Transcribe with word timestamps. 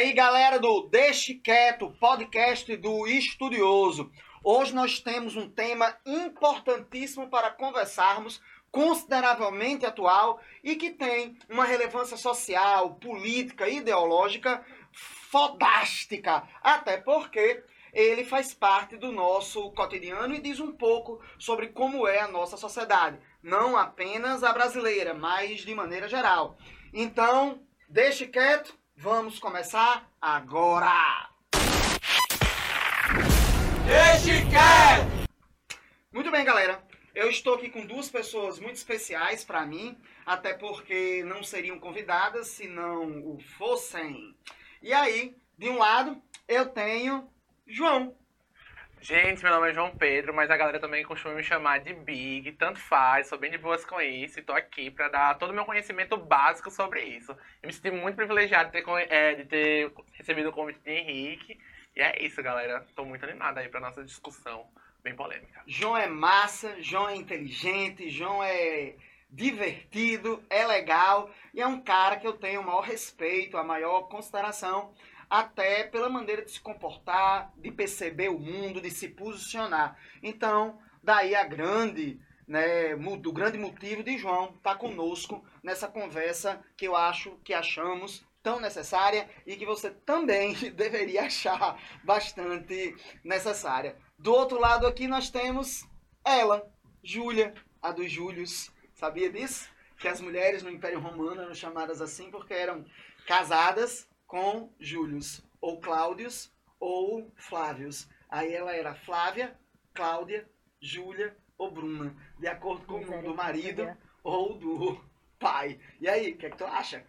aí, 0.00 0.14
galera 0.14 0.58
do 0.58 0.88
Deixe 0.88 1.34
Quieto, 1.34 1.94
podcast 2.00 2.74
do 2.78 3.06
Estudioso. 3.06 4.10
Hoje 4.42 4.74
nós 4.74 4.98
temos 4.98 5.36
um 5.36 5.46
tema 5.46 5.94
importantíssimo 6.06 7.28
para 7.28 7.50
conversarmos, 7.50 8.40
consideravelmente 8.70 9.84
atual 9.84 10.40
e 10.64 10.74
que 10.74 10.88
tem 10.88 11.36
uma 11.50 11.66
relevância 11.66 12.16
social, 12.16 12.94
política, 12.94 13.68
ideológica 13.68 14.64
fodástica. 14.90 16.48
Até 16.62 16.96
porque 16.96 17.62
ele 17.92 18.24
faz 18.24 18.54
parte 18.54 18.96
do 18.96 19.12
nosso 19.12 19.70
cotidiano 19.72 20.34
e 20.34 20.40
diz 20.40 20.60
um 20.60 20.72
pouco 20.72 21.20
sobre 21.38 21.66
como 21.66 22.08
é 22.08 22.20
a 22.20 22.28
nossa 22.28 22.56
sociedade. 22.56 23.18
Não 23.42 23.76
apenas 23.76 24.42
a 24.42 24.50
brasileira, 24.50 25.12
mas 25.12 25.60
de 25.60 25.74
maneira 25.74 26.08
geral. 26.08 26.56
Então, 26.90 27.60
deixe 27.86 28.26
quieto, 28.26 28.79
vamos 29.00 29.38
começar 29.38 30.06
agora! 30.20 31.30
Deixe 33.86 34.44
quieto! 34.50 35.30
Muito 36.12 36.30
bem, 36.30 36.44
galera. 36.44 36.84
Eu 37.14 37.30
estou 37.30 37.54
aqui 37.54 37.70
com 37.70 37.86
duas 37.86 38.10
pessoas 38.10 38.60
muito 38.60 38.76
especiais 38.76 39.42
para 39.42 39.64
mim, 39.64 39.98
até 40.26 40.52
porque 40.52 41.24
não 41.24 41.42
seriam 41.42 41.80
convidadas 41.80 42.48
se 42.48 42.68
não 42.68 43.26
o 43.26 43.38
fossem. 43.56 44.36
E 44.82 44.92
aí, 44.92 45.34
de 45.56 45.70
um 45.70 45.78
lado, 45.78 46.20
eu 46.46 46.68
tenho 46.68 47.26
João. 47.66 48.14
Gente, 49.02 49.42
meu 49.42 49.50
nome 49.50 49.70
é 49.70 49.72
João 49.72 49.96
Pedro, 49.96 50.34
mas 50.34 50.50
a 50.50 50.56
galera 50.58 50.78
também 50.78 51.02
costuma 51.02 51.34
me 51.34 51.42
chamar 51.42 51.78
de 51.78 51.94
Big, 51.94 52.52
tanto 52.52 52.78
faz, 52.78 53.28
sou 53.28 53.38
bem 53.38 53.50
de 53.50 53.56
boas 53.56 53.82
com 53.82 53.98
isso 53.98 54.38
e 54.38 54.42
tô 54.42 54.52
aqui 54.52 54.90
para 54.90 55.08
dar 55.08 55.38
todo 55.38 55.50
o 55.50 55.54
meu 55.54 55.64
conhecimento 55.64 56.18
básico 56.18 56.70
sobre 56.70 57.02
isso. 57.02 57.32
Eu 57.62 57.66
me 57.66 57.72
senti 57.72 57.90
muito 57.90 58.16
privilegiado 58.16 58.70
de 58.70 58.82
ter, 58.82 58.90
é, 59.10 59.34
de 59.36 59.44
ter 59.46 59.90
recebido 60.12 60.50
o 60.50 60.52
convite 60.52 60.80
de 60.80 60.90
Henrique. 60.90 61.58
E 61.96 62.02
é 62.02 62.22
isso, 62.22 62.42
galera. 62.42 62.86
Tô 62.94 63.02
muito 63.06 63.24
animado 63.24 63.56
aí 63.56 63.70
pra 63.70 63.80
nossa 63.80 64.04
discussão 64.04 64.68
bem 65.02 65.16
polêmica. 65.16 65.62
João 65.66 65.96
é 65.96 66.06
massa, 66.06 66.76
João 66.82 67.08
é 67.08 67.16
inteligente, 67.16 68.10
João 68.10 68.44
é 68.44 68.96
divertido, 69.30 70.44
é 70.50 70.66
legal 70.66 71.30
e 71.54 71.62
é 71.62 71.66
um 71.66 71.80
cara 71.80 72.18
que 72.18 72.26
eu 72.26 72.34
tenho 72.34 72.60
o 72.60 72.64
maior 72.64 72.82
respeito, 72.82 73.56
a 73.56 73.64
maior 73.64 74.02
consideração 74.08 74.92
até 75.30 75.84
pela 75.84 76.08
maneira 76.08 76.44
de 76.44 76.50
se 76.50 76.60
comportar, 76.60 77.52
de 77.56 77.70
perceber 77.70 78.28
o 78.28 78.38
mundo, 78.38 78.80
de 78.80 78.90
se 78.90 79.08
posicionar. 79.08 79.96
Então, 80.20 80.80
daí 81.00 81.36
a 81.36 81.44
grande, 81.44 82.20
né, 82.48 82.96
o 82.96 83.32
grande 83.32 83.56
motivo 83.56 84.02
de 84.02 84.18
João 84.18 84.46
estar 84.46 84.72
tá 84.72 84.74
conosco 84.74 85.44
nessa 85.62 85.86
conversa 85.86 86.60
que 86.76 86.88
eu 86.88 86.96
acho, 86.96 87.38
que 87.44 87.54
achamos 87.54 88.26
tão 88.42 88.58
necessária 88.58 89.28
e 89.46 89.54
que 89.56 89.64
você 89.64 89.90
também 89.90 90.54
deveria 90.74 91.26
achar 91.26 91.80
bastante 92.02 92.96
necessária. 93.22 93.96
Do 94.18 94.32
outro 94.32 94.58
lado 94.58 94.84
aqui 94.84 95.06
nós 95.06 95.30
temos 95.30 95.86
ela, 96.24 96.68
Júlia, 97.04 97.54
a 97.80 97.92
dos 97.92 98.10
Júlios. 98.10 98.72
Sabia 98.94 99.30
disso? 99.30 99.70
Que 99.96 100.08
as 100.08 100.20
mulheres 100.20 100.62
no 100.62 100.70
Império 100.70 100.98
Romano 100.98 101.42
eram 101.42 101.54
chamadas 101.54 102.00
assim 102.00 102.30
porque 102.30 102.52
eram 102.52 102.84
casadas 103.26 104.09
com 104.30 104.72
Július, 104.78 105.44
ou 105.60 105.80
Cláudios, 105.80 106.54
ou 106.78 107.32
Flávios. 107.34 108.08
Aí 108.28 108.54
ela 108.54 108.72
era 108.72 108.94
Flávia, 108.94 109.58
Cláudia, 109.92 110.48
Júlia 110.80 111.36
ou 111.58 111.68
Bruna, 111.72 112.14
de 112.38 112.46
acordo 112.46 112.86
com 112.86 113.00
o 113.00 113.22
do 113.22 113.34
marido 113.34 113.92
ou 114.22 114.56
do 114.56 115.04
pai. 115.36 115.80
E 116.00 116.08
aí, 116.08 116.30
o 116.30 116.38
que, 116.38 116.46
é 116.46 116.50
que 116.50 116.56
tu 116.56 116.64
acha? 116.64 117.04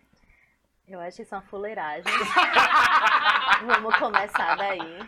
Eu 0.87 0.99
acho 0.99 1.21
isso 1.21 1.35
uma 1.35 1.43
fuleiragem. 1.43 2.11
Vamos 3.67 3.95
começar 3.97 4.55
daí. 4.55 5.07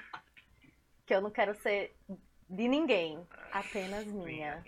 Que 1.08 1.16
eu 1.16 1.22
não 1.22 1.32
quero 1.32 1.56
ser 1.56 1.98
de 2.54 2.68
ninguém, 2.68 3.20
apenas 3.52 4.06
minha. 4.06 4.64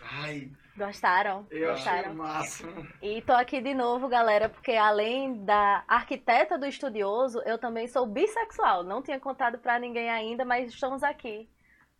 Vai. 0.00 0.50
Gostaram? 0.76 1.46
Eu 1.50 1.72
Gostaram? 1.72 2.14
máximo. 2.14 2.86
E 3.02 3.22
tô 3.22 3.32
aqui 3.32 3.60
de 3.60 3.74
novo, 3.74 4.08
galera, 4.08 4.48
porque 4.48 4.72
além 4.72 5.44
da 5.44 5.84
arquiteta 5.88 6.58
do 6.58 6.66
estudioso, 6.66 7.40
eu 7.44 7.58
também 7.58 7.86
sou 7.88 8.06
bissexual. 8.06 8.82
Não 8.82 9.02
tinha 9.02 9.18
contado 9.18 9.58
pra 9.58 9.78
ninguém 9.78 10.10
ainda, 10.10 10.44
mas 10.44 10.72
estamos 10.72 11.02
aqui 11.02 11.48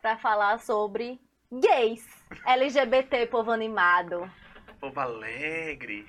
para 0.00 0.16
falar 0.16 0.58
sobre 0.58 1.20
gays, 1.50 2.06
LGBT, 2.46 3.26
povo 3.26 3.50
animado. 3.50 4.30
Povo 4.80 5.00
alegre. 5.00 6.06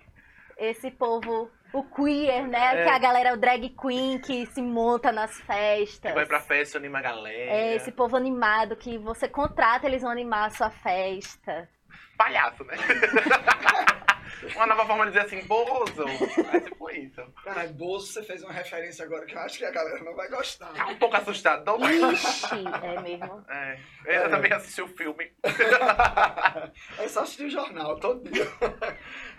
Esse 0.59 0.91
povo 0.91 1.49
o 1.71 1.83
queer, 1.83 2.47
né? 2.47 2.81
É. 2.81 2.83
Que 2.83 2.89
a 2.89 2.99
galera, 2.99 3.33
o 3.33 3.37
drag 3.37 3.69
queen 3.69 4.19
que 4.19 4.45
se 4.47 4.61
monta 4.61 5.11
nas 5.11 5.39
festas. 5.41 6.11
Que 6.11 6.15
vai 6.15 6.25
pra 6.25 6.41
festa 6.41 6.77
e 6.77 6.79
anima 6.79 6.99
a 6.99 7.01
galera. 7.01 7.51
É, 7.51 7.75
esse 7.75 7.91
povo 7.91 8.17
animado 8.17 8.75
que 8.75 8.97
você 8.97 9.27
contrata, 9.27 9.87
eles 9.87 10.01
vão 10.01 10.11
animar 10.11 10.47
a 10.47 10.49
sua 10.49 10.69
festa 10.69 11.69
palhaço, 12.19 12.65
né? 12.65 12.75
uma 14.55 14.67
nova 14.67 14.85
forma 14.85 15.05
de 15.05 15.11
dizer 15.11 15.25
assim, 15.25 15.47
Bozo. 15.47 16.03
É 16.53 16.59
tipo 16.59 16.89
isso. 16.91 17.21
Cara, 17.45 17.65
Bozo, 17.67 18.07
você 18.07 18.23
fez 18.23 18.43
uma 18.43 18.51
referência 18.51 19.05
agora 19.05 19.25
que 19.25 19.33
eu 19.33 19.39
acho 19.39 19.57
que 19.57 19.63
a 19.63 19.71
galera 19.71 20.03
não 20.03 20.13
vai 20.15 20.27
gostar. 20.27 20.73
Tá 20.73 20.87
um 20.87 20.97
pouco 20.97 21.15
assustado, 21.15 21.65
não 21.65 21.89
Ixi, 21.89 22.65
é 22.83 23.01
mesmo? 23.01 23.45
É. 23.49 23.79
Eu 24.05 24.25
é. 24.25 24.29
também 24.29 24.51
assisti 24.51 24.81
o 24.81 24.87
filme. 24.87 25.31
é 26.99 27.07
só 27.07 27.21
assistir 27.21 27.45
o 27.45 27.49
jornal 27.49 27.97
todo 27.99 28.29
dia. 28.29 28.45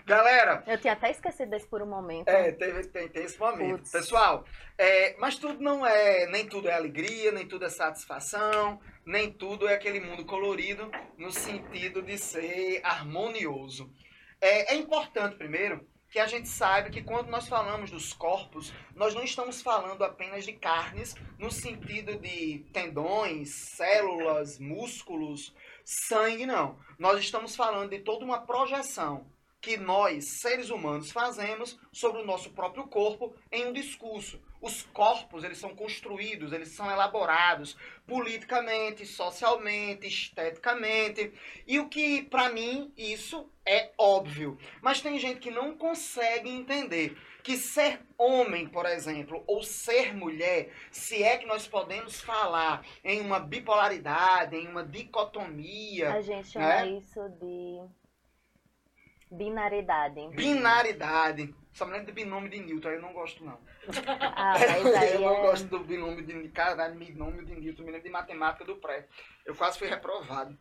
Galera. 0.05 0.63
Eu 0.67 0.77
tinha 0.77 0.93
até 0.93 1.11
esquecido 1.11 1.49
desse 1.49 1.67
por 1.67 1.81
um 1.81 1.87
momento. 1.87 2.27
É, 2.27 2.51
teve, 2.51 2.83
tem, 2.87 3.07
tem 3.07 3.23
esse 3.23 3.39
momento. 3.39 3.79
Puts. 3.79 3.91
Pessoal, 3.91 4.45
é, 4.77 5.15
mas 5.17 5.37
tudo 5.37 5.61
não 5.61 5.85
é. 5.85 6.27
Nem 6.27 6.47
tudo 6.47 6.67
é 6.67 6.73
alegria, 6.73 7.31
nem 7.31 7.47
tudo 7.47 7.65
é 7.65 7.69
satisfação 7.69 8.79
nem 9.05 9.31
tudo 9.31 9.67
é 9.67 9.73
aquele 9.73 9.99
mundo 9.99 10.25
colorido 10.25 10.89
no 11.17 11.31
sentido 11.31 12.01
de 12.01 12.17
ser 12.17 12.81
harmonioso. 12.83 13.91
É, 14.39 14.73
é 14.73 14.75
importante, 14.75 15.35
primeiro, 15.35 15.87
que 16.09 16.19
a 16.19 16.27
gente 16.27 16.49
saiba 16.49 16.89
que 16.89 17.01
quando 17.01 17.29
nós 17.29 17.47
falamos 17.47 17.89
dos 17.89 18.13
corpos, 18.13 18.73
nós 18.95 19.13
não 19.13 19.23
estamos 19.23 19.61
falando 19.61 20.03
apenas 20.03 20.45
de 20.45 20.53
carnes 20.53 21.15
no 21.39 21.49
sentido 21.49 22.17
de 22.17 22.65
tendões, 22.73 23.49
células, 23.49 24.59
músculos, 24.59 25.55
sangue, 25.85 26.45
não. 26.45 26.77
Nós 26.99 27.19
estamos 27.19 27.55
falando 27.55 27.89
de 27.89 27.99
toda 27.99 28.25
uma 28.25 28.45
projeção 28.45 29.25
que 29.61 29.77
nós, 29.77 30.25
seres 30.25 30.71
humanos, 30.71 31.11
fazemos 31.11 31.79
sobre 31.93 32.21
o 32.21 32.25
nosso 32.25 32.49
próprio 32.49 32.87
corpo 32.87 33.33
em 33.51 33.67
um 33.67 33.73
discurso. 33.73 34.41
Os 34.59 34.83
corpos, 34.83 35.43
eles 35.43 35.57
são 35.57 35.75
construídos, 35.75 36.51
eles 36.51 36.69
são 36.69 36.89
elaborados 36.89 37.77
politicamente, 38.07 39.05
socialmente, 39.05 40.07
esteticamente. 40.07 41.31
E 41.65 41.79
o 41.79 41.87
que, 41.87 42.23
para 42.23 42.49
mim, 42.49 42.91
isso 42.97 43.49
é 43.65 43.91
óbvio. 43.97 44.57
Mas 44.81 45.01
tem 45.01 45.17
gente 45.19 45.39
que 45.39 45.51
não 45.51 45.77
consegue 45.77 46.49
entender 46.49 47.15
que 47.43 47.57
ser 47.57 48.01
homem, 48.17 48.67
por 48.67 48.85
exemplo, 48.85 49.43
ou 49.47 49.63
ser 49.63 50.13
mulher, 50.15 50.71
se 50.91 51.23
é 51.23 51.37
que 51.37 51.45
nós 51.45 51.67
podemos 51.67 52.21
falar 52.21 52.85
em 53.03 53.19
uma 53.19 53.39
bipolaridade, 53.39 54.55
em 54.55 54.67
uma 54.67 54.83
dicotomia. 54.83 56.13
A 56.13 56.21
gente 56.21 56.47
chama 56.47 56.67
né? 56.67 56.89
isso 56.89 57.27
de 57.39 57.81
Binaridade. 59.31 60.27
Binaridade. 60.35 61.55
Só 61.71 61.85
me 61.85 61.93
lembro 61.93 62.07
de 62.07 62.11
binômio 62.11 62.49
de 62.49 62.59
Newton, 62.59 62.89
aí 62.89 62.95
eu 62.95 63.01
não 63.01 63.13
gosto 63.13 63.45
não. 63.45 63.57
Ah, 64.35 64.55
mas 64.83 64.93
aí 64.93 65.13
eu 65.13 65.21
não 65.21 65.37
é... 65.37 65.41
gosto 65.41 65.67
do 65.67 65.79
binômio 65.79 66.21
de 66.21 66.49
caralho, 66.49 66.95
binômio 66.95 67.45
de 67.45 67.55
Newton, 67.55 67.83
me 67.83 67.91
lembro 67.91 68.03
de 68.03 68.09
matemática 68.09 68.65
do 68.65 68.75
pré. 68.75 69.07
Eu 69.45 69.55
quase 69.55 69.79
fui 69.79 69.87
reprovado. 69.87 70.57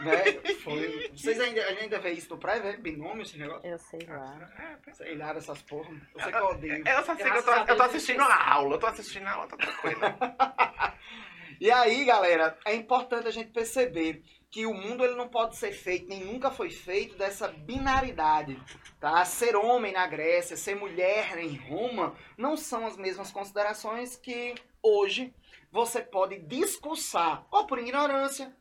Né? 0.00 0.32
Foi. 0.64 1.10
Vocês 1.14 1.38
ainda, 1.38 1.60
ainda 1.66 1.98
vê 1.98 2.12
isso 2.12 2.30
do 2.30 2.38
pré, 2.38 2.60
vê? 2.60 2.78
Binômio, 2.78 3.22
esse 3.22 3.38
negócio? 3.38 3.68
Eu 3.68 3.78
sei 3.78 4.00
lá. 4.08 4.50
É, 4.58 4.92
sei 4.92 5.16
lá 5.16 5.34
dessas 5.34 5.60
porra. 5.60 5.90
Eu 6.14 6.20
sei 6.22 6.32
que 6.32 6.38
eu 6.38 6.46
odeio. 6.46 6.88
Eu 6.88 7.04
só 7.04 7.14
sei 7.14 7.30
que 7.30 7.36
eu 7.36 7.44
tô, 7.44 7.52
eu 7.52 7.76
tô 7.76 7.82
assistindo 7.82 8.22
a 8.22 8.52
aula, 8.52 8.74
eu 8.74 8.80
tô 8.80 8.86
assistindo 8.86 9.26
a 9.26 9.32
aula, 9.32 9.48
tô 9.48 9.56
tranquilo. 9.58 10.00
e 11.60 11.70
aí, 11.70 12.06
galera, 12.06 12.58
é 12.64 12.74
importante 12.74 13.28
a 13.28 13.30
gente 13.30 13.50
perceber 13.50 14.24
que 14.54 14.66
o 14.66 14.72
mundo 14.72 15.04
ele 15.04 15.16
não 15.16 15.26
pode 15.26 15.56
ser 15.56 15.72
feito, 15.72 16.08
nem 16.08 16.24
nunca 16.24 16.48
foi 16.48 16.70
feito 16.70 17.16
dessa 17.16 17.48
binaridade, 17.48 18.56
tá? 19.00 19.24
Ser 19.24 19.56
homem 19.56 19.92
na 19.92 20.06
Grécia, 20.06 20.56
ser 20.56 20.76
mulher 20.76 21.36
em 21.38 21.56
Roma, 21.56 22.14
não 22.38 22.56
são 22.56 22.86
as 22.86 22.96
mesmas 22.96 23.32
considerações 23.32 24.14
que 24.14 24.54
hoje 24.80 25.34
você 25.72 26.00
pode 26.00 26.38
discursar, 26.38 27.44
ou 27.50 27.66
por 27.66 27.80
ignorância, 27.80 28.54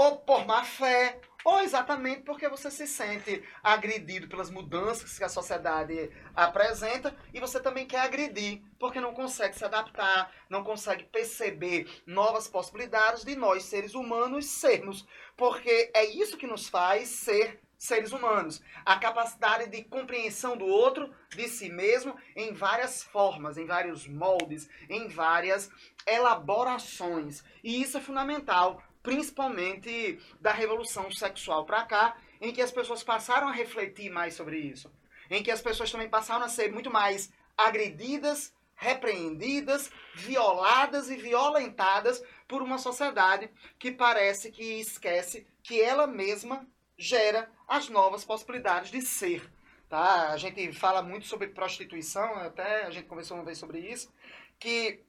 ou 0.00 0.16
por 0.16 0.46
má 0.46 0.64
fé, 0.64 1.20
ou 1.44 1.60
exatamente 1.60 2.22
porque 2.22 2.48
você 2.48 2.70
se 2.70 2.86
sente 2.86 3.44
agredido 3.62 4.28
pelas 4.28 4.48
mudanças 4.48 5.18
que 5.18 5.24
a 5.24 5.28
sociedade 5.28 6.10
apresenta 6.34 7.14
e 7.34 7.38
você 7.38 7.60
também 7.60 7.84
quer 7.84 8.00
agredir, 8.00 8.62
porque 8.78 8.98
não 8.98 9.12
consegue 9.12 9.58
se 9.58 9.62
adaptar, 9.62 10.32
não 10.48 10.64
consegue 10.64 11.04
perceber 11.04 11.86
novas 12.06 12.48
possibilidades 12.48 13.24
de 13.24 13.36
nós, 13.36 13.64
seres 13.64 13.94
humanos, 13.94 14.46
sermos. 14.46 15.06
Porque 15.36 15.90
é 15.92 16.06
isso 16.06 16.38
que 16.38 16.46
nos 16.46 16.66
faz 16.66 17.10
ser 17.10 17.60
seres 17.76 18.12
humanos. 18.12 18.62
A 18.86 18.98
capacidade 18.98 19.68
de 19.68 19.84
compreensão 19.84 20.56
do 20.56 20.64
outro, 20.64 21.14
de 21.28 21.46
si 21.46 21.68
mesmo, 21.68 22.16
em 22.34 22.54
várias 22.54 23.02
formas, 23.02 23.58
em 23.58 23.66
vários 23.66 24.08
moldes, 24.08 24.66
em 24.88 25.08
várias 25.08 25.70
elaborações. 26.06 27.44
E 27.62 27.82
isso 27.82 27.98
é 27.98 28.00
fundamental, 28.00 28.82
principalmente 29.02 30.18
da 30.40 30.52
revolução 30.52 31.10
sexual 31.10 31.64
para 31.64 31.84
cá, 31.84 32.16
em 32.40 32.52
que 32.52 32.62
as 32.62 32.70
pessoas 32.70 33.02
passaram 33.02 33.48
a 33.48 33.52
refletir 33.52 34.10
mais 34.10 34.34
sobre 34.34 34.58
isso. 34.58 34.90
Em 35.30 35.42
que 35.42 35.50
as 35.50 35.60
pessoas 35.60 35.90
também 35.90 36.08
passaram 36.08 36.44
a 36.44 36.48
ser 36.48 36.72
muito 36.72 36.90
mais 36.90 37.32
agredidas, 37.56 38.52
repreendidas, 38.74 39.90
violadas 40.14 41.10
e 41.10 41.16
violentadas 41.16 42.22
por 42.48 42.62
uma 42.62 42.78
sociedade 42.78 43.50
que 43.78 43.92
parece 43.92 44.50
que 44.50 44.80
esquece 44.80 45.46
que 45.62 45.80
ela 45.80 46.06
mesma 46.06 46.66
gera 46.96 47.50
as 47.68 47.88
novas 47.88 48.24
possibilidades 48.24 48.90
de 48.90 49.02
ser. 49.02 49.50
Tá? 49.88 50.30
A 50.30 50.36
gente 50.36 50.72
fala 50.72 51.02
muito 51.02 51.26
sobre 51.26 51.48
prostituição, 51.48 52.36
até 52.36 52.84
a 52.84 52.90
gente 52.90 53.06
conversou 53.06 53.36
uma 53.36 53.44
vez 53.44 53.58
sobre 53.58 53.80
isso, 53.80 54.12
que 54.58 55.02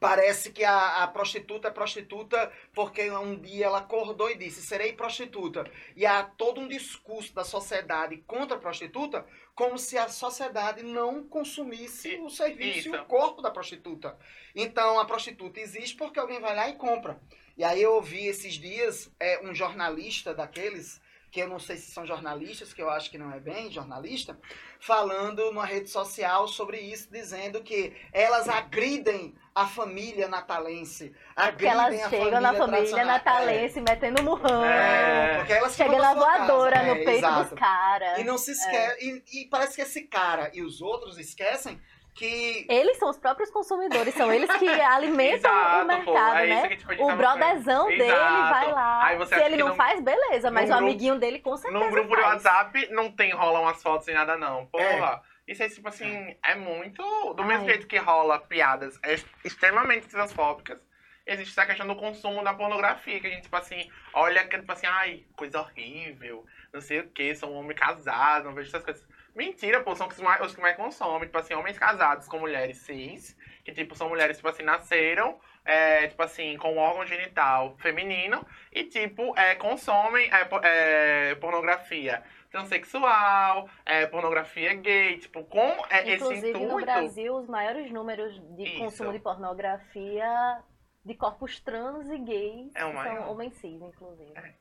parece 0.00 0.50
que 0.50 0.64
a, 0.64 1.02
a, 1.02 1.08
prostituta 1.08 1.68
é 1.68 1.70
prostituta 1.70 2.52
porque 2.72 3.10
um 3.10 3.40
dia 3.40 3.66
ela 3.66 3.78
acordou 3.78 4.30
e 4.30 4.36
disse 4.36 4.62
serei 4.62 4.92
prostituta. 4.92 5.70
E 5.96 6.04
há 6.04 6.22
todo 6.22 6.60
um 6.60 6.68
discurso 6.68 7.34
da 7.34 7.44
sociedade 7.44 8.18
contra 8.26 8.56
a 8.56 8.60
prostituta 8.60 9.26
como 9.54 9.78
se 9.78 9.96
a 9.96 10.08
sociedade 10.08 10.82
não 10.82 11.22
consumisse 11.24 12.16
o 12.16 12.28
serviço 12.28 12.78
Isso. 12.78 12.88
e 12.88 12.98
o 12.98 13.04
corpo 13.04 13.40
da 13.40 13.50
prostituta. 13.50 14.18
Então 14.54 14.98
a 14.98 15.04
prostituta 15.04 15.60
existe 15.60 15.96
porque 15.96 16.18
alguém 16.18 16.40
vai 16.40 16.54
lá 16.54 16.68
e 16.68 16.74
compra. 16.74 17.20
E 17.56 17.62
aí 17.62 17.80
eu 17.80 17.94
ouvi 17.94 18.26
esses 18.26 18.54
dias 18.54 19.10
é, 19.20 19.40
um 19.44 19.54
jornalista 19.54 20.34
daqueles 20.34 21.00
que 21.34 21.40
eu 21.40 21.48
não 21.48 21.58
sei 21.58 21.76
se 21.76 21.90
são 21.90 22.06
jornalistas, 22.06 22.72
que 22.72 22.80
eu 22.80 22.88
acho 22.88 23.10
que 23.10 23.18
não 23.18 23.32
é 23.32 23.40
bem 23.40 23.68
jornalista, 23.68 24.38
falando 24.78 25.44
numa 25.46 25.66
rede 25.66 25.90
social 25.90 26.46
sobre 26.46 26.78
isso, 26.78 27.10
dizendo 27.10 27.60
que 27.60 27.92
elas 28.12 28.48
agridem 28.48 29.34
a 29.54 29.66
família 29.66 30.26
natalense. 30.26 31.14
É 31.36 31.52
porque 31.52 31.66
elas 31.66 32.08
chegam 32.08 32.40
na 32.40 32.54
família 32.54 33.04
natalense 33.04 33.78
é. 33.78 33.82
metendo 33.82 34.22
murrão. 34.22 34.64
É, 34.64 35.36
porque 35.38 35.52
elas 35.52 35.76
Chega 35.76 35.96
na 35.96 36.14
voadora 36.14 36.76
casa. 36.76 36.86
no 36.86 37.00
é, 37.00 37.04
peito 37.04 37.18
exato. 37.18 37.50
dos 37.50 37.58
caras. 37.58 38.18
E 38.18 38.24
não 38.24 38.36
se 38.36 38.50
esquece. 38.50 38.76
É. 38.76 39.04
E, 39.04 39.22
e 39.32 39.46
parece 39.46 39.76
que 39.76 39.82
esse 39.82 40.02
cara 40.02 40.50
e 40.52 40.62
os 40.62 40.82
outros 40.82 41.18
esquecem 41.18 41.80
que. 42.14 42.66
Eles 42.68 42.96
são 42.96 43.10
os 43.10 43.16
próprios 43.16 43.50
consumidores, 43.50 44.14
são 44.14 44.32
eles 44.32 44.50
que 44.56 44.68
alimentam 44.82 45.50
Exato, 45.50 45.84
o 45.84 45.86
mercado, 45.86 46.32
pô, 46.32 46.38
é 46.38 46.46
né? 46.46 46.78
o 46.98 47.16
brotherzão 47.16 47.88
dele 47.88 48.12
vai 48.12 48.72
lá. 48.72 49.26
Se 49.26 49.34
ele 49.40 49.56
não, 49.56 49.68
não, 49.68 49.74
faz, 49.76 50.00
beleza, 50.00 50.50
mas 50.50 50.70
o 50.70 50.74
amiguinho 50.74 51.18
dele 51.18 51.38
com 51.38 51.56
certeza. 51.56 51.84
No 51.84 51.90
grupo 51.90 52.10
faz. 52.10 52.20
de 52.20 52.28
WhatsApp 52.28 52.88
não 52.90 53.10
tem, 53.10 53.32
rolam 53.32 53.62
umas 53.62 53.82
fotos 53.82 54.06
nem 54.06 54.16
nada, 54.16 54.36
não. 54.36 54.66
Porra. 54.66 55.22
É. 55.30 55.33
Isso 55.46 55.62
é 55.62 55.68
tipo 55.68 55.88
assim, 55.88 56.36
é 56.42 56.54
muito. 56.54 57.02
Do 57.34 57.42
Ai. 57.42 57.48
mesmo 57.48 57.66
jeito 57.66 57.86
que 57.86 57.98
rola 57.98 58.38
piadas 58.38 58.98
é 59.02 59.14
extremamente 59.44 60.08
transfóbicas, 60.08 60.78
existe 61.26 61.52
essa 61.52 61.66
questão 61.66 61.86
do 61.86 61.96
consumo 61.96 62.42
da 62.42 62.54
pornografia, 62.54 63.20
que 63.20 63.26
a 63.26 63.30
gente, 63.30 63.44
tipo 63.44 63.56
assim, 63.56 63.90
olha 64.12 64.46
que, 64.46 64.58
tipo 64.58 64.72
assim, 64.72 64.86
ai, 64.86 65.24
coisa 65.36 65.60
horrível, 65.60 66.44
não 66.72 66.80
sei 66.80 67.00
o 67.00 67.08
que, 67.08 67.34
sou 67.34 67.50
um 67.50 67.56
homem 67.56 67.76
casado, 67.76 68.44
não 68.44 68.54
vejo 68.54 68.68
essas 68.68 68.84
coisas. 68.84 69.06
Mentira, 69.34 69.82
pô, 69.82 69.96
são 69.96 70.06
os 70.06 70.14
que 70.14 70.22
mais, 70.22 70.40
os 70.40 70.54
que 70.54 70.60
mais 70.60 70.76
consomem. 70.76 71.26
Tipo 71.26 71.38
assim, 71.38 71.54
homens 71.54 71.76
casados 71.78 72.28
com 72.28 72.38
mulheres 72.38 72.78
cis, 72.78 73.36
que 73.64 73.72
tipo, 73.72 73.94
são 73.96 74.08
mulheres, 74.08 74.36
tipo 74.36 74.48
assim, 74.48 74.62
nasceram, 74.62 75.40
é, 75.64 76.06
tipo 76.06 76.22
assim, 76.22 76.56
com 76.56 76.76
órgão 76.76 77.06
genital 77.06 77.76
feminino 77.78 78.46
e, 78.70 78.84
tipo, 78.84 79.36
é, 79.36 79.54
consomem 79.56 80.30
é, 80.30 80.48
é, 80.62 81.34
pornografia 81.36 82.22
transexual, 82.54 83.68
é, 83.84 84.06
pornografia 84.06 84.74
gay, 84.74 85.18
tipo, 85.18 85.42
com 85.42 85.58
é, 85.90 86.14
Inclusive, 86.14 86.38
esse 86.38 86.50
intuito... 86.50 86.68
no 86.68 86.80
Brasil, 86.80 87.36
os 87.36 87.48
maiores 87.48 87.90
números 87.90 88.40
de 88.54 88.62
Isso. 88.62 88.78
consumo 88.78 89.12
de 89.12 89.18
pornografia 89.18 90.62
de 91.04 91.14
corpos 91.14 91.58
trans 91.58 92.08
e 92.08 92.16
gays 92.18 92.72
é 92.76 92.80
são 92.80 93.32
homens 93.32 93.54
cis, 93.54 93.82
inclusive. 93.82 94.32
É. 94.36 94.54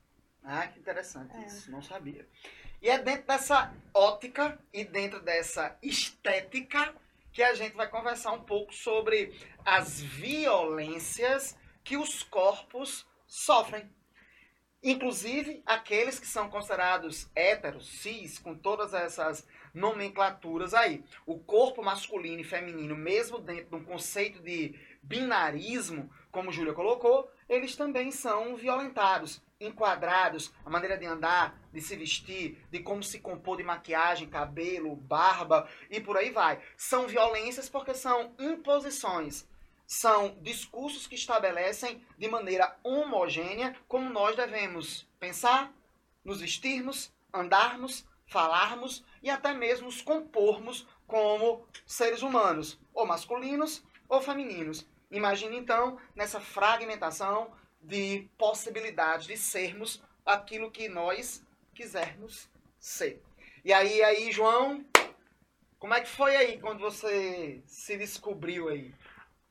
Ah, 0.43 0.65
que 0.65 0.79
interessante 0.79 1.37
isso, 1.45 1.71
não 1.71 1.83
sabia. 1.83 2.27
E 2.81 2.89
é 2.89 2.97
dentro 2.97 3.27
dessa 3.27 3.71
ótica 3.93 4.59
e 4.73 4.83
dentro 4.83 5.21
dessa 5.21 5.77
estética 5.81 6.95
que 7.31 7.43
a 7.43 7.53
gente 7.53 7.75
vai 7.75 7.87
conversar 7.87 8.31
um 8.31 8.41
pouco 8.41 8.73
sobre 8.73 9.39
as 9.63 10.01
violências 10.01 11.55
que 11.83 11.95
os 11.95 12.23
corpos 12.23 13.07
sofrem. 13.27 13.87
Inclusive 14.83 15.63
aqueles 15.65 16.19
que 16.19 16.27
são 16.27 16.49
considerados 16.49 17.29
héteros, 17.33 17.87
cis, 17.87 18.37
com 18.37 18.53
todas 18.53 18.93
essas 18.93 19.47
nomenclaturas 19.73 20.73
aí. 20.73 21.03
O 21.25 21.39
corpo 21.39 21.81
masculino 21.81 22.41
e 22.41 22.43
feminino, 22.43 22.93
mesmo 22.93 23.39
dentro 23.39 23.69
de 23.69 23.75
um 23.75 23.83
conceito 23.85 24.41
de 24.41 24.77
binarismo, 25.01 26.09
como 26.31 26.51
Júlia 26.51 26.73
colocou, 26.73 27.31
eles 27.47 27.77
também 27.77 28.11
são 28.11 28.57
violentados 28.57 29.41
enquadrados, 29.59 30.51
a 30.65 30.69
maneira 30.69 30.97
de 30.97 31.05
andar, 31.05 31.57
de 31.71 31.79
se 31.79 31.95
vestir, 31.95 32.57
de 32.69 32.79
como 32.79 33.01
se 33.01 33.19
compor 33.19 33.57
de 33.57 33.63
maquiagem, 33.63 34.27
cabelo, 34.27 34.95
barba 34.95 35.67
e 35.89 36.01
por 36.01 36.17
aí 36.17 36.31
vai. 36.31 36.59
São 36.75 37.07
violências 37.07 37.69
porque 37.69 37.93
são 37.93 38.33
imposições. 38.37 39.47
São 39.85 40.37
discursos 40.41 41.07
que 41.07 41.15
estabelecem 41.15 42.05
de 42.17 42.27
maneira 42.27 42.75
homogênea 42.83 43.75
como 43.87 44.09
nós 44.09 44.35
devemos 44.35 45.07
pensar, 45.19 45.71
nos 46.23 46.41
vestirmos, 46.41 47.11
andarmos, 47.33 48.05
falarmos 48.25 49.03
e 49.21 49.29
até 49.29 49.53
mesmo 49.53 49.85
nos 49.85 50.01
compormos 50.01 50.87
como 51.05 51.65
seres 51.85 52.21
humanos, 52.21 52.79
ou 52.93 53.05
masculinos 53.05 53.83
ou 54.07 54.21
femininos. 54.21 54.87
Imagine 55.11 55.57
então 55.57 55.99
nessa 56.15 56.39
fragmentação 56.39 57.51
de 57.81 58.27
possibilidade 58.37 59.27
de 59.27 59.37
sermos 59.37 60.01
aquilo 60.25 60.71
que 60.71 60.87
nós 60.87 61.43
quisermos 61.73 62.49
ser. 62.79 63.21
E 63.63 63.71
aí, 63.71 64.01
aí, 64.03 64.31
João, 64.31 64.85
como 65.77 65.93
é 65.93 66.01
que 66.01 66.09
foi 66.09 66.35
aí 66.35 66.59
quando 66.59 66.79
você 66.79 67.61
se 67.65 67.97
descobriu 67.97 68.69
aí? 68.69 68.93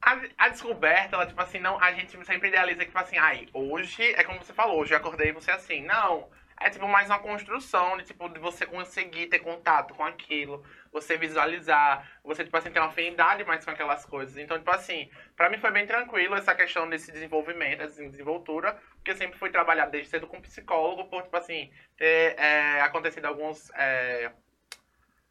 A, 0.02 0.20
a, 0.36 0.48
descoberta, 0.48 1.14
ela, 1.14 1.26
tipo 1.26 1.40
assim, 1.40 1.60
não, 1.60 1.78
a 1.80 1.92
gente 1.92 2.10
sempre 2.26 2.48
idealiza 2.48 2.80
que, 2.80 2.86
tipo 2.86 2.98
assim, 2.98 3.16
ai, 3.18 3.48
hoje, 3.54 4.02
é 4.14 4.24
como 4.24 4.38
você 4.38 4.52
falou, 4.52 4.80
hoje 4.80 4.92
eu 4.92 4.98
acordei 4.98 5.28
e 5.28 5.32
você 5.32 5.52
assim, 5.52 5.82
não, 5.84 6.28
é 6.62 6.70
tipo 6.70 6.86
mais 6.86 7.08
uma 7.08 7.18
construção 7.18 7.96
de 7.96 8.04
tipo 8.04 8.28
de 8.28 8.38
você 8.38 8.64
conseguir 8.64 9.26
ter 9.26 9.40
contato 9.40 9.94
com 9.94 10.04
aquilo, 10.04 10.64
você 10.92 11.16
visualizar, 11.16 12.08
você 12.22 12.44
tipo 12.44 12.56
assim 12.56 12.70
ter 12.70 12.78
uma 12.78 12.88
afinidade 12.88 13.44
mais 13.44 13.64
com 13.64 13.70
aquelas 13.70 14.04
coisas. 14.04 14.36
Então, 14.36 14.58
tipo 14.58 14.70
assim, 14.70 15.10
para 15.36 15.50
mim 15.50 15.58
foi 15.58 15.70
bem 15.70 15.86
tranquilo 15.86 16.34
essa 16.34 16.54
questão 16.54 16.88
desse 16.88 17.10
desenvolvimento, 17.10 17.78
dessa 17.78 18.02
desenvoltura, 18.02 18.78
porque 18.94 19.10
eu 19.10 19.16
sempre 19.16 19.38
fui 19.38 19.50
trabalhar 19.50 19.86
desde 19.86 20.10
cedo 20.10 20.26
com 20.26 20.40
psicólogo, 20.40 21.08
por 21.08 21.22
tipo 21.22 21.36
assim, 21.36 21.70
ter 21.96 22.38
é, 22.38 22.80
acontecido 22.80 23.26
alguns 23.26 23.70
é, 23.74 24.30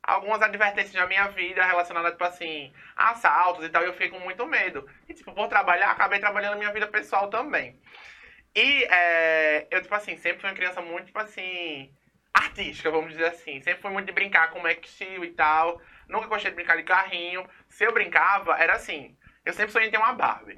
algumas 0.04 0.42
advertências 0.42 0.94
na 0.94 1.06
minha 1.06 1.28
vida 1.30 1.64
relacionadas, 1.64 2.12
tipo 2.12 2.24
assim, 2.24 2.74
a 2.96 3.12
assaltos 3.12 3.66
e 3.66 3.70
tal, 3.70 3.84
e 3.84 3.86
eu 3.86 3.94
fiquei 3.94 4.10
com 4.10 4.20
muito 4.20 4.46
medo. 4.48 4.88
E, 5.08 5.14
tipo, 5.14 5.34
por 5.34 5.48
trabalhar, 5.48 5.92
acabei 5.92 6.20
trabalhando 6.20 6.54
na 6.54 6.60
minha 6.60 6.74
vida 6.74 6.88
pessoal 6.88 7.30
também. 7.30 7.80
E 8.56 8.84
é, 8.86 9.68
eu, 9.72 9.82
tipo 9.82 9.94
assim, 9.96 10.18
sempre 10.18 10.42
fui 10.42 10.50
uma 10.50 10.56
criança 10.56 10.82
muito, 10.82 11.06
tipo 11.06 11.20
assim, 11.20 11.94
artística, 12.34 12.92
vamos 12.92 13.12
dizer 13.12 13.26
assim. 13.26 13.62
Sempre 13.62 13.82
fui 13.82 13.92
muito 13.92 14.08
de 14.08 14.12
brincar 14.12 14.50
com 14.52 14.60
Max 14.60 14.90
Steel 14.90 15.24
e 15.24 15.32
tal. 15.32 15.82
Nunca 16.08 16.28
gostei 16.28 16.52
de 16.52 16.56
brincar 16.56 16.78
de 16.78 16.84
carrinho. 16.84 17.48
Se 17.70 17.86
eu 17.86 17.94
brincava, 17.94 18.58
era 18.58 18.74
assim. 18.74 19.18
Eu 19.46 19.54
sempre 19.54 19.72
sonhei 19.72 19.88
em 19.88 19.92
ter 19.92 19.98
uma 19.98 20.14
Barbie. 20.14 20.56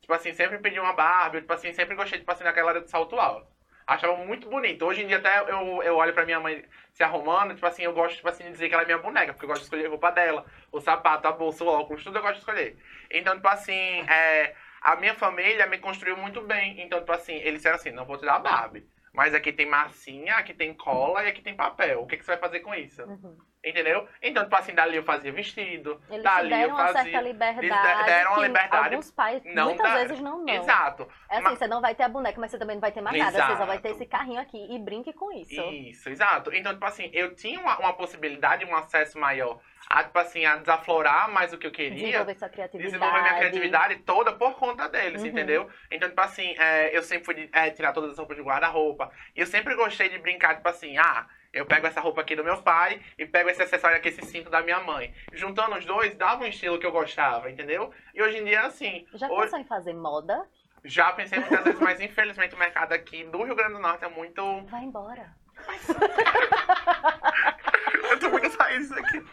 Tipo 0.00 0.12
assim, 0.12 0.32
sempre 0.32 0.58
pedi 0.58 0.80
uma 0.80 0.92
Barbie. 0.92 1.40
Tipo 1.40 1.52
assim, 1.52 1.72
sempre 1.72 1.94
gostei, 1.94 2.18
tipo 2.18 2.30
assim, 2.32 2.44
daquela 2.44 2.70
área 2.70 2.82
de 2.82 2.90
salto 2.90 3.18
alto. 3.18 3.55
Achava 3.86 4.16
muito 4.16 4.48
bonito. 4.48 4.84
Hoje 4.84 5.02
em 5.02 5.06
dia 5.06 5.18
até 5.18 5.40
eu, 5.40 5.82
eu 5.82 5.96
olho 5.96 6.12
pra 6.12 6.24
minha 6.24 6.40
mãe 6.40 6.64
se 6.92 7.04
arrumando, 7.04 7.54
tipo 7.54 7.66
assim, 7.66 7.84
eu 7.84 7.92
gosto, 7.92 8.16
tipo 8.16 8.28
assim, 8.28 8.44
de 8.44 8.50
dizer 8.50 8.68
que 8.68 8.74
ela 8.74 8.82
é 8.82 8.86
minha 8.86 8.98
boneca, 8.98 9.32
porque 9.32 9.44
eu 9.44 9.48
gosto 9.48 9.60
de 9.60 9.66
escolher 9.66 9.86
a 9.86 9.90
roupa 9.90 10.10
dela, 10.10 10.44
o 10.72 10.80
sapato, 10.80 11.28
a 11.28 11.32
bolsa, 11.32 11.62
o 11.62 11.68
óculos, 11.68 12.02
tudo 12.02 12.18
eu 12.18 12.22
gosto 12.22 12.34
de 12.34 12.40
escolher. 12.40 12.76
Então, 13.10 13.36
tipo 13.36 13.46
assim, 13.48 14.00
é, 14.10 14.54
a 14.80 14.96
minha 14.96 15.14
família 15.14 15.66
me 15.66 15.78
construiu 15.78 16.16
muito 16.16 16.40
bem. 16.42 16.80
Então, 16.80 16.98
tipo 16.98 17.12
assim, 17.12 17.34
eles 17.36 17.54
disseram 17.54 17.76
assim, 17.76 17.90
não 17.90 18.04
vou 18.04 18.18
te 18.18 18.24
dar 18.24 18.38
Barbie. 18.40 18.88
Mas 19.12 19.34
aqui 19.34 19.52
tem 19.52 19.66
massinha, 19.66 20.34
aqui 20.36 20.52
tem 20.52 20.74
cola 20.74 21.24
e 21.24 21.28
aqui 21.28 21.40
tem 21.40 21.54
papel. 21.54 22.02
O 22.02 22.06
que, 22.06 22.16
que 22.16 22.24
você 22.24 22.32
vai 22.32 22.40
fazer 22.40 22.60
com 22.60 22.74
isso? 22.74 23.02
Uhum. 23.02 23.38
Entendeu? 23.64 24.08
Então, 24.22 24.44
tipo 24.44 24.54
assim, 24.54 24.74
dali 24.74 24.96
eu 24.96 25.02
fazia 25.02 25.32
vestido. 25.32 26.00
Eles 26.08 26.22
dali 26.22 26.50
deram 26.50 26.70
eu 26.70 26.76
fazia. 26.76 26.92
Uma 26.92 27.02
certa 27.02 27.20
liberdade. 27.20 27.66
Eles 27.66 28.06
deram 28.06 28.32
uma 28.32 28.46
liberdade. 28.46 28.94
Alguns 28.94 29.10
pais, 29.10 29.42
não 29.44 29.64
muitas 29.66 29.86
dá. 29.86 29.98
vezes 29.98 30.20
não, 30.20 30.44
não. 30.44 30.54
Exato. 30.54 31.08
É 31.28 31.34
assim, 31.34 31.44
mas... 31.44 31.58
você 31.58 31.66
não 31.66 31.80
vai 31.80 31.94
ter 31.94 32.04
a 32.04 32.08
boneca, 32.08 32.40
mas 32.40 32.50
você 32.50 32.58
também 32.58 32.76
não 32.76 32.80
vai 32.80 32.92
ter 32.92 33.00
mais 33.00 33.16
exato. 33.16 33.38
nada. 33.38 33.52
Você 33.52 33.58
só 33.58 33.66
vai 33.66 33.78
ter 33.78 33.90
esse 33.90 34.06
carrinho 34.06 34.40
aqui 34.40 34.74
e 34.74 34.78
brinque 34.78 35.12
com 35.12 35.32
isso. 35.32 35.60
Isso, 35.60 36.08
exato. 36.08 36.54
Então, 36.54 36.72
tipo 36.72 36.86
assim, 36.86 37.10
eu 37.12 37.34
tinha 37.34 37.58
uma, 37.58 37.76
uma 37.78 37.92
possibilidade, 37.92 38.64
um 38.64 38.74
acesso 38.74 39.18
maior 39.18 39.60
a, 39.88 40.02
tipo 40.02 40.18
assim, 40.18 40.44
a 40.44 40.56
desaflorar 40.56 41.30
mais 41.30 41.52
o 41.52 41.58
que 41.58 41.66
eu 41.66 41.70
queria. 41.70 41.94
Desenvolver 41.94 42.34
sua 42.34 42.48
criatividade. 42.48 42.92
Desenvolver 42.92 43.22
minha 43.22 43.36
criatividade 43.36 43.96
toda 43.96 44.32
por 44.32 44.54
conta 44.54 44.88
deles, 44.88 45.22
uhum. 45.22 45.28
entendeu? 45.28 45.70
Então, 45.90 46.08
tipo 46.08 46.20
assim, 46.20 46.54
é, 46.58 46.96
eu 46.96 47.02
sempre 47.02 47.24
fui 47.24 47.48
é, 47.52 47.70
tirar 47.70 47.92
todas 47.92 48.10
as 48.10 48.18
roupas 48.18 48.36
de 48.36 48.42
guarda-roupa, 48.42 49.04
roupa. 49.04 49.12
E 49.34 49.40
eu 49.40 49.46
sempre 49.46 49.74
gostei 49.74 50.08
de 50.08 50.18
brincar, 50.18 50.56
tipo 50.56 50.68
assim, 50.68 50.98
ah, 50.98 51.26
eu 51.56 51.64
pego 51.64 51.86
essa 51.86 52.00
roupa 52.00 52.20
aqui 52.20 52.36
do 52.36 52.44
meu 52.44 52.62
pai 52.62 53.00
e 53.16 53.24
pego 53.24 53.48
esse 53.48 53.62
acessório 53.62 53.96
aqui, 53.96 54.08
esse 54.08 54.20
cinto 54.26 54.50
da 54.50 54.62
minha 54.62 54.80
mãe. 54.80 55.14
Juntando 55.32 55.76
os 55.76 55.86
dois, 55.86 56.14
dava 56.14 56.44
um 56.44 56.46
estilo 56.46 56.78
que 56.78 56.84
eu 56.84 56.92
gostava, 56.92 57.50
entendeu? 57.50 57.90
E 58.14 58.22
hoje 58.22 58.36
em 58.38 58.44
dia, 58.44 58.60
assim. 58.62 59.06
Já 59.14 59.26
hoje... 59.26 59.44
pensou 59.44 59.58
em 59.58 59.64
fazer 59.64 59.94
moda? 59.94 60.46
Já 60.84 61.12
pensei 61.12 61.38
muitas 61.38 61.64
vezes, 61.64 61.80
mas 61.80 61.98
infelizmente 62.00 62.54
o 62.54 62.58
mercado 62.58 62.92
aqui 62.92 63.24
do 63.24 63.42
Rio 63.42 63.56
Grande 63.56 63.72
do 63.72 63.80
Norte 63.80 64.04
é 64.04 64.08
muito. 64.08 64.66
Vai 64.66 64.84
embora. 64.84 65.34
eu 68.10 68.20
tô 68.20 68.28
muito 68.28 68.50
saindo 68.50 68.98
aqui. 68.98 69.24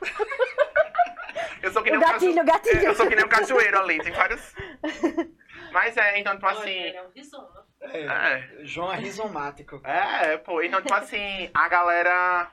Eu 1.62 1.74
sou 1.74 1.84
que 1.84 1.92
nem 1.92 2.00
o 2.00 2.02
gatilho, 2.02 2.32
um 2.32 2.46
cacho... 2.46 2.48
gatilho. 2.48 2.86
Eu 2.86 2.96
sou 2.96 3.08
que 3.08 3.16
nem 3.16 3.26
um 3.26 3.30
cachoeiro 3.30 3.80
ali, 3.80 4.00
tem 4.00 4.14
vários. 4.14 4.56
Mas 5.72 5.98
é, 5.98 6.20
então, 6.20 6.36
tipo 6.36 6.48
assim. 6.48 6.88
é 6.88 7.04
um. 7.04 7.12
É, 7.84 8.06
É, 8.06 8.50
João 8.66 8.92
é 8.94 8.98
rizomático. 8.98 9.82
é, 9.84 10.38
pô, 10.38 10.62
então, 10.62 10.82
tipo 10.82 10.94
assim, 10.94 11.50
a 11.54 11.68
galera. 11.68 12.50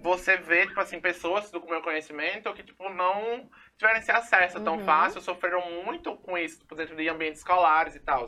Você 0.00 0.36
vê, 0.36 0.64
tipo 0.64 0.78
assim, 0.80 1.00
pessoas 1.00 1.50
do 1.50 1.60
meu 1.66 1.82
conhecimento 1.82 2.52
que, 2.54 2.62
tipo, 2.62 2.88
não 2.88 3.50
tiveram 3.76 3.98
esse 3.98 4.12
acesso 4.12 4.60
tão 4.62 4.76
Uhum. 4.76 4.84
fácil, 4.84 5.20
sofreram 5.20 5.60
muito 5.84 6.16
com 6.18 6.38
isso, 6.38 6.60
tipo, 6.60 6.76
dentro 6.76 6.94
de 6.94 7.08
ambientes 7.08 7.40
escolares 7.40 7.96
e 7.96 8.00
tal. 8.00 8.26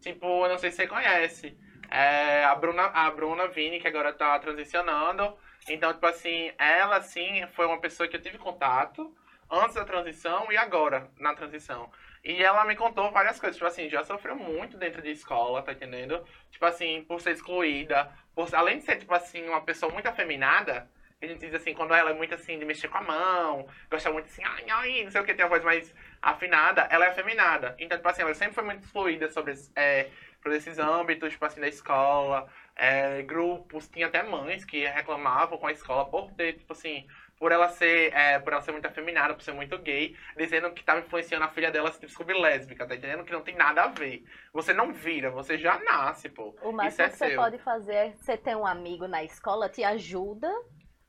Tipo, 0.00 0.46
eu 0.46 0.48
não 0.48 0.56
sei 0.58 0.70
se 0.70 0.78
você 0.78 0.86
conhece. 0.86 1.54
É, 1.90 2.42
a 2.44 2.54
Bruna, 2.54 2.84
a 2.86 3.10
Bruna 3.10 3.48
Vini, 3.48 3.80
que 3.80 3.86
agora 3.88 4.14
tá 4.14 4.38
transicionando. 4.38 5.36
Então, 5.68 5.92
tipo 5.92 6.06
assim, 6.06 6.50
ela, 6.58 6.96
assim, 6.96 7.46
foi 7.48 7.66
uma 7.66 7.78
pessoa 7.80 8.08
que 8.08 8.16
eu 8.16 8.22
tive 8.22 8.38
contato 8.38 9.14
antes 9.50 9.74
da 9.74 9.84
transição 9.84 10.50
e 10.50 10.56
agora, 10.56 11.10
na 11.18 11.34
transição. 11.34 11.90
E 12.22 12.42
ela 12.42 12.64
me 12.64 12.76
contou 12.76 13.10
várias 13.10 13.40
coisas, 13.40 13.56
tipo 13.56 13.66
assim, 13.66 13.88
já 13.88 14.04
sofreu 14.04 14.36
muito 14.36 14.76
dentro 14.76 15.00
de 15.00 15.10
escola, 15.10 15.62
tá 15.62 15.72
entendendo? 15.72 16.22
Tipo 16.50 16.66
assim, 16.66 17.02
por 17.04 17.20
ser 17.20 17.32
excluída, 17.32 18.10
por, 18.34 18.54
além 18.54 18.78
de 18.78 18.84
ser, 18.84 18.96
tipo 18.96 19.14
assim, 19.14 19.48
uma 19.48 19.62
pessoa 19.62 19.90
muito 19.90 20.06
afeminada, 20.06 20.88
a 21.22 21.26
gente 21.26 21.40
diz 21.40 21.54
assim, 21.54 21.74
quando 21.74 21.94
ela 21.94 22.10
é 22.10 22.14
muito 22.14 22.34
assim, 22.34 22.58
de 22.58 22.64
mexer 22.64 22.88
com 22.88 22.98
a 22.98 23.02
mão, 23.02 23.66
gosta 23.90 24.10
muito 24.10 24.26
assim, 24.26 24.42
ai, 24.42 24.64
ai, 24.70 25.04
não 25.04 25.10
sei 25.10 25.20
o 25.20 25.24
que, 25.24 25.34
tem 25.34 25.44
a 25.44 25.48
voz 25.48 25.62
mais 25.62 25.94
afinada, 26.22 26.88
ela 26.90 27.04
é 27.04 27.08
afeminada. 27.08 27.74
Então, 27.78 27.96
tipo 27.96 28.08
assim, 28.08 28.22
ela 28.22 28.34
sempre 28.34 28.54
foi 28.54 28.64
muito 28.64 28.84
excluída 28.84 29.30
sobre 29.30 29.54
é, 29.76 30.08
por 30.42 30.52
esses 30.52 30.78
âmbitos, 30.78 31.32
tipo 31.32 31.44
assim, 31.44 31.60
da 31.60 31.68
escola, 31.68 32.48
é, 32.74 33.22
grupos, 33.22 33.88
tinha 33.88 34.06
até 34.06 34.22
mães 34.22 34.64
que 34.64 34.86
reclamavam 34.86 35.58
com 35.58 35.66
a 35.66 35.72
escola 35.72 36.06
por 36.08 36.32
ter, 36.32 36.54
tipo 36.54 36.72
assim, 36.72 37.06
por 37.40 37.52
ela 37.52 37.68
ser, 37.70 38.14
é, 38.14 38.38
por 38.38 38.52
ela 38.52 38.62
ser 38.62 38.72
muito 38.72 38.86
afeminada, 38.86 39.34
por 39.34 39.42
ser 39.42 39.52
muito 39.52 39.78
gay, 39.78 40.16
dizendo 40.36 40.72
que 40.72 40.82
estava 40.82 41.00
influenciando 41.00 41.44
a 41.44 41.48
filha 41.48 41.72
dela 41.72 41.88
a 41.88 41.92
se 41.92 42.00
descobrir 42.00 42.34
lésbica, 42.38 42.86
tá 42.86 42.94
entendendo? 42.94 43.24
Que 43.24 43.32
não 43.32 43.42
tem 43.42 43.56
nada 43.56 43.84
a 43.84 43.88
ver. 43.88 44.24
Você 44.52 44.74
não 44.74 44.92
vira, 44.92 45.30
você 45.30 45.58
já 45.58 45.78
nasce, 45.80 46.28
pô. 46.28 46.54
O 46.60 46.70
Isso 46.82 47.00
máximo 47.00 47.02
é 47.02 47.08
que 47.10 47.16
você 47.16 47.28
seu. 47.28 47.40
pode 47.40 47.58
fazer 47.58 47.94
é 47.94 48.12
você 48.12 48.36
ter 48.36 48.56
um 48.56 48.66
amigo 48.66 49.08
na 49.08 49.24
escola, 49.24 49.68
te 49.68 49.82
ajuda 49.82 50.48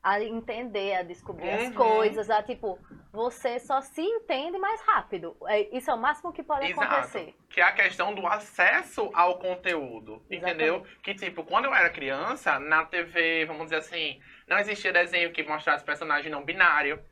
a 0.02 0.20
entender, 0.22 0.94
a 0.94 1.02
descobrir 1.02 1.50
as 1.50 1.68
Uhum. 1.68 1.74
coisas, 1.74 2.30
a 2.30 2.42
tipo, 2.42 2.80
você 3.12 3.60
só 3.60 3.80
se 3.82 4.00
entende 4.02 4.58
mais 4.58 4.80
rápido. 4.82 5.36
É, 5.46 5.76
Isso 5.76 5.90
é 5.90 5.94
o 5.94 5.98
máximo 5.98 6.32
que 6.32 6.42
pode 6.42 6.64
Exato. 6.64 7.18
acontecer. 7.18 7.34
Que 7.50 7.60
é 7.60 7.64
a 7.64 7.72
questão 7.72 8.14
do 8.14 8.26
acesso 8.26 9.10
ao 9.14 9.38
conteúdo, 9.38 10.24
entendeu? 10.30 10.84
Que, 11.02 11.14
tipo, 11.14 11.44
quando 11.44 11.66
eu 11.66 11.74
era 11.74 11.90
criança, 11.90 12.58
na 12.58 12.84
TV, 12.86 13.44
vamos 13.46 13.64
dizer 13.64 13.76
assim, 13.76 14.20
não 14.46 14.58
existia 14.58 14.92
desenho 14.92 15.32
que 15.32 15.42
mostrasse 15.42 15.84
personagem 15.84 16.30
não 16.30 16.44
binário. 16.44 17.02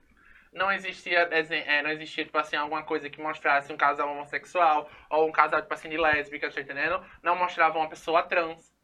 Não 0.52 0.70
existia 0.72 1.26
desenho, 1.26 1.64
é, 1.64 1.80
não 1.80 1.90
existia, 1.90 2.24
tipo 2.24 2.36
assim, 2.36 2.56
alguma 2.56 2.82
coisa 2.82 3.08
que 3.08 3.20
mostrasse 3.20 3.72
um 3.72 3.76
casal 3.76 4.10
homossexual 4.10 4.90
ou 5.08 5.28
um 5.28 5.32
casal, 5.32 5.62
tipo 5.62 5.72
assim, 5.72 5.88
de 5.88 5.96
lésbicas, 5.96 6.52
tá 6.52 6.60
entendendo? 6.60 7.04
Não 7.22 7.36
mostrava 7.36 7.78
uma 7.78 7.88
pessoa 7.88 8.24
trans. 8.24 8.74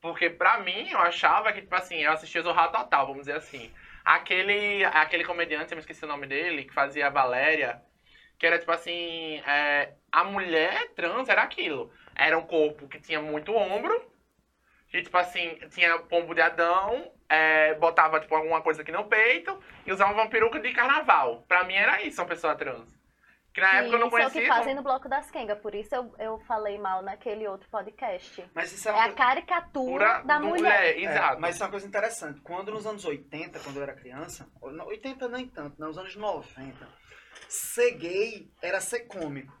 Porque 0.00 0.30
pra 0.30 0.58
mim, 0.60 0.90
eu 0.90 0.98
achava 0.98 1.52
que, 1.52 1.60
tipo 1.60 1.74
assim, 1.74 1.96
eu 1.96 2.12
assistia 2.12 2.42
Zorra 2.42 2.68
Total, 2.68 3.06
vamos 3.06 3.22
dizer 3.22 3.36
assim. 3.36 3.70
Aquele, 4.04 4.84
aquele 4.86 5.24
comediante, 5.24 5.70
eu 5.70 5.76
me 5.76 5.80
esqueci 5.80 6.04
o 6.04 6.08
nome 6.08 6.26
dele, 6.26 6.64
que 6.64 6.72
fazia 6.72 7.06
a 7.06 7.10
Valéria, 7.10 7.80
que 8.38 8.46
era, 8.46 8.58
tipo 8.58 8.72
assim, 8.72 9.38
é, 9.46 9.92
a 10.10 10.24
mulher 10.24 10.88
trans 10.94 11.28
era 11.28 11.42
aquilo. 11.42 11.92
Era 12.16 12.36
um 12.38 12.46
corpo 12.46 12.88
que 12.88 12.98
tinha 12.98 13.20
muito 13.20 13.54
ombro, 13.54 14.11
que, 14.92 15.02
tipo 15.02 15.16
assim, 15.16 15.58
tinha 15.70 15.98
pombo 16.00 16.34
de 16.34 16.42
Adão, 16.42 17.10
é, 17.28 17.74
botava, 17.76 18.20
tipo, 18.20 18.34
alguma 18.36 18.60
coisa 18.60 18.82
aqui 18.82 18.92
no 18.92 19.04
peito 19.08 19.58
e 19.86 19.90
usava 19.92 20.12
uma 20.12 20.28
peruca 20.28 20.60
de 20.60 20.70
carnaval. 20.72 21.42
Pra 21.48 21.64
mim 21.64 21.74
era 21.74 22.02
isso, 22.02 22.20
uma 22.20 22.28
pessoa 22.28 22.54
trans. 22.54 23.00
Que 23.54 23.60
na 23.60 23.72
E 23.72 23.76
época 23.78 23.96
eu 23.96 24.00
não 24.00 24.06
isso 24.08 24.16
é 24.16 24.20
o 24.20 24.22
conhecia. 24.30 24.42
que 24.42 24.48
fazem 24.48 24.74
no 24.74 24.82
Bloco 24.82 25.08
das 25.08 25.30
Kenga, 25.30 25.56
por 25.56 25.74
isso 25.74 25.94
eu, 25.94 26.14
eu 26.18 26.38
falei 26.46 26.78
mal 26.78 27.02
naquele 27.02 27.48
outro 27.48 27.68
podcast. 27.70 28.44
Mas 28.54 28.70
isso 28.72 28.88
é 28.88 28.92
É 28.92 28.94
uma 28.94 29.04
a 29.06 29.12
caricatura 29.12 29.92
Pura 29.92 30.22
da 30.24 30.38
mulher. 30.40 30.96
É, 30.96 31.00
exato. 31.00 31.40
mas 31.40 31.54
isso 31.54 31.62
é 31.62 31.66
uma 31.66 31.70
coisa 31.70 31.86
interessante. 31.86 32.40
Quando 32.42 32.70
nos 32.72 32.86
anos 32.86 33.04
80, 33.04 33.60
quando 33.60 33.76
eu 33.78 33.82
era 33.82 33.94
criança, 33.94 34.46
ou 34.60 34.70
não, 34.72 34.86
80 34.86 35.28
nem 35.28 35.46
tanto, 35.48 35.78
nos 35.80 35.96
anos 35.98 36.14
90, 36.16 36.88
ser 37.48 37.92
gay 37.92 38.50
era 38.62 38.80
ser 38.80 39.00
cômico. 39.00 39.52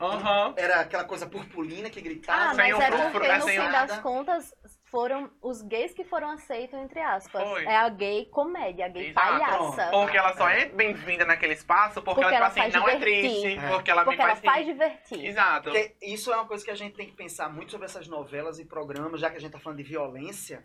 Aham. 0.00 0.54
Era 0.56 0.80
aquela 0.80 1.04
coisa 1.04 1.26
purpurina 1.26 1.88
que 1.88 2.00
gritava. 2.00 2.50
Ah, 2.50 2.54
mas 2.54 2.78
é 2.78 3.10
porque 3.10 3.32
no 3.32 3.46
fim 3.46 3.70
das 3.70 3.98
contas 4.00 4.54
foram 4.90 5.30
os 5.42 5.62
gays 5.62 5.92
que 5.94 6.04
foram 6.04 6.30
aceitos, 6.30 6.78
entre 6.78 7.00
aspas. 7.00 7.42
Foi. 7.42 7.64
É 7.64 7.76
a 7.76 7.88
gay 7.88 8.26
comédia, 8.26 8.86
a 8.86 8.88
gay 8.88 9.08
Exato. 9.08 9.26
palhaça. 9.26 9.90
Porque 9.90 10.16
ela 10.16 10.36
só 10.36 10.48
é 10.48 10.66
bem-vinda 10.66 11.24
naquele 11.24 11.54
espaço 11.54 12.02
porque, 12.02 12.20
Porque 12.20 12.34
ela, 12.34 12.46
ela 12.46 12.48
tipo 12.50 12.60
assim, 12.60 12.70
faz 12.72 12.74
não 12.74 12.88
é 12.88 12.96
divertir. 12.96 13.42
triste. 13.42 13.58
É. 13.58 13.68
Porque 13.68 13.90
ela 13.90 14.04
Porque 14.04 14.16
me 14.18 14.22
ela 14.24 14.36
faz 14.36 14.44
faz 14.44 14.66
divertir. 14.66 15.24
Exato. 15.24 15.70
Porque 15.70 15.96
isso 16.02 16.32
é 16.32 16.36
uma 16.36 16.46
coisa 16.46 16.64
que 16.64 16.70
a 16.70 16.74
gente 16.76 16.94
tem 16.94 17.06
que 17.06 17.16
pensar 17.16 17.48
muito 17.48 17.72
sobre 17.72 17.86
essas 17.86 18.06
novelas 18.06 18.58
e 18.58 18.64
programas, 18.64 19.20
já 19.20 19.30
que 19.30 19.36
a 19.36 19.40
gente 19.40 19.48
está 19.48 19.58
falando 19.58 19.78
de 19.78 19.84
violência 19.84 20.62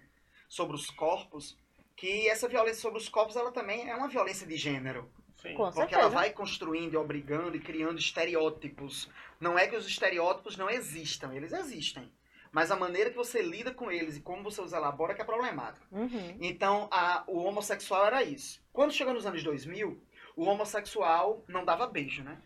sobre 0.50 0.76
os 0.76 0.90
corpos, 0.90 1.58
que 1.96 2.28
essa 2.28 2.48
violência 2.48 2.82
sobre 2.82 3.00
os 3.00 3.08
corpos 3.08 3.36
ela 3.38 3.52
também 3.52 3.90
é 3.90 3.96
uma 3.96 4.08
violência 4.10 4.46
de 4.46 4.58
gênero. 4.58 5.10
Sim. 5.42 5.54
Com 5.56 5.64
Porque 5.64 5.80
certeza. 5.80 6.02
ela 6.02 6.10
vai 6.10 6.32
construindo 6.32 6.94
e 6.94 6.98
obrigando 6.98 7.56
e 7.58 7.60
criando 7.60 8.00
estereótipos. 8.00 9.10
Não 9.40 9.58
é 9.58 9.68
que 9.68 9.76
os 9.76 9.88
estereótipos 9.88 10.56
não 10.58 10.70
existam, 10.70 11.34
eles 11.34 11.52
existem. 11.52 12.12
Mas 12.52 12.70
a 12.70 12.76
maneira 12.76 13.10
que 13.10 13.16
você 13.16 13.42
lida 13.42 13.74
com 13.74 13.90
eles 13.92 14.18
e 14.18 14.22
como 14.22 14.44
você 14.44 14.62
os 14.62 14.74
elabora 14.74 15.14
que 15.14 15.22
é 15.22 15.26
problemático. 15.26 15.86
Uhum. 15.92 16.38
Então, 16.42 16.88
a- 16.92 17.24
o 17.28 17.40
homossexual 17.44 18.06
era 18.06 18.24
isso. 18.24 18.62
Quando 18.74 18.92
chegou 18.94 19.14
nos 19.14 19.26
anos 19.26 19.42
2000, 19.42 20.02
o 20.36 20.44
homossexual 20.46 21.44
não 21.48 21.64
dava 21.64 21.88
beijo, 21.88 22.24
né? 22.24 22.38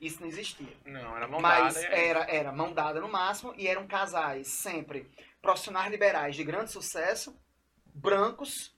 Isso 0.00 0.20
não 0.22 0.28
existia. 0.28 0.74
Não, 0.86 1.14
era 1.14 1.28
mão 1.28 1.40
Mas 1.40 1.74
dada, 1.74 1.86
é. 1.88 2.08
era, 2.08 2.20
era 2.30 2.52
mão 2.52 2.72
dada 2.72 3.00
no 3.02 3.08
máximo 3.08 3.52
e 3.56 3.68
eram 3.68 3.86
casais 3.86 4.48
sempre 4.48 5.06
profissionais 5.42 5.90
liberais 5.90 6.34
de 6.36 6.42
grande 6.42 6.70
sucesso, 6.72 7.36
brancos, 7.94 8.74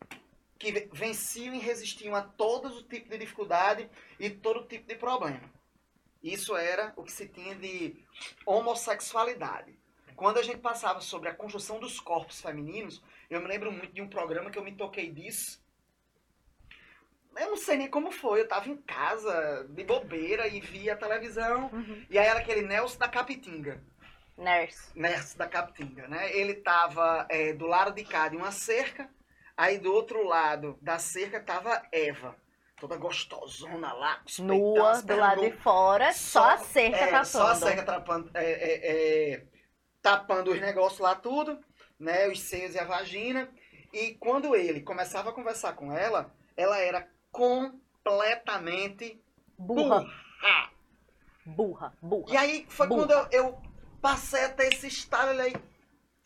que 0.63 0.71
ve- 0.71 0.89
venciam 0.93 1.53
e 1.55 1.59
resistiam 1.59 2.15
a 2.15 2.23
todos 2.23 2.77
os 2.77 2.83
tipos 2.85 3.11
de 3.11 3.19
dificuldade 3.19 3.91
e 4.19 4.31
todo 4.31 4.65
tipo 4.69 4.87
de 4.87 4.95
problema. 4.95 5.41
Isso 6.23 6.55
era 6.57 6.93
o 6.97 7.03
que 7.03 7.11
se 7.11 7.27
tinha 7.29 7.57
de 7.57 7.97
homossexualidade. 8.47 9.77
Quando 10.15 10.39
a 10.39 10.43
gente 10.43 10.59
passava 10.61 11.01
sobre 11.01 11.29
a 11.29 11.35
construção 11.35 11.81
dos 11.81 11.99
corpos 11.99 12.41
femininos, 12.41 13.03
eu 13.29 13.41
me 13.41 13.49
lembro 13.49 13.73
muito 13.73 13.93
de 13.93 14.01
um 14.01 14.09
programa 14.09 14.51
que 14.53 14.59
eu 14.59 14.63
me 14.63 14.71
toquei 14.77 15.11
disso. 15.11 15.61
Eu 17.37 17.49
não 17.51 17.57
sei 17.57 17.77
nem 17.77 17.91
como 17.91 18.13
foi, 18.13 18.41
eu 18.43 18.47
tava 18.47 18.69
em 18.69 18.77
casa, 18.77 19.67
de 19.71 19.83
bobeira, 19.83 20.47
e 20.47 20.61
via 20.61 20.93
a 20.93 20.97
televisão, 20.97 21.71
Uhum. 21.73 22.07
e 22.09 22.19
aí 22.19 22.27
era 22.27 22.39
aquele 22.39 22.63
Nelson 22.63 22.99
da 22.99 23.09
Capitinga. 23.09 23.83
Nurse. 24.37 24.91
Nelson 24.95 25.39
da 25.39 25.49
Capitinga, 25.49 26.07
né? 26.07 26.31
Ele 26.37 26.55
tava 26.55 27.27
é, 27.29 27.53
do 27.53 27.67
lado 27.67 27.93
de 27.95 28.05
cá 28.05 28.29
de 28.29 28.37
uma 28.37 28.53
cerca, 28.53 29.11
aí 29.63 29.79
do 29.79 29.93
outro 29.93 30.27
lado 30.27 30.77
da 30.83 30.99
cerca 30.99 31.41
tava 31.41 31.81
Eva. 31.93 32.37
Toda 32.81 32.97
gostosona 32.97 33.93
lá, 33.93 34.21
Nua, 34.41 35.01
do 35.03 35.17
lado 35.17 35.41
de 35.41 35.53
fora, 35.53 36.13
só, 36.13 36.51
a 36.51 36.59
cerca 36.59 36.97
é, 36.97 37.07
tapando. 37.07 37.27
Só 37.27 37.47
a 37.47 37.55
cerca 37.55 37.85
tapando, 37.85 38.29
é, 38.35 38.45
é, 38.45 38.91
é, 39.35 39.47
tapando 40.03 40.51
os 40.51 40.61
negócios 40.61 40.99
lá 40.99 41.15
tudo, 41.15 41.61
né? 41.97 42.27
Os 42.27 42.41
seios 42.41 42.75
e 42.75 42.81
a 42.81 42.85
vagina. 42.85 43.49
E 43.93 44.15
quando 44.15 44.57
ele 44.57 44.81
começava 44.81 45.31
a 45.31 45.33
conversar 45.33 45.75
com 45.75 45.93
ela, 45.93 46.35
ela 46.57 46.77
era 46.79 47.09
completamente 47.31 49.23
Burra, 49.57 50.01
burra. 50.01 50.71
burra, 51.47 51.97
burra. 52.03 52.35
E 52.35 52.37
aí 52.37 52.67
foi 52.69 52.89
Burra. 52.89 53.07
quando 53.07 53.13
eu, 53.13 53.29
eu 53.31 53.63
passei 54.01 54.43
a 54.43 54.49
ter 54.49 54.73
esse 54.73 54.89
estalo 54.89 55.41
aí. 55.41 55.55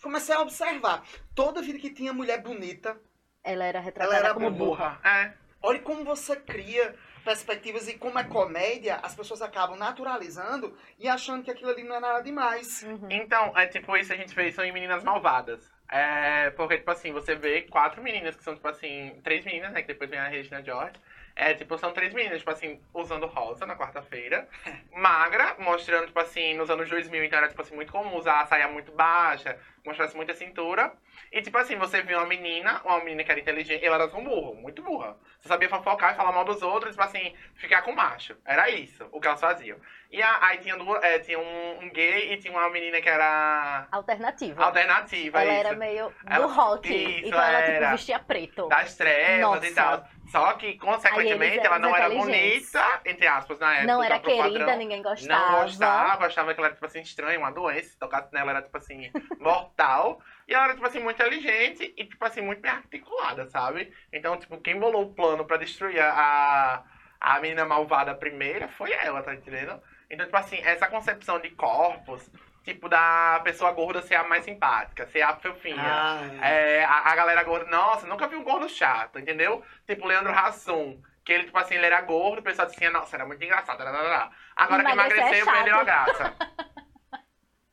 Comecei 0.02 0.34
a 0.34 0.40
observar. 0.40 1.06
Toda 1.34 1.60
vida 1.60 1.78
que 1.78 1.90
tinha 1.90 2.14
mulher 2.14 2.40
bonita, 2.40 2.98
Ela 3.46 3.64
era 3.64 3.80
retratada 3.80 4.16
Ela 4.16 4.26
era 4.26 4.34
como 4.34 4.50
burra. 4.50 4.98
burra. 5.02 5.18
É. 5.22 5.32
olha 5.62 5.78
como 5.80 6.04
você 6.04 6.36
cria 6.36 6.94
perspectivas 7.24 7.88
e 7.88 7.94
como 7.94 8.18
é 8.18 8.24
comédia, 8.24 9.00
as 9.02 9.14
pessoas 9.14 9.42
acabam 9.42 9.76
naturalizando 9.76 10.76
e 10.98 11.08
achando 11.08 11.42
que 11.42 11.50
aquilo 11.50 11.70
ali 11.70 11.82
não 11.82 11.96
é 11.96 12.00
nada 12.00 12.20
demais. 12.20 12.84
Uhum. 12.84 13.08
Então, 13.10 13.52
é 13.58 13.66
tipo 13.66 13.96
isso, 13.96 14.12
a 14.12 14.16
gente 14.16 14.32
vê 14.32 14.48
isso 14.48 14.62
em 14.62 14.70
Meninas 14.72 15.02
Malvadas. 15.02 15.68
É, 15.90 16.50
porque, 16.50 16.78
tipo 16.78 16.90
assim, 16.90 17.12
você 17.12 17.34
vê 17.34 17.62
quatro 17.62 18.02
meninas 18.02 18.36
que 18.36 18.42
são, 18.44 18.54
tipo 18.54 18.66
assim, 18.68 19.20
três 19.22 19.44
meninas, 19.44 19.72
né? 19.72 19.82
Que 19.82 19.88
depois 19.88 20.10
vem 20.10 20.18
a 20.18 20.28
Regina 20.28 20.62
George. 20.62 20.94
É, 21.38 21.52
tipo, 21.52 21.76
são 21.76 21.92
três 21.92 22.14
meninas, 22.14 22.38
tipo 22.38 22.50
assim, 22.50 22.80
usando 22.94 23.26
rosa 23.26 23.66
na 23.66 23.76
quarta-feira. 23.76 24.48
Magra, 24.90 25.54
mostrando, 25.58 26.06
tipo 26.06 26.18
assim, 26.18 26.54
nos 26.54 26.70
anos 26.70 26.88
2000, 26.88 27.24
então 27.24 27.38
era, 27.38 27.48
tipo 27.48 27.60
assim, 27.60 27.74
muito 27.74 27.92
comum 27.92 28.16
usar 28.16 28.40
a 28.40 28.46
saia 28.46 28.66
muito 28.68 28.90
baixa, 28.92 29.58
mostrasse 29.84 30.16
muita 30.16 30.32
cintura. 30.32 30.94
E, 31.30 31.42
tipo 31.42 31.58
assim, 31.58 31.76
você 31.76 32.00
viu 32.00 32.16
uma 32.16 32.26
menina, 32.26 32.80
uma 32.86 32.98
menina 33.00 33.22
que 33.22 33.30
era 33.30 33.38
inteligente, 33.40 33.84
ela 33.84 33.96
era 33.96 34.08
tão 34.08 34.24
burra, 34.24 34.54
muito 34.58 34.82
burra. 34.82 35.14
Você 35.38 35.48
sabia 35.48 35.68
fofocar 35.68 36.14
e 36.14 36.16
falar 36.16 36.32
mal 36.32 36.44
dos 36.44 36.62
outros, 36.62 36.92
tipo 36.92 37.02
assim, 37.02 37.34
ficar 37.54 37.82
com 37.82 37.92
macho. 37.92 38.34
Era 38.44 38.70
isso, 38.70 39.06
o 39.12 39.20
que 39.20 39.26
elas 39.28 39.40
faziam. 39.40 39.78
E 40.10 40.22
a, 40.22 40.38
aí 40.46 40.58
tinha, 40.58 40.76
duas, 40.76 41.02
é, 41.04 41.18
tinha 41.18 41.38
um, 41.38 41.80
um, 41.82 41.90
gay 41.90 42.32
e 42.32 42.38
tinha 42.38 42.52
uma 42.52 42.70
menina 42.70 42.98
que 43.02 43.08
era... 43.10 43.86
Alternativa. 43.92 44.64
Alternativa, 44.64 45.42
Ela 45.42 45.52
isso. 45.52 45.66
era 45.66 45.76
meio 45.76 46.08
do 46.08 46.32
Ela- 46.32 46.46
rock. 46.46 46.88
isso, 46.88 47.26
então 47.26 47.42
ela, 47.42 47.62
tipo, 47.62 47.90
vestia 47.90 48.18
preto. 48.20 48.68
Das 48.68 48.96
trevas 48.96 49.40
Nossa. 49.40 49.66
e 49.66 49.74
tal. 49.74 50.08
Só 50.30 50.54
que, 50.54 50.76
consequentemente, 50.78 51.66
ela 51.66 51.78
não 51.78 51.94
era 51.94 52.08
bonita, 52.08 53.00
entre 53.04 53.26
aspas, 53.26 53.58
na 53.58 53.72
época. 53.74 53.86
Não 53.86 54.02
era 54.02 54.18
querida, 54.18 54.58
padrão. 54.60 54.78
ninguém 54.78 55.02
gostava. 55.02 55.52
Não 55.52 55.62
gostava, 55.62 56.26
achava 56.26 56.52
que 56.52 56.60
ela 56.60 56.68
era, 56.68 56.74
tipo 56.74 56.86
assim, 56.86 57.00
estranha, 57.00 57.38
uma 57.38 57.52
doença. 57.52 57.90
Se 57.90 57.98
tocasse 57.98 58.32
nela, 58.32 58.50
era, 58.50 58.62
tipo 58.62 58.76
assim, 58.76 59.10
mortal. 59.38 60.20
E 60.48 60.54
ela 60.54 60.64
era, 60.64 60.74
tipo 60.74 60.86
assim, 60.86 61.00
muito 61.00 61.20
inteligente 61.20 61.94
e, 61.96 62.04
tipo 62.04 62.24
assim, 62.24 62.40
muito 62.40 62.60
bem 62.60 62.70
articulada, 62.70 63.46
sabe? 63.46 63.92
Então, 64.12 64.36
tipo, 64.36 64.58
quem 64.60 64.78
bolou 64.78 65.04
o 65.04 65.14
plano 65.14 65.44
pra 65.44 65.56
destruir 65.56 66.00
a, 66.00 66.82
a 67.20 67.40
menina 67.40 67.64
malvada 67.64 68.14
primeira 68.14 68.68
foi 68.68 68.92
ela, 68.92 69.22
tá 69.22 69.34
entendendo? 69.34 69.80
Então, 70.10 70.24
tipo 70.26 70.36
assim, 70.36 70.58
essa 70.58 70.86
concepção 70.86 71.40
de 71.40 71.50
corpos, 71.50 72.30
tipo, 72.66 72.88
da 72.88 73.40
pessoa 73.44 73.70
gorda 73.72 74.02
ser 74.02 74.16
a 74.16 74.24
mais 74.24 74.44
simpática, 74.44 75.06
ser 75.06 75.22
a 75.22 75.36
fofinha. 75.36 75.76
Ah, 75.80 76.20
é. 76.42 76.80
É, 76.80 76.84
a, 76.84 77.10
a 77.12 77.14
galera 77.14 77.42
gorda, 77.44 77.70
nossa, 77.70 78.06
nunca 78.08 78.26
vi 78.26 78.34
um 78.36 78.42
gordo 78.42 78.68
chato, 78.68 79.18
entendeu? 79.20 79.64
Tipo, 79.86 80.04
Leandro 80.06 80.32
Hassum, 80.36 81.00
que 81.24 81.32
ele, 81.32 81.44
tipo 81.44 81.56
assim, 81.58 81.76
ele 81.76 81.86
era 81.86 82.00
gordo, 82.00 82.40
o 82.40 82.42
pessoal 82.42 82.66
dizia, 82.68 82.90
nossa, 82.90 83.16
era 83.16 83.24
muito 83.24 83.42
engraçado, 83.42 83.78
tarará. 83.78 84.30
agora 84.56 84.82
que 84.82 84.88
é 84.90 84.92
emagreceu, 84.92 85.44
chato. 85.44 85.54
perdeu 85.54 85.76
a 85.76 85.84
graça. 85.84 86.34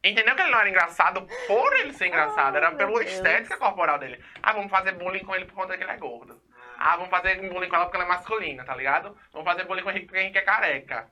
Entendeu 0.06 0.36
que 0.36 0.42
ele 0.42 0.52
não 0.52 0.60
era 0.60 0.70
engraçado 0.70 1.26
por 1.48 1.74
ele 1.80 1.94
ser 1.94 2.08
engraçado, 2.08 2.58
era 2.58 2.70
meu 2.70 2.78
pela 2.78 3.00
Deus. 3.00 3.12
estética 3.12 3.58
corporal 3.58 3.98
dele. 3.98 4.24
Ah, 4.44 4.52
vamos 4.52 4.70
fazer 4.70 4.92
bullying 4.94 5.24
com 5.24 5.34
ele 5.34 5.46
por 5.46 5.56
conta 5.56 5.78
que 5.78 5.84
ele 5.84 5.92
é 5.92 5.98
gordo. 5.98 6.42
Ah, 6.78 6.98
vamos 6.98 7.10
fazer 7.10 7.36
bullying 7.50 7.70
com 7.70 7.76
ela 7.78 7.86
porque 7.86 7.96
ela 7.98 8.06
é 8.06 8.10
masculina, 8.10 8.66
tá 8.66 8.76
ligado? 8.76 9.18
Vamos 9.32 9.48
fazer 9.50 9.64
bullying 9.64 9.82
com 9.82 9.88
o 9.88 9.92
Henrique 9.92 10.08
porque 10.08 10.20
Henrique 10.20 10.38
é 10.38 10.42
careca. 10.42 11.10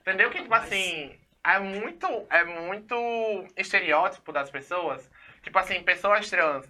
Entendeu 0.00 0.30
que, 0.30 0.38
tipo 0.38 0.50
Mas- 0.50 0.64
assim, 0.64 1.16
é 1.46 1.58
muito, 1.58 2.06
é 2.30 2.44
muito 2.44 2.94
estereótipo 3.56 4.32
das 4.32 4.50
pessoas. 4.50 5.10
Tipo 5.42 5.58
assim, 5.58 5.82
pessoas 5.82 6.28
trans. 6.30 6.68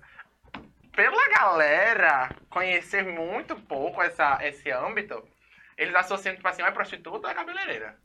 Pela 0.92 1.28
galera 1.30 2.30
conhecer 2.50 3.04
muito 3.04 3.56
pouco 3.56 4.02
essa, 4.02 4.38
esse 4.42 4.70
âmbito, 4.70 5.26
eles 5.76 5.94
associam, 5.94 6.34
tipo 6.36 6.46
assim, 6.46 6.62
ou 6.62 6.68
é 6.68 6.72
prostituta 6.72 7.26
ou 7.26 7.30
é 7.30 7.34
cabeleireira. 7.34 7.96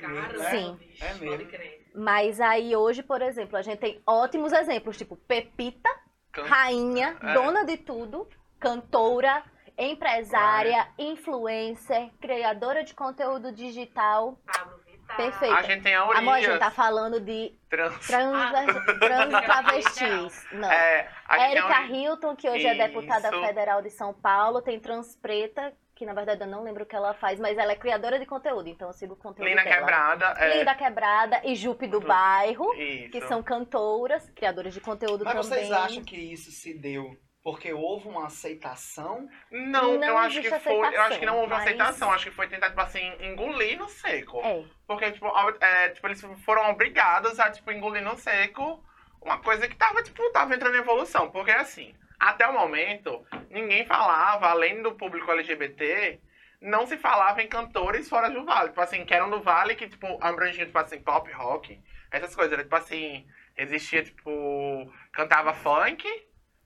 É, 0.00 0.50
Sim. 0.50 0.78
É 1.00 1.14
mesmo. 1.14 1.30
Pode 1.30 1.44
crer. 1.46 1.90
Mas 1.94 2.40
aí 2.40 2.76
hoje, 2.76 3.02
por 3.02 3.20
exemplo, 3.22 3.56
a 3.56 3.62
gente 3.62 3.78
tem 3.80 4.00
ótimos 4.06 4.52
exemplos, 4.52 4.96
tipo 4.96 5.16
Pepita, 5.16 5.88
Can- 6.30 6.44
rainha, 6.44 7.16
É. 7.20 7.34
dona 7.34 7.64
de 7.64 7.76
tudo, 7.78 8.28
cantora, 8.60 9.42
empresária, 9.78 10.88
influencer, 10.98 12.10
criadora 12.20 12.82
de 12.84 12.94
conteúdo 12.94 13.52
digital. 13.52 14.38
Pablo 14.44 14.78
Vittar. 14.84 15.16
Perfeito. 15.16 15.54
A 15.54 15.62
gente 15.62 15.82
tem 15.82 15.94
a 15.94 16.02
Amor, 16.02 16.34
a 16.34 16.40
gente 16.40 16.58
tá 16.58 16.70
falando 16.70 17.20
de 17.20 17.56
trans. 17.70 18.06
trans, 18.06 18.52
trans 18.98 19.30
travestis. 19.44 20.46
Não. 20.52 20.70
É, 20.70 21.08
Érica 21.30 21.86
Hilton, 21.86 22.36
que 22.36 22.48
hoje 22.50 22.66
é 22.66 22.74
deputada 22.74 23.28
Isso. 23.30 23.40
federal 23.46 23.80
de 23.80 23.90
São 23.90 24.12
Paulo, 24.12 24.60
tem 24.60 24.78
Trans 24.80 25.16
Preta, 25.16 25.72
que 25.94 26.04
na 26.04 26.12
verdade 26.12 26.42
eu 26.42 26.46
não 26.46 26.62
lembro 26.62 26.82
o 26.82 26.86
que 26.86 26.94
ela 26.94 27.14
faz, 27.14 27.40
mas 27.40 27.56
ela 27.56 27.72
é 27.72 27.76
criadora 27.76 28.18
de 28.18 28.26
conteúdo, 28.26 28.68
então 28.68 28.88
eu 28.88 28.92
sigo 28.92 29.14
o 29.14 29.16
conteúdo 29.16 29.48
Lina 29.48 29.64
dela. 29.64 29.76
Quebrada. 29.76 30.26
É, 30.38 30.58
Linda 30.58 30.74
Quebrada 30.74 31.40
e 31.44 31.54
Jupe 31.54 31.86
do 31.86 32.00
Bairro, 32.00 32.72
Isso. 32.74 33.10
que 33.10 33.20
são 33.22 33.42
cantoras, 33.42 34.28
criadoras 34.30 34.74
de 34.74 34.80
conteúdo 34.80 35.24
Mas 35.24 35.34
também. 35.34 35.48
vocês 35.64 35.72
acham 35.72 36.04
que 36.04 36.16
isso 36.16 36.50
se 36.50 36.74
deu 36.78 37.16
porque 37.42 37.72
houve 37.72 38.08
uma 38.08 38.26
aceitação? 38.26 39.28
Não, 39.50 39.94
Não 39.98 40.06
eu 40.08 40.18
acho 40.18 40.40
que 40.40 40.50
foi. 40.60 40.74
Eu 40.94 41.00
acho 41.02 41.18
que 41.18 41.26
não 41.26 41.38
houve 41.38 41.50
mas- 41.50 41.62
aceitação. 41.62 42.12
Acho 42.12 42.26
que 42.30 42.36
foi 42.36 42.48
tentar, 42.48 42.68
tipo 42.70 42.80
assim, 42.80 43.12
engolir 43.20 43.78
no 43.78 43.88
seco. 43.88 44.40
É, 44.44 44.64
Porque, 44.86 45.10
tipo, 45.12 45.26
é, 45.60 45.88
tipo, 45.90 46.06
eles 46.06 46.20
foram 46.44 46.70
obrigados 46.70 47.38
a, 47.40 47.50
tipo, 47.50 47.70
engolir 47.70 48.02
no 48.02 48.16
seco 48.16 48.82
uma 49.20 49.38
coisa 49.38 49.66
que 49.68 49.74
tava, 49.76 50.02
tipo, 50.02 50.30
tava 50.30 50.54
entrando 50.54 50.76
em 50.76 50.80
evolução. 50.80 51.30
Porque, 51.30 51.50
assim, 51.50 51.94
até 52.18 52.46
o 52.46 52.52
momento, 52.52 53.24
ninguém 53.50 53.84
falava, 53.86 54.48
além 54.48 54.82
do 54.82 54.92
público 54.94 55.30
LGBT, 55.30 56.20
não 56.60 56.86
se 56.86 56.96
falava 56.96 57.40
em 57.42 57.46
cantores 57.48 58.08
fora 58.08 58.28
do 58.30 58.44
Vale. 58.44 58.68
Tipo 58.70 58.80
assim, 58.80 59.04
que 59.04 59.14
eram 59.14 59.30
do 59.30 59.40
Vale, 59.40 59.74
que, 59.76 59.88
tipo, 59.88 60.18
abrangiam, 60.20 60.66
tipo 60.66 60.78
assim, 60.78 61.00
pop, 61.00 61.30
rock, 61.32 61.80
essas 62.10 62.34
coisas. 62.34 62.52
Era, 62.52 62.62
tipo 62.64 62.74
assim, 62.76 63.26
existia, 63.56 64.02
tipo, 64.02 64.92
cantava 65.12 65.52
funk, 65.54 66.04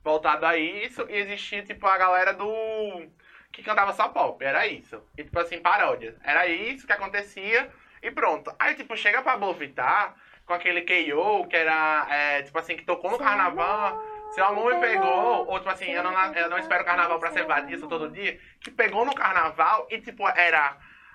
voltado 0.02 0.46
a 0.46 0.56
isso, 0.56 1.06
e 1.08 1.16
existia, 1.16 1.62
tipo, 1.62 1.86
a 1.86 1.96
galera 1.96 2.32
do... 2.32 3.06
que 3.52 3.62
cantava 3.62 3.92
só 3.92 4.08
pop, 4.08 4.44
era 4.44 4.66
isso. 4.66 5.02
E, 5.16 5.24
tipo 5.24 5.38
assim, 5.38 5.60
paródias. 5.60 6.16
Era 6.24 6.46
isso 6.46 6.86
que 6.86 6.92
acontecia, 6.92 7.70
e 8.02 8.10
pronto. 8.10 8.54
Aí, 8.58 8.74
tipo, 8.74 8.96
chega 8.96 9.22
pra 9.22 9.36
Vittar 9.52 10.14
com 10.46 10.54
aquele 10.54 10.82
K.O., 10.82 11.46
que 11.46 11.56
era, 11.56 12.06
é, 12.10 12.42
tipo 12.42 12.58
assim, 12.58 12.76
que 12.76 12.84
tocou 12.84 13.10
no 13.10 13.18
carnaval... 13.18 14.12
Seu 14.32 14.46
amor 14.46 14.74
me 14.74 14.80
pegou, 14.80 15.46
ou 15.46 15.58
tipo 15.58 15.68
assim, 15.68 15.90
eu 15.90 16.02
não, 16.02 16.34
eu 16.34 16.48
não 16.48 16.56
espero 16.56 16.82
o 16.82 16.86
carnaval 16.86 17.18
pra 17.18 17.32
ser 17.32 17.44
vadia 17.44 17.78
todo 17.80 18.08
dia, 18.08 18.40
que 18.62 18.70
pegou 18.70 19.04
no 19.04 19.14
carnaval 19.14 19.86
e 19.90 20.00
tipo, 20.00 20.26
era 20.26 20.74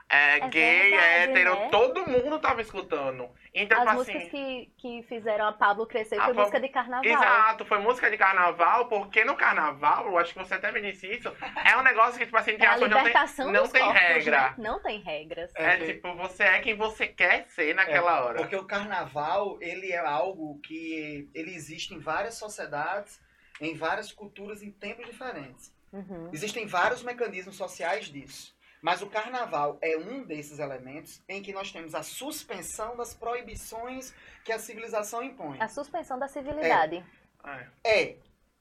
é, 0.09 0.37
É 0.37 0.47
gay, 0.47 0.89
verdade, 0.91 1.31
hétero, 1.31 1.55
né? 1.55 1.69
todo 1.69 2.07
mundo 2.07 2.39
tava 2.39 2.61
escutando. 2.61 3.29
Então, 3.53 3.77
as 3.79 3.85
tipo 3.85 3.95
músicas 3.97 4.21
assim. 4.23 4.29
que, 4.29 4.71
que 4.77 5.03
fizeram 5.07 5.47
a 5.47 5.51
Pablo 5.51 5.85
crescer 5.85 6.19
A 6.19 6.25
foi 6.25 6.33
música 6.33 6.59
de 6.59 6.69
carnaval. 6.69 7.05
Exato, 7.05 7.65
foi 7.65 7.79
música 7.79 8.09
de 8.09 8.17
carnaval, 8.17 8.87
porque 8.87 9.25
no 9.25 9.35
carnaval, 9.35 10.07
eu 10.07 10.17
acho 10.17 10.33
que 10.33 10.39
você 10.39 10.53
até 10.53 10.71
me 10.71 10.81
disse 10.81 11.07
isso, 11.07 11.33
é 11.65 11.75
um 11.77 11.83
negócio 11.83 12.17
que, 12.17 12.25
tipo 12.25 12.37
assim, 12.37 12.51
É 12.51 12.57
tem 12.57 12.67
a 12.67 12.73
ações, 12.75 12.89
não 12.89 12.97
tem, 12.97 13.07
libertação 13.07 13.51
não 13.51 13.67
tem 13.67 13.83
corpos, 13.83 14.01
regra. 14.01 14.41
né? 14.41 14.55
Não 14.57 14.79
tem 14.81 14.99
regras. 15.01 15.51
É, 15.55 15.73
É, 15.73 15.77
tipo, 15.77 16.13
você 16.15 16.43
é 16.43 16.59
quem 16.59 16.75
você 16.75 17.07
quer 17.07 17.45
ser 17.49 17.75
naquela 17.75 18.23
hora. 18.23 18.37
Porque 18.37 18.55
o 18.55 18.63
carnaval, 18.65 19.57
ele 19.61 19.91
é 19.91 19.97
algo 19.97 20.59
que 20.61 21.29
ele 21.33 21.53
existe 21.53 21.93
em 21.93 21.99
várias 21.99 22.35
sociedades, 22.35 23.19
em 23.59 23.75
várias 23.75 24.11
culturas, 24.11 24.61
em 24.61 24.71
tempos 24.71 25.05
diferentes. 25.05 25.75
Uhum. 25.91 26.29
Existem 26.31 26.65
vários 26.67 27.01
mecanismos 27.03 27.55
sociais 27.55 28.05
disso. 28.05 28.55
Mas 28.81 29.01
o 29.01 29.07
carnaval 29.07 29.77
é 29.81 29.97
um 29.97 30.23
desses 30.23 30.59
elementos 30.59 31.21
em 31.27 31.41
que 31.41 31.51
nós 31.51 31.71
temos 31.71 31.95
a 31.95 32.03
suspensão 32.03 32.95
das 32.95 33.13
proibições 33.13 34.13
que 34.45 34.51
a 34.51 34.59
civilização 34.59 35.23
impõe. 35.23 35.57
A 35.59 35.67
suspensão 35.67 36.17
da 36.19 36.27
civilidade. 36.27 37.03
É. 37.43 37.67
É, 37.83 38.17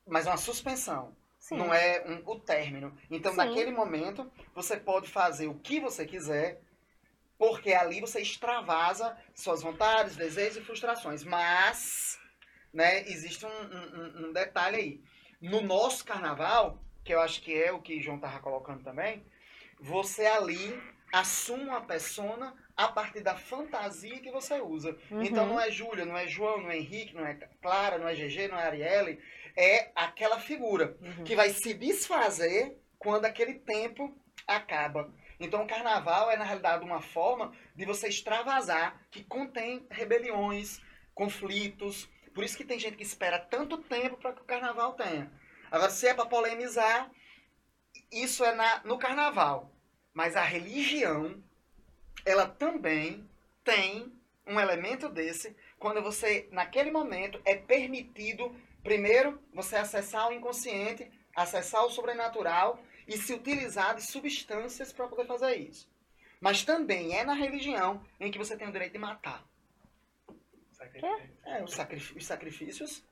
mas 0.06 0.26
uma 0.26 0.36
suspensão. 0.36 1.14
Sim. 1.38 1.58
Não 1.58 1.72
é 1.72 2.02
um- 2.06 2.22
o 2.30 2.40
término. 2.40 2.96
Então, 3.10 3.30
Sim. 3.32 3.38
naquele 3.38 3.70
momento, 3.70 4.30
você 4.54 4.76
pode 4.76 5.08
fazer 5.08 5.46
o 5.46 5.54
que 5.54 5.78
você 5.78 6.04
quiser, 6.04 6.60
porque 7.38 7.72
ali 7.74 8.00
você 8.00 8.20
extravasa 8.20 9.16
suas 9.34 9.62
vontades, 9.62 10.16
desejos 10.16 10.56
e 10.56 10.60
frustrações. 10.64 11.22
Mas, 11.22 12.18
né, 12.72 13.02
existe 13.02 13.44
um, 13.46 13.48
um- 13.48 14.00
um- 14.24 14.26
um 14.28 14.32
detalhe 14.32 14.76
aí. 14.76 15.04
No 15.40 15.60
nosso 15.60 16.04
carnaval, 16.04 16.82
que 17.04 17.14
eu 17.14 17.20
acho 17.20 17.40
que 17.42 17.54
é 17.54 17.70
o 17.70 17.80
que 17.80 18.00
João 18.00 18.16
estava 18.16 18.40
colocando 18.40 18.82
também, 18.82 19.24
você 19.80 20.26
ali 20.26 20.80
assume 21.12 21.64
uma 21.64 21.80
persona 21.80 22.54
a 22.76 22.88
partir 22.88 23.20
da 23.20 23.34
fantasia 23.34 24.18
que 24.20 24.30
você 24.30 24.60
usa. 24.60 24.96
Uhum. 25.10 25.22
Então 25.22 25.46
não 25.46 25.60
é 25.60 25.70
Júlia, 25.70 26.04
não 26.04 26.16
é 26.16 26.26
João, 26.26 26.60
não 26.62 26.70
é 26.70 26.76
Henrique, 26.76 27.14
não 27.14 27.24
é 27.26 27.34
Clara, 27.62 27.96
não 27.98 28.08
é 28.08 28.14
GG, 28.14 28.48
não 28.48 28.58
é 28.58 28.64
Arielle. 28.66 29.18
É 29.56 29.90
aquela 29.94 30.38
figura 30.38 30.96
Uhum. 31.00 31.24
que 31.24 31.34
vai 31.34 31.48
se 31.50 31.72
desfazer 31.72 32.76
quando 32.98 33.24
aquele 33.24 33.54
tempo 33.54 34.14
acaba. 34.46 35.10
Então 35.40 35.62
o 35.64 35.66
carnaval 35.66 36.30
é, 36.30 36.36
na 36.36 36.44
realidade, 36.44 36.84
uma 36.84 37.00
forma 37.00 37.52
de 37.74 37.84
você 37.84 38.08
extravasar, 38.08 39.00
que 39.10 39.24
contém 39.24 39.86
rebeliões, 39.90 40.80
conflitos. 41.14 42.08
Por 42.34 42.44
isso 42.44 42.56
que 42.56 42.64
tem 42.64 42.78
gente 42.78 42.96
que 42.96 43.02
espera 43.02 43.38
tanto 43.38 43.78
tempo 43.78 44.16
para 44.18 44.32
que 44.32 44.42
o 44.42 44.44
carnaval 44.44 44.92
tenha. 44.94 45.30
Agora, 45.70 45.90
se 45.90 46.06
é 46.06 46.14
para 46.14 46.26
polemizar, 46.26 47.10
isso 48.10 48.44
é 48.44 48.54
na, 48.54 48.82
no 48.84 48.98
carnaval. 48.98 49.70
Mas 50.12 50.36
a 50.36 50.42
religião, 50.42 51.42
ela 52.24 52.46
também 52.46 53.28
tem 53.62 54.12
um 54.46 54.58
elemento 54.60 55.08
desse, 55.08 55.54
quando 55.78 56.02
você, 56.02 56.48
naquele 56.52 56.90
momento, 56.90 57.40
é 57.44 57.54
permitido, 57.54 58.54
primeiro, 58.82 59.42
você 59.52 59.76
acessar 59.76 60.28
o 60.28 60.32
inconsciente, 60.32 61.10
acessar 61.34 61.84
o 61.84 61.90
sobrenatural 61.90 62.80
e 63.06 63.16
se 63.18 63.34
utilizar 63.34 63.94
de 63.94 64.02
substâncias 64.02 64.92
para 64.92 65.08
poder 65.08 65.26
fazer 65.26 65.56
isso. 65.56 65.88
Mas 66.40 66.64
também 66.64 67.16
é 67.16 67.24
na 67.24 67.34
religião 67.34 68.02
em 68.20 68.30
que 68.30 68.38
você 68.38 68.56
tem 68.56 68.68
o 68.68 68.72
direito 68.72 68.92
de 68.92 68.98
matar. 68.98 69.44
É, 71.44 71.64
os, 71.64 71.72
sacrifí- 71.72 72.16
os 72.16 72.26
sacrifícios 72.26 73.02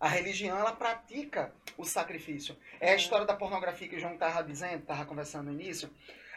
A 0.00 0.06
religião, 0.06 0.56
ela 0.56 0.72
pratica 0.72 1.52
o 1.76 1.84
sacrifício. 1.84 2.56
É 2.78 2.92
a 2.92 2.96
história 2.96 3.26
da 3.26 3.34
pornografia 3.34 3.88
que 3.88 3.96
o 3.96 4.00
João 4.00 4.14
estava 4.14 4.44
dizendo, 4.44 4.82
estava 4.82 5.04
conversando 5.04 5.46
no 5.46 5.60
início. 5.60 5.90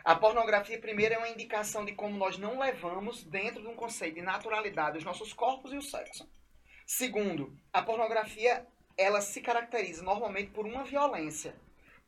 A 0.04 0.16
pornografia, 0.16 0.80
primeiro, 0.80 1.14
é 1.14 1.18
uma 1.20 1.30
indicação 1.30 1.86
de 1.86 1.92
como 1.92 2.18
nós 2.18 2.40
não 2.40 2.58
levamos 2.58 3.24
dentro 3.24 3.62
de 3.62 3.68
um 3.68 3.76
conceito 3.76 4.16
de 4.16 4.22
naturalidade 4.24 4.98
os 4.98 5.04
nossos 5.04 5.32
corpos 5.32 5.72
e 5.72 5.78
o 5.78 5.82
sexo. 5.82 6.28
Segundo, 6.88 7.56
a 7.72 7.84
pornografia, 7.84 8.66
ela 8.98 9.22
se 9.22 9.40
caracteriza 9.42 10.02
normalmente 10.02 10.50
por 10.50 10.66
uma 10.66 10.84
violência. 10.84 11.56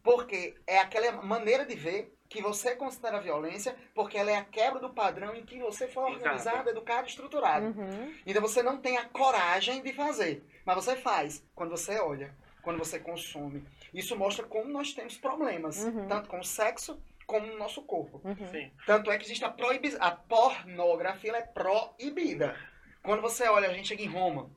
Porque 0.01 0.55
é 0.65 0.79
aquela 0.79 1.21
maneira 1.21 1.65
de 1.67 1.75
ver 1.75 2.17
que 2.33 2.41
você 2.41 2.75
considera 2.75 3.21
violência, 3.21 3.75
porque 3.93 4.17
ela 4.17 4.31
é 4.31 4.37
a 4.37 4.43
quebra 4.43 4.79
do 4.79 4.89
padrão 4.89 5.35
em 5.35 5.45
que 5.45 5.59
você 5.59 5.87
foi 5.87 6.03
organizado, 6.03 6.57
Exato. 6.57 6.69
educado, 6.69 7.07
estruturado. 7.07 7.67
Uhum. 7.67 8.11
Então 8.25 8.41
você 8.41 8.63
não 8.63 8.77
tem 8.77 8.97
a 8.97 9.05
coragem 9.05 9.83
de 9.83 9.93
fazer, 9.93 10.43
mas 10.65 10.75
você 10.75 10.95
faz 10.95 11.45
quando 11.53 11.69
você 11.69 11.99
olha, 11.99 12.35
quando 12.63 12.79
você 12.79 12.99
consome. 12.99 13.63
Isso 13.93 14.17
mostra 14.17 14.47
como 14.47 14.67
nós 14.67 14.93
temos 14.93 15.15
problemas, 15.15 15.83
uhum. 15.83 16.07
tanto 16.07 16.27
com 16.27 16.39
o 16.39 16.43
sexo 16.43 16.99
como 17.27 17.45
no 17.45 17.57
nosso 17.57 17.83
corpo. 17.83 18.19
Uhum. 18.23 18.71
Tanto 18.87 19.11
é 19.11 19.17
que 19.19 19.25
existe 19.25 19.45
a 19.45 19.49
proibição. 19.49 19.99
A 20.01 20.09
pornografia 20.09 21.29
ela 21.29 21.37
é 21.37 21.43
proibida. 21.43 22.57
Quando 23.03 23.21
você 23.21 23.47
olha, 23.47 23.69
a 23.69 23.73
gente 23.73 23.89
chega 23.89 24.01
em 24.01 24.07
Roma, 24.07 24.49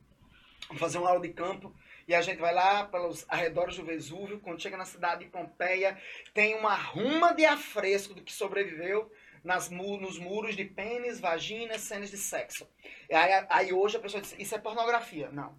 vamos 0.68 0.80
fazer 0.80 0.96
uma 0.96 1.10
aula 1.10 1.20
de 1.20 1.28
campo, 1.28 1.74
e 2.08 2.14
a 2.14 2.22
gente 2.22 2.38
vai 2.38 2.54
lá 2.54 2.84
pelos 2.84 3.24
arredores 3.28 3.76
do 3.76 3.84
Vesúvio, 3.84 4.40
quando 4.40 4.62
chega 4.62 4.76
na 4.76 4.84
cidade 4.84 5.24
de 5.24 5.30
Pompeia, 5.30 6.00
tem 6.32 6.54
uma 6.54 6.74
ruma 6.74 7.34
de 7.34 7.44
afresco 7.44 8.14
do 8.14 8.22
que 8.22 8.32
sobreviveu 8.32 9.10
nas, 9.42 9.70
nos 9.70 10.18
muros 10.18 10.54
de 10.54 10.64
pênis, 10.64 11.20
vaginas, 11.20 11.80
cenas 11.80 12.10
de 12.10 12.16
sexo. 12.16 12.68
Aí, 13.10 13.46
aí 13.48 13.72
hoje 13.72 13.96
a 13.96 14.00
pessoa 14.00 14.20
diz, 14.20 14.34
isso 14.38 14.54
é 14.54 14.58
pornografia. 14.58 15.30
Não. 15.30 15.58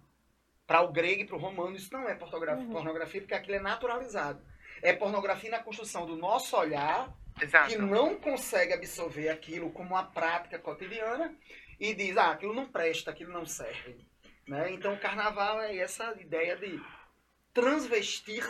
Para 0.66 0.82
o 0.82 0.92
grego 0.92 1.22
e 1.22 1.24
para 1.26 1.36
o 1.36 1.40
romano, 1.40 1.76
isso 1.76 1.92
não 1.92 2.08
é 2.08 2.14
pornografia, 2.14 2.64
uhum. 2.64 2.72
pornografia 2.72 3.20
porque 3.20 3.34
aquilo 3.34 3.56
é 3.56 3.60
naturalizado. 3.60 4.42
É 4.82 4.92
pornografia 4.92 5.50
na 5.50 5.62
construção 5.62 6.06
do 6.06 6.16
nosso 6.16 6.56
olhar, 6.56 7.12
Exato. 7.40 7.70
que 7.70 7.78
não 7.78 8.16
consegue 8.16 8.72
absorver 8.72 9.28
aquilo 9.28 9.70
como 9.70 9.90
uma 9.90 10.04
prática 10.04 10.58
cotidiana 10.58 11.34
e 11.80 11.94
diz, 11.94 12.16
ah, 12.16 12.32
aquilo 12.32 12.54
não 12.54 12.66
presta, 12.66 13.10
aquilo 13.10 13.32
não 13.32 13.46
serve. 13.46 14.06
Né? 14.48 14.72
Então 14.72 14.94
o 14.94 14.98
carnaval 14.98 15.60
é 15.60 15.76
essa 15.76 16.14
ideia 16.18 16.56
de 16.56 16.80
transvestir 17.52 18.44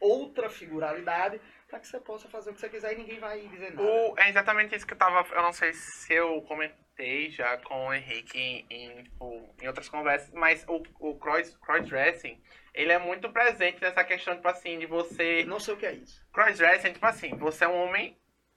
outra 0.00 0.48
figuralidade 0.48 1.40
para 1.68 1.80
que 1.80 1.86
você 1.86 2.00
possa 2.00 2.28
fazer 2.28 2.50
o 2.50 2.54
que 2.54 2.60
você 2.60 2.68
quiser 2.68 2.92
e 2.94 2.98
ninguém 2.98 3.18
vai 3.18 3.40
dizer 3.48 3.74
nada. 3.74 3.82
O, 3.82 4.18
é 4.18 4.28
exatamente 4.28 4.74
isso 4.74 4.86
que 4.86 4.94
eu 4.94 4.98
tava. 4.98 5.26
Eu 5.34 5.42
não 5.42 5.52
sei 5.52 5.72
se 5.72 6.12
eu 6.12 6.40
comentei 6.42 7.30
já 7.30 7.56
com 7.58 7.88
o 7.88 7.94
Henrique 7.94 8.38
em, 8.38 8.66
em, 8.70 9.02
tipo, 9.04 9.54
em 9.60 9.66
outras 9.66 9.88
conversas, 9.88 10.32
mas 10.32 10.64
o, 10.68 10.82
o 10.98 11.18
cross, 11.18 11.56
crossdressing, 11.58 12.40
ele 12.74 12.92
é 12.92 12.98
muito 12.98 13.30
presente 13.30 13.80
nessa 13.80 14.04
questão, 14.04 14.34
tipo 14.34 14.48
assim, 14.48 14.78
de 14.78 14.86
você. 14.86 15.44
Não 15.44 15.60
sei 15.60 15.74
o 15.74 15.76
que 15.76 15.86
é 15.86 15.92
isso. 15.92 16.24
Crossdressing, 16.32 16.92
tipo 16.92 17.06
assim, 17.06 17.36
você 17.36 17.64
é 17.64 17.68
um 17.68 17.84
homem 17.84 18.16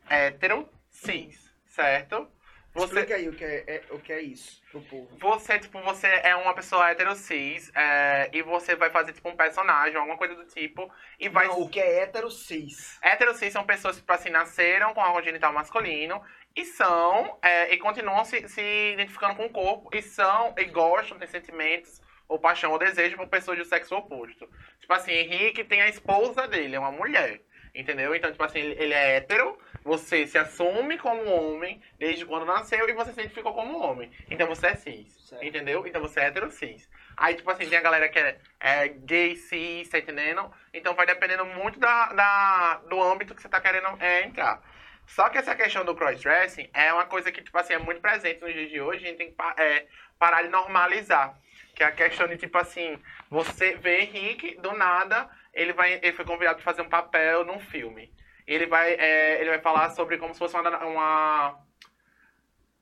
hétero, 0.09 0.69
cis, 0.89 1.53
certo? 1.65 2.31
Você... 2.73 2.85
Explica 2.85 3.15
aí 3.15 3.29
o 3.29 3.33
que 3.33 3.43
é, 3.43 3.63
é, 3.67 3.83
o 3.91 3.99
que 3.99 4.11
é 4.11 4.21
isso 4.21 4.61
pro 4.71 4.81
povo. 4.81 5.17
Você, 5.19 5.59
tipo, 5.59 5.79
você 5.81 6.07
é 6.07 6.35
uma 6.35 6.55
pessoa 6.55 6.89
hétero 6.89 7.15
cis 7.15 7.71
é, 7.75 8.29
e 8.33 8.41
você 8.41 8.75
vai 8.75 8.89
fazer, 8.89 9.13
tipo, 9.13 9.29
um 9.29 9.35
personagem, 9.35 9.95
alguma 9.95 10.17
coisa 10.17 10.33
do 10.33 10.45
tipo, 10.45 10.91
e 11.19 11.29
vai... 11.29 11.47
Não, 11.47 11.61
o 11.61 11.69
que 11.69 11.79
é 11.79 12.01
hétero 12.01 12.31
cis? 12.31 12.97
Hétero 13.01 13.35
cis 13.35 13.53
são 13.53 13.63
pessoas 13.63 13.95
que, 13.95 14.01
tipo 14.01 14.11
assim, 14.11 14.29
nasceram 14.31 14.93
com 14.93 15.01
órgão 15.01 15.21
genital 15.21 15.53
masculino 15.53 16.19
e 16.55 16.65
são, 16.65 17.37
é, 17.43 17.73
e 17.73 17.77
continuam 17.77 18.25
se, 18.25 18.47
se 18.47 18.93
identificando 18.93 19.35
com 19.35 19.45
o 19.45 19.49
corpo, 19.49 19.89
e 19.95 20.01
são, 20.01 20.53
e 20.57 20.65
gostam, 20.65 21.19
têm 21.19 21.27
sentimentos, 21.27 22.01
ou 22.27 22.39
paixão, 22.39 22.71
ou 22.71 22.79
desejo 22.79 23.17
por 23.17 23.27
pessoas 23.27 23.57
do 23.57 23.65
sexo 23.65 23.95
oposto. 23.95 24.49
Tipo 24.79 24.93
assim, 24.93 25.11
Henrique 25.11 25.63
tem 25.63 25.81
a 25.81 25.89
esposa 25.89 26.47
dele, 26.47 26.75
é 26.75 26.79
uma 26.79 26.91
mulher. 26.91 27.41
Entendeu? 27.75 28.13
Então, 28.13 28.31
tipo 28.31 28.43
assim, 28.43 28.59
ele 28.59 28.93
é 28.93 29.15
hétero, 29.15 29.57
você 29.83 30.27
se 30.27 30.37
assume 30.37 30.97
como 30.99 31.25
homem 31.25 31.81
desde 31.97 32.23
quando 32.23 32.45
nasceu 32.45 32.87
e 32.87 32.93
você 32.93 33.11
se 33.11 33.19
identificou 33.19 33.53
como 33.53 33.79
homem. 33.79 34.11
Então 34.29 34.47
você 34.47 34.67
é 34.67 34.75
cis. 34.75 35.11
Certo. 35.27 35.43
Entendeu? 35.43 35.87
Então 35.87 35.99
você 35.99 36.19
é 36.19 36.25
hétero 36.25 36.51
cis. 36.51 36.87
Aí, 37.17 37.33
tipo 37.33 37.49
assim, 37.49 37.67
tem 37.67 37.77
a 37.77 37.81
galera 37.81 38.07
que 38.09 38.19
é, 38.19 38.37
é 38.59 38.87
gay, 38.87 39.35
cis, 39.35 39.89
tá 39.89 39.97
entendendo? 39.97 40.51
Então 40.71 40.93
vai 40.93 41.07
dependendo 41.07 41.45
muito 41.45 41.79
da, 41.79 42.13
da, 42.13 42.75
do 42.87 43.01
âmbito 43.01 43.33
que 43.33 43.41
você 43.41 43.49
tá 43.49 43.59
querendo 43.59 43.87
é, 43.99 44.23
entrar. 44.23 44.61
Só 45.07 45.29
que 45.29 45.37
essa 45.37 45.55
questão 45.55 45.83
do 45.83 45.95
crossdressing 45.95 46.69
é 46.73 46.93
uma 46.93 47.05
coisa 47.05 47.31
que, 47.31 47.41
tipo 47.41 47.57
assim, 47.57 47.73
é 47.73 47.79
muito 47.79 48.01
presente 48.01 48.41
nos 48.41 48.53
dias 48.53 48.69
de 48.69 48.79
hoje. 48.79 49.03
A 49.03 49.07
gente 49.07 49.17
tem 49.17 49.31
que 49.31 49.61
é, 49.61 49.87
parar 50.17 50.43
de 50.43 50.49
normalizar. 50.49 51.37
Que 51.75 51.83
é 51.83 51.87
a 51.87 51.91
questão 51.91 52.27
de, 52.27 52.37
tipo 52.37 52.57
assim, 52.57 52.99
você 53.29 53.75
vê 53.75 54.01
Henrique, 54.01 54.55
do 54.61 54.73
nada, 54.73 55.27
ele, 55.53 55.73
vai, 55.73 55.93
ele 55.93 56.13
foi 56.13 56.25
convidado 56.25 56.55
para 56.55 56.63
fazer 56.63 56.81
um 56.81 56.89
papel 56.89 57.45
num 57.45 57.59
filme. 57.59 58.11
Ele 58.45 58.65
vai, 58.65 58.93
é, 58.93 59.39
ele 59.39 59.49
vai 59.51 59.59
falar 59.59 59.91
sobre 59.91 60.17
como 60.17 60.33
se 60.33 60.39
fosse 60.39 60.55
uma, 60.55 60.85
uma 60.85 61.59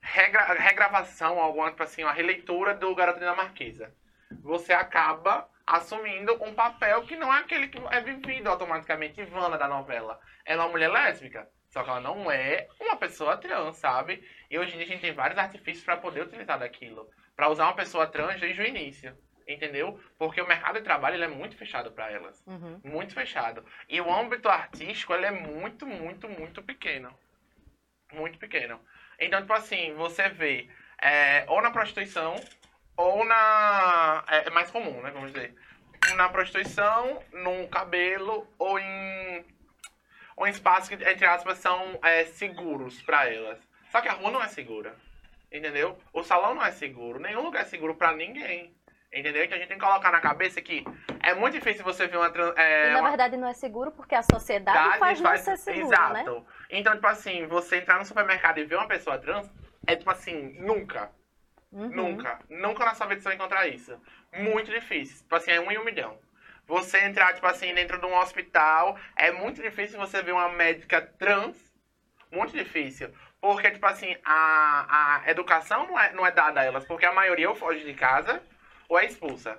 regra, 0.01 0.53
regravação, 0.53 1.39
alguma 1.39 1.69
tipo 1.69 1.83
assim, 1.83 2.03
uma 2.03 2.13
releitura 2.13 2.73
do 2.73 2.95
Garoto 2.95 3.19
Dinamarquesa. 3.19 3.93
Você 4.41 4.73
acaba 4.73 5.47
assumindo 5.67 6.41
um 6.43 6.53
papel 6.53 7.03
que 7.03 7.15
não 7.15 7.33
é 7.33 7.39
aquele 7.39 7.67
que 7.67 7.79
é 7.91 8.01
vivido 8.01 8.47
automaticamente 8.47 9.21
Ivana 9.21 9.57
da 9.57 9.67
novela. 9.67 10.19
Ela 10.45 10.63
é 10.63 10.65
uma 10.65 10.71
mulher 10.71 10.89
lésbica. 10.89 11.47
Só 11.69 11.83
que 11.83 11.89
ela 11.89 12.01
não 12.01 12.29
é 12.29 12.67
uma 12.81 12.97
pessoa 12.97 13.37
trans, 13.37 13.77
sabe? 13.77 14.21
E 14.49 14.59
hoje 14.59 14.73
em 14.73 14.77
dia 14.77 14.85
a 14.85 14.89
gente 14.89 15.01
tem 15.01 15.13
vários 15.13 15.39
artifícios 15.39 15.85
para 15.85 15.95
poder 15.95 16.23
utilizar 16.23 16.59
daquilo. 16.59 17.09
para 17.35 17.49
usar 17.49 17.65
uma 17.65 17.75
pessoa 17.75 18.07
trans 18.07 18.39
desde 18.41 18.61
o 18.61 18.67
início 18.67 19.17
entendeu? 19.53 19.99
Porque 20.17 20.41
o 20.41 20.47
mercado 20.47 20.75
de 20.75 20.83
trabalho 20.83 21.15
ele 21.15 21.25
é 21.25 21.27
muito 21.27 21.55
fechado 21.55 21.91
para 21.91 22.11
elas, 22.11 22.43
uhum. 22.47 22.79
muito 22.83 23.13
fechado. 23.13 23.65
E 23.87 23.99
o 23.99 24.11
âmbito 24.11 24.49
artístico 24.49 25.13
ele 25.13 25.25
é 25.25 25.31
muito, 25.31 25.85
muito, 25.85 26.27
muito 26.29 26.61
pequeno, 26.61 27.13
muito 28.13 28.37
pequeno. 28.37 28.79
Então, 29.19 29.41
tipo 29.41 29.53
assim, 29.53 29.93
você 29.93 30.29
vê 30.29 30.69
é, 31.01 31.45
ou 31.47 31.61
na 31.61 31.71
prostituição 31.71 32.35
ou 32.95 33.25
na 33.25 34.23
é, 34.27 34.47
é 34.47 34.49
mais 34.49 34.69
comum, 34.71 35.01
né? 35.01 35.11
Vamos 35.11 35.31
dizer, 35.31 35.55
na 36.15 36.29
prostituição, 36.29 37.21
no 37.31 37.67
cabelo 37.67 38.47
ou 38.57 38.79
em 38.79 39.45
ou 40.35 40.47
em 40.47 40.51
espaços 40.51 40.89
que 40.89 40.95
entre 40.95 41.25
aspas 41.25 41.57
são 41.59 41.99
é, 42.03 42.25
seguros 42.25 43.01
para 43.03 43.27
elas. 43.27 43.59
Só 43.91 44.01
que 44.01 44.07
a 44.07 44.13
rua 44.13 44.31
não 44.31 44.43
é 44.43 44.47
segura. 44.47 44.95
Entendeu? 45.51 45.97
O 46.13 46.23
salão 46.23 46.55
não 46.55 46.63
é 46.63 46.71
seguro, 46.71 47.19
nenhum 47.19 47.41
lugar 47.41 47.63
é 47.63 47.65
seguro 47.65 47.95
para 47.95 48.13
ninguém. 48.13 48.73
Entendeu? 49.13 49.43
Então 49.43 49.57
a 49.57 49.59
gente 49.59 49.67
tem 49.67 49.77
que 49.77 49.83
colocar 49.83 50.09
na 50.09 50.21
cabeça 50.21 50.61
que 50.61 50.85
é 51.21 51.33
muito 51.33 51.53
difícil 51.53 51.83
você 51.83 52.07
ver 52.07 52.15
uma. 52.15 52.31
É, 52.55 52.89
e 52.89 52.93
na 52.93 53.01
uma... 53.01 53.09
verdade 53.09 53.35
não 53.35 53.47
é 53.47 53.53
seguro 53.53 53.91
porque 53.91 54.15
a 54.15 54.23
sociedade 54.23 54.99
faz, 54.99 55.19
faz 55.19 55.21
não 55.21 55.37
ser 55.37 55.57
seguro. 55.57 55.93
Exato. 55.93 56.13
Né? 56.13 56.45
Então, 56.69 56.93
tipo 56.93 57.07
assim, 57.07 57.45
você 57.45 57.77
entrar 57.77 57.97
no 57.99 58.05
supermercado 58.05 58.59
e 58.59 58.63
ver 58.63 58.75
uma 58.75 58.87
pessoa 58.87 59.17
trans 59.17 59.51
é 59.85 59.97
tipo 59.97 60.09
assim, 60.09 60.57
nunca. 60.61 61.11
Uhum. 61.73 61.89
Nunca. 61.89 62.39
Nunca 62.49 62.85
na 62.85 62.95
sua 62.95 63.07
vida 63.07 63.19
você 63.19 63.27
vai 63.27 63.35
encontrar 63.35 63.67
isso. 63.67 63.99
Muito 64.33 64.71
difícil. 64.71 65.17
Tipo 65.17 65.35
assim, 65.35 65.51
é 65.51 65.59
um 65.59 65.69
em 65.69 65.77
um 65.77 65.83
milhão. 65.83 66.17
Você 66.65 66.99
entrar, 66.99 67.33
tipo 67.33 67.47
assim, 67.47 67.73
dentro 67.73 67.99
de 67.99 68.05
um 68.05 68.17
hospital, 68.17 68.97
é 69.17 69.29
muito 69.29 69.61
difícil 69.61 69.99
você 69.99 70.21
ver 70.21 70.31
uma 70.31 70.49
médica 70.49 71.01
trans. 71.01 71.57
Muito 72.31 72.53
difícil. 72.53 73.13
Porque, 73.41 73.71
tipo 73.71 73.85
assim, 73.85 74.15
a, 74.23 75.21
a 75.25 75.31
educação 75.31 75.85
não 75.87 75.99
é, 75.99 76.13
não 76.13 76.25
é 76.25 76.31
dada 76.31 76.61
a 76.61 76.63
elas. 76.63 76.85
Porque 76.85 77.05
a 77.05 77.11
maioria 77.11 77.49
ou 77.49 77.55
foge 77.55 77.83
de 77.83 77.93
casa 77.93 78.41
ou 78.91 78.99
é 78.99 79.05
expulsa. 79.05 79.57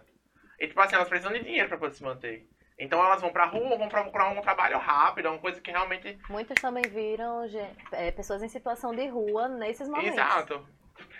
E, 0.60 0.68
tipo 0.68 0.78
assim, 0.80 0.94
elas 0.94 1.08
precisam 1.08 1.32
de 1.32 1.42
dinheiro 1.42 1.66
para 1.66 1.78
poder 1.78 1.94
se 1.94 2.02
manter. 2.02 2.46
Então 2.78 3.02
elas 3.02 3.20
vão 3.20 3.32
pra 3.32 3.46
rua, 3.46 3.78
vão 3.78 3.88
procurar 3.88 4.28
um 4.28 4.40
trabalho 4.42 4.76
rápido, 4.78 5.28
uma 5.28 5.38
coisa 5.38 5.60
que 5.60 5.70
realmente. 5.70 6.18
Muitas 6.28 6.60
também 6.60 6.82
viram 6.82 7.44
é, 7.92 8.10
pessoas 8.10 8.42
em 8.42 8.48
situação 8.48 8.94
de 8.94 9.06
rua 9.06 9.48
nesses 9.48 9.88
momentos. 9.88 10.12
Exato. 10.12 10.66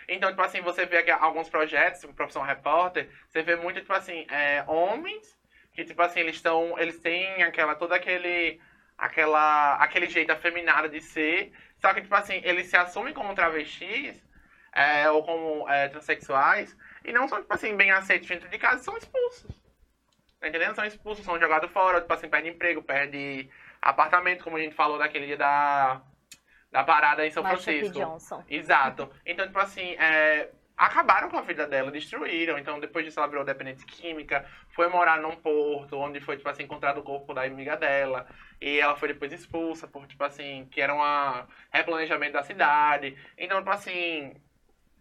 Então, 0.09 0.29
tipo 0.29 0.43
assim, 0.43 0.61
você 0.61 0.85
vê 0.85 1.11
alguns 1.13 1.49
projetos, 1.49 2.01
tipo 2.01 2.13
Profissão 2.13 2.43
Repórter, 2.43 3.09
você 3.29 3.43
vê 3.43 3.57
muito, 3.57 3.81
tipo 3.81 3.93
assim, 3.93 4.27
é, 4.29 4.63
homens 4.67 5.39
que, 5.73 5.85
tipo 5.85 6.03
assim, 6.03 6.21
eles 6.21 6.37
estão. 6.37 6.79
Eles 6.79 6.99
têm 7.01 7.43
aquela. 7.43 7.75
todo 7.75 7.93
aquele. 7.93 8.61
aquela. 8.99 9.77
aquele 9.77 10.07
jeito 10.07 10.33
afeminado 10.33 10.89
de 10.89 11.01
ser. 11.01 11.53
Só 11.79 11.95
que, 11.95 12.03
tipo 12.03 12.15
assim, 12.15 12.41
eles 12.45 12.67
se 12.67 12.77
assumem 12.77 13.15
como 13.15 13.35
travestis 13.35 14.23
é, 14.73 15.11
ou 15.11 15.23
como 15.23 15.69
é, 15.69 15.89
transexuais 15.89 16.77
e 17.05 17.13
não 17.13 17.29
são, 17.29 17.41
tipo 17.41 17.53
assim, 17.53 17.77
bem 17.77 17.91
aceitos 17.91 18.29
dentro 18.29 18.49
de 18.49 18.59
casa, 18.59 18.83
são 18.83 18.97
expulsos. 18.97 19.51
Tá 20.41 20.49
entendendo? 20.49 20.75
São 20.75 20.85
expulsos, 20.85 21.25
são 21.25 21.39
jogados 21.39 21.71
fora, 21.71 22.01
tipo 22.01 22.13
assim, 22.13 22.29
perde 22.29 22.49
emprego, 22.49 22.83
perde 22.83 23.49
apartamento, 23.81 24.45
como 24.45 24.57
a 24.57 24.61
gente 24.61 24.75
falou 24.75 24.99
daquele 24.99 25.27
dia 25.27 25.37
da, 25.37 26.03
da 26.71 26.83
parada 26.83 27.27
em 27.27 27.31
São 27.31 27.43
Marsha 27.43 27.65
Francisco. 27.65 27.99
Johnson. 27.99 28.45
Exato. 28.49 29.11
Então, 29.25 29.47
tipo 29.47 29.59
assim, 29.59 29.95
é, 29.95 30.51
acabaram 30.77 31.29
com 31.29 31.39
a 31.39 31.43
vida 31.43 31.67
dela, 31.67 31.91
destruíram. 31.91 32.59
Então, 32.59 32.81
depois 32.81 33.05
disso, 33.05 33.21
ela 33.21 33.29
virou 33.29 33.45
dependente 33.45 33.85
química, 33.85 34.45
foi 34.71 34.89
morar 34.89 35.21
num 35.21 35.37
porto, 35.37 35.97
onde 35.97 36.21
foi, 36.21 36.37
tipo 36.37 36.49
assim, 36.49 36.65
encontrado 36.65 36.99
o 36.99 37.05
corpo 37.05 37.35
da 37.35 37.45
amiga 37.45 37.77
dela. 37.77 38.27
E 38.61 38.81
ela 38.81 38.97
foi 38.97 39.09
depois 39.09 39.33
expulsa 39.33 39.87
por, 39.87 40.07
tipo 40.07 40.25
assim, 40.25 40.67
que 40.71 40.81
era 40.81 40.95
um 40.95 41.47
replanejamento 41.73 42.33
da 42.33 42.43
cidade. 42.43 43.17
Então, 43.39 43.59
tipo 43.59 43.71
assim, 43.71 44.35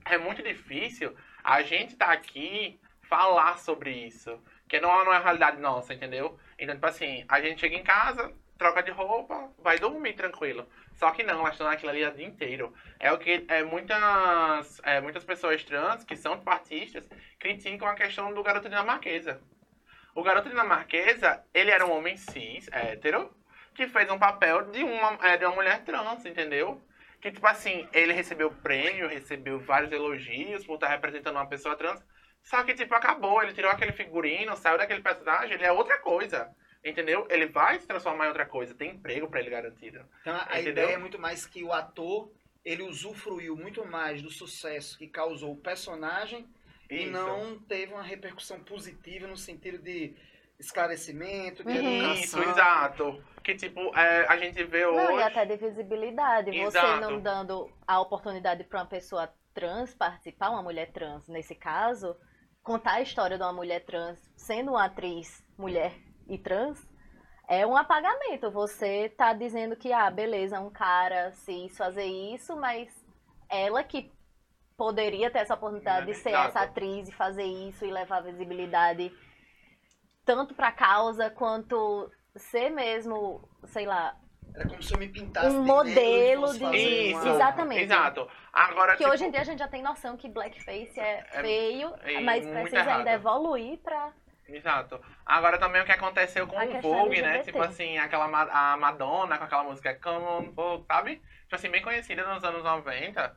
é 0.06 0.18
muito 0.18 0.44
difícil 0.44 1.16
a 1.44 1.62
gente 1.62 1.96
tá 1.96 2.08
aqui 2.08 2.80
falar 3.04 3.58
sobre 3.58 3.92
isso. 3.92 4.40
Que 4.68 4.80
não, 4.80 5.04
não 5.04 5.14
é 5.14 5.18
a 5.18 5.22
realidade 5.22 5.60
nossa, 5.60 5.94
entendeu? 5.94 6.40
Então, 6.58 6.76
tipo 6.76 6.88
assim, 6.88 7.26
a 7.28 7.42
gente 7.42 7.60
chega 7.60 7.76
em 7.76 7.84
casa, 7.84 8.34
troca 8.58 8.82
de 8.82 8.92
roupa, 8.92 9.52
vai 9.60 9.78
dormir 9.78 10.14
tranquilo. 10.14 10.68
Só 10.94 11.12
que 11.12 11.24
não, 11.24 11.40
elas 11.40 11.54
estão 11.54 11.68
naquilo 11.68 11.90
ali 11.90 12.06
o 12.06 12.12
dia 12.12 12.28
inteiro. 12.28 12.74
É 13.00 13.12
o 13.12 13.18
que 13.18 13.44
é, 13.48 13.64
muitas, 13.64 14.80
é, 14.84 15.02
muitas 15.02 15.24
pessoas 15.24 15.64
trans, 15.64 16.04
que 16.04 16.16
são 16.16 16.42
artistas, 16.46 17.10
criticam 17.40 17.88
a 17.88 17.96
questão 17.96 18.34
do 18.34 18.44
garoto 18.44 18.70
dinamarquesa. 18.70 19.42
O 20.14 20.24
garoto 20.24 20.50
dinamarquesa, 20.50 21.44
ele 21.54 21.72
era 21.72 21.86
um 21.86 21.92
homem 21.92 22.16
cis, 22.18 22.70
hétero, 22.72 23.34
que 23.74 23.88
fez 23.88 24.10
um 24.12 24.20
papel 24.20 24.70
de 24.72 24.84
uma, 24.84 25.18
é, 25.28 25.38
de 25.38 25.46
uma 25.46 25.56
mulher 25.56 25.84
trans, 25.84 26.26
entendeu? 26.26 26.82
Que, 27.22 27.32
tipo 27.32 27.46
assim, 27.46 27.88
ele 27.94 28.14
recebeu 28.14 28.52
prêmio, 28.52 29.08
recebeu 29.08 29.60
vários 29.60 29.92
elogios 29.92 30.66
por 30.66 30.76
estar 30.76 30.88
representando 30.90 31.36
uma 31.36 31.46
pessoa 31.48 31.76
trans. 31.76 32.04
Só 32.42 32.64
que, 32.64 32.74
tipo, 32.74 32.94
acabou. 32.96 33.42
Ele 33.44 33.54
tirou 33.54 33.70
aquele 33.70 33.92
figurino, 33.92 34.58
saiu 34.58 34.78
daquele 34.78 35.02
personagem, 35.02 35.54
ele 35.54 35.64
é 35.66 35.72
outra 35.72 36.00
coisa. 36.00 36.50
Entendeu? 36.84 37.28
Ele 37.30 37.46
vai 37.46 37.78
se 37.80 37.86
transformar 37.86 38.26
em 38.26 38.30
outra 38.30 38.46
coisa. 38.48 38.74
Tem 38.74 38.90
emprego 38.96 39.28
para 39.30 39.40
ele 39.40 39.52
garantido. 39.52 40.04
Então, 40.22 40.36
a 40.36 40.60
Entendeu? 40.60 40.72
ideia 40.72 40.96
é 40.96 40.98
muito 40.98 41.20
mais 41.20 41.46
que 41.46 41.64
o 41.64 41.72
ator, 41.72 42.32
ele 42.66 42.82
usufruiu 42.82 43.56
muito 43.56 43.86
mais 43.86 44.24
do 44.24 44.32
sucesso 44.32 44.98
que 44.98 45.08
causou 45.08 45.52
o 45.52 45.58
personagem 45.62 46.48
e 46.90 47.04
Isso. 47.04 47.12
não 47.12 47.60
teve 47.60 47.94
uma 47.94 48.02
repercussão 48.02 48.60
positiva 48.62 49.28
no 49.28 49.38
sentido 49.38 49.78
de 49.78 50.16
esclarecimento, 50.60 51.64
de 51.64 51.70
Uhum. 51.78 52.14
Isso, 52.14 52.38
educação. 52.38 52.52
exato. 52.52 53.24
Que, 53.44 53.56
tipo, 53.56 53.80
é, 53.98 54.28
a 54.28 54.38
gente 54.38 54.64
vê 54.64 54.86
hoje... 54.86 54.98
Não, 54.98 55.20
e 55.20 55.24
até 55.24 55.46
de 55.46 55.58
visibilidade. 55.58 56.52
Você 56.52 56.78
Exato. 56.78 57.02
não 57.02 57.20
dando 57.20 57.72
a 57.88 58.00
oportunidade 58.00 58.64
para 58.64 58.80
uma 58.82 58.86
pessoa 58.86 59.34
trans 59.54 59.94
participar, 59.96 60.50
uma 60.50 60.64
mulher 60.64 60.92
trans 60.92 61.28
nesse 61.28 61.56
caso, 61.56 62.16
contar 62.64 62.94
a 62.94 63.02
história 63.02 63.38
de 63.38 63.44
uma 63.44 63.54
mulher 63.54 63.84
trans 63.86 64.20
sendo 64.36 64.72
uma 64.72 64.86
atriz 64.86 65.44
mulher 65.58 65.94
e 66.28 66.38
trans, 66.38 66.88
é 67.48 67.66
um 67.66 67.76
apagamento. 67.76 68.50
Você 68.52 69.10
tá 69.10 69.34
dizendo 69.34 69.76
que, 69.76 69.92
ah, 69.92 70.10
beleza, 70.10 70.60
um 70.60 70.70
cara 70.70 71.32
cis 71.32 71.76
fazer 71.78 72.06
isso, 72.06 72.56
mas 72.56 72.90
ela 73.50 73.84
que 73.84 74.12
poderia 74.78 75.30
ter 75.30 75.40
essa 75.40 75.54
oportunidade 75.54 76.06
de 76.06 76.14
ser 76.16 76.32
essa 76.32 76.62
atriz 76.62 77.10
e 77.10 77.12
fazer 77.12 77.44
isso 77.44 77.86
e 77.86 77.92
levar 77.92 78.22
visibilidade 78.22 79.12
tanto 80.26 80.56
pra 80.56 80.72
causa 80.72 81.30
quanto 81.30 82.10
ser 82.36 82.70
mesmo, 82.70 83.48
sei 83.66 83.86
lá, 83.86 84.16
Era 84.54 84.68
como 84.68 84.84
se 84.84 84.94
eu 84.94 85.00
me 85.00 85.08
pintasse 85.08 85.48
Um 85.48 85.62
de 85.62 85.68
modelo 85.68 86.52
de- 86.54 86.60
fazer 86.60 86.78
Isso, 86.78 87.22
uma- 87.22 87.36
Exatamente. 87.36 87.82
Exato. 87.84 88.30
Agora, 88.52 88.92
que 88.94 88.98
tipo, 88.98 89.10
hoje 89.10 89.24
em 89.26 89.32
dia 89.32 89.40
a 89.42 89.44
gente 89.46 89.60
já 89.60 89.68
tem 89.68 89.82
noção 89.82 90.18
que 90.18 90.28
blackface 90.28 91.00
é 91.00 91.26
É- 91.32 91.42
feio, 91.42 91.94
é 92.02 92.20
mas 92.20 92.46
precisa 92.46 92.80
ainda 92.80 92.92
errado. 92.92 93.08
evoluir 93.08 93.78
pra. 93.80 94.12
Exato. 94.50 95.00
Agora 95.26 95.58
também 95.58 95.82
o 95.82 95.86
que 95.86 95.92
aconteceu 95.94 96.46
com 96.48 96.60
A 96.60 96.66
o 96.66 96.68
questão 96.68 96.92
Vogue, 96.92 97.22
né? 97.22 97.40
Tipo 97.44 97.62
assim, 97.62 97.98
aquela 97.98 98.26
a 98.26 98.76
Madonna 98.76 99.38
com 99.38 99.46
aquela 99.46 99.64
música 99.64 99.96
Come 99.96 100.26
on 100.26 100.52
Vogue, 100.52 100.86
sabe? 100.86 101.16
Tipo 101.44 101.56
assim, 101.56 101.70
bem 101.70 101.82
conhecida 101.82 102.26
nos 102.34 102.44
anos 102.44 102.62
90. 102.62 103.34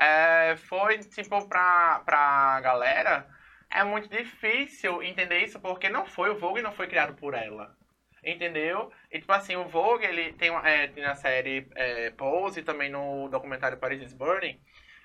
É, 0.00 0.56
foi, 0.56 0.98
tipo, 0.98 1.46
pra, 1.46 2.00
pra 2.06 2.58
galera, 2.62 3.28
é 3.70 3.84
muito 3.84 4.08
difícil 4.08 5.02
entender 5.02 5.40
isso 5.40 5.60
porque 5.60 5.90
não 5.90 6.06
foi 6.06 6.30
o 6.30 6.38
Vogue, 6.38 6.62
não 6.62 6.72
foi 6.72 6.86
criado 6.86 7.12
por 7.14 7.34
ela. 7.34 7.76
Entendeu? 8.24 8.90
E 9.10 9.18
tipo 9.20 9.32
assim, 9.32 9.54
o 9.56 9.64
Vogue, 9.68 10.04
ele 10.04 10.32
tem, 10.32 10.50
uma- 10.50 10.66
é, 10.68 10.86
tem 10.88 11.02
na 11.02 11.14
série 11.14 11.68
é, 11.74 12.10
Pose 12.10 12.60
e 12.60 12.62
também 12.62 12.90
no 12.90 13.28
documentário 13.28 13.76
Paris 13.78 14.02
is 14.02 14.14
Burning. 14.14 14.58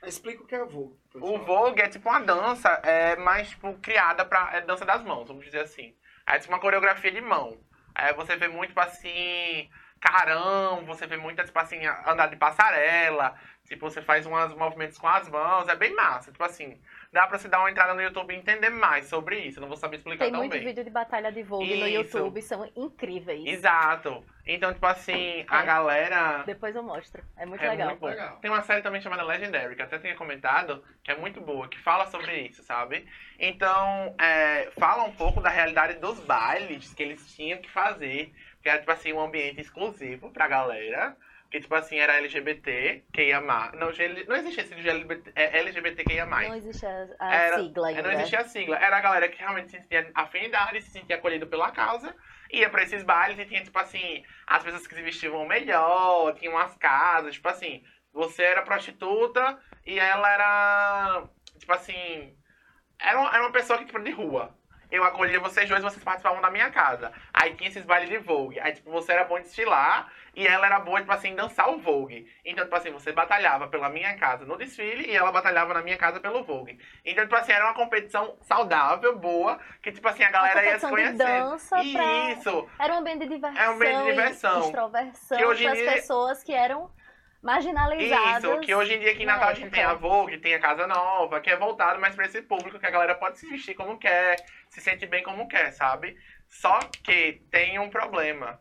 Explica 0.03 0.41
o 0.43 0.47
que 0.47 0.55
é 0.55 0.63
o 0.63 0.67
Vogue. 0.69 0.97
O 1.15 1.37
Vogue 1.39 1.81
é 1.81 1.89
tipo 1.89 2.07
uma 2.09 2.21
dança, 2.21 2.69
é 2.83 3.17
mais 3.17 3.49
tipo, 3.49 3.73
criada 3.79 4.23
pra. 4.23 4.51
É 4.53 4.61
dança 4.61 4.85
das 4.85 5.03
mãos, 5.03 5.27
vamos 5.27 5.43
dizer 5.43 5.59
assim. 5.61 5.93
É 6.25 6.39
tipo 6.39 6.53
uma 6.53 6.59
coreografia 6.61 7.11
de 7.11 7.19
mão. 7.19 7.59
Aí 7.93 8.13
você 8.13 8.37
vê 8.37 8.47
muito, 8.47 8.69
tipo 8.69 8.79
assim, 8.79 9.69
carão, 9.99 10.85
você 10.85 11.05
vê 11.05 11.17
muito, 11.17 11.43
tipo 11.43 11.59
assim, 11.59 11.85
andar 12.07 12.27
de 12.27 12.37
passarela. 12.37 13.35
Tipo, 13.65 13.89
você 13.89 14.01
faz 14.01 14.25
uns 14.25 14.53
movimentos 14.55 14.97
com 14.97 15.07
as 15.07 15.27
mãos, 15.29 15.67
é 15.67 15.75
bem 15.75 15.93
massa. 15.93 16.31
Tipo 16.31 16.43
assim, 16.45 16.81
dá 17.11 17.25
pra 17.27 17.37
você 17.37 17.47
dar 17.47 17.59
uma 17.59 17.71
entrada 17.71 17.93
no 17.93 18.01
YouTube 18.01 18.33
e 18.33 18.37
entender 18.37 18.69
mais 18.69 19.05
sobre 19.07 19.39
isso. 19.39 19.57
Eu 19.57 19.61
não 19.61 19.67
vou 19.67 19.77
saber 19.77 19.97
explicar 19.97 20.25
Tem 20.25 20.31
tão 20.31 20.41
muito 20.41 20.51
bem. 20.53 20.63
vídeo 20.63 20.83
de 20.83 20.89
batalha 20.89 21.31
de 21.31 21.41
Vogue 21.41 21.65
no 21.79 21.87
Isso. 21.87 22.17
YouTube, 22.17 22.41
são 22.41 22.69
incríveis. 22.75 23.45
Exato. 23.45 24.23
Então, 24.45 24.73
tipo 24.73 24.85
assim, 24.85 25.43
a 25.47 25.61
É. 25.61 25.65
galera. 25.65 26.43
Depois 26.45 26.75
eu 26.75 26.83
mostro. 26.83 27.23
É 27.35 27.45
muito 27.45 27.63
É 27.63 27.69
legal. 27.69 27.89
muito. 27.89 28.05
Legal. 28.05 28.37
Tem 28.37 28.49
uma 28.51 28.61
série 28.61 28.81
também 28.81 29.01
chamada 29.01 29.23
Legendary, 29.23 29.75
que 29.75 29.81
eu 29.81 29.85
até 29.85 29.97
tinha 29.99 30.15
comentado, 30.15 30.83
que 31.03 31.11
é 31.11 31.15
muito 31.15 31.41
boa, 31.41 31.67
que 31.67 31.79
fala 31.79 32.05
sobre 32.07 32.35
isso, 32.41 32.61
sabe? 32.63 33.07
Então, 33.39 34.15
é, 34.19 34.69
fala 34.79 35.03
um 35.03 35.11
pouco 35.13 35.41
da 35.41 35.49
realidade 35.49 35.95
dos 35.95 36.19
bailes 36.19 36.93
que 36.93 37.01
eles 37.03 37.33
tinham 37.35 37.59
que 37.59 37.69
fazer, 37.69 38.33
que 38.61 38.69
era, 38.69 38.79
tipo 38.79 38.91
assim, 38.91 39.13
um 39.13 39.19
ambiente 39.21 39.61
exclusivo 39.61 40.29
pra 40.31 40.47
galera, 40.47 41.15
que, 41.49 41.59
tipo 41.59 41.73
assim, 41.73 41.97
era 41.97 42.17
LGBT, 42.17 43.05
que 43.11 43.23
ia 43.23 43.41
mais. 43.41 43.71
Não, 43.73 43.87
não 44.27 44.35
existia 44.35 44.63
esse 44.63 44.73
LGBT, 44.73 45.31
é, 45.35 45.59
LGBT 45.59 46.03
que 46.03 46.13
ia 46.13 46.25
mais. 46.25 46.47
Não 46.47 46.55
existe 46.55 46.85
a, 46.85 47.07
a 47.19 47.35
Era- 47.35 47.57
sigla 47.57 47.87
ainda. 47.87 48.01
Não 48.03 48.11
existia 48.11 48.43
sigla. 48.45 48.77
Era 48.77 48.97
a 48.97 49.01
galera 49.01 49.27
que 49.27 49.39
realmente 49.39 49.71
sentia 49.71 50.11
afinidade, 50.13 50.81
se 50.81 50.91
sentia 50.91 51.15
acolhido 51.15 51.47
pela 51.47 51.71
causa, 51.71 52.15
ia 52.51 52.69
pra 52.69 52.83
esses 52.83 53.03
bailes 53.03 53.39
e 53.39 53.45
tinha, 53.45 53.63
tipo 53.63 53.77
assim, 53.79 54.23
as 54.45 54.63
pessoas 54.63 54.85
que 54.85 54.93
se 54.95 55.01
vestiam 55.01 55.45
melhor, 55.47 56.35
tinham 56.35 56.53
umas 56.53 56.75
casas, 56.77 57.33
tipo 57.33 57.47
assim, 57.49 57.83
você 58.13 58.43
era 58.43 58.61
prostituta 58.61 59.59
e 59.85 59.99
ela 59.99 60.31
era, 60.31 61.23
tipo 61.57 61.73
assim, 61.73 62.35
era 62.99 63.19
uma, 63.19 63.29
era 63.33 63.41
uma 63.43 63.51
pessoa 63.51 63.79
que, 63.79 63.85
tipo, 63.85 63.99
de 63.99 64.11
rua. 64.11 64.55
Eu 64.91 65.03
acolhia 65.03 65.39
vocês 65.39 65.69
dois, 65.69 65.83
vocês 65.83 66.03
participavam 66.03 66.41
da 66.41 66.49
minha 66.49 66.71
casa. 66.71 67.11
Aí 67.33 67.53
tinha 67.53 67.69
esses 67.69 67.85
bailes 67.85 68.09
de 68.09 68.17
Vogue. 68.17 68.59
Aí, 68.59 68.71
tipo, 68.73 68.89
você 68.89 69.11
era 69.11 69.23
bom 69.23 69.37
em 69.37 69.41
desfilar 69.43 70.11
e 70.35 70.47
ela 70.47 70.65
era 70.65 70.79
boa, 70.79 70.99
tipo 70.99 71.11
assim, 71.11 71.35
dançar 71.35 71.69
o 71.69 71.77
Vogue. 71.77 72.27
Então, 72.43 72.63
tipo 72.63 72.75
assim, 72.75 72.91
você 72.91 73.11
batalhava 73.11 73.67
pela 73.67 73.87
minha 73.89 74.17
casa 74.17 74.45
no 74.45 74.57
desfile 74.57 75.05
e 75.07 75.15
ela 75.15 75.31
batalhava 75.31 75.75
na 75.75 75.83
minha 75.83 75.95
casa 75.97 76.19
pelo 76.19 76.43
Vogue. 76.43 76.79
Então, 77.05 77.23
tipo 77.23 77.35
assim, 77.35 77.51
era 77.51 77.65
uma 77.65 77.75
competição 77.75 78.35
saudável, 78.41 79.15
boa, 79.17 79.59
que, 79.83 79.91
tipo 79.91 80.07
assim, 80.07 80.23
a 80.23 80.31
galera 80.31 80.65
ia 80.65 80.79
se 80.79 80.87
competição 80.87 81.13
de 81.15 81.23
conhecendo. 81.23 81.49
dança 81.51 81.75
pra- 81.75 82.31
Isso! 82.31 82.69
Era 82.79 82.93
um 82.95 82.97
ambiente 82.97 83.19
de 83.19 83.27
diversão. 83.35 83.61
É 83.61 83.69
um 83.69 83.73
ambiente 83.73 83.97
de 83.99 84.09
diversão. 84.09 84.59
Extroversão 84.61 85.37
Que 85.37 85.45
hoje 85.45 85.65
em 85.67 85.73
dia- 85.73 85.93
pessoas 85.93 86.43
que 86.43 86.53
eram 86.53 86.89
marginalizadas. 87.41 88.43
Isso, 88.43 88.59
que 88.61 88.75
hoje 88.75 88.93
em 88.95 88.99
dia 88.99 89.11
aqui 89.11 89.23
em 89.23 89.25
na 89.25 89.33
Natal 89.33 89.49
a 89.49 89.53
gente 89.53 89.71
tem 89.71 89.83
a 89.83 89.93
Vogue, 89.93 90.37
tem 90.39 90.53
a 90.53 90.59
Casa 90.59 90.85
Nova, 90.87 91.39
que 91.41 91.49
é 91.49 91.55
voltado 91.55 91.99
mais 91.99 92.15
pra 92.15 92.25
esse 92.25 92.41
público, 92.41 92.79
que 92.79 92.85
a 92.85 92.91
galera 92.91 93.15
pode 93.15 93.39
se 93.39 93.47
vestir 93.49 93.75
como 93.75 93.97
quer, 93.97 94.35
se 94.69 94.81
sente 94.81 95.05
bem 95.05 95.23
como 95.23 95.47
quer, 95.47 95.71
sabe? 95.71 96.17
Só 96.47 96.79
que 97.03 97.41
tem 97.51 97.79
um 97.79 97.89
problema. 97.89 98.59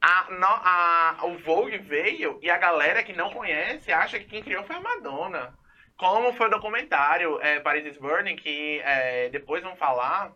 A, 0.00 0.26
no- 0.30 0.46
a- 0.46 1.16
o 1.24 1.38
Vogue 1.38 1.78
veio 1.78 2.38
e 2.42 2.50
a 2.50 2.58
galera 2.58 3.02
que 3.02 3.12
não 3.14 3.30
conhece 3.30 3.90
acha 3.92 4.18
que 4.18 4.26
quem 4.26 4.42
criou 4.42 4.62
foi 4.64 4.76
a 4.76 4.80
Madonna. 4.80 5.54
Como 5.96 6.32
foi 6.34 6.48
o 6.48 6.50
documentário 6.50 7.40
é, 7.40 7.60
Paris 7.60 7.86
is 7.86 7.96
Burning, 7.98 8.36
que 8.36 8.80
é, 8.84 9.28
depois 9.30 9.62
vamos 9.62 9.78
falar, 9.78 10.32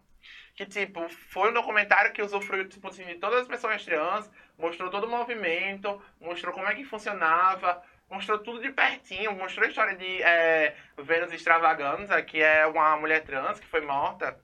que 0.54 0.64
tipo, 0.64 1.06
foi 1.08 1.50
um 1.50 1.54
documentário 1.54 2.12
que 2.12 2.22
usufruiu 2.22 2.68
tipo, 2.68 2.88
assim, 2.88 3.04
de 3.04 3.16
todas 3.16 3.40
as 3.42 3.48
pessoas 3.48 3.84
trans, 3.84 4.30
mostrou 4.58 4.90
todo 4.90 5.04
o 5.04 5.10
movimento, 5.10 6.02
mostrou 6.20 6.52
como 6.52 6.66
é 6.68 6.74
que 6.74 6.84
funcionava, 6.84 7.82
mostrou 8.10 8.38
tudo 8.38 8.60
de 8.60 8.70
pertinho, 8.72 9.32
mostrou 9.32 9.64
a 9.66 9.68
história 9.68 9.96
de 9.96 10.22
é, 10.22 10.74
Vênus 10.98 11.32
Extravaganza, 11.32 12.20
que 12.22 12.42
é 12.42 12.66
uma 12.66 12.96
mulher 12.96 13.22
trans 13.22 13.60
que 13.60 13.66
foi 13.66 13.80
morta 13.80 14.38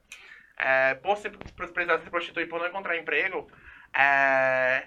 é, 0.56 0.94
por, 0.94 1.16
se, 1.16 1.28
precisar 1.30 1.98
se 1.98 2.10
prostituir 2.10 2.48
por 2.48 2.60
não 2.60 2.68
encontrar 2.68 2.96
emprego. 2.96 3.50
É, 3.92 4.84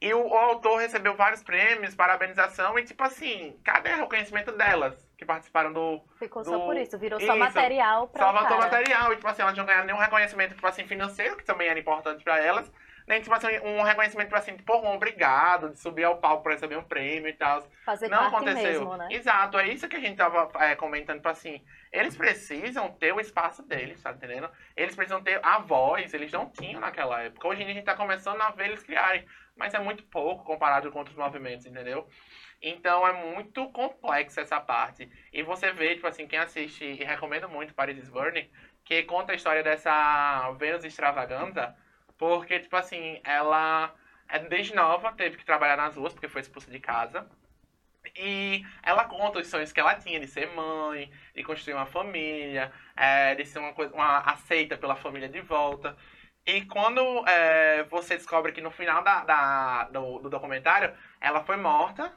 e 0.00 0.12
o, 0.12 0.26
o 0.26 0.36
autor 0.36 0.80
recebeu 0.80 1.14
vários 1.14 1.42
prêmios, 1.42 1.94
parabenização, 1.94 2.78
e 2.78 2.84
tipo 2.84 3.02
assim, 3.02 3.58
cadê 3.64 3.92
o 3.92 4.00
reconhecimento 4.00 4.52
delas 4.52 4.94
que 5.16 5.24
participaram 5.24 5.72
do, 5.72 6.02
Ficou 6.18 6.42
do- 6.42 6.50
só 6.50 6.58
por 6.58 6.76
isso, 6.76 6.98
virou 6.98 7.20
só 7.20 7.26
Isso. 7.26 7.38
material 7.38 8.08
pra 8.08 8.26
só 8.26 8.32
faltou 8.32 8.58
material. 8.58 9.12
E, 9.12 9.16
tipo 9.16 9.28
assim, 9.28 9.42
elas 9.42 9.56
não 9.56 9.64
ganharam 9.64 9.86
nenhum 9.86 9.98
reconhecimento, 9.98 10.54
tipo 10.54 10.66
assim, 10.66 10.86
financeiro, 10.86 11.36
que 11.36 11.44
também 11.44 11.68
era 11.68 11.78
importante 11.78 12.24
pra 12.24 12.38
elas. 12.38 12.70
Nem, 13.06 13.20
tipo 13.20 13.34
assim, 13.34 13.58
um 13.60 13.82
reconhecimento, 13.82 14.34
assim, 14.34 14.56
por 14.56 14.76
um 14.76 14.94
obrigado, 14.94 15.70
de 15.70 15.78
subir 15.78 16.04
ao 16.04 16.18
palco 16.18 16.42
pra 16.42 16.52
receber 16.52 16.76
um 16.76 16.82
prêmio 16.82 17.28
e 17.28 17.34
tal. 17.34 17.62
Fazer 17.84 18.08
Não 18.08 18.28
aconteceu. 18.28 18.62
mesmo, 18.62 18.96
né? 18.96 19.08
Exato, 19.10 19.58
é 19.58 19.68
isso 19.68 19.88
que 19.88 19.96
a 19.96 20.00
gente 20.00 20.16
tava 20.16 20.50
é, 20.64 20.74
comentando, 20.74 21.16
tipo 21.16 21.28
assim, 21.28 21.62
eles 21.92 22.16
precisam 22.16 22.90
ter 22.92 23.12
o 23.12 23.20
espaço 23.20 23.62
deles, 23.62 24.02
tá 24.02 24.12
entendendo? 24.12 24.50
Eles 24.74 24.96
precisam 24.96 25.22
ter 25.22 25.38
a 25.42 25.58
voz, 25.58 26.14
eles 26.14 26.32
não 26.32 26.48
tinham 26.48 26.80
naquela 26.80 27.22
época. 27.22 27.46
Hoje 27.46 27.62
em 27.62 27.64
dia 27.66 27.74
a 27.74 27.76
gente 27.76 27.84
tá 27.84 27.94
começando 27.94 28.40
a 28.40 28.50
ver 28.50 28.68
eles 28.68 28.82
criarem, 28.82 29.26
mas 29.54 29.74
é 29.74 29.78
muito 29.78 30.02
pouco 30.04 30.44
comparado 30.44 30.90
com 30.90 30.98
outros 30.98 31.16
movimentos, 31.16 31.66
entendeu? 31.66 32.08
Então 32.62 33.06
é 33.06 33.12
muito 33.12 33.70
complexo 33.70 34.40
essa 34.40 34.58
parte. 34.58 35.10
E 35.30 35.42
você 35.42 35.70
vê, 35.72 35.94
tipo 35.94 36.06
assim, 36.06 36.26
quem 36.26 36.38
assiste, 36.38 36.84
e 36.84 37.04
recomendo 37.04 37.48
muito 37.50 37.74
Paris 37.74 37.98
is 37.98 38.08
Burning, 38.08 38.50
que 38.82 39.02
conta 39.02 39.32
a 39.32 39.36
história 39.36 39.62
dessa 39.62 40.50
Vênus 40.52 40.84
Extravaganza, 40.84 41.76
porque, 42.18 42.60
tipo 42.60 42.76
assim, 42.76 43.20
ela 43.24 43.94
é 44.28 44.38
desde 44.40 44.74
nova, 44.74 45.12
teve 45.12 45.36
que 45.36 45.44
trabalhar 45.44 45.76
nas 45.76 45.96
ruas, 45.96 46.12
porque 46.12 46.28
foi 46.28 46.40
expulsa 46.42 46.70
de 46.70 46.80
casa. 46.80 47.28
E 48.16 48.64
ela 48.82 49.04
conta 49.06 49.40
os 49.40 49.48
sonhos 49.48 49.72
que 49.72 49.80
ela 49.80 49.94
tinha 49.96 50.20
de 50.20 50.26
ser 50.28 50.46
mãe, 50.54 51.10
de 51.34 51.42
construir 51.42 51.74
uma 51.74 51.86
família, 51.86 52.72
é, 52.96 53.34
de 53.34 53.44
ser 53.46 53.58
uma 53.58 53.72
coisa, 53.72 53.94
uma 53.94 54.18
aceita 54.20 54.76
pela 54.76 54.94
família 54.96 55.28
de 55.28 55.40
volta. 55.40 55.96
E 56.46 56.62
quando 56.66 57.26
é, 57.26 57.84
você 57.84 58.16
descobre 58.16 58.52
que 58.52 58.60
no 58.60 58.70
final 58.70 59.02
da, 59.02 59.24
da- 59.24 59.84
do, 59.84 60.18
do 60.20 60.30
documentário 60.30 60.94
ela 61.20 61.42
foi 61.44 61.56
morta 61.56 62.12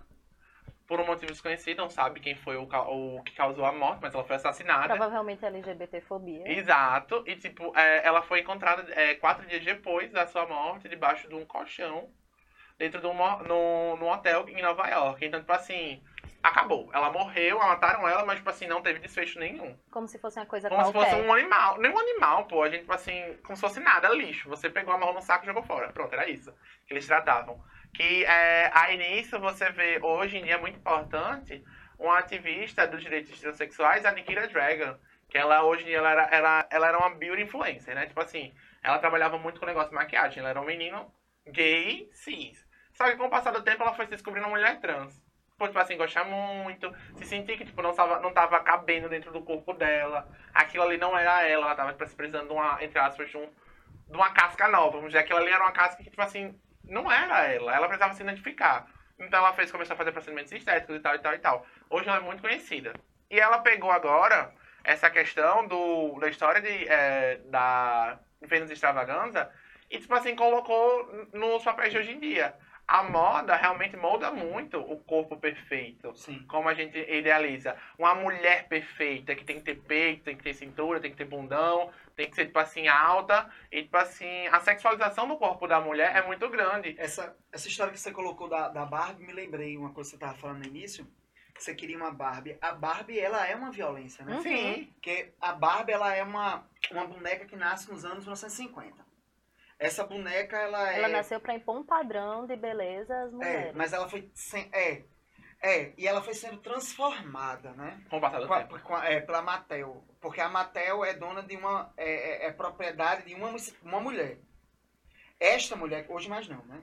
por 0.88 1.02
um 1.02 1.06
motivo 1.06 1.32
desconhecido, 1.32 1.80
não 1.80 1.89
sabe 1.89 2.21
quem 2.21 2.34
foi 2.34 2.56
o, 2.56 2.63
o 2.63 3.21
que 3.23 3.34
causou 3.34 3.65
a 3.65 3.71
morte, 3.73 4.00
mas 4.02 4.13
ela 4.15 4.23
foi 4.23 4.38
assassinada. 4.38 4.88
Provavelmente 4.88 5.45
LGBTfobia. 5.45 6.50
Exato. 6.50 7.23
E, 7.28 7.36
tipo, 7.36 7.78
é, 7.78 8.08
ela 8.08 8.21
foi 8.21 8.39
encontrada 8.39 8.86
é, 8.93 9.15
quatro 9.15 9.45
dias 9.45 9.63
depois 9.63 10.10
da 10.12 10.26
sua 10.26 10.47
morte, 10.47 10.88
debaixo 10.88 11.28
de 11.28 11.36
um 11.36 11.45
colchão, 11.45 12.10
dentro 12.80 13.02
de 13.02 13.08
um, 13.08 13.13
no, 13.13 13.97
num 13.97 14.10
hotel 14.10 14.47
em 14.47 14.62
Nova 14.62 14.88
York. 14.88 15.26
Então, 15.26 15.41
tipo 15.41 15.52
assim, 15.52 16.02
acabou. 16.41 16.89
Ela 16.93 17.12
morreu, 17.12 17.60
mataram 17.60 18.08
ela, 18.08 18.26
mas, 18.26 18.38
tipo 18.38 18.50
assim, 18.50 18.65
não 18.65 18.82
teve 18.82 19.00
desfecho 19.00 19.39
nenhum. 19.39 19.78
Como 19.91 20.08
se 20.08 20.17
fosse 20.19 20.39
uma 20.39 20.45
coisa 20.45 20.69
Como 20.69 20.86
se 20.86 20.91
qualquer. 20.93 21.12
fosse 21.12 21.21
um 21.21 21.34
animal. 21.34 21.78
Nem 21.80 21.91
um 21.91 22.00
animal, 22.00 22.45
pô. 22.45 22.63
A 22.63 22.69
gente, 22.69 22.82
tipo 22.82 22.93
assim, 22.93 23.38
como 23.43 23.58
se 23.58 23.62
fosse 23.62 23.82
nada, 23.82 24.08
lixo. 24.08 24.47
Você 24.47 24.69
pegou 24.69 24.93
a 24.93 24.97
mão 24.97 25.13
no 25.13 25.21
saco 25.21 25.43
e 25.43 25.47
jogou 25.47 25.63
fora. 25.63 25.89
Pronto, 25.91 26.13
era 26.13 26.30
isso 26.30 26.54
que 26.88 26.93
eles 26.93 27.06
tratavam. 27.06 27.62
Que 27.93 28.26
é, 28.26 28.71
aí 28.73 28.97
nisso 28.97 29.39
você 29.39 29.71
vê, 29.71 30.00
hoje 30.02 30.38
em 30.38 30.43
dia, 30.43 30.56
é 30.56 30.58
muito 30.58 30.78
importante, 30.78 31.63
uma 31.97 32.19
ativista 32.19 32.88
dos 32.88 33.02
direitos 33.02 33.39
transexuais, 33.39 34.06
a 34.06 34.12
Nikita 34.12 34.47
Dragon. 34.47 34.95
Que 35.30 35.38
ela, 35.38 35.63
hoje 35.63 35.84
em 35.84 35.88
dia, 35.88 35.97
ela 35.97 36.12
era, 36.12 36.23
ela, 36.32 36.67
ela 36.69 36.88
era 36.88 36.97
uma 36.97 37.10
beauty 37.15 37.41
influencer, 37.41 37.95
né? 37.95 38.06
Tipo 38.06 38.21
assim, 38.21 38.54
ela 38.82 39.00
trabalhava 39.00 39.38
muito 39.38 39.60
com 39.60 39.65
negócio 39.65 39.89
de 39.89 39.95
maquiagem. 39.95 40.39
Ela 40.39 40.50
era 40.50 40.62
um 40.62 40.65
menino 40.65 41.12
gay, 41.45 42.10
cis. 42.13 42.65
Só 42.93 43.06
que 43.06 43.17
com 43.17 43.26
o 43.26 43.30
passar 43.30 43.52
do 43.52 43.63
tempo, 43.63 43.84
ela 43.84 43.93
foi 43.93 44.06
se 44.06 44.12
descobrindo 44.12 44.47
uma 44.47 44.56
mulher 44.56 44.80
trans. 44.80 45.21
Por, 45.58 45.67
tipo 45.67 45.80
assim, 45.80 45.97
gostar 45.97 46.23
muito, 46.23 46.93
se 47.15 47.26
sentir 47.26 47.58
que, 47.58 47.65
tipo, 47.65 47.82
não 47.82 47.93
tava, 47.93 48.19
não 48.19 48.32
tava 48.32 48.60
cabendo 48.60 49.10
dentro 49.10 49.32
do 49.32 49.41
corpo 49.41 49.73
dela. 49.73 50.30
Aquilo 50.54 50.84
ali 50.84 50.97
não 50.97 51.17
era 51.17 51.47
ela, 51.47 51.65
ela 51.65 51.76
tava, 51.76 51.93
tipo, 51.93 52.15
precisando 52.15 52.47
de 52.47 52.54
uma, 52.54 52.84
entre 52.84 53.00
aspas, 53.00 53.30
de, 53.30 53.38
um, 53.38 53.50
de 54.08 54.15
uma 54.15 54.32
casca 54.32 54.67
nova. 54.67 54.97
Vamos 54.97 55.08
dizer, 55.08 55.19
aquilo 55.19 55.39
ali 55.39 55.52
era 55.52 55.63
uma 55.63 55.71
casca 55.71 56.04
que, 56.04 56.10
tipo 56.10 56.21
assim, 56.21 56.60
não 56.89 57.12
era 57.12 57.45
ela. 57.45 57.76
Ela 57.76 57.88
precisava 57.88 58.13
se 58.13 58.23
identificar. 58.23 58.88
Então 59.19 59.39
ela 59.39 59.54
fez, 59.54 59.71
começou 59.71 59.93
a 59.93 59.97
fazer 59.97 60.12
procedimentos 60.12 60.52
estéticos 60.52 60.95
e 60.95 61.00
tal, 61.00 61.15
e 61.15 61.19
tal, 61.19 61.34
e 61.34 61.39
tal. 61.39 61.65
Hoje 61.89 62.08
ela 62.08 62.17
é 62.17 62.21
muito 62.21 62.41
conhecida. 62.41 62.93
E 63.30 63.39
ela 63.39 63.60
pegou 63.60 63.91
agora 63.91 64.54
essa 64.84 65.10
questão 65.10 65.67
do, 65.67 66.19
da 66.19 66.30
história 66.30 66.62
de, 66.62 66.88
é, 66.88 67.38
da 67.45 68.19
Vênus 68.41 68.71
Extravaganza 68.71 69.52
e, 69.89 70.00
tipo 70.00 70.13
assim, 70.13 70.36
colocou 70.36 71.28
nos 71.34 71.63
papéis 71.63 71.91
de 71.91 72.00
hoje 72.00 72.12
em 72.12 72.19
dia. 72.19 72.54
A 72.88 73.04
moda 73.04 73.54
realmente 73.56 73.97
molda 73.97 74.32
muito 74.32 74.80
o 74.80 74.97
corpo 75.04 75.36
perfeito 75.36 76.15
Sim. 76.15 76.45
como 76.47 76.69
a 76.69 76.73
gente 76.73 76.97
idealiza. 76.97 77.76
Uma 78.00 78.15
mulher 78.15 78.65
perfeita, 78.69 79.36
que 79.36 79.43
tem 79.43 79.58
que 79.58 79.65
ter 79.65 79.76
peito, 79.82 80.23
tem 80.23 80.38
que 80.38 80.43
ter 80.43 80.54
cintura, 80.54 81.02
tem 81.02 81.12
que 81.12 81.17
ter 81.17 81.26
bundão, 81.26 81.91
tem 82.15 82.30
que 82.30 82.36
ser, 82.36 82.45
tipo 82.45 82.58
assim, 82.60 82.88
alta. 82.88 83.50
E, 83.69 83.84
tipo 83.84 83.97
assim, 83.97 84.47
a 84.47 84.62
sexualização 84.62 85.28
do 85.28 85.36
corpo 85.36 85.67
da 85.67 85.82
mulher 85.82 86.15
é 86.15 86.26
muito 86.26 86.47
grande. 86.50 86.95
Essa, 86.97 87.36
essa 87.52 87.67
história 87.67 87.91
que 87.91 88.00
você 88.00 88.12
colocou 88.12 88.47
da, 88.47 88.69
da 88.69 88.86
Barbie, 88.86 89.26
me 89.26 89.34
lembrei 89.34 89.78
uma 89.78 89.91
coisa 89.91 90.10
que 90.12 90.15
você 90.15 90.19
tava 90.19 90.38
falando 90.38 90.60
no 90.60 90.67
início. 90.67 91.06
que 91.54 91.62
Você 91.62 91.76
queria 91.76 91.97
uma 91.97 92.12
Barbie. 92.12 92.58
A 92.62 92.71
Barbie, 92.71 93.19
ela 93.19 93.45
é 93.45 93.54
uma 93.54 93.69
violência, 93.69 94.23
né? 94.23 94.36
Uhum. 94.36 94.41
Sim. 94.41 94.89
Porque 94.93 95.34
a 95.41 95.52
Barbie, 95.52 95.91
ela 95.91 96.15
é 96.15 96.23
uma, 96.23 96.65
uma 96.89 97.06
boneca 97.06 97.45
que 97.45 97.58
nasce 97.58 97.91
nos 97.91 98.06
anos 98.06 98.23
1950. 98.23 99.07
Essa 99.80 100.04
boneca, 100.06 100.58
ela 100.58 100.92
é... 100.92 100.98
Ela 100.98 101.08
nasceu 101.10 101.40
pra 101.40 101.54
impor 101.56 101.78
um 101.78 101.84
padrão 101.86 102.48
de 102.48 102.56
beleza 102.56 103.13
às 103.24 103.32
É, 103.32 103.36
mulheres. 103.36 103.76
mas 103.76 103.94
ela 103.94 104.10
foi... 104.10 104.32
Sem, 104.34 104.68
é, 104.74 105.04
é, 105.62 105.94
e 105.98 106.08
ela 106.08 106.22
foi 106.22 106.34
sendo 106.34 106.58
transformada, 106.58 107.72
né? 107.74 108.02
Com 108.10 108.18
o 108.18 108.22
passar 108.22 108.40
do 108.40 108.48
Com 108.48 108.54
a- 108.54 108.63
tempo. 108.63 108.80
com 108.82 108.96
a- 108.96 109.06
é, 109.06 109.22
pela 109.22 109.42
Mattel. 109.42 110.04
Porque 110.20 110.42
a 110.42 110.50
Mattel 110.50 111.06
é 111.06 111.13
dona 111.13 111.44
de 111.44 111.56
uma. 111.56 111.94
É, 111.96 112.46
é- 112.46 112.48
é 112.48 112.52
propriedade 112.52 113.26
de 113.26 113.36
uma, 113.36 113.56
uma 113.84 114.00
mulher. 114.00 114.40
Esta 115.40 115.76
mulher, 115.76 116.06
hoje 116.10 116.28
mais 116.30 116.48
não, 116.48 116.63
né? 116.66 116.82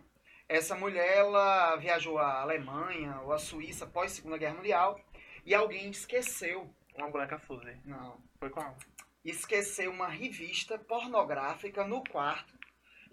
Essa 0.48 0.76
mulher, 0.76 1.16
ela 1.18 1.74
viajou 1.76 2.18
à 2.18 2.42
Alemanha 2.42 3.20
ou 3.22 3.32
à 3.32 3.38
Suíça 3.38 3.86
após 3.86 4.12
a 4.12 4.14
Segunda 4.14 4.38
Guerra 4.38 4.54
Mundial 4.54 5.00
e 5.44 5.52
alguém 5.54 5.90
esqueceu. 5.90 6.72
Uma 6.96 7.10
boneca 7.10 7.38
Suzy. 7.40 7.76
Não. 7.84 8.20
Foi 8.38 8.50
qual? 8.50 8.76
Esqueceu 9.24 9.90
uma 9.90 10.06
revista 10.06 10.78
pornográfica 10.78 11.84
no 11.84 12.04
quarto. 12.04 12.53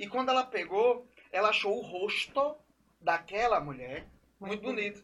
E 0.01 0.07
quando 0.07 0.29
ela 0.29 0.43
pegou, 0.43 1.07
ela 1.31 1.49
achou 1.49 1.77
o 1.77 1.83
rosto 1.83 2.57
daquela 2.99 3.59
mulher 3.59 4.07
muito 4.39 4.63
bonito. 4.63 5.03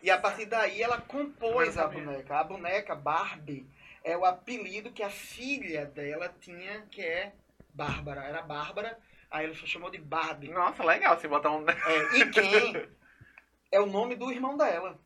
E 0.00 0.08
a 0.08 0.16
partir 0.16 0.46
daí 0.46 0.80
ela 0.80 1.00
compôs 1.00 1.76
a 1.76 1.88
boneca. 1.88 2.38
A 2.38 2.44
boneca 2.44 2.94
Barbie 2.94 3.68
é 4.04 4.16
o 4.16 4.24
apelido 4.24 4.92
que 4.92 5.02
a 5.02 5.10
filha 5.10 5.86
dela 5.86 6.32
tinha, 6.40 6.82
que 6.82 7.02
é 7.02 7.32
Bárbara. 7.74 8.22
Era 8.22 8.40
Bárbara, 8.40 8.96
aí 9.28 9.46
ele 9.46 9.54
chamou 9.56 9.90
de 9.90 9.98
Barbie. 9.98 10.50
Nossa, 10.50 10.84
legal 10.84 11.18
se 11.18 11.26
botar 11.26 11.50
um. 11.50 11.68
É, 11.68 12.18
e 12.18 12.30
quem 12.30 12.88
é 13.72 13.80
o 13.80 13.86
nome 13.86 14.14
do 14.14 14.30
irmão 14.30 14.56
dela. 14.56 14.96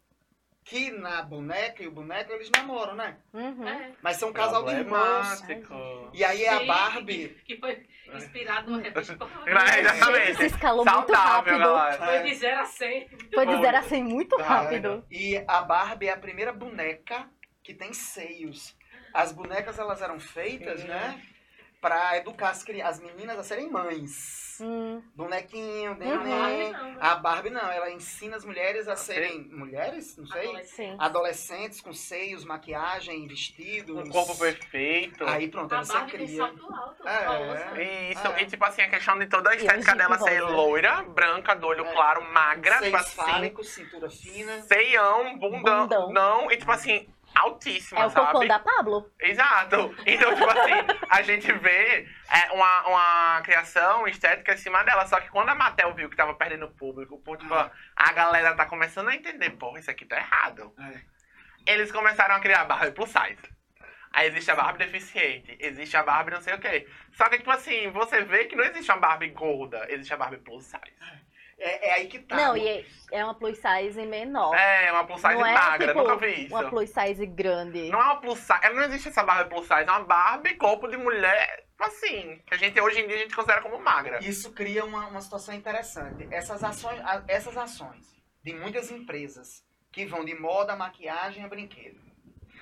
Que 0.64 0.90
na 0.90 1.22
boneca 1.22 1.82
e 1.82 1.88
o 1.88 1.90
boneco 1.90 2.32
eles 2.32 2.50
namoram, 2.54 2.94
né? 2.94 3.16
Uhum. 3.32 3.66
É. 3.66 3.92
Mas 4.02 4.18
são 4.18 4.28
um 4.28 4.32
casal 4.32 4.64
de 4.64 4.72
irmãos. 4.72 5.42
E 6.12 6.22
aí 6.22 6.44
é 6.44 6.48
a 6.48 6.64
Barbie. 6.64 7.28
Que, 7.44 7.54
que 7.54 7.60
foi 7.60 7.86
inspirado 8.14 8.70
numa 8.70 8.82
revista. 8.82 9.16
É, 9.46 9.80
exatamente. 9.80 10.36
Se 10.36 10.44
escalou 10.46 10.84
muito 10.84 11.12
Saudável, 11.12 11.32
rápido. 11.32 11.58
galera. 11.58 12.06
Foi 12.06 12.22
de 12.22 12.34
0 12.34 12.60
a 12.60 12.64
100. 12.64 13.08
Foi 13.08 13.46
de 13.46 13.52
Foi. 13.54 13.62
zero 13.62 13.76
a 13.78 13.82
100 13.82 14.04
muito 14.04 14.36
rápido. 14.36 15.04
E 15.10 15.42
a 15.48 15.62
Barbie 15.62 16.08
é 16.08 16.12
a 16.12 16.16
primeira 16.18 16.52
boneca 16.52 17.28
que 17.62 17.74
tem 17.74 17.92
seios. 17.92 18.76
As 19.12 19.32
bonecas 19.32 19.78
elas 19.78 20.00
eram 20.02 20.20
feitas, 20.20 20.82
Sim. 20.82 20.88
né? 20.88 21.20
Pra 21.80 22.18
educar 22.18 22.50
as, 22.50 22.62
as 22.84 23.00
meninas 23.00 23.38
a 23.38 23.42
serem 23.42 23.70
mães. 23.70 24.58
Hum, 24.60 25.02
Bonequinho, 25.16 25.92
Uhum. 25.92 25.96
neném. 25.96 26.70
Não, 26.72 26.96
A 27.00 27.14
Barbie 27.14 27.48
não, 27.48 27.62
ela 27.72 27.90
ensina 27.90 28.36
as 28.36 28.44
mulheres 28.44 28.86
a 28.88 28.94
serem 28.94 29.48
mulheres, 29.50 30.18
não 30.18 30.26
sei, 30.26 30.42
Adolescente. 30.48 30.68
sim. 30.90 30.96
adolescentes 30.98 31.80
com 31.80 31.94
seios, 31.94 32.44
maquiagem, 32.44 33.26
vestidos. 33.26 33.96
Um 33.96 34.10
corpo 34.10 34.36
perfeito. 34.36 35.24
Aí 35.26 35.48
pronto, 35.48 35.74
A 35.74 35.82
você 35.82 35.92
Barbie 35.94 36.10
com 36.10 36.16
cria. 36.18 36.36
salto 36.36 36.74
alto. 36.74 37.08
É. 37.08 37.24
rosa. 37.26 37.82
Isso, 37.82 38.26
É. 38.28 38.42
e 38.42 38.46
tipo 38.46 38.64
assim, 38.66 38.82
a 38.82 38.90
questão 38.90 39.18
de 39.18 39.26
toda 39.28 39.48
a 39.48 39.54
estética 39.56 39.96
dela 39.96 40.18
ser 40.18 40.40
rosa. 40.42 40.54
loira, 40.54 41.02
branca, 41.04 41.54
do 41.54 41.66
olho 41.66 41.86
É. 41.86 41.92
claro, 41.94 42.22
magra, 42.30 42.72
tipo 42.74 42.84
Seios 42.90 43.00
assim, 43.00 43.16
fálicos, 43.16 43.68
cintura 43.70 44.10
fina. 44.10 44.60
seião, 44.60 45.38
bundão, 45.38 45.82
Bundão. 45.88 46.12
não, 46.12 46.52
e 46.52 46.58
tipo 46.58 46.70
assim, 46.70 47.08
altíssima, 47.40 48.00
É 48.00 48.06
o 48.06 48.10
sabe? 48.10 48.32
cocô 48.32 48.46
da 48.46 48.58
Pablo. 48.58 49.10
Exato. 49.20 49.94
Então, 50.06 50.34
tipo 50.34 50.50
assim, 50.50 50.72
a 51.08 51.22
gente 51.22 51.52
vê 51.52 52.08
é, 52.30 52.52
uma, 52.52 52.86
uma 52.88 53.42
criação 53.42 54.06
estética 54.08 54.54
em 54.54 54.56
cima 54.58 54.82
dela. 54.84 55.06
Só 55.06 55.20
que 55.20 55.28
quando 55.28 55.48
a 55.48 55.54
Mattel 55.54 55.94
viu 55.94 56.08
que 56.10 56.16
tava 56.16 56.34
perdendo 56.34 56.68
público, 56.68 57.18
pô, 57.20 57.36
tipo, 57.36 57.52
Ah. 57.54 57.70
a 57.96 58.12
galera 58.12 58.54
tá 58.54 58.66
começando 58.66 59.08
a 59.08 59.14
entender, 59.14 59.50
porra, 59.50 59.78
isso 59.80 59.90
aqui 59.90 60.04
tá 60.04 60.16
errado. 60.16 60.72
É. 60.78 61.72
Eles 61.72 61.92
começaram 61.92 62.34
a 62.34 62.40
criar 62.40 62.62
a 62.62 62.64
Barbie 62.64 62.92
plus 62.92 63.10
size. 63.10 63.38
Aí 64.12 64.26
existe 64.26 64.50
a 64.50 64.56
Barbie 64.56 64.78
deficiente, 64.78 65.56
existe 65.60 65.96
a 65.96 66.02
Barbie 66.02 66.32
não 66.32 66.40
sei 66.40 66.54
o 66.54 66.58
quê. 66.58 66.88
Só 67.12 67.28
que, 67.28 67.38
tipo 67.38 67.50
assim, 67.50 67.88
você 67.92 68.22
vê 68.24 68.46
que 68.46 68.56
não 68.56 68.64
existe 68.64 68.90
uma 68.90 68.98
Barbie 68.98 69.28
gorda, 69.28 69.86
existe 69.88 70.12
a 70.12 70.16
Barbie 70.16 70.38
plus 70.38 70.64
size. 70.64 70.96
É, 71.60 71.88
é 71.88 71.92
aí 71.94 72.06
que 72.08 72.18
tá. 72.20 72.36
Não, 72.36 72.56
e 72.56 72.66
é- 72.66 72.84
é 73.12 73.24
uma 73.24 73.34
plus 73.34 73.58
size 73.58 74.00
menor. 74.06 74.54
É, 74.54 74.90
uma 74.92 75.04
plus 75.04 75.20
size 75.20 75.34
não 75.34 75.46
é 75.46 75.52
magra, 75.52 75.88
tipo 75.88 75.98
nunca 76.02 76.16
vi 76.16 76.46
isso. 76.46 76.54
uma 76.54 76.68
plus 76.70 76.90
size 76.90 77.26
grande. 77.26 77.90
Não 77.90 78.00
é 78.00 78.04
uma 78.04 78.16
plus 78.20 78.38
size, 78.38 78.74
não 78.74 78.82
existe 78.82 79.08
essa 79.08 79.22
Barbie 79.22 79.50
plus 79.50 79.66
size, 79.66 79.80
é 79.80 79.90
uma 79.90 80.04
Barbie 80.04 80.54
corpo 80.54 80.88
de 80.88 80.96
mulher, 80.96 81.64
tipo 81.70 81.84
assim, 81.84 82.40
que 82.46 82.54
a 82.54 82.56
gente 82.56 82.80
hoje 82.80 83.00
em 83.00 83.06
dia 83.06 83.16
a 83.16 83.20
gente 83.20 83.34
considera 83.36 83.60
como 83.60 83.78
magra. 83.78 84.18
Isso 84.22 84.52
cria 84.52 84.84
uma, 84.84 85.06
uma 85.08 85.20
situação 85.20 85.54
interessante. 85.54 86.26
Essas 86.30 86.64
ações, 86.64 87.00
essas 87.28 87.56
ações 87.56 88.06
de 88.42 88.54
muitas 88.54 88.90
empresas 88.90 89.62
que 89.92 90.06
vão 90.06 90.24
de 90.24 90.34
moda, 90.34 90.74
maquiagem 90.76 91.44
a 91.44 91.48
brinquedo, 91.48 92.00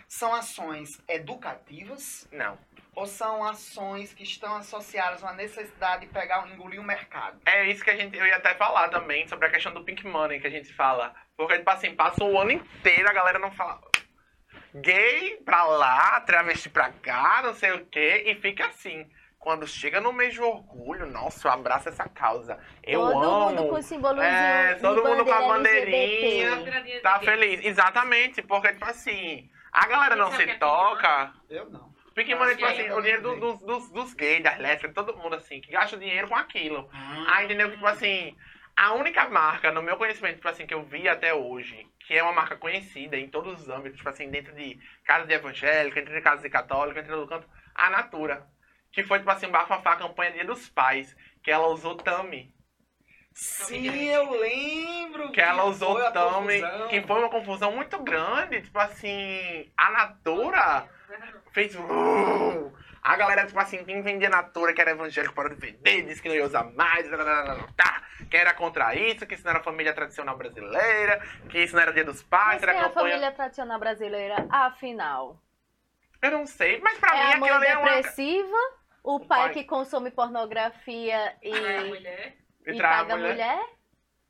são 0.08 0.34
ações 0.34 1.00
educativas 1.06 2.26
Não. 2.32 2.58
ou 2.96 3.06
são 3.06 3.44
ações 3.44 4.12
que 4.14 4.22
estão 4.24 4.56
associadas 4.56 5.22
a 5.22 5.26
uma 5.28 5.34
necessidade 5.34 6.06
de 6.06 6.12
pegar, 6.12 6.48
engolir 6.48 6.80
o 6.80 6.84
mercado? 6.84 7.38
É 7.46 7.66
isso 7.66 7.84
que 7.84 7.90
a 7.90 7.96
gente, 7.96 8.16
eu 8.16 8.26
ia 8.26 8.36
até 8.36 8.54
falar 8.54 8.88
também, 8.88 9.28
sobre 9.28 9.46
a 9.46 9.50
questão 9.50 9.72
do 9.72 9.84
pink 9.84 10.06
money 10.06 10.40
que 10.40 10.46
a 10.46 10.50
gente 10.50 10.72
fala. 10.72 11.14
Porque, 11.36 11.58
tipo 11.58 11.70
assim, 11.70 11.94
passa 11.94 12.24
o 12.24 12.38
ano 12.40 12.50
inteiro 12.52 13.08
a 13.08 13.12
galera 13.12 13.38
não 13.38 13.52
fala 13.52 13.78
gay 14.74 15.36
pra 15.44 15.64
lá, 15.64 16.20
travesti 16.20 16.68
pra 16.68 16.90
cá, 16.90 17.40
não 17.42 17.54
sei 17.54 17.72
o 17.72 17.86
quê, 17.86 18.24
e 18.26 18.34
fica 18.34 18.66
assim. 18.66 19.08
Quando 19.38 19.66
chega 19.68 20.00
no 20.00 20.12
mês 20.12 20.34
de 20.34 20.40
orgulho, 20.42 21.06
nossa, 21.06 21.46
eu 21.46 21.52
abraço 21.52 21.88
essa 21.88 22.08
causa. 22.08 22.58
Eu 22.82 23.00
todo 23.00 23.24
amo. 23.24 23.50
mundo 23.50 23.68
com 23.68 23.80
símbolozinho 23.80 24.26
É, 24.26 24.74
de 24.74 24.80
todo 24.80 25.02
mundo 25.04 25.24
com 25.24 25.32
a 25.32 25.42
bandeirinha. 25.42 27.00
Tá 27.02 27.20
feliz. 27.20 27.64
Exatamente, 27.64 28.42
porque, 28.42 28.72
tipo 28.72 28.84
assim, 28.84 29.48
a 29.72 29.86
galera 29.86 30.16
não 30.16 30.28
se 30.30 30.34
o 30.34 30.36
que 30.38 30.42
é 30.42 30.46
pink 30.46 30.58
toca. 30.60 31.32
Eu 31.50 31.70
não. 31.70 31.92
Pink 32.14 32.34
money, 32.34 32.56
tipo 32.56 32.66
assim, 32.66 32.90
o 32.90 33.00
dinheiro 33.00 33.22
do- 33.22 33.36
dos, 33.40 33.60
dos, 33.60 33.90
dos 33.90 34.14
gays, 34.14 34.42
das 34.42 34.58
lésbicas, 34.58 34.92
todo 34.94 35.16
mundo 35.16 35.36
assim, 35.36 35.60
que 35.60 35.70
gasta 35.70 35.96
dinheiro 35.96 36.26
com 36.28 36.34
aquilo. 36.34 36.88
Ah, 36.92 37.24
Ah, 37.28 37.44
entendeu? 37.44 37.68
Que, 37.68 37.74
tipo 37.76 37.86
assim, 37.86 38.36
a 38.76 38.92
única 38.94 39.28
marca, 39.28 39.70
no 39.70 39.82
meu 39.82 39.96
conhecimento, 39.96 40.36
tipo 40.36 40.48
assim, 40.48 40.66
que 40.66 40.74
eu 40.74 40.82
vi 40.82 41.08
até 41.08 41.32
hoje, 41.32 41.86
que 42.00 42.14
é 42.16 42.22
uma 42.22 42.32
marca 42.32 42.56
conhecida 42.56 43.16
em 43.16 43.28
todos 43.28 43.60
os 43.62 43.68
âmbitos, 43.68 43.98
tipo 43.98 44.08
assim, 44.08 44.28
dentro 44.30 44.52
de 44.54 44.80
casa 45.04 45.26
de 45.26 45.32
evangélica, 45.34 46.00
dentro 46.00 46.14
de 46.14 46.20
casa 46.20 46.42
de 46.42 46.50
católica, 46.50 47.02
dentro 47.02 47.20
do 47.20 47.26
canto, 47.28 47.48
a 47.74 47.88
Natura. 47.90 48.46
que 48.90 49.04
foi, 49.04 49.18
tipo 49.20 49.30
assim, 49.30 49.48
bafafá 49.48 49.92
a 49.92 49.96
campanha 49.96 50.32
Dia 50.32 50.44
dos 50.44 50.68
Pais, 50.68 51.14
que 51.42 51.50
ela 51.52 51.68
usou 51.68 51.94
Tami. 51.94 52.52
Sim, 53.40 54.06
eu 54.08 54.30
lembro. 54.32 55.30
Que 55.30 55.40
ela 55.40 55.64
usou 55.64 55.92
foi 55.94 56.06
a 56.06 56.10
Tami, 56.10 56.60
confusão. 56.60 56.88
que 56.88 57.02
foi 57.02 57.18
uma 57.20 57.30
confusão 57.30 57.72
muito 57.72 57.98
grande. 58.02 58.62
Tipo 58.62 58.78
assim, 58.80 59.70
a 59.76 59.90
Natura 59.92 60.88
fez. 61.52 61.74
"Uh". 61.76 62.72
A 63.00 63.16
galera, 63.16 63.46
tipo 63.46 63.58
assim, 63.60 63.84
quem 63.84 64.02
vendia 64.02 64.28
Natura, 64.28 64.74
que 64.74 64.80
era 64.80 64.90
evangélico, 64.90 65.34
parou 65.34 65.54
de 65.54 65.60
vender, 65.60 66.02
disse 66.02 66.20
que 66.20 66.28
não 66.28 66.34
ia 66.34 66.44
usar 66.44 66.64
mais, 66.74 67.08
tá, 67.76 68.02
que 68.28 68.36
era 68.36 68.52
contra 68.52 68.92
isso, 68.94 69.24
que 69.24 69.34
isso 69.34 69.44
não 69.44 69.52
era 69.52 69.62
família 69.62 69.94
tradicional 69.94 70.36
brasileira, 70.36 71.22
que 71.48 71.58
isso 71.62 71.74
não 71.76 71.82
era 71.82 71.92
dia 71.92 72.04
dos 72.04 72.22
pais, 72.24 72.54
Mas 72.60 72.62
era 72.64 72.72
é 72.72 72.78
a 72.80 72.88
campanha. 72.88 73.10
família 73.10 73.32
tradicional 73.32 73.78
brasileira, 73.78 74.46
afinal? 74.50 75.40
Eu 76.20 76.32
não 76.32 76.46
sei, 76.46 76.80
mas 76.80 76.98
pra 76.98 77.12
É 77.12 77.14
mim 77.14 77.20
a 77.20 77.28
aquilo 77.28 77.40
mãe 77.40 77.50
ali 77.50 77.66
é 77.68 77.78
uma. 77.78 77.84
depressiva, 77.94 78.56
o 79.04 79.14
O 79.14 79.20
pai 79.20 79.44
pai. 79.44 79.52
que 79.54 79.64
consome 79.64 80.10
pornografia 80.10 81.36
e, 81.40 81.50
Trai 81.52 81.76
a 81.76 81.84
mulher. 81.84 82.36
E 82.68 82.72
e 82.72 82.76
trai 82.76 83.00
a 83.00 83.04
mulher. 83.04 83.30
mulher? 83.30 83.66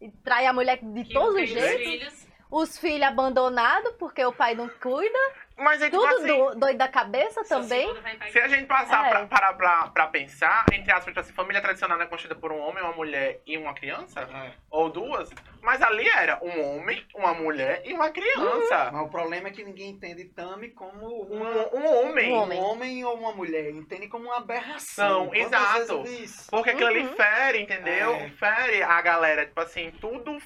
E 0.01 0.11
trai 0.11 0.47
a 0.47 0.53
mulher 0.53 0.79
de 0.81 1.05
que 1.05 1.13
todos 1.13 1.43
os 1.43 1.49
jeitos? 1.49 1.87
filhos. 1.87 2.29
Os 2.51 2.79
filhos 2.79 3.09
abandonados 3.09 3.93
porque 3.99 4.25
o 4.25 4.33
pai 4.33 4.55
não 4.55 4.69
cuida. 4.69 5.19
Mas 5.59 5.83
é 5.83 5.87
tipo 5.91 5.99
Tudo 6.01 6.15
assim. 6.15 6.27
do- 6.27 6.55
doido 6.55 6.79
da 6.79 6.87
cabeça 6.89 7.43
também. 7.45 7.89
Se 8.31 8.39
a 8.39 8.47
gente 8.47 8.67
passar 8.67 9.07
É. 9.07 9.11
pra, 9.11 9.27
parar 9.27 9.53
pra, 9.55 9.89
pra 9.89 10.07
pensar, 10.07 10.65
entre 10.73 10.91
aspas, 10.93 11.07
tipo 11.07 11.21
assim, 11.21 11.33
família 11.33 11.61
tradicional 11.61 11.99
não 11.99 12.05
é 12.05 12.09
constituída 12.09 12.39
por 12.41 12.53
um 12.53 12.59
homem, 12.61 12.83
uma 12.85 12.93
mulher 12.93 13.41
e 13.45 13.59
uma 13.59 13.75
criança? 13.75 14.21
É. 14.21 14.53
Ou 14.71 14.89
duas? 14.89 15.29
Mas 15.61 15.83
ali 15.83 16.09
era 16.09 16.39
um 16.45 16.77
homem, 16.77 17.05
uma 17.15 17.35
mulher 17.35 17.83
e 17.85 17.93
uma 17.93 18.09
criança. 18.11 18.91
Mas 18.93 19.03
o 19.03 19.09
problema 19.09 19.49
é 19.49 19.51
que 19.51 19.65
ninguém 19.65 19.91
entende 19.91 20.27
Tami 20.27 20.69
como 20.71 21.25
Um, 21.25 21.37
uma, 21.43 21.75
um 21.75 21.87
homem. 22.07 22.33
Um 22.33 22.37
um 22.37 22.43
homem. 22.43 22.59
homem. 22.61 23.05
ou 23.05 23.15
uma 23.19 23.33
mulher. 23.33 23.71
Entende 23.71 24.07
como 24.07 24.27
uma 24.27 24.37
aberração. 24.37 25.27
Não, 25.27 25.35
exato. 25.35 26.05
Porque 26.51 26.71
aquilo 26.71 26.89
ali 26.89 27.01
Uhum. 27.01 27.17
fere, 27.17 27.61
entendeu? 27.63 28.15
É. 28.15 28.29
Fere 28.31 28.83
a 28.83 29.01
galera. 29.03 29.45
Tipo 29.47 29.61
assim, 29.61 29.91
tudo 30.01 30.39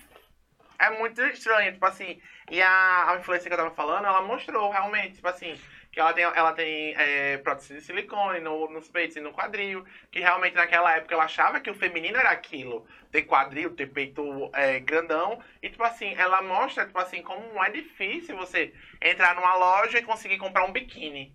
é 0.79 0.91
muito 0.99 1.21
estranho. 1.27 1.73
Tipo 1.73 1.85
assim, 1.87 2.19
e 2.53 2.61
a, 2.61 3.11
a 3.11 3.17
influência 3.17 3.49
que 3.49 3.55
eu 3.55 3.59
tava 3.59 3.71
falando, 3.71 4.07
ela 4.07 4.21
mostrou 4.21 4.71
realmente, 4.71 5.15
tipo 5.15 5.27
assim, 5.27 5.59
que 5.91 5.99
ela 5.99 6.13
tem, 6.13 6.25
ela 6.25 6.53
tem 6.53 6.95
é, 6.99 7.39
prótese 7.39 7.73
de 7.73 7.81
silicone 7.81 8.41
no, 8.41 8.69
nos 8.69 8.91
peitos 8.91 9.17
e 9.17 9.21
no 9.21 9.33
quadril. 9.33 9.87
Que 10.11 10.21
realmente 10.21 10.55
naquela 10.55 10.95
época 10.95 11.15
ela 11.15 11.25
achava 11.25 11.61
que 11.61 11.71
o 11.71 11.75
feminino 11.75 12.19
era 12.19 12.29
aquilo. 12.29 12.87
Ter 13.11 13.23
quadril, 13.23 13.75
ter 13.75 13.87
peito 13.87 14.51
é, 14.53 14.79
grandão. 14.81 15.43
E 15.63 15.71
tipo 15.71 15.83
assim, 15.83 16.15
ela 16.15 16.43
mostra, 16.43 16.85
tipo 16.85 16.99
assim, 16.99 17.23
como 17.23 17.65
é 17.65 17.71
difícil 17.71 18.37
você 18.37 18.75
entrar 19.01 19.35
numa 19.35 19.55
loja 19.55 19.99
e 19.99 20.03
conseguir 20.03 20.37
comprar 20.37 20.67
um 20.67 20.73
biquíni. 20.73 21.35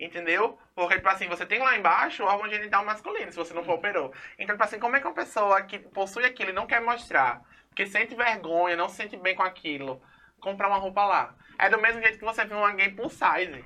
Entendeu? 0.00 0.58
Porque, 0.74 0.96
tipo 0.96 1.08
assim, 1.10 1.28
você 1.28 1.44
tem 1.44 1.58
lá 1.58 1.76
embaixo 1.76 2.22
o 2.24 2.26
órgão 2.26 2.48
genital 2.48 2.82
masculino, 2.82 3.30
se 3.30 3.36
você 3.36 3.52
não 3.52 3.62
for 3.62 3.74
operou. 3.74 4.10
Então, 4.38 4.54
tipo 4.54 4.64
assim, 4.64 4.78
como 4.78 4.96
é 4.96 5.00
que 5.00 5.06
uma 5.06 5.12
pessoa 5.14 5.60
que 5.62 5.78
possui 5.78 6.24
aquilo 6.24 6.48
e 6.48 6.54
não 6.54 6.66
quer 6.66 6.80
mostrar, 6.80 7.42
porque 7.68 7.86
sente 7.86 8.14
vergonha, 8.14 8.74
não 8.74 8.88
se 8.88 8.96
sente 8.96 9.16
bem 9.16 9.34
com 9.34 9.42
aquilo, 9.42 10.02
comprar 10.44 10.68
uma 10.68 10.78
roupa 10.78 11.04
lá? 11.04 11.34
É 11.58 11.68
do 11.68 11.80
mesmo 11.80 12.00
jeito 12.02 12.18
que 12.18 12.24
você 12.24 12.44
vê 12.44 12.54
uma 12.54 12.72
gay 12.72 12.90
plus 12.90 13.12
size, 13.14 13.64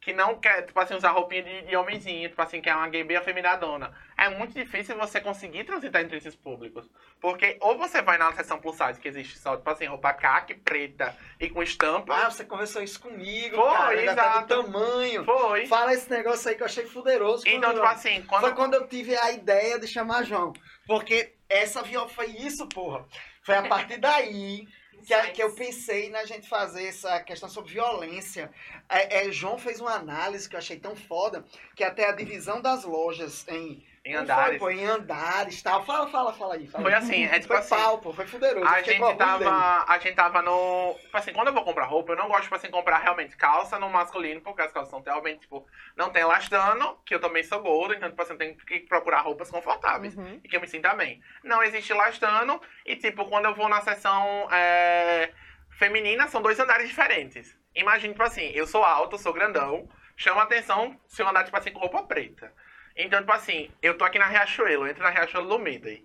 que 0.00 0.12
não 0.12 0.38
quer, 0.38 0.62
tipo 0.62 0.78
assim, 0.78 0.94
usar 0.94 1.10
roupinha 1.10 1.42
de, 1.42 1.62
de 1.62 1.76
homenzinho, 1.76 2.28
tipo 2.28 2.40
assim, 2.40 2.60
que 2.60 2.70
é 2.70 2.74
uma 2.76 2.88
gay 2.88 3.02
bem 3.02 3.16
afeminadona. 3.16 3.92
É 4.16 4.28
muito 4.28 4.54
difícil 4.54 4.96
você 4.96 5.20
conseguir 5.20 5.64
transitar 5.64 6.00
entre 6.00 6.16
esses 6.16 6.36
públicos. 6.36 6.88
Porque 7.20 7.56
ou 7.60 7.76
você 7.76 8.00
vai 8.02 8.16
na 8.16 8.32
seção 8.32 8.60
plus 8.60 8.76
size, 8.76 9.00
que 9.00 9.08
existe 9.08 9.36
só, 9.36 9.56
tipo 9.56 9.68
assim, 9.68 9.86
roupa 9.86 10.12
caque, 10.12 10.54
preta 10.54 11.16
e 11.40 11.50
com 11.50 11.60
estampa. 11.60 12.14
Ah, 12.14 12.30
você 12.30 12.44
conversou 12.44 12.82
isso 12.82 13.00
comigo, 13.00 13.56
Foi, 13.56 13.72
cara. 13.72 14.04
Já 14.04 14.14
tá 14.14 14.28
do 14.28 14.36
exato. 14.36 14.62
tamanho. 14.62 15.24
Foi. 15.24 15.66
Fala 15.66 15.92
esse 15.92 16.08
negócio 16.08 16.48
aí 16.48 16.54
que 16.54 16.62
eu 16.62 16.66
achei 16.66 16.86
fuderoso. 16.86 17.42
Então, 17.48 17.74
tipo 17.74 17.86
assim, 17.86 18.22
quando. 18.22 18.42
Foi 18.42 18.54
quando 18.54 18.74
eu 18.74 18.86
tive 18.86 19.16
a 19.16 19.32
ideia 19.32 19.76
de 19.76 19.88
chamar 19.88 20.22
João. 20.22 20.52
Porque 20.86 21.34
essa 21.48 21.82
viol 21.82 22.08
foi 22.08 22.26
isso, 22.26 22.68
porra. 22.68 23.04
Foi 23.42 23.56
a 23.56 23.62
partir 23.62 23.98
daí 23.98 24.68
que, 25.04 25.12
a- 25.14 25.30
que 25.30 25.42
eu 25.42 25.52
pensei 25.54 26.10
na 26.10 26.24
gente 26.24 26.48
fazer 26.48 26.86
essa 26.86 27.20
questão 27.20 27.48
sobre 27.48 27.72
violência. 27.72 28.50
É, 28.88 29.26
é, 29.28 29.32
João 29.32 29.58
fez 29.58 29.80
uma 29.80 29.92
análise 29.94 30.48
que 30.48 30.54
eu 30.54 30.58
achei 30.58 30.78
tão 30.78 30.94
foda, 30.96 31.44
que 31.74 31.84
até 31.84 32.08
a 32.08 32.12
divisão 32.12 32.60
das 32.60 32.84
lojas 32.84 33.46
em, 33.48 33.84
Em 34.06 34.14
andares. 34.14 34.58
Foi, 34.60 34.72
pô, 34.72 34.80
em 34.80 34.86
andares 34.86 35.60
tal. 35.62 35.84
Fala, 35.84 36.08
fala, 36.08 36.32
fala 36.32 36.54
aí. 36.54 36.68
Fala 36.68 36.84
Foi 36.84 36.94
assim, 36.94 37.24
é 37.24 37.40
tipo 37.40 37.48
Foi 37.48 37.56
assim. 37.56 37.74
pau, 37.74 37.98
pô, 37.98 38.12
foi 38.12 38.24
fuderoso. 38.24 38.64
A 38.64 38.80
gente, 38.80 39.16
tava, 39.16 39.84
a 39.84 39.98
gente 39.98 40.14
tava 40.14 40.42
no. 40.42 40.94
Tipo 41.00 41.16
assim, 41.16 41.32
quando 41.32 41.48
eu 41.48 41.52
vou 41.52 41.64
comprar 41.64 41.86
roupa, 41.86 42.12
eu 42.12 42.16
não 42.16 42.28
gosto, 42.28 42.44
tipo 42.44 42.54
assim, 42.54 42.70
comprar 42.70 42.98
realmente 42.98 43.36
calça 43.36 43.80
no 43.80 43.90
masculino, 43.90 44.40
porque 44.40 44.62
as 44.62 44.70
calças 44.70 44.90
são 44.90 45.02
realmente, 45.02 45.40
tipo, 45.40 45.66
não 45.96 46.10
tem 46.10 46.22
elastano, 46.22 46.96
que 47.04 47.16
eu 47.16 47.20
também 47.20 47.42
sou 47.42 47.60
gordo, 47.60 47.94
então, 47.94 48.08
tipo 48.08 48.22
assim, 48.22 48.34
eu 48.34 48.38
tenho 48.38 48.56
que 48.56 48.78
procurar 48.80 49.22
roupas 49.22 49.50
confortáveis. 49.50 50.16
Uhum. 50.16 50.40
E 50.44 50.48
que 50.48 50.56
eu 50.56 50.60
me 50.60 50.68
sinta 50.68 50.94
bem. 50.94 51.20
Não 51.42 51.60
existe 51.64 51.90
elastano, 51.92 52.60
e 52.84 52.94
tipo, 52.94 53.24
quando 53.24 53.46
eu 53.46 53.56
vou 53.56 53.68
na 53.68 53.80
seção 53.80 54.48
é, 54.52 55.32
feminina, 55.70 56.28
são 56.28 56.40
dois 56.40 56.60
andares 56.60 56.88
diferentes. 56.88 57.58
Imagina, 57.74 58.12
tipo 58.12 58.22
assim, 58.22 58.52
eu 58.54 58.68
sou 58.68 58.84
alto, 58.84 59.18
sou 59.18 59.32
grandão, 59.32 59.88
chama 60.16 60.44
atenção 60.44 60.96
se 61.08 61.20
eu 61.20 61.28
andar, 61.28 61.42
tipo 61.42 61.56
assim, 61.56 61.72
com 61.72 61.80
roupa 61.80 62.04
preta. 62.04 62.52
Então, 62.96 63.20
tipo 63.20 63.32
assim, 63.32 63.70
eu 63.82 63.96
tô 63.98 64.04
aqui 64.04 64.18
na 64.18 64.26
Riachuelo, 64.26 64.84
eu 64.84 64.90
entro 64.90 65.02
na 65.02 65.10
Riachuelo 65.10 65.48
do 65.48 65.58
Midway. 65.58 66.04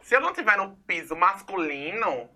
Se 0.00 0.16
eu 0.16 0.20
não 0.20 0.32
tiver 0.32 0.56
no 0.56 0.76
piso 0.86 1.14
masculino, 1.14 2.30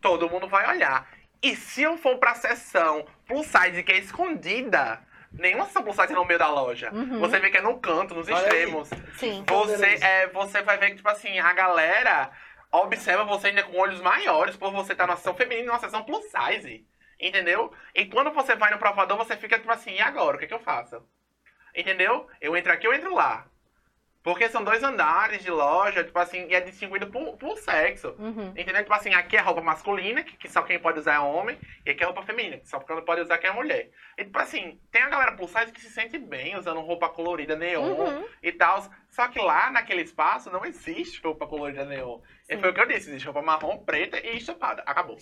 todo 0.00 0.28
mundo 0.28 0.48
vai 0.48 0.68
olhar. 0.68 1.08
E 1.42 1.54
se 1.54 1.82
eu 1.82 1.96
for 1.96 2.18
pra 2.18 2.34
seção 2.34 3.06
plus 3.26 3.46
size 3.46 3.82
que 3.82 3.92
é 3.92 3.98
escondida, 3.98 5.00
nenhuma 5.32 5.66
seção 5.66 5.82
plus 5.82 5.96
size 5.96 6.12
é 6.12 6.16
no 6.16 6.24
meio 6.24 6.38
da 6.38 6.48
loja. 6.48 6.90
Uhum. 6.92 7.20
Você 7.20 7.38
vê 7.38 7.50
que 7.50 7.58
é 7.58 7.60
no 7.60 7.78
canto, 7.78 8.14
nos 8.14 8.26
Olha 8.26 8.36
aí. 8.36 8.42
extremos. 8.42 8.90
Sim. 9.16 9.44
Você, 9.46 9.98
é, 10.02 10.26
você 10.28 10.62
vai 10.62 10.76
ver 10.78 10.90
que, 10.90 10.96
tipo 10.96 11.08
assim, 11.08 11.38
a 11.38 11.52
galera 11.52 12.30
observa 12.72 13.24
você 13.24 13.48
ainda 13.48 13.62
com 13.62 13.78
olhos 13.78 14.00
maiores 14.00 14.56
por 14.56 14.72
você 14.72 14.92
estar 14.92 15.06
na 15.06 15.16
seção 15.16 15.34
feminina 15.34 15.62
e 15.62 15.66
numa 15.68 15.78
seção 15.78 16.02
plus 16.02 16.24
size. 16.24 16.84
Entendeu? 17.20 17.72
E 17.94 18.06
quando 18.06 18.32
você 18.32 18.56
vai 18.56 18.72
no 18.72 18.78
provador, 18.78 19.16
você 19.16 19.36
fica 19.36 19.58
tipo 19.58 19.70
assim, 19.70 19.92
e 19.92 20.00
agora? 20.00 20.36
O 20.36 20.40
que, 20.40 20.46
que 20.46 20.54
eu 20.54 20.60
faço? 20.60 21.00
Entendeu? 21.74 22.26
Eu 22.40 22.56
entro 22.56 22.72
aqui, 22.72 22.86
eu 22.86 22.94
entro 22.94 23.14
lá. 23.14 23.46
Porque 24.22 24.48
são 24.48 24.64
dois 24.64 24.82
andares 24.82 25.42
de 25.42 25.50
loja, 25.50 26.02
tipo 26.02 26.18
assim, 26.18 26.46
e 26.48 26.54
é 26.54 26.60
distinguido 26.62 27.08
por, 27.08 27.36
por 27.36 27.58
sexo. 27.58 28.14
Uhum. 28.18 28.54
Entendeu? 28.56 28.76
Tipo 28.82 28.94
assim, 28.94 29.12
aqui 29.12 29.36
é 29.36 29.40
roupa 29.40 29.60
masculina, 29.60 30.22
que, 30.24 30.34
que 30.38 30.48
só 30.48 30.62
quem 30.62 30.78
pode 30.78 30.98
usar 30.98 31.16
é 31.16 31.18
homem, 31.18 31.58
e 31.84 31.90
aqui 31.90 32.02
é 32.02 32.06
roupa 32.06 32.22
feminina, 32.22 32.56
que 32.56 32.66
só 32.66 32.80
quem 32.80 33.04
pode 33.04 33.20
usar 33.20 33.36
que 33.36 33.46
é 33.46 33.52
mulher. 33.52 33.90
E 34.16 34.24
tipo 34.24 34.38
assim, 34.38 34.80
tem 34.90 35.02
a 35.02 35.10
galera 35.10 35.32
plus 35.32 35.50
size 35.50 35.70
que 35.70 35.80
se 35.80 35.90
sente 35.90 36.16
bem 36.16 36.56
usando 36.56 36.80
roupa 36.80 37.06
colorida 37.10 37.54
neon 37.54 37.82
Uhum. 37.84 38.26
e 38.42 38.50
tal. 38.50 38.82
Só 39.10 39.28
que 39.28 39.38
lá 39.38 39.70
naquele 39.70 40.00
espaço 40.00 40.50
não 40.50 40.64
existe 40.64 41.20
roupa 41.22 41.46
colorida 41.46 41.84
neon. 41.84 42.20
E 42.48 42.54
Sim. 42.54 42.60
foi 42.62 42.70
o 42.70 42.72
que 42.74 42.80
eu 42.80 42.86
disse, 42.86 43.10
existe 43.10 43.26
roupa 43.26 43.42
marrom, 43.42 43.84
preta 43.84 44.18
e 44.26 44.38
estapada. 44.38 44.82
Acabou. 44.86 45.18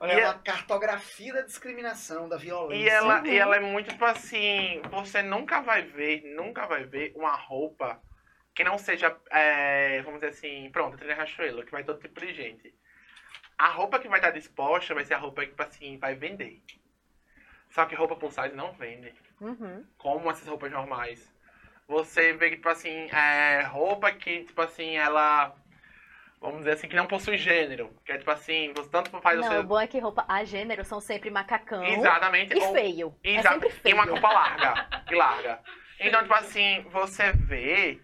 Olha, 0.00 0.12
E 0.12 0.16
é 0.16 0.20
é- 0.20 0.24
uma 0.26 0.38
cartografia 0.38 1.32
da 1.34 1.42
discriminação, 1.42 2.28
da 2.28 2.36
violência. 2.36 2.84
E 2.84 2.88
ela, 2.88 3.20
Uhum. 3.20 3.26
e 3.26 3.36
ela 3.38 3.56
é 3.56 3.60
muito 3.60 3.90
tipo 3.90 4.04
assim, 4.04 4.80
você 4.90 5.22
nunca 5.22 5.60
vai 5.60 5.82
ver, 5.82 6.22
nunca 6.34 6.66
vai 6.66 6.84
ver 6.84 7.12
uma 7.16 7.34
roupa 7.34 8.00
que 8.54 8.64
não 8.64 8.76
seja, 8.78 9.16
é, 9.30 10.02
vamos 10.02 10.20
dizer 10.20 10.32
assim, 10.32 10.68
pronto, 10.72 10.96
trilha 10.96 11.14
Rachuelo, 11.14 11.64
que 11.64 11.72
vai 11.72 11.84
todo 11.84 12.00
tipo 12.00 12.20
de 12.20 12.32
gente. 12.34 12.74
A 13.56 13.68
roupa 13.68 13.98
que 13.98 14.08
vai 14.08 14.18
estar 14.18 14.30
disposta 14.30 14.94
vai 14.94 15.04
ser 15.04 15.14
a 15.14 15.18
roupa 15.18 15.42
que, 15.42 15.48
tipo 15.48 15.62
assim, 15.62 15.96
vai 15.98 16.14
vender. 16.14 16.62
Só 17.70 17.84
que 17.86 17.94
roupa 17.94 18.16
plus 18.16 18.34
size 18.34 18.54
não 18.54 18.72
vende. 18.72 19.12
Uhum. 19.40 19.84
Como 19.96 20.30
essas 20.30 20.46
roupas 20.46 20.70
normais. 20.72 21.32
Você 21.86 22.32
vê 22.34 22.50
que, 22.50 22.56
tipo 22.56 22.68
assim, 22.68 23.08
é 23.10 23.62
roupa 23.62 24.12
que, 24.12 24.44
tipo 24.44 24.60
assim, 24.62 24.96
ela. 24.96 25.54
Vamos 26.40 26.58
dizer 26.58 26.72
assim, 26.72 26.88
que 26.88 26.94
não 26.96 27.06
possui 27.06 27.36
gênero. 27.36 27.90
Que 28.04 28.12
é 28.12 28.18
tipo 28.18 28.30
assim, 28.30 28.72
você 28.74 28.88
tanto 28.90 29.10
faz 29.20 29.38
o 29.38 29.42
Não, 29.42 29.50
seu. 29.50 29.60
o 29.60 29.64
bom 29.64 29.80
é 29.80 29.86
que 29.86 29.98
roupa 29.98 30.24
a 30.28 30.44
gênero 30.44 30.84
são 30.84 31.00
sempre 31.00 31.30
macacão 31.30 31.84
Exatamente. 31.84 32.54
e 32.56 32.60
ou- 32.64 32.72
feio. 32.72 33.14
É 33.24 33.34
Exa- 33.36 33.50
sempre 33.52 33.68
E 33.68 33.72
feio. 33.72 33.94
uma 33.96 34.04
roupa 34.04 34.28
larga. 34.28 34.88
e 35.10 35.14
larga. 35.14 35.60
Então, 36.00 36.22
tipo 36.22 36.34
assim, 36.34 36.82
você 36.92 37.32
vê 37.32 38.00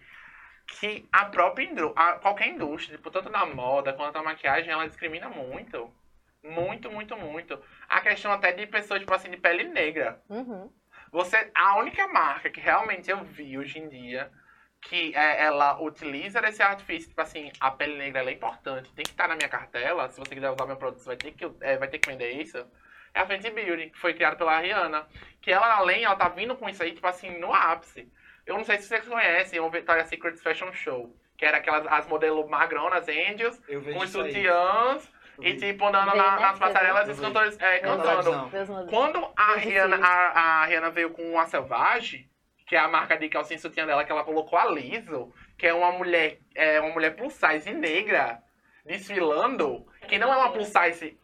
que 0.67 1.07
a 1.13 1.25
própria 1.27 1.63
indú- 1.63 1.93
a, 1.95 2.13
qualquer 2.19 2.49
indústria, 2.49 2.97
tipo, 2.97 3.09
tanto 3.09 3.29
na 3.29 3.45
moda 3.45 3.93
quanto 3.93 4.15
na 4.15 4.21
maquiagem, 4.23 4.69
ela 4.69 4.85
discrimina 4.85 5.29
muito. 5.29 5.89
Muito, 6.43 6.91
muito, 6.91 7.15
muito. 7.15 7.57
A 7.87 8.01
questão 8.01 8.33
até 8.33 8.51
de 8.51 8.67
pessoas, 8.67 8.99
tipo 8.99 9.13
assim, 9.13 9.29
de 9.31 9.37
pele 9.37 9.63
negra. 9.63 10.21
Uhum. 10.29 10.69
Você, 11.09 11.49
a 11.55 11.77
única 11.79 12.05
marca 12.09 12.49
que 12.49 12.59
realmente 12.59 13.09
eu 13.09 13.23
vi 13.23 13.57
hoje 13.57 13.79
em 13.79 13.87
dia 13.87 14.29
que 14.89 15.15
é, 15.15 15.43
ela 15.43 15.79
utiliza 15.81 16.39
esse 16.47 16.61
artifício, 16.61 17.09
tipo 17.09 17.21
assim, 17.21 17.51
a 17.59 17.71
pele 17.71 17.97
negra 17.97 18.21
ela 18.21 18.29
é 18.29 18.33
importante, 18.33 18.91
tem 18.93 19.03
que 19.03 19.11
estar 19.11 19.27
na 19.27 19.35
minha 19.35 19.49
cartela, 19.49 20.07
se 20.09 20.19
você 20.19 20.33
quiser 20.33 20.49
usar 20.51 20.65
meu 20.65 20.77
produto, 20.77 20.99
você 20.99 21.07
vai 21.07 21.17
ter 21.17 21.31
que, 21.31 21.51
é, 21.61 21.77
vai 21.77 21.87
ter 21.87 21.97
que 21.99 22.07
vender 22.09 22.31
isso. 22.33 22.57
É 23.13 23.21
a 23.21 23.25
Fenty 23.25 23.49
Beauty, 23.49 23.89
que 23.91 23.97
foi 23.97 24.13
criada 24.13 24.35
pela 24.35 24.59
Rihanna. 24.59 25.07
Que 25.41 25.49
ela, 25.51 25.75
além, 25.75 26.03
ela 26.03 26.17
tá 26.17 26.27
vindo 26.27 26.53
com 26.55 26.67
isso 26.67 26.83
aí, 26.83 26.91
tipo 26.91 27.07
assim, 27.07 27.39
no 27.39 27.53
ápice. 27.53 28.11
Eu 28.45 28.57
não 28.57 28.63
sei 28.65 28.77
se 28.77 28.87
vocês 28.87 29.07
conhecem 29.07 29.57
o 29.59 29.69
Victoria's 29.69 30.09
Secret 30.09 30.35
Fashion 30.37 30.71
Show. 30.73 31.15
Que 31.37 31.45
era 31.45 31.57
aquelas 31.57 31.87
as 31.87 32.05
modelos 32.07 32.45
magronas, 32.49 33.07
angels, 33.07 33.57
com 33.93 33.99
sutiãs, 34.07 35.09
e 35.39 35.53
tipo, 35.55 35.85
andando 35.85 36.07
na- 36.15 36.35
né? 36.35 36.41
nas 36.41 36.57
Você 36.57 36.59
passarelas 36.59 37.07
e 37.07 37.11
os 37.11 37.19
cantores 37.19 37.59
é, 37.59 37.79
cantando. 37.79 38.31
Quando 38.89 39.31
a 39.35 39.55
Rihanna, 39.55 39.97
a, 40.05 40.61
a 40.61 40.65
Rihanna 40.65 40.89
veio 40.91 41.09
com 41.11 41.39
a 41.39 41.45
Selvagem, 41.45 42.29
que 42.65 42.75
é 42.75 42.79
a 42.79 42.87
marca 42.87 43.15
de 43.17 43.29
calcinha 43.29 43.59
sutiã 43.59 43.85
dela, 43.85 44.03
que 44.03 44.11
ela 44.11 44.23
colocou 44.23 44.57
a 44.57 44.65
Liso, 44.65 45.31
que 45.57 45.67
é 45.67 45.73
uma 45.73 45.91
mulher, 45.91 46.39
é 46.55 46.79
uma 46.81 46.93
mulher 46.93 47.15
plus 47.15 47.33
size 47.33 47.71
negra, 47.73 48.41
desfilando, 48.85 49.85
que 50.07 50.17
não 50.17 50.33
é 50.33 50.37
uma 50.37 50.51
plus 50.51 50.67
size 50.67 51.17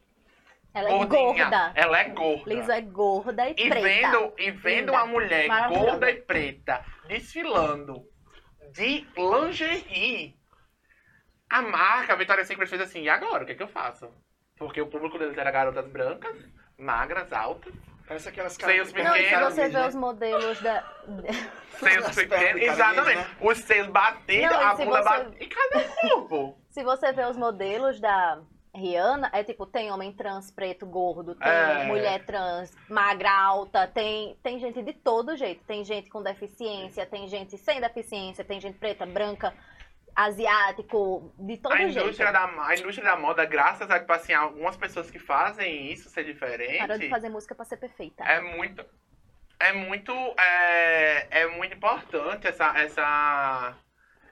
Ela 0.73 0.89
é 0.89 0.91
gordinha, 1.05 1.43
gorda. 1.45 1.71
ela 1.75 1.99
é 1.99 2.03
gorda. 2.09 2.53
Liso 2.53 2.71
é 2.71 2.81
gorda 2.81 3.49
e, 3.49 3.51
E 3.53 3.69
preta. 3.69 3.81
vendo, 3.81 4.33
e 4.37 4.51
vendo 4.51 4.79
Linda. 4.79 4.91
uma 4.91 5.05
mulher 5.07 5.47
gorda 5.69 6.09
e 6.11 6.15
preta 6.21 6.85
desfilando 7.07 8.05
de 8.71 9.05
lingerie, 9.17 10.35
a 11.49 11.61
marca 11.61 12.15
Victoria's 12.15 12.47
Secret 12.47 12.67
fez 12.69 12.81
assim, 12.81 13.01
e 13.01 13.09
agora? 13.09 13.43
O 13.43 13.45
que, 13.45 13.51
é 13.51 13.55
que 13.55 13.63
eu 13.63 13.67
faço? 13.67 14.09
Porque 14.57 14.79
o 14.79 14.87
público 14.87 15.17
deles 15.19 15.37
era 15.37 15.51
garotas 15.51 15.87
brancas, 15.87 16.37
magras, 16.77 17.33
altas, 17.33 17.73
Parece 18.11 18.27
aquelas 18.27 18.53
Seios 18.53 18.91
caras- 18.91 19.05
Não, 19.05 19.13
se 19.15 19.21
pequenos, 19.23 19.53
você 19.53 19.67
vê 19.69 19.77
né? 19.79 19.87
os 19.87 19.95
modelos 19.95 20.59
da. 20.61 20.83
seios 21.79 22.13
pequenos, 22.13 22.61
exatamente. 22.61 23.15
caranguejo, 23.23 23.35
Os 23.49 23.57
seios 23.59 23.87
batidos, 23.87 24.51
e 24.51 24.53
a 24.53 24.73
bunda 24.75 24.85
você- 25.01 25.03
batida. 25.09 25.35
E 25.39 25.47
cadê 25.47 25.77
o 25.85 26.09
corpo? 26.09 26.57
Se 26.71 26.83
você 26.83 27.13
vê 27.13 27.23
os 27.25 27.37
modelos 27.37 28.01
da 28.01 28.39
Rihanna, 28.75 29.29
é 29.33 29.45
tipo, 29.45 29.65
tem 29.65 29.91
homem 29.93 30.11
trans 30.11 30.51
preto 30.51 30.85
gordo, 30.85 31.35
tem 31.35 31.47
É. 31.49 31.85
mulher 31.85 32.25
trans 32.25 32.73
magra 32.89 33.31
alta, 33.31 33.87
tem, 33.87 34.37
tem 34.43 34.59
gente 34.59 34.81
de 34.81 34.91
todo 34.91 35.35
jeito. 35.37 35.63
Tem 35.65 35.83
gente 35.85 36.09
com 36.09 36.21
deficiência, 36.21 37.05
tem 37.05 37.29
gente 37.29 37.57
sem 37.57 37.79
deficiência, 37.79 38.43
tem 38.43 38.59
gente 38.59 38.77
preta, 38.77 39.05
branca, 39.05 39.53
asiático, 40.15 41.33
de 41.39 41.57
todo 41.57 41.73
A 41.73 41.77
jeito. 41.77 41.99
indústria, 41.99 42.31
da, 42.31 42.45
a 42.45 42.75
indústria 42.75 43.07
da 43.09 43.17
moda, 43.17 43.45
graças 43.45 43.89
a 43.89 43.99
tipo, 43.99 44.11
assim, 44.13 44.33
algumas 44.33 44.75
pessoas 44.75 45.09
que 45.09 45.19
fazem 45.19 45.91
isso 45.91 46.09
ser 46.09 46.23
diferente. 46.23 46.79
Parou 46.79 46.97
de 46.97 47.09
fazer 47.09 47.29
música 47.29 47.55
pra 47.55 47.65
ser 47.65 47.77
perfeita. 47.77 48.23
É 48.23 48.39
muito. 48.41 48.85
É 49.59 49.73
muito. 49.73 50.11
É, 50.37 51.41
é 51.41 51.47
muito 51.47 51.75
importante 51.75 52.47
essa, 52.47 52.77
essa, 52.77 53.75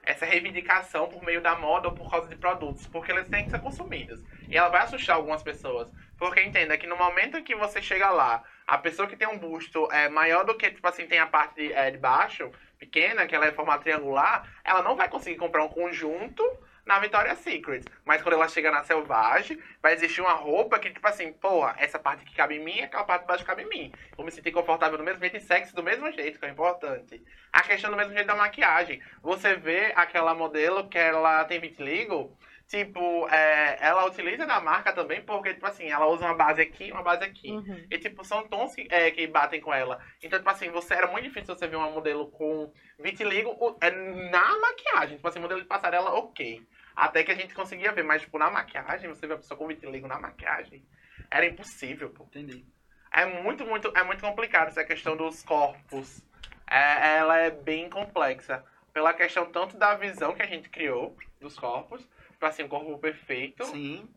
essa 0.04 0.26
reivindicação 0.26 1.08
por 1.08 1.22
meio 1.24 1.40
da 1.40 1.56
moda 1.56 1.88
ou 1.88 1.94
por 1.94 2.10
causa 2.10 2.28
de 2.28 2.36
produtos. 2.36 2.86
Porque 2.86 3.12
eles 3.12 3.28
têm 3.28 3.44
que 3.44 3.50
ser 3.50 3.60
consumidos. 3.60 4.20
E 4.48 4.56
ela 4.56 4.68
vai 4.68 4.82
assustar 4.82 5.16
algumas 5.16 5.42
pessoas. 5.42 5.88
Porque 6.18 6.42
entenda 6.42 6.76
que 6.76 6.86
no 6.86 6.96
momento 6.96 7.42
que 7.42 7.54
você 7.54 7.80
chega 7.80 8.10
lá, 8.10 8.42
a 8.66 8.76
pessoa 8.76 9.08
que 9.08 9.16
tem 9.16 9.26
um 9.26 9.38
busto 9.38 9.90
é 9.90 10.08
maior 10.08 10.44
do 10.44 10.54
que, 10.56 10.70
tipo 10.70 10.86
assim, 10.86 11.06
tem 11.06 11.18
a 11.18 11.26
parte 11.26 11.54
de, 11.54 11.72
é, 11.72 11.90
de 11.90 11.96
baixo, 11.96 12.50
pequena, 12.80 13.26
que 13.26 13.36
ela 13.36 13.46
é 13.46 13.52
formato 13.52 13.84
triangular, 13.84 14.50
ela 14.64 14.82
não 14.82 14.96
vai 14.96 15.08
conseguir 15.08 15.36
comprar 15.36 15.62
um 15.62 15.68
conjunto 15.68 16.42
na 16.86 16.98
Victoria's 16.98 17.38
Secret. 17.38 17.84
Mas 18.04 18.22
quando 18.22 18.34
ela 18.34 18.48
chega 18.48 18.72
na 18.72 18.82
Selvagem, 18.82 19.60
vai 19.82 19.92
existir 19.92 20.22
uma 20.22 20.32
roupa 20.32 20.78
que, 20.78 20.90
tipo 20.90 21.06
assim, 21.06 21.32
porra, 21.32 21.76
essa 21.78 21.98
parte 21.98 22.24
que 22.24 22.34
cabe 22.34 22.56
em 22.56 22.64
mim, 22.64 22.80
aquela 22.80 23.04
parte 23.04 23.22
de 23.22 23.28
baixo 23.28 23.44
cabe 23.44 23.62
em 23.62 23.68
mim. 23.68 23.92
Vou 24.16 24.24
me 24.24 24.32
sentir 24.32 24.50
confortável 24.50 24.96
do 24.96 25.04
mesmo 25.04 25.20
jeito 25.20 25.36
e 25.36 25.40
sexy 25.40 25.74
do 25.74 25.82
mesmo 25.82 26.10
jeito, 26.10 26.40
que 26.40 26.46
é 26.46 26.48
importante. 26.48 27.22
A 27.52 27.62
questão 27.62 27.90
do 27.90 27.96
mesmo 27.96 28.14
jeito 28.14 28.26
da 28.26 28.34
maquiagem. 28.34 29.00
Você 29.22 29.54
vê 29.54 29.92
aquela 29.94 30.34
modelo 30.34 30.88
que 30.88 30.98
ela 30.98 31.44
tem 31.44 31.60
vitiligo, 31.60 32.36
tipo, 32.70 33.28
é, 33.28 33.84
ela 33.84 34.06
utiliza 34.06 34.46
da 34.46 34.60
marca 34.60 34.92
também, 34.92 35.20
porque, 35.20 35.52
tipo 35.52 35.66
assim, 35.66 35.90
ela 35.90 36.06
usa 36.06 36.24
uma 36.24 36.36
base 36.36 36.62
aqui 36.62 36.84
e 36.84 36.92
uma 36.92 37.02
base 37.02 37.24
aqui. 37.24 37.50
Uhum. 37.50 37.84
E, 37.90 37.98
tipo, 37.98 38.24
são 38.24 38.46
tons 38.46 38.76
que, 38.76 38.86
é, 38.88 39.10
que 39.10 39.26
batem 39.26 39.60
com 39.60 39.74
ela. 39.74 40.00
Então, 40.22 40.38
tipo 40.38 40.48
assim, 40.48 40.70
você 40.70 40.94
era 40.94 41.08
muito 41.08 41.24
difícil 41.24 41.56
você 41.56 41.66
ver 41.66 41.74
uma 41.74 41.90
modelo 41.90 42.30
com 42.30 42.72
vitiligo 42.96 43.76
é, 43.80 43.90
na 43.90 44.56
maquiagem. 44.60 45.16
Tipo 45.16 45.26
assim, 45.26 45.40
modelo 45.40 45.60
de 45.60 45.66
passarela, 45.66 46.14
ok. 46.14 46.64
Até 46.94 47.24
que 47.24 47.32
a 47.32 47.34
gente 47.34 47.56
conseguia 47.56 47.90
ver, 47.90 48.04
mas, 48.04 48.22
tipo, 48.22 48.38
na 48.38 48.48
maquiagem, 48.48 49.08
você 49.08 49.26
vê 49.26 49.34
a 49.34 49.38
pessoa 49.38 49.58
com 49.58 49.66
vitiligo 49.66 50.06
na 50.06 50.20
maquiagem, 50.20 50.86
era 51.28 51.44
impossível, 51.46 52.10
pô. 52.10 52.22
Entendi. 52.22 52.64
É 53.12 53.26
muito, 53.26 53.66
muito, 53.66 53.92
é 53.96 54.04
muito 54.04 54.20
complicado 54.20 54.68
essa 54.68 54.84
questão 54.84 55.16
dos 55.16 55.42
corpos. 55.42 56.22
É, 56.70 57.16
ela 57.16 57.36
é 57.36 57.50
bem 57.50 57.90
complexa. 57.90 58.64
Pela 58.92 59.12
questão 59.12 59.46
tanto 59.46 59.76
da 59.76 59.96
visão 59.96 60.34
que 60.34 60.42
a 60.42 60.46
gente 60.46 60.68
criou 60.68 61.16
dos 61.40 61.58
corpos, 61.58 62.08
tipo 62.40 62.46
assim, 62.46 62.62
um 62.62 62.68
corpo 62.68 62.98
perfeito. 62.98 63.64
Sim. 63.66 64.08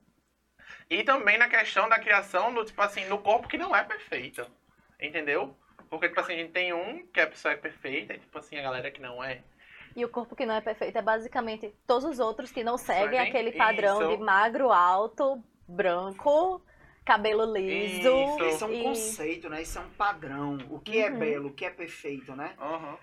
E 0.89 1.03
também 1.03 1.37
na 1.37 1.49
questão 1.49 1.89
da 1.89 1.99
criação 1.99 2.53
do, 2.53 2.63
tipo 2.63 2.81
assim, 2.81 3.05
do 3.09 3.17
corpo 3.17 3.49
que 3.49 3.57
não 3.57 3.75
é 3.75 3.83
perfeito. 3.83 4.49
Entendeu? 4.99 5.53
Porque, 5.89 6.07
tipo 6.07 6.21
assim, 6.21 6.33
a 6.33 6.37
gente 6.37 6.51
tem 6.53 6.71
um 6.73 7.05
que 7.07 7.19
a 7.19 7.27
pessoa 7.27 7.53
é 7.53 7.57
perfeita, 7.57 8.13
e, 8.13 8.19
tipo 8.19 8.37
assim, 8.39 8.57
a 8.57 8.61
galera 8.61 8.89
que 8.89 9.01
não 9.01 9.21
é. 9.21 9.41
E 9.95 10.05
o 10.05 10.09
corpo 10.09 10.35
que 10.37 10.45
não 10.45 10.55
é 10.55 10.61
perfeito 10.61 10.97
é 10.97 11.01
basicamente 11.01 11.71
todos 11.85 12.05
os 12.05 12.19
outros 12.19 12.49
que 12.51 12.63
não 12.63 12.77
seguem 12.77 13.03
Seguem, 13.03 13.19
aquele 13.19 13.51
padrão 13.51 14.01
isso. 14.01 14.17
de 14.17 14.23
magro, 14.23 14.71
alto, 14.71 15.43
branco, 15.67 16.61
cabelo 17.05 17.43
liso. 17.53 18.07
Isso. 18.07 18.45
Isso 18.45 18.63
é 18.63 18.67
um 18.67 18.73
e- 18.73 18.83
conceito, 18.83 19.49
né? 19.49 19.61
Isso 19.61 19.77
é 19.77 19.81
um 19.81 19.89
padrão. 19.89 20.57
O 20.71 20.79
que 20.79 20.97
é 20.99 21.11
Uhum. 21.11 21.19
belo, 21.19 21.49
o 21.49 21.53
que 21.53 21.65
é 21.65 21.69
perfeito, 21.69 22.33
né? 22.35 22.55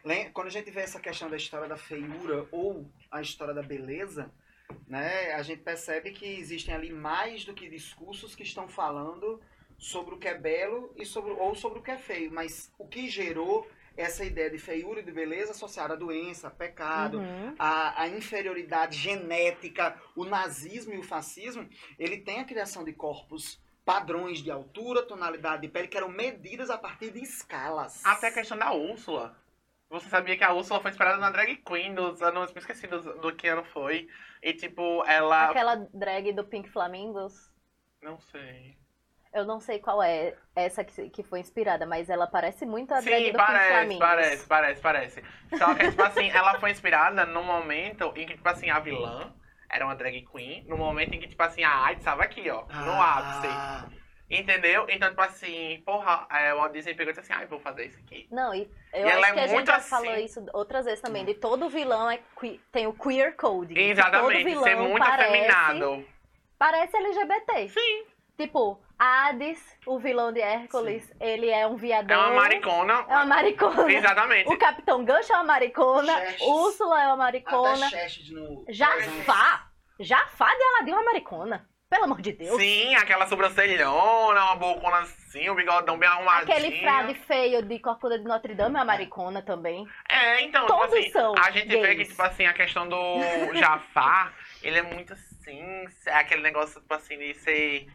Lem- 0.02 0.32
Quando 0.32 0.46
a 0.48 0.50
gente 0.50 0.70
vê 0.70 0.80
essa 0.80 0.98
questão 0.98 1.28
da 1.28 1.36
história 1.36 1.68
da 1.68 1.76
feiura 1.76 2.46
ou 2.50 2.90
a 3.10 3.20
história 3.20 3.52
da 3.54 3.62
beleza, 3.62 4.32
né? 4.86 5.32
A 5.34 5.42
gente 5.42 5.62
percebe 5.62 6.10
que 6.10 6.26
existem 6.26 6.74
ali 6.74 6.92
mais 6.92 7.44
do 7.44 7.54
que 7.54 7.68
discursos 7.68 8.34
que 8.34 8.42
estão 8.42 8.68
falando 8.68 9.40
sobre 9.78 10.14
o 10.14 10.18
que 10.18 10.28
é 10.28 10.36
belo 10.36 10.92
e 10.96 11.06
sobre, 11.06 11.32
ou 11.32 11.54
sobre 11.54 11.78
o 11.78 11.82
que 11.82 11.90
é 11.90 11.96
feio. 11.98 12.30
Mas 12.32 12.70
o 12.78 12.86
que 12.86 13.08
gerou 13.08 13.66
essa 13.96 14.24
ideia 14.24 14.48
de 14.50 14.58
feiura 14.58 15.00
e 15.00 15.02
de 15.02 15.12
beleza 15.12 15.50
associada 15.52 15.94
à 15.94 15.96
doença, 15.96 16.48
a 16.48 16.50
pecado, 16.50 17.18
Uhum. 17.18 17.54
a, 17.58 18.02
a 18.02 18.08
inferioridade 18.08 18.96
genética, 18.96 19.96
o 20.16 20.24
nazismo 20.24 20.94
e 20.94 20.98
o 20.98 21.02
fascismo, 21.02 21.68
ele 21.98 22.18
tem 22.18 22.40
a 22.40 22.44
criação 22.44 22.84
de 22.84 22.92
corpos 22.92 23.60
padrões 23.84 24.38
de 24.38 24.50
altura, 24.50 25.02
tonalidade 25.02 25.62
de 25.62 25.68
pele, 25.68 25.88
que 25.88 25.96
eram 25.96 26.08
medidas 26.08 26.70
a 26.70 26.78
partir 26.78 27.10
de 27.10 27.20
escalas. 27.20 28.04
Até 28.04 28.28
a 28.28 28.32
questão 28.32 28.56
da 28.56 28.72
Úrsula. 28.72 29.36
Você 29.90 30.08
sabia 30.08 30.36
que 30.36 30.44
a 30.44 30.52
Úrsula 30.54 30.80
foi 30.80 30.92
inspirada 30.92 31.18
na 31.18 31.30
drag 31.30 31.56
queen 31.56 31.94
dos 31.94 32.22
anos. 32.22 32.52
Me 32.52 32.60
esqueci 32.60 32.86
do, 32.86 33.00
do 33.20 33.34
que 33.34 33.48
ano 33.48 33.64
foi. 33.64 34.08
E, 34.40 34.54
tipo, 34.54 35.04
ela. 35.04 35.50
Aquela 35.50 35.74
drag 35.92 36.32
do 36.32 36.44
Pink 36.44 36.70
Flamingos. 36.70 37.50
Não 38.00 38.18
sei. 38.20 38.78
Eu 39.32 39.44
não 39.44 39.60
sei 39.60 39.78
qual 39.80 40.02
é 40.02 40.36
essa 40.56 40.82
que, 40.84 41.10
que 41.10 41.22
foi 41.22 41.40
inspirada, 41.40 41.86
mas 41.86 42.08
ela 42.08 42.26
parece 42.26 42.64
muito 42.64 42.92
a 42.94 43.00
drag 43.00 43.26
Sim, 43.26 43.32
do 43.32 43.38
Pink 43.38 43.46
parece, 43.46 43.68
Flamingos. 43.68 43.98
parece, 43.98 44.46
parece, 44.46 44.80
parece. 44.80 45.24
Só 45.58 45.74
que, 45.74 45.90
tipo 45.90 46.02
assim, 46.02 46.30
ela 46.30 46.58
foi 46.60 46.70
inspirada 46.70 47.26
num 47.26 47.44
momento 47.44 48.12
em 48.16 48.26
que, 48.26 48.34
tipo 48.34 48.48
assim, 48.48 48.70
a 48.70 48.78
vilã 48.78 49.34
era 49.68 49.84
uma 49.84 49.96
drag 49.96 50.24
queen. 50.26 50.64
No 50.68 50.76
momento 50.76 51.14
em 51.14 51.20
que, 51.20 51.28
tipo 51.28 51.42
assim, 51.42 51.64
a 51.64 51.84
AIDS 51.86 52.00
estava 52.00 52.22
aqui, 52.22 52.48
ó. 52.48 52.64
No 52.66 52.92
ápice. 53.02 53.99
Entendeu? 54.30 54.86
Então, 54.88 55.08
tipo 55.10 55.20
assim, 55.22 55.82
porra, 55.84 56.26
é, 56.30 56.54
o 56.54 56.58
Walt 56.58 56.72
Disney 56.72 56.94
pegou 56.94 57.10
e 57.10 57.16
disse 57.16 57.20
assim, 57.32 57.40
ah, 57.40 57.44
eu 57.44 57.48
vou 57.48 57.58
fazer 57.58 57.86
isso 57.86 57.98
aqui. 57.98 58.28
Não, 58.30 58.54
e 58.54 58.70
eu 58.92 59.00
E 59.00 59.08
acho 59.08 59.16
ela 59.16 59.26
é 59.28 59.32
que 59.32 59.38
a 59.40 59.42
gente 59.42 59.54
muito 59.54 59.66
já 59.66 59.76
assim. 59.76 59.90
falou 59.90 60.16
isso 60.18 60.46
outras 60.54 60.84
vezes 60.84 61.00
também. 61.00 61.24
De 61.24 61.34
todo 61.34 61.68
vilão 61.68 62.08
é 62.10 62.20
que- 62.40 62.60
tem 62.70 62.86
o 62.86 62.92
queer 62.92 63.34
code. 63.36 63.76
Exatamente, 63.78 64.32
todo 64.34 64.44
vilão 64.44 64.62
ser 64.62 64.76
muito 64.76 64.98
parece, 65.04 65.28
afeminado. 65.28 66.06
Parece 66.56 66.96
LGBT. 66.96 67.68
Sim. 67.70 68.04
Tipo, 68.38 68.80
Hades, 68.98 69.76
o 69.86 69.98
vilão 69.98 70.32
de 70.32 70.40
Hércules, 70.40 71.12
ele 71.20 71.50
é 71.50 71.66
um 71.66 71.76
viadão. 71.76 72.18
É 72.22 72.26
uma 72.26 72.34
maricona. 72.36 72.92
É 73.08 73.14
uma 73.16 73.26
maricona. 73.26 73.92
Exatamente. 73.92 74.48
O 74.48 74.56
Capitão 74.56 75.04
Gancho 75.04 75.32
é 75.32 75.36
uma 75.36 75.44
maricona. 75.44 76.12
Xerxes. 76.18 76.40
Úrsula 76.46 77.02
é 77.02 77.06
uma 77.08 77.16
maricona. 77.16 77.86
até 77.86 78.06
no... 78.30 78.64
Jafar. 78.68 79.70
Jafar 79.98 80.56
de 80.56 80.62
Aladdin 80.62 80.90
é 80.92 80.94
uma 80.94 81.04
maricona. 81.04 81.68
Pelo 81.90 82.04
amor 82.04 82.22
de 82.22 82.30
Deus. 82.32 82.56
Sim, 82.62 82.94
aquela 82.94 83.26
sobrancelhona, 83.26 84.44
uma 84.44 84.54
bocona 84.54 84.98
assim, 85.00 85.48
o 85.50 85.56
bigodão 85.56 85.98
bem 85.98 86.08
arrumadinho. 86.08 86.56
Aquele 86.56 86.78
frade 86.80 87.14
feio 87.26 87.62
de 87.62 87.80
Corcunda 87.80 88.16
de 88.16 88.24
Notre 88.24 88.54
Dame 88.54 88.76
é 88.76 88.78
uma 88.78 88.84
maricona 88.84 89.42
também. 89.42 89.84
É, 90.08 90.40
então, 90.42 90.66
Todos 90.66 90.84
tipo 90.94 90.98
assim, 91.00 91.10
são 91.10 91.34
a 91.36 91.50
gente 91.50 91.66
vê 91.66 91.88
que, 91.88 91.94
gays. 91.96 92.08
tipo 92.10 92.22
assim, 92.22 92.46
a 92.46 92.52
questão 92.52 92.88
do 92.88 93.18
Jafar, 93.54 94.32
ele 94.62 94.78
é 94.78 94.82
muito 94.82 95.12
assim, 95.14 95.84
é 96.06 96.14
aquele 96.14 96.42
negócio, 96.42 96.80
tipo 96.80 96.94
assim, 96.94 97.18
de 97.18 97.34
ser 97.34 97.88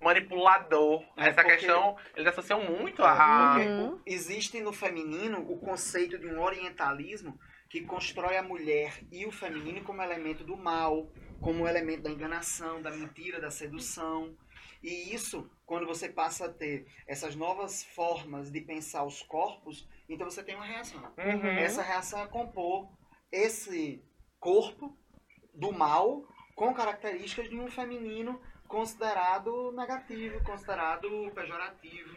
manipulador. 0.00 1.02
É, 1.16 1.28
Essa 1.28 1.34
porque- 1.42 1.58
questão, 1.58 1.96
eles 2.16 2.28
associam 2.28 2.60
muito 2.64 3.04
a... 3.04 3.56
Uhum. 3.56 4.00
existe 4.04 4.60
no 4.60 4.72
feminino 4.72 5.38
o 5.48 5.58
conceito 5.58 6.18
de 6.18 6.26
um 6.26 6.40
orientalismo 6.40 7.38
que 7.68 7.82
constrói 7.82 8.36
a 8.36 8.42
mulher 8.42 8.94
e 9.12 9.26
o 9.26 9.30
feminino 9.30 9.82
como 9.82 10.02
elemento 10.02 10.42
do 10.42 10.56
mal, 10.56 11.06
como 11.40 11.68
elemento 11.68 12.02
da 12.02 12.10
enganação, 12.10 12.82
da 12.82 12.90
mentira, 12.90 13.40
da 13.40 13.50
sedução. 13.50 14.36
E 14.82 15.14
isso, 15.14 15.50
quando 15.66 15.86
você 15.86 16.08
passa 16.08 16.46
a 16.46 16.52
ter 16.52 16.86
essas 17.06 17.34
novas 17.34 17.84
formas 17.84 18.50
de 18.50 18.60
pensar 18.60 19.04
os 19.04 19.22
corpos, 19.22 19.88
então 20.08 20.28
você 20.28 20.42
tem 20.42 20.54
uma 20.54 20.64
reação. 20.64 21.02
Uhum. 21.18 21.46
Essa 21.46 21.82
reação 21.82 22.22
é 22.22 22.26
compor 22.26 22.88
esse 23.30 24.02
corpo 24.38 24.96
do 25.54 25.72
mal 25.72 26.22
com 26.54 26.72
características 26.72 27.48
de 27.48 27.58
um 27.58 27.68
feminino 27.68 28.40
considerado 28.66 29.72
negativo, 29.72 30.42
considerado 30.44 31.30
pejorativo. 31.34 32.16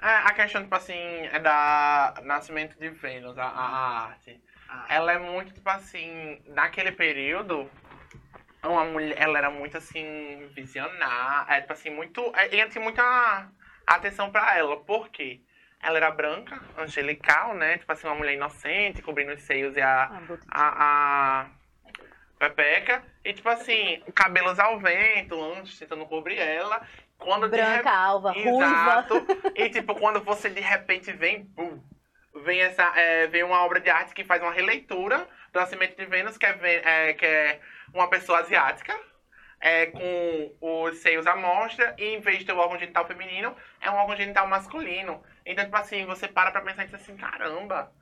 É, 0.00 0.06
a 0.06 0.32
questão, 0.32 0.62
tipo 0.62 0.74
assim, 0.74 0.94
é 0.94 1.40
da 1.40 2.14
Nascimento 2.22 2.78
de 2.78 2.88
Vênus, 2.90 3.36
a, 3.36 3.44
a 3.44 4.04
arte. 4.06 4.40
Ah, 4.68 4.86
Ela 4.88 5.12
é 5.12 5.18
muito, 5.18 5.52
tipo 5.52 5.68
assim, 5.68 6.40
naquele 6.46 6.92
período, 6.92 7.68
uma 8.66 8.84
mulher, 8.84 9.16
ela 9.18 9.38
era 9.38 9.50
muito 9.50 9.76
assim, 9.76 10.48
visionária, 10.54 11.54
é, 11.54 11.60
tipo 11.60 11.72
assim, 11.72 11.90
muito. 11.90 12.20
É, 12.34 12.46
e 12.54 12.68
tinha 12.68 12.82
muita 12.82 13.48
atenção 13.86 14.30
pra 14.30 14.56
ela. 14.56 14.76
Por 14.78 15.08
quê? 15.08 15.40
ela 15.80 15.96
era 15.96 16.10
branca, 16.10 16.60
angelical, 16.76 17.54
né? 17.54 17.78
Tipo 17.78 17.92
assim, 17.92 18.06
uma 18.06 18.16
mulher 18.16 18.34
inocente, 18.34 19.02
cobrindo 19.02 19.32
os 19.32 19.42
seios 19.42 19.76
e 19.76 19.80
a, 19.80 20.10
Ah, 20.50 20.50
a, 20.50 21.40
a 21.42 21.46
Pepeca. 22.38 23.02
E 23.24 23.32
tipo 23.32 23.48
assim, 23.48 24.02
cabelos 24.14 24.58
ao 24.58 24.78
vento, 24.78 25.40
antes 25.52 25.78
tentando 25.78 26.06
cobrir 26.06 26.38
ela. 26.38 26.80
Quando 27.18 27.48
de 27.48 27.56
Branca, 27.56 27.90
alva, 27.90 28.32
ruiva. 28.32 28.50
Exato. 28.50 29.26
E 29.54 29.70
tipo, 29.70 29.94
quando 29.94 30.20
você 30.22 30.48
de 30.48 30.60
repente 30.60 31.12
vem, 31.12 31.44
bum, 31.44 31.82
vem 32.44 32.60
essa, 32.60 32.84
é, 32.96 33.26
vem 33.26 33.42
uma 33.42 33.64
obra 33.64 33.80
de 33.80 33.90
arte 33.90 34.14
que 34.14 34.24
faz 34.24 34.42
uma 34.42 34.52
releitura 34.52 35.26
do 35.52 35.60
Nascimento 35.60 35.96
de 35.96 36.06
Vênus, 36.06 36.38
que 36.38 36.46
é, 36.46 37.08
é, 37.08 37.12
que 37.14 37.26
é 37.26 37.60
uma 37.92 38.08
pessoa 38.08 38.40
asiática, 38.40 38.98
é, 39.60 39.86
com 39.86 40.54
os 40.60 40.98
seios 40.98 41.26
à 41.26 41.34
mostra, 41.34 41.94
e 41.98 42.14
em 42.14 42.20
vez 42.20 42.38
de 42.38 42.44
ter 42.44 42.52
o 42.52 42.58
órgão 42.58 42.78
genital 42.78 43.06
feminino, 43.06 43.54
é 43.80 43.90
um 43.90 43.96
órgão 43.96 44.16
genital 44.16 44.46
masculino. 44.46 45.22
Então, 45.44 45.64
tipo 45.64 45.76
assim, 45.76 46.04
você 46.06 46.28
para 46.28 46.50
pra 46.50 46.60
pensar 46.60 46.84
e 46.84 46.86
diz 46.86 46.94
assim, 46.94 47.16
caramba, 47.16 47.92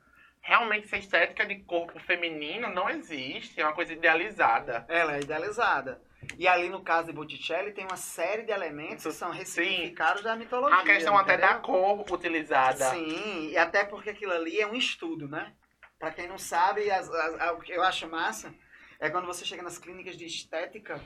realmente 0.41 0.85
essa 0.85 0.97
estética 0.97 1.45
de 1.45 1.55
corpo 1.61 1.99
feminino 1.99 2.69
não 2.69 2.89
existe, 2.89 3.59
é 3.59 3.63
uma 3.65 3.73
coisa 3.73 3.93
idealizada. 3.93 4.85
Ela 4.87 5.15
é 5.15 5.21
idealizada. 5.21 6.01
E 6.37 6.47
ali 6.47 6.67
no 6.67 6.81
caso 6.83 7.07
de 7.07 7.13
Botticelli 7.13 7.71
tem 7.71 7.85
uma 7.85 7.95
série 7.95 8.43
de 8.43 8.51
elementos 8.51 9.03
que 9.03 9.11
são 9.11 9.31
ressignificados 9.31 10.23
da 10.23 10.35
mitologia. 10.35 10.77
A 10.79 10.83
questão 10.83 11.17
até 11.17 11.37
da 11.37 11.55
cor 11.55 12.03
utilizada. 12.11 12.85
Sim, 12.91 13.49
e 13.51 13.57
até 13.57 13.83
porque 13.83 14.09
aquilo 14.09 14.33
ali 14.33 14.59
é 14.59 14.67
um 14.67 14.75
estudo, 14.75 15.27
né? 15.27 15.53
Pra 15.99 16.11
quem 16.11 16.27
não 16.27 16.37
sabe, 16.37 16.89
as- 16.91 17.09
as- 17.09 17.41
a- 17.41 17.53
o 17.53 17.59
que 17.61 17.71
eu 17.71 17.83
acho 17.83 18.07
massa 18.09 18.53
é 18.99 19.09
quando 19.09 19.25
você 19.27 19.45
chega 19.45 19.63
nas 19.63 19.77
clínicas 19.77 20.17
de 20.17 20.25
estética, 20.25 21.01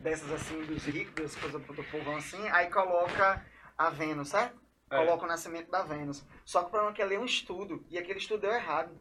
dessas 0.00 0.30
assim, 0.32 0.62
dos 0.64 0.84
ricos, 0.84 1.14
das 1.14 1.36
coisas 1.36 1.60
do 1.62 1.84
povão 1.84 2.16
assim, 2.16 2.48
aí 2.48 2.70
coloca 2.70 3.44
a 3.76 3.90
Vênus, 3.90 4.28
certo? 4.28 4.58
É. 4.90 4.96
Coloca 4.98 5.24
o 5.24 5.28
nascimento 5.28 5.70
da 5.70 5.82
Vênus. 5.82 6.24
Só 6.44 6.60
que 6.60 6.66
o 6.66 6.70
problema 6.70 6.92
é 6.92 6.94
que 6.96 7.02
ali 7.02 7.14
é 7.16 7.18
um 7.18 7.24
estudo, 7.24 7.84
e 7.90 7.98
aquele 7.98 8.18
estudo 8.18 8.42
deu 8.42 8.52
errado. 8.52 8.98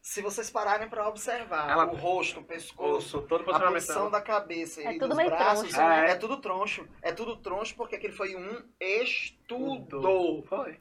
Se 0.00 0.22
vocês 0.22 0.48
pararem 0.48 0.88
pra 0.88 1.08
observar 1.08 1.68
Ela- 1.68 1.86
o 1.92 1.96
rosto, 1.96 2.38
o 2.38 2.44
pescoço, 2.44 3.22
todo 3.22 3.50
a 3.50 3.58
posição 3.72 4.08
da 4.08 4.20
cabeça 4.20 4.80
É 4.80 4.92
e 4.94 4.98
tudo 5.00 5.08
dos 5.08 5.16
meio 5.16 5.30
braços, 5.30 5.68
troncho, 5.68 5.88
né? 5.88 6.10
é 6.10 6.14
tudo 6.14 6.36
troncho. 6.40 6.88
É 7.02 7.12
tudo 7.12 7.36
troncho 7.38 7.74
porque 7.74 7.96
aquele 7.96 8.12
foi 8.12 8.36
um 8.36 8.62
estudo. 8.78 10.44
Foi. 10.48 10.78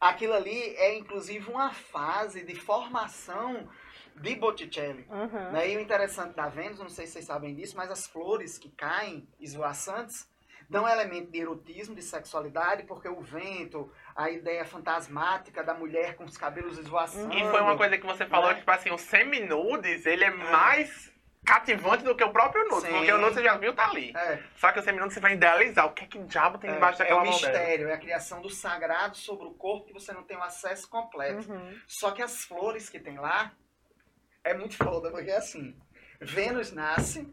Aquilo 0.00 0.32
ali 0.34 0.76
é 0.76 0.96
inclusive 0.96 1.50
uma 1.50 1.72
fase 1.72 2.44
de 2.44 2.54
formação 2.54 3.68
de 4.20 4.34
Botticelli. 4.36 5.06
Uhum. 5.08 5.52
Né? 5.52 5.70
E 5.70 5.76
o 5.76 5.80
interessante 5.80 6.34
da 6.34 6.48
Vênus, 6.48 6.78
não 6.78 6.88
sei 6.88 7.06
se 7.06 7.12
vocês 7.12 7.24
sabem 7.24 7.54
disso, 7.54 7.76
mas 7.76 7.90
as 7.90 8.06
flores 8.06 8.58
que 8.58 8.70
caem 8.70 9.28
esvoaçantes 9.40 10.28
dão 10.68 10.86
elemento 10.86 11.30
de 11.30 11.38
erotismo, 11.40 11.94
de 11.94 12.02
sexualidade, 12.02 12.82
porque 12.82 13.08
o 13.08 13.20
vento, 13.20 13.90
a 14.14 14.30
ideia 14.30 14.64
fantasmática 14.66 15.64
da 15.64 15.72
mulher 15.72 16.14
com 16.14 16.24
os 16.24 16.36
cabelos 16.36 16.78
esvoaçando. 16.78 17.32
E 17.32 17.40
foi 17.50 17.60
uma 17.60 17.76
coisa 17.76 17.96
que 17.96 18.04
você 18.04 18.26
falou, 18.26 18.48
Né? 18.48 18.54
que, 18.54 18.60
tipo 18.60 18.70
assim, 18.70 18.90
o 18.90 18.98
seminudes, 18.98 20.04
ele 20.04 20.24
é 20.24 20.30
mais 20.30 21.10
cativante 21.44 22.04
do 22.04 22.14
que 22.14 22.22
o 22.22 22.30
próprio 22.30 22.68
nude. 22.68 22.86
Porque 22.86 23.10
o 23.10 23.16
nude 23.16 23.34
você 23.36 23.42
já 23.42 23.56
viu, 23.56 23.74
tá 23.74 23.88
ali. 23.88 24.12
É, 24.14 24.42
Só 24.56 24.70
que 24.70 24.80
o 24.80 24.82
seminude 24.82 25.14
você 25.14 25.20
vai 25.20 25.32
idealizar. 25.32 25.86
O 25.86 25.92
que 25.92 26.04
é 26.04 26.06
que 26.06 26.18
diabo 26.18 26.58
tem 26.58 26.68
é, 26.68 26.74
debaixo 26.74 27.00
é 27.00 27.04
daquela 27.04 27.22
o 27.22 27.24
mão 27.24 27.40
dela? 27.40 27.52
mistério, 27.52 27.88
é 27.88 27.94
a 27.94 27.98
criação 27.98 28.42
do 28.42 28.50
sagrado 28.50 29.16
sobre 29.16 29.46
o 29.46 29.52
corpo 29.52 29.86
que 29.86 29.94
você 29.94 30.12
não 30.12 30.22
tem 30.22 30.36
o 30.36 30.42
acesso 30.42 30.86
completo. 30.90 31.50
Uhum. 31.50 31.78
Só 31.86 32.10
que 32.10 32.20
as 32.20 32.44
flores 32.44 32.90
que 32.90 33.00
tem 33.00 33.16
lá 33.16 33.52
é 34.48 34.54
muito 34.54 34.76
foda, 34.76 35.10
porque 35.10 35.30
é 35.30 35.36
assim: 35.36 35.76
Vênus 36.20 36.72
nasce 36.72 37.28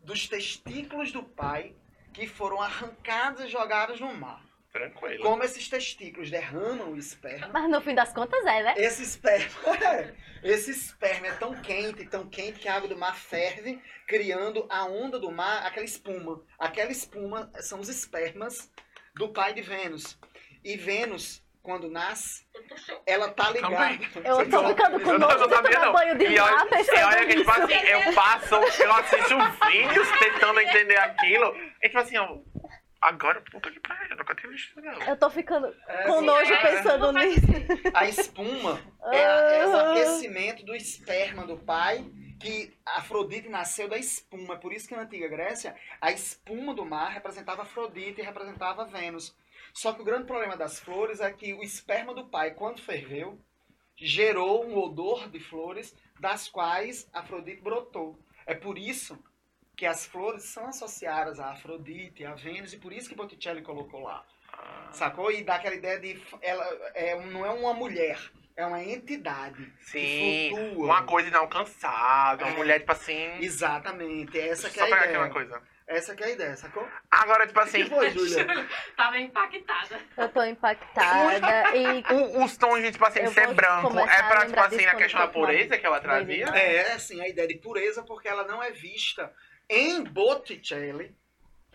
dos 0.00 0.28
testículos 0.28 1.12
do 1.12 1.22
pai 1.22 1.74
que 2.12 2.26
foram 2.26 2.62
arrancados 2.62 3.44
e 3.44 3.48
jogados 3.48 4.00
no 4.00 4.14
mar. 4.14 4.42
Tranquilo. 4.72 5.22
Como 5.22 5.42
esses 5.42 5.68
testículos 5.68 6.30
derramam 6.30 6.92
o 6.92 6.98
esperma, 6.98 7.48
Mas 7.52 7.70
no 7.70 7.80
fim 7.80 7.94
das 7.94 8.12
contas 8.12 8.44
é, 8.44 8.62
né? 8.62 8.74
esse 8.76 9.02
esperma, 9.02 9.50
esse 10.44 10.70
esperma 10.70 11.28
é 11.28 11.32
tão 11.32 11.54
quente, 11.62 12.04
tão 12.06 12.28
quente 12.28 12.58
que 12.58 12.68
a 12.68 12.74
água 12.74 12.88
do 12.88 12.96
mar 12.96 13.16
ferve, 13.16 13.80
criando 14.06 14.66
a 14.68 14.84
onda 14.84 15.18
do 15.18 15.30
mar, 15.30 15.64
aquela 15.64 15.84
espuma. 15.84 16.42
Aquela 16.58 16.92
espuma 16.92 17.50
são 17.60 17.80
os 17.80 17.88
espermas 17.88 18.70
do 19.14 19.30
pai 19.30 19.54
de 19.54 19.62
Vênus. 19.62 20.18
E 20.62 20.76
Vênus, 20.76 21.42
quando 21.66 21.90
nasce, 21.90 22.46
Eu 22.54 22.62
tô 22.62 23.02
ela 23.04 23.28
tá 23.32 23.50
ligada. 23.50 23.76
aí. 23.86 23.98
Eu 24.24 24.48
tô 24.48 24.68
ficando 24.68 25.00
com 25.00 25.10
Eu 25.10 25.18
nojo 25.18 25.48
sabia, 25.50 25.72
tomar 25.72 25.86
não. 25.86 25.92
banho 25.92 26.16
de 26.16 26.24
E 26.26 26.38
olha, 26.38 26.62
e 26.64 26.68
pensando 26.68 27.26
que, 27.26 27.34
tipo 27.34 27.50
assim, 27.50 27.74
eu 27.74 28.14
passo, 28.14 28.54
eu 28.54 28.92
assisto 28.94 29.36
vídeos 29.68 30.08
tentando 30.20 30.60
entender 30.60 30.96
aquilo. 30.96 31.56
E, 31.82 31.88
tipo 31.88 31.98
assim, 31.98 32.14
eu, 32.16 32.44
agora, 33.00 33.42
puta 33.50 33.68
que 33.72 33.80
pariu, 33.80 34.10
eu 34.10 34.16
nunca 34.16 34.32
tinha 34.36 34.52
visto 34.52 34.78
isso, 34.78 34.80
não. 34.80 35.02
Eu 35.08 35.16
tô 35.16 35.28
ficando 35.28 35.74
É, 35.88 36.02
com 36.04 36.20
nojo 36.20 36.52
é, 36.54 36.56
pensando 36.56 37.12
não 37.12 37.20
faz 37.20 37.34
nisso. 37.34 37.46
A 37.94 38.04
espuma 38.06 38.80
é, 39.10 39.20
é 39.22 39.66
o 39.66 39.76
Ah. 39.76 39.90
aquecimento 39.90 40.64
do 40.64 40.74
esperma 40.76 41.44
do 41.48 41.56
pai, 41.56 42.04
que 42.40 42.72
Afrodite 42.86 43.48
nasceu 43.48 43.88
da 43.88 43.98
espuma. 43.98 44.54
É 44.54 44.58
Por 44.58 44.72
isso 44.72 44.86
que 44.86 44.94
na 44.94 45.02
antiga 45.02 45.26
Grécia, 45.26 45.74
a 46.00 46.12
espuma 46.12 46.72
do 46.72 46.84
mar 46.84 47.10
representava 47.10 47.62
Afrodite 47.62 48.20
e 48.20 48.24
representava 48.24 48.84
Vênus. 48.84 49.34
Só 49.76 49.92
que 49.92 50.00
o 50.00 50.04
grande 50.04 50.26
problema 50.26 50.56
das 50.56 50.80
flores 50.80 51.20
é 51.20 51.30
que 51.30 51.52
o 51.52 51.62
esperma 51.62 52.14
do 52.14 52.26
pai, 52.28 52.52
quando 52.54 52.80
ferveu, 52.80 53.38
gerou 53.94 54.64
um 54.66 54.76
odor 54.78 55.28
de 55.28 55.38
flores 55.38 55.94
das 56.18 56.48
quais 56.48 57.08
Afrodite 57.12 57.60
brotou. 57.62 58.18
É 58.46 58.54
por 58.54 58.78
isso 58.78 59.18
que 59.76 59.84
as 59.84 60.06
flores 60.06 60.44
são 60.44 60.66
associadas 60.66 61.38
a 61.38 61.50
Afrodite, 61.52 62.24
a 62.24 62.34
Vênus, 62.34 62.72
e 62.72 62.78
por 62.78 62.90
isso 62.92 63.08
que 63.08 63.14
Botticelli 63.14 63.60
colocou 63.62 64.00
lá. 64.00 64.24
Sacou? 64.92 65.30
E 65.30 65.42
dá 65.44 65.56
aquela 65.56 65.74
ideia 65.74 65.98
de. 66.00 66.22
Ela 66.40 66.64
é, 66.94 67.14
não 67.26 67.44
é 67.44 67.50
uma 67.50 67.74
mulher, 67.74 68.18
é 68.56 68.64
uma 68.64 68.82
entidade. 68.82 69.70
Sim, 69.80 70.52
uma 70.76 71.02
coisa 71.02 71.28
inalcançável, 71.28 72.46
uma 72.46 72.54
É. 72.54 72.56
mulher, 72.56 72.78
tipo 72.80 72.92
assim... 72.92 73.32
Exatamente, 73.40 74.38
essa 74.40 74.70
que 74.70 74.80
é 74.80 74.82
Só 74.82 74.86
a 74.86 74.88
pegar 74.88 75.00
aqui 75.00 75.08
ideia. 75.10 75.24
uma 75.24 75.30
coisa. 75.30 75.62
Essa 75.88 76.16
que 76.16 76.24
é 76.24 76.26
a 76.26 76.30
ideia, 76.30 76.56
sacou? 76.56 76.86
Agora, 77.10 77.46
tipo 77.46 77.60
assim, 77.60 77.84
que 77.84 77.90
foi, 77.90 78.10
Júlia? 78.10 78.44
Tava 78.96 79.18
impactada. 79.18 80.00
Eu 80.16 80.28
tô 80.30 80.42
impactada 80.42 81.76
e 81.76 82.02
o- 82.12 82.44
os 82.44 82.56
tons 82.56 82.82
de, 82.82 82.90
tipo 82.90 83.04
assim, 83.04 83.20
Eu 83.20 83.30
ser 83.32 83.46
vou 83.46 83.54
branco, 83.54 83.96
é 84.00 84.22
pra, 84.24 84.46
tipo 84.46 84.58
assim, 84.60 84.84
na 84.84 84.94
questão 84.96 85.20
da 85.20 85.28
pureza 85.28 85.78
que 85.78 85.86
ela 85.86 86.00
trazia? 86.00 86.46
doidinha. 86.46 86.60
É, 86.60 86.92
assim, 86.94 87.20
a 87.20 87.28
ideia 87.28 87.46
de 87.46 87.58
pureza, 87.58 88.02
porque 88.02 88.26
ela 88.26 88.44
não 88.44 88.60
é 88.60 88.72
vista 88.72 89.32
em 89.70 90.02
Botticelli, 90.02 91.14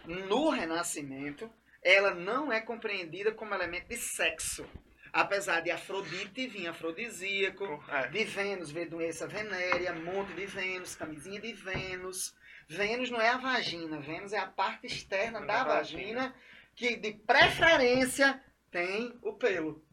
no 0.06 0.50
Renascimento, 0.50 1.50
ela 1.82 2.14
não 2.14 2.52
é 2.52 2.60
compreendida 2.60 3.32
como 3.32 3.54
elemento 3.54 3.88
de 3.88 3.98
sexo. 3.98 4.66
Apesar 5.14 5.62
de 5.62 5.72
Afrodite 5.72 6.48
vir 6.48 6.68
afrodisíaco, 6.68 7.84
É. 7.90 8.08
de 8.08 8.24
Vênus 8.24 8.72
ver 8.72 8.86
doença 8.86 9.28
venérea, 9.28 9.94
monte 9.94 10.32
de 10.34 10.46
Vênus, 10.46 10.96
camisinha 10.96 11.40
de 11.40 11.52
Vênus. 11.54 12.34
Vênus 12.72 13.12
não 13.12 13.20
é 13.20 13.28
a 13.28 13.38
vagina, 13.38 14.00
Vênus 14.00 14.32
é 14.32 14.38
a 14.38 14.48
parte 14.48 14.88
externa 14.88 15.42
da 15.42 15.46
Da 15.46 15.64
vagina, 15.66 16.34
que 16.74 16.96
de 16.96 17.12
preferência 17.14 18.42
tem 18.72 19.20
o 19.22 19.34
pelo. 19.34 19.84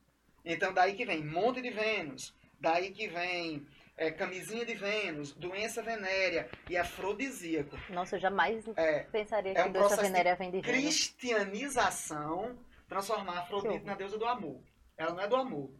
Então 0.44 0.72
daí 0.72 0.94
que 0.94 1.04
vem 1.04 1.24
monte 1.24 1.60
de 1.60 1.70
Vênus, 1.70 2.32
daí 2.60 2.92
que 2.92 3.08
vem 3.08 3.66
é, 3.96 4.12
camisinha 4.12 4.64
de 4.64 4.74
Vênus, 4.74 5.32
doença 5.32 5.82
venérea 5.82 6.48
e 6.70 6.76
afrodisíaco. 6.76 7.76
Nossa, 7.90 8.14
eu 8.14 8.20
jamais 8.20 8.64
É, 8.76 9.00
pensaria 9.10 9.50
É 9.50 9.54
que 9.56 9.68
um 9.68 9.72
doença 9.72 9.88
processo 9.88 10.02
de 10.02 10.08
venérea 10.12 10.36
vem 10.36 10.50
de 10.52 10.60
Vênus. 10.60 10.80
cristianização, 10.80 12.56
transformar 12.88 13.40
Afrodite 13.40 13.84
na 13.84 13.96
deusa 13.96 14.16
do 14.16 14.24
amor. 14.24 14.62
Ela 14.96 15.14
não 15.14 15.20
é 15.20 15.26
do 15.26 15.34
amor, 15.36 15.70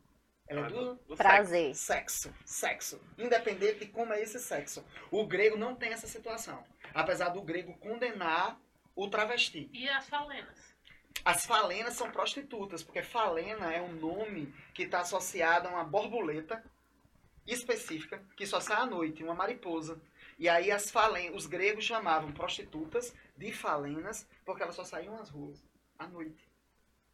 ela 0.49 0.67
é 0.67 0.71
do 0.71 0.95
Do 0.95 1.17
Prazer. 1.17 1.75
Sexo, 1.77 2.35
sexo. 2.45 3.01
Independente 3.17 3.81
de 3.81 3.87
como 3.87 4.13
é 4.13 4.21
esse 4.21 4.39
sexo. 4.41 4.85
O 5.13 5.27
grego 5.27 5.57
não 5.57 5.77
tem 5.77 5.93
essa 5.93 6.09
situação. 6.09 6.65
Apesar 6.99 7.29
do 7.29 7.43
grego 7.43 7.79
condenar 7.79 8.61
o 8.97 9.09
travesti. 9.09 9.71
E 9.73 9.89
as 9.89 10.09
falenas? 10.09 10.75
As 11.25 11.47
falenas 11.47 11.95
são 11.95 12.11
prostitutas, 12.11 12.83
porque 12.83 13.03
falena 13.03 13.73
é 13.73 13.81
um 13.81 13.93
nome 13.93 14.53
que 14.75 14.83
está 14.83 15.01
associado 15.01 15.69
a 15.69 15.71
uma 15.71 15.85
borboleta 15.85 16.61
específica 17.47 18.21
que 18.37 18.45
só 18.45 18.59
sai 18.59 18.79
à 18.79 18.87
noite, 18.87 19.23
uma 19.23 19.35
mariposa. 19.35 20.01
E 20.41 20.49
aí 20.49 20.73
as 20.73 20.91
falen 20.91 21.31
os 21.37 21.47
gregos 21.47 21.85
chamavam 21.85 22.33
prostitutas 22.33 23.15
de 23.37 23.53
falenas 23.53 24.27
porque 24.45 24.65
elas 24.65 24.75
só 24.75 24.83
saíam 24.83 25.15
às 25.21 25.31
ruas 25.31 25.65
à 25.97 26.09
noite. 26.09 26.49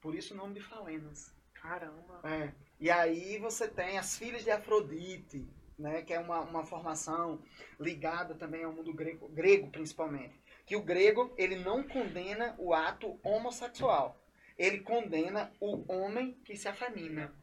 Por 0.00 0.14
isso 0.14 0.32
o 0.32 0.36
nome 0.36 0.54
de 0.54 0.60
falenas. 0.62 1.34
Caramba. 1.52 2.20
É. 2.24 2.52
E 2.80 2.90
aí 2.90 3.38
você 3.38 3.68
tem 3.68 3.98
as 3.98 4.16
filhas 4.16 4.44
de 4.44 4.50
Afrodite, 4.50 5.46
né, 5.78 6.02
que 6.02 6.12
é 6.12 6.18
uma, 6.18 6.40
uma 6.40 6.64
formação 6.64 7.40
ligada 7.78 8.34
também 8.34 8.64
ao 8.64 8.72
mundo 8.72 8.92
grego, 8.92 9.28
grego 9.28 9.70
principalmente. 9.70 10.40
Que 10.66 10.76
o 10.76 10.82
grego, 10.82 11.32
ele 11.36 11.56
não 11.56 11.82
condena 11.82 12.54
o 12.58 12.72
ato 12.72 13.18
homossexual. 13.22 14.20
Ele 14.56 14.80
condena 14.80 15.52
o 15.60 15.92
homem 15.92 16.32
que 16.44 16.56
se 16.56 16.68
afemina. 16.68 17.34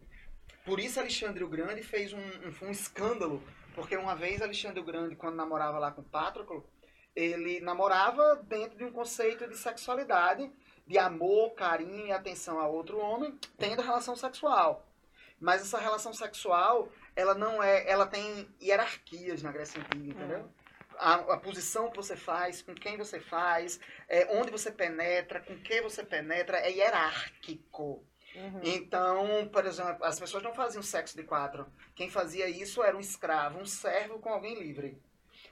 Por 0.66 0.80
isso 0.80 1.00
Alexandre 1.00 1.44
o 1.44 1.50
Grande 1.50 1.84
fez 1.84 2.14
um, 2.14 2.20
um, 2.20 2.68
um 2.68 2.72
escândalo, 2.72 3.44
porque 3.76 3.98
uma 3.98 4.16
vez 4.16 4.42
Alexandre 4.42 4.80
o 4.80 4.86
Grande, 4.86 5.16
quando 5.16 5.36
namorava 5.36 5.80
lá 5.80 5.92
com 5.92 6.04
Patroclo, 6.04 6.66
ele 7.16 7.60
namorava 7.60 8.36
dentro 8.48 8.78
de 8.78 8.86
um 8.86 8.92
conceito 8.92 9.48
de 9.48 9.58
sexualidade, 9.58 10.50
de 10.88 10.98
amor, 10.98 11.54
carinho 11.54 12.08
e 12.08 12.12
atenção 12.12 12.60
a 12.60 12.68
outro 12.68 13.00
homem, 13.00 13.38
tendo 13.58 13.82
relação 13.82 14.16
sexual. 14.16 14.88
Mas 15.40 15.62
essa 15.62 15.80
relação 15.80 16.14
sexual, 16.14 16.90
ela 17.16 17.34
não 17.34 17.62
é. 17.62 17.90
Ela 17.90 18.06
tem 18.06 18.48
hierarquias 18.62 19.42
na 19.42 19.52
Grécia 19.52 19.82
Antiga, 19.82 20.12
entendeu? 20.12 20.50
A, 20.98 21.14
a 21.16 21.38
posição 21.38 21.90
que 21.90 21.98
você 21.98 22.16
faz, 22.16 22.62
com 22.62 22.76
quem 22.76 22.98
você 22.98 23.20
faz, 23.20 23.80
é, 24.08 24.28
onde 24.38 24.52
você 24.52 24.72
penetra, 24.72 25.40
com 25.40 25.58
quem 25.62 25.82
você 25.82 26.04
penetra, 26.04 26.58
é 26.58 26.72
hierárquico. 26.72 28.06
Uhum. 28.36 28.62
Então, 28.64 29.50
por 29.52 29.66
exemplo, 29.66 30.04
as 30.06 30.20
pessoas 30.20 30.44
não 30.44 30.54
faziam 30.54 30.84
sexo 30.84 31.18
de 31.18 31.24
quatro. 31.24 31.66
Quem 31.96 32.10
fazia 32.10 32.48
isso 32.48 32.84
era 32.84 32.96
um 32.96 33.00
escravo, 33.00 33.60
um 33.60 33.66
servo 33.66 34.20
com 34.20 34.30
alguém 34.30 34.60
livre. 34.60 35.02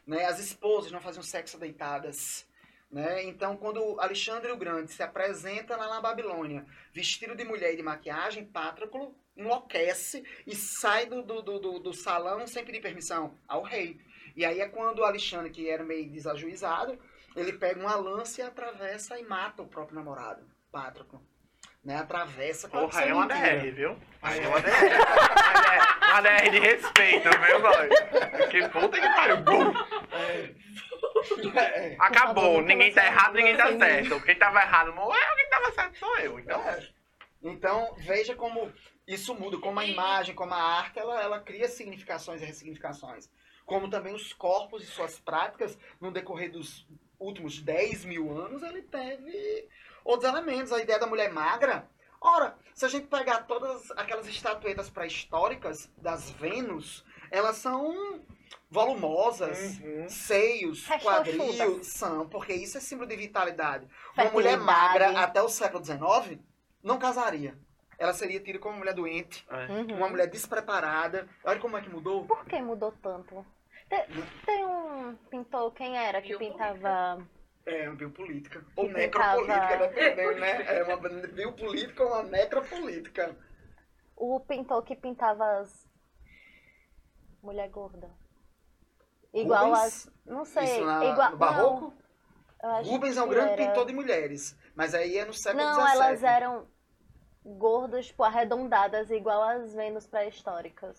Né? 0.05 0.25
As 0.25 0.39
esposas 0.39 0.91
não 0.91 1.01
faziam 1.01 1.23
sexo 1.23 1.57
deitadas. 1.57 2.47
Né? 2.91 3.23
Então, 3.23 3.57
quando 3.57 3.99
Alexandre 3.99 4.51
o 4.51 4.57
Grande 4.57 4.91
se 4.91 5.03
apresenta 5.03 5.75
lá 5.75 5.87
na 5.87 6.01
Babilônia, 6.01 6.65
vestido 6.93 7.35
de 7.35 7.43
mulher 7.43 7.73
e 7.73 7.77
de 7.77 7.83
maquiagem, 7.83 8.45
Patroclo 8.45 9.15
enlouquece 9.39 10.23
e 10.45 10.55
sai 10.55 11.05
do, 11.05 11.23
do, 11.23 11.41
do, 11.41 11.79
do 11.79 11.93
salão 11.93 12.45
sem 12.45 12.63
pedir 12.63 12.81
permissão 12.81 13.33
ao 13.47 13.63
rei. 13.63 13.99
E 14.35 14.45
aí 14.45 14.59
é 14.59 14.67
quando 14.67 15.03
Alexandre, 15.03 15.49
que 15.49 15.69
era 15.69 15.83
meio 15.83 16.09
desajuizado, 16.09 16.99
ele 17.35 17.53
pega 17.53 17.79
uma 17.79 17.95
lança 17.95 18.41
e 18.41 18.43
atravessa 18.43 19.17
e 19.17 19.23
mata 19.23 19.61
o 19.61 19.67
próprio 19.67 19.95
namorado, 19.95 20.45
Patroclo. 20.71 21.21
Né? 21.83 21.95
Atravessa. 21.95 22.67
que 22.67 22.77
Porra, 22.77 23.01
é 23.01 23.13
uma. 23.13 23.25
DR, 23.25 23.71
viu? 23.71 23.97
Aí 24.21 24.39
é 24.43 24.47
uma 24.47 24.59
DR. 24.59 24.69
Uma 24.69 25.61
DR, 25.61 26.11
uma 26.11 26.21
DR 26.21 26.49
de 26.51 26.59
respeito, 26.59 27.29
viu, 27.29 27.61
boy? 27.61 28.47
Que 28.49 28.69
puta 28.69 28.99
que 28.99 29.07
pariu. 29.07 29.37
É. 30.11 31.95
Acabou. 31.99 32.43
favor, 32.43 32.63
ninguém 32.63 32.93
tá 32.93 33.05
errado, 33.05 33.33
ninguém 33.33 33.55
tá 33.55 33.77
certo. 33.77 34.21
Quem 34.21 34.35
tava 34.35 34.61
errado 34.61 34.93
morreu, 34.93 35.35
quem 35.35 35.49
tava 35.49 35.71
certo 35.71 35.97
sou 35.97 36.17
eu. 36.17 36.39
Então, 36.39 36.61
É. 36.61 36.99
Então, 37.41 37.95
veja 37.99 38.35
como 38.35 38.71
isso 39.13 39.33
muda, 39.35 39.57
como 39.57 39.79
a 39.79 39.85
imagem, 39.85 40.35
como 40.35 40.53
a 40.53 40.61
arte, 40.61 40.99
ela, 40.99 41.21
ela 41.21 41.39
cria 41.39 41.67
significações 41.67 42.41
e 42.41 42.45
ressignificações. 42.45 43.29
Como 43.65 43.89
também 43.89 44.13
os 44.13 44.33
corpos 44.33 44.83
e 44.83 44.87
suas 44.87 45.19
práticas, 45.19 45.77
no 45.99 46.11
decorrer 46.11 46.51
dos 46.51 46.87
últimos 47.19 47.59
10 47.61 48.05
mil 48.05 48.31
anos, 48.37 48.63
ele 48.63 48.81
teve 48.81 49.67
outros 50.03 50.29
elementos. 50.29 50.71
A 50.71 50.81
ideia 50.81 50.99
da 50.99 51.07
mulher 51.07 51.31
magra. 51.31 51.87
Ora, 52.21 52.57
se 52.73 52.85
a 52.85 52.89
gente 52.89 53.07
pegar 53.07 53.43
todas 53.47 53.91
aquelas 53.91 54.27
estatuetas 54.27 54.89
pré-históricas 54.89 55.89
das 55.97 56.29
Vênus, 56.31 57.05
elas 57.31 57.57
são 57.57 58.21
volumosas, 58.69 59.79
Uhum. 59.79 60.09
seios, 60.09 60.85
quadril, 61.01 61.83
são, 61.83 62.27
porque 62.29 62.53
isso 62.53 62.77
é 62.77 62.81
símbolo 62.81 63.07
de 63.09 63.15
vitalidade. 63.15 63.87
Uma 64.15 64.29
mulher 64.31 64.57
magra 64.57 65.19
até 65.21 65.41
o 65.41 65.49
século 65.49 65.83
XIX 65.83 66.39
não 66.83 66.97
casaria. 66.99 67.57
Ela 67.99 68.13
seria 68.13 68.39
tida 68.39 68.57
como 68.59 68.73
uma 68.75 68.79
mulher 68.79 68.93
doente, 68.95 69.45
É. 69.49 69.67
Uhum. 69.71 69.97
uma 69.97 70.07
mulher 70.09 70.27
despreparada. 70.27 71.27
Olha 71.43 71.59
como 71.59 71.77
é 71.77 71.81
que 71.81 71.89
mudou. 71.89 72.25
Por 72.25 72.45
que 72.45 72.59
mudou 72.61 72.93
tanto? 73.03 73.45
Tem, 73.89 74.05
tem 74.45 74.65
um 74.65 75.15
pintor, 75.29 75.73
quem 75.73 75.97
era 75.97 76.21
que 76.21 76.37
pintava. 76.37 77.21
É 77.65 77.87
uma 77.89 77.95
biopolítica. 77.97 78.63
Ou 78.77 78.87
Que 78.87 78.93
necropolítica, 78.93 79.53
pintava- 79.67 79.87
dependendo, 79.89 80.39
né? 80.39 80.77
É 80.77 80.83
uma 80.83 80.97
biopolítica 81.27 82.03
ou 82.03 82.09
uma 82.13 82.23
necropolítica. 82.23 83.35
O 84.15 84.39
pintor 84.39 84.81
que 84.83 84.95
pintava 84.95 85.43
as. 85.59 85.87
Mulher 87.43 87.69
gorda. 87.69 88.09
Igual 89.33 89.65
Rubens? 89.65 89.83
as. 89.83 90.11
Não 90.25 90.45
sei. 90.45 90.63
Isso 90.63 90.85
na- 90.85 91.05
igual, 91.05 91.31
no 91.31 91.37
barroco? 91.37 91.93
Não, 92.63 92.83
Rubens 92.83 93.17
é 93.17 93.21
um 93.23 93.27
grande 93.29 93.53
era- 93.53 93.67
pintor 93.67 93.85
de 93.85 93.93
mulheres. 93.93 94.57
Mas 94.75 94.93
aí 94.93 95.17
é 95.17 95.25
no 95.25 95.33
século 95.33 95.63
Não, 95.63 95.75
XVII. 95.81 95.91
elas 95.93 96.23
eram 96.23 96.67
gordas, 97.57 98.07
tipo, 98.07 98.23
arredondadas, 98.23 99.09
igual 99.09 99.41
as 99.43 99.73
Vênus 99.73 100.07
pré-históricas. 100.07 100.97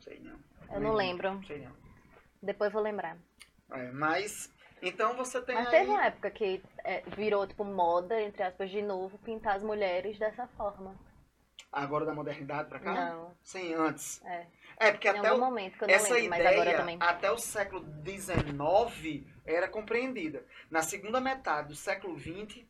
Sei 0.00 0.20
não. 0.20 0.38
Eu 0.72 0.80
não 0.80 0.92
lembro. 0.92 1.40
Sei 1.46 1.64
não. 1.64 1.72
Depois 2.42 2.72
vou 2.72 2.82
lembrar. 2.82 3.16
É, 3.72 3.90
mas, 3.92 4.52
então 4.82 5.16
você 5.16 5.40
tem 5.42 5.54
Mas 5.54 5.66
aí... 5.68 5.80
teve 5.80 5.90
uma 5.90 6.06
época 6.06 6.30
que 6.30 6.62
é, 6.84 7.02
virou, 7.16 7.46
tipo, 7.46 7.64
moda, 7.64 8.20
entre 8.20 8.42
aspas, 8.42 8.70
de 8.70 8.82
novo, 8.82 9.18
pintar 9.18 9.56
as 9.56 9.62
mulheres 9.62 10.18
dessa 10.18 10.46
forma. 10.48 10.96
Agora 11.72 12.06
da 12.06 12.14
modernidade 12.14 12.68
pra 12.68 12.78
cá? 12.78 12.94
Não, 12.94 13.36
Sim, 13.42 13.74
antes. 13.74 14.24
é. 14.24 14.46
É, 14.78 14.92
porque 14.92 15.08
Em 15.08 15.18
até 15.18 15.32
o, 15.32 15.38
momento 15.38 15.84
essa 15.88 16.14
lembro, 16.14 16.38
ideia, 16.38 16.98
até 17.00 17.30
o 17.30 17.38
século 17.38 17.82
XIX, 18.04 19.24
era 19.46 19.68
compreendida. 19.68 20.44
Na 20.70 20.82
segunda 20.82 21.18
metade 21.18 21.68
do 21.68 21.74
século 21.74 22.18
XX, 22.18 22.62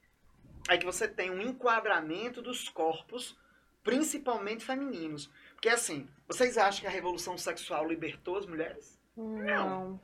é 0.68 0.76
que 0.76 0.84
você 0.84 1.06
tem 1.08 1.30
um 1.30 1.40
enquadramento 1.40 2.42
dos 2.42 2.68
corpos, 2.68 3.38
principalmente 3.82 4.64
femininos. 4.64 5.30
Porque, 5.54 5.68
assim, 5.68 6.08
vocês 6.26 6.58
acham 6.58 6.80
que 6.82 6.86
a 6.86 6.90
revolução 6.90 7.38
sexual 7.38 7.86
libertou 7.86 8.36
as 8.36 8.46
mulheres? 8.46 9.00
Não. 9.16 10.00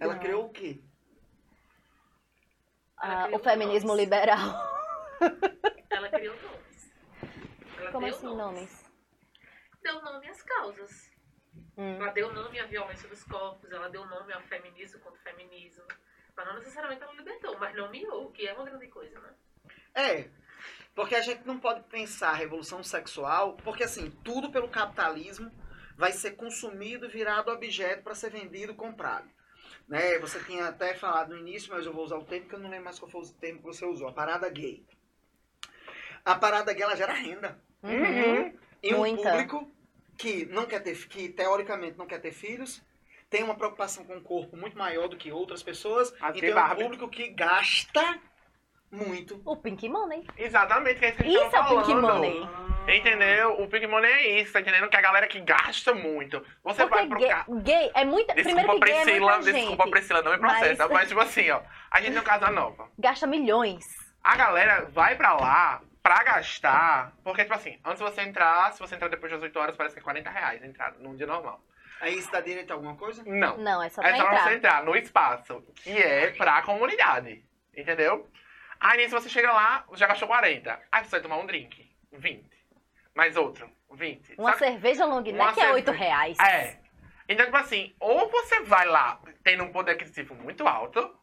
Ela 0.00 0.14
Não. 0.14 0.20
criou 0.20 0.46
o 0.46 0.50
quê? 0.50 0.80
Ah, 2.98 3.28
o 3.32 3.38
feminismo 3.38 3.88
nomes. 3.88 4.04
liberal. 4.04 4.40
Ela 5.90 6.08
criou 6.08 6.34
nomes. 6.42 6.92
Ela 7.78 7.92
Como 7.92 8.06
deu 8.06 8.14
assim, 8.16 8.26
nomes? 8.36 8.84
Deu 9.82 10.02
nome 10.02 10.28
às 10.28 10.42
causas. 10.42 11.10
Hum. 11.76 11.96
Ela 12.00 12.10
deu 12.12 12.32
nome 12.32 12.58
à 12.58 12.66
violência 12.66 13.08
dos 13.08 13.22
corpos, 13.24 13.70
ela 13.70 13.88
deu 13.90 14.06
nome 14.06 14.32
ao 14.32 14.40
feminismo 14.42 14.98
contra 15.00 15.18
o 15.20 15.22
feminismo. 15.22 15.84
Mas 16.36 16.46
não 16.46 16.54
necessariamente 16.54 17.02
ela 17.02 17.14
libertou, 17.14 17.58
mas 17.58 17.74
nomeou, 17.74 18.30
que 18.30 18.46
é 18.46 18.52
uma 18.52 18.64
grande 18.64 18.88
coisa, 18.88 19.18
né? 19.20 19.34
É, 19.94 20.28
porque 20.94 21.14
a 21.14 21.22
gente 21.22 21.46
não 21.46 21.58
pode 21.58 21.82
pensar 21.84 22.30
a 22.30 22.34
revolução 22.34 22.82
sexual, 22.82 23.56
porque 23.64 23.84
assim, 23.84 24.10
tudo 24.22 24.50
pelo 24.50 24.68
capitalismo 24.68 25.50
vai 25.96 26.12
ser 26.12 26.32
consumido, 26.32 27.08
virado 27.08 27.50
objeto 27.50 28.02
para 28.02 28.14
ser 28.14 28.30
vendido, 28.30 28.74
comprado. 28.74 29.28
Né? 29.88 30.18
Você 30.18 30.42
tinha 30.44 30.66
até 30.66 30.94
falado 30.94 31.30
no 31.30 31.38
início, 31.38 31.72
mas 31.72 31.86
eu 31.86 31.92
vou 31.92 32.04
usar 32.04 32.16
o 32.16 32.24
termo 32.24 32.48
que 32.48 32.54
eu 32.54 32.58
não 32.58 32.68
lembro 32.68 32.84
mais 32.84 32.98
qual 32.98 33.10
foi 33.10 33.22
o 33.22 33.28
termo 33.28 33.60
que 33.60 33.64
você 33.64 33.86
usou, 33.86 34.08
a 34.08 34.12
parada 34.12 34.48
gay. 34.50 34.84
A 36.24 36.34
parada 36.34 36.72
gay 36.72 36.82
ela 36.82 36.96
gera 36.96 37.12
renda. 37.12 37.58
Uhum. 37.82 38.58
E 38.82 38.94
um 38.94 38.98
Muita. 38.98 39.30
público 39.30 39.70
que 40.18 40.44
não 40.46 40.66
quer 40.66 40.80
ter, 40.80 40.96
que 41.08 41.28
teoricamente 41.28 41.96
não 41.96 42.06
quer 42.06 42.20
ter 42.20 42.32
filhos, 42.32 42.82
tem 43.28 43.42
uma 43.42 43.54
preocupação 43.54 44.04
com 44.04 44.16
o 44.16 44.20
corpo 44.20 44.56
muito 44.56 44.76
maior 44.78 45.08
do 45.08 45.16
que 45.16 45.32
outras 45.32 45.62
pessoas, 45.62 46.14
As 46.20 46.36
e 46.36 46.40
tem 46.40 46.52
um 46.52 46.54
Barbie. 46.54 46.82
público 46.82 47.08
que 47.08 47.28
gasta 47.28 48.18
muito 48.90 49.42
O 49.44 49.56
Pink 49.56 49.88
Money. 49.88 50.26
Exatamente, 50.38 50.98
que 51.00 51.04
é 51.06 51.08
isso 51.08 51.16
que 51.18 51.22
a 51.22 51.26
gente 51.26 51.36
Isso 51.36 51.46
é 51.46 51.50
tava 51.50 51.74
o 51.74 51.78
Pink 51.78 51.92
falando. 52.00 52.14
Money. 52.14 52.48
Entendeu? 52.98 53.60
O 53.60 53.68
Pink 53.68 53.84
Money 53.88 54.10
é 54.12 54.40
isso, 54.40 54.52
tá 54.52 54.60
entendendo? 54.60 54.88
Que 54.88 54.96
a 54.96 55.00
galera 55.00 55.26
que 55.26 55.40
gasta 55.40 55.92
muito. 55.92 56.40
Você 56.62 56.86
vai 56.86 57.06
Porque 57.08 57.08
pro 57.08 57.18
gay, 57.18 57.28
ca- 57.28 57.44
gay 57.62 57.90
é 57.94 58.04
muita. 58.04 58.32
Primeiro 58.32 58.60
Desculpa, 58.60 58.86
que 58.86 58.92
gay 58.92 59.00
é 59.00 59.02
Priscila, 59.04 59.32
muita 59.32 59.42
gente. 59.52 59.56
desculpa, 59.60 59.90
Priscila, 59.90 60.22
não 60.22 60.32
me 60.32 60.38
processa. 60.38 60.82
Mas- 60.84 60.92
Mas... 60.92 61.08
tipo 61.08 61.20
assim, 61.20 61.50
ó, 61.50 61.60
a 61.90 62.00
gente 62.00 62.14
tem 62.14 62.22
casa 62.22 62.48
nova. 62.52 62.88
Gasta 62.96 63.26
milhões. 63.26 63.84
A 64.22 64.36
galera 64.36 64.84
vai 64.92 65.16
pra 65.16 65.32
lá 65.34 65.82
pra 66.00 66.22
gastar, 66.22 67.12
porque, 67.24 67.42
tipo 67.42 67.54
assim, 67.54 67.76
antes 67.84 67.98
de 67.98 68.04
você 68.08 68.20
entrar, 68.22 68.72
se 68.72 68.78
você 68.78 68.94
entrar 68.94 69.08
depois 69.08 69.32
das 69.32 69.42
8 69.42 69.58
horas, 69.58 69.74
parece 69.76 69.96
que 69.96 70.00
é 70.00 70.04
40 70.04 70.30
reais 70.30 70.62
a 70.62 70.66
entrada, 70.66 70.96
num 71.00 71.16
dia 71.16 71.26
normal. 71.26 71.60
Aí 72.00 72.18
isso 72.18 72.30
dá 72.30 72.40
direito 72.40 72.70
a 72.70 72.74
alguma 72.74 72.94
coisa? 72.96 73.22
Não. 73.24 73.56
Não, 73.58 73.82
é 73.82 73.88
só 73.88 74.02
É 74.02 74.08
pra 74.08 74.16
só 74.16 74.22
entrar. 74.24 74.42
você 74.44 74.54
entrar 74.54 74.84
no 74.84 74.96
espaço, 74.96 75.62
que 75.76 75.90
é 75.90 76.30
pra 76.32 76.62
comunidade. 76.62 77.44
Entendeu? 77.76 78.28
Aí 78.78 78.98
nisso 78.98 79.18
você 79.18 79.28
chega 79.28 79.50
lá, 79.52 79.84
já 79.94 80.06
gastou 80.06 80.28
40. 80.28 80.78
Aí 80.92 81.04
você 81.04 81.10
vai 81.10 81.20
tomar 81.20 81.38
um 81.38 81.46
drink, 81.46 81.90
20. 82.12 82.44
Mais 83.14 83.36
outro, 83.36 83.70
20. 83.92 84.34
Uma 84.38 84.52
Sabe? 84.52 84.72
cerveja 84.72 85.04
long 85.06 85.20
neck 85.22 85.58
é 85.60 85.72
8 85.72 85.86
cerve- 85.86 85.98
reais. 86.04 86.38
É. 86.38 86.78
Então, 87.28 87.44
tipo 87.46 87.56
assim, 87.56 87.94
ou 87.98 88.30
você 88.30 88.60
vai 88.60 88.84
lá 88.86 89.18
tendo 89.42 89.64
um 89.64 89.72
poder 89.72 89.92
aquisitivo 89.92 90.34
muito 90.34 90.66
alto, 90.68 91.18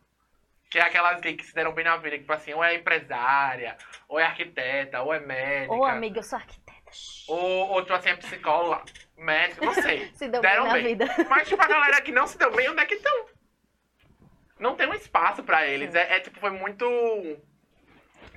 que 0.70 0.80
é 0.80 0.82
aquelas 0.82 1.22
gays 1.22 1.38
que 1.38 1.46
se 1.46 1.54
deram 1.54 1.72
bem 1.72 1.86
na 1.86 1.96
vida, 1.98 2.16
que, 2.16 2.22
tipo 2.24 2.34
assim, 2.34 2.52
ou 2.54 2.64
é 2.64 2.74
empresária, 2.76 3.78
ou 4.08 4.20
é 4.20 4.24
arquiteta, 4.26 5.02
ou 5.04 5.14
é 5.14 5.20
médica. 5.20 5.74
Ô, 5.74 5.86
amiga, 5.86 6.20
eu 6.20 6.24
sou 6.24 6.38
arquiteta. 6.40 6.74
Ou, 7.28 7.70
ou, 7.70 7.82
tipo 7.84 7.94
assim, 7.94 8.10
é 8.10 8.16
psicóloga, 8.16 8.84
médica, 9.18 9.66
não 9.66 9.74
sei. 9.74 10.12
Se 10.16 10.28
deu 10.28 10.42
deram 10.42 10.64
bem 10.64 10.72
na 10.72 10.74
bem. 10.74 10.84
vida. 10.84 11.26
Mas, 11.30 11.48
tipo, 11.48 11.62
a 11.62 11.68
galera 11.68 12.02
que 12.02 12.12
não 12.12 12.28
se 12.28 12.38
deu 12.38 12.52
bem, 12.52 12.70
onde 12.70 12.82
é 12.82 12.86
que 12.86 12.96
estão? 12.96 13.26
Não 14.60 14.76
tem 14.76 14.88
um 14.88 14.94
espaço 14.94 15.44
pra 15.44 15.68
eles. 15.68 15.94
É, 15.96 16.16
é, 16.16 16.20
tipo, 16.20 16.40
foi 16.40 16.52
muito 16.52 16.86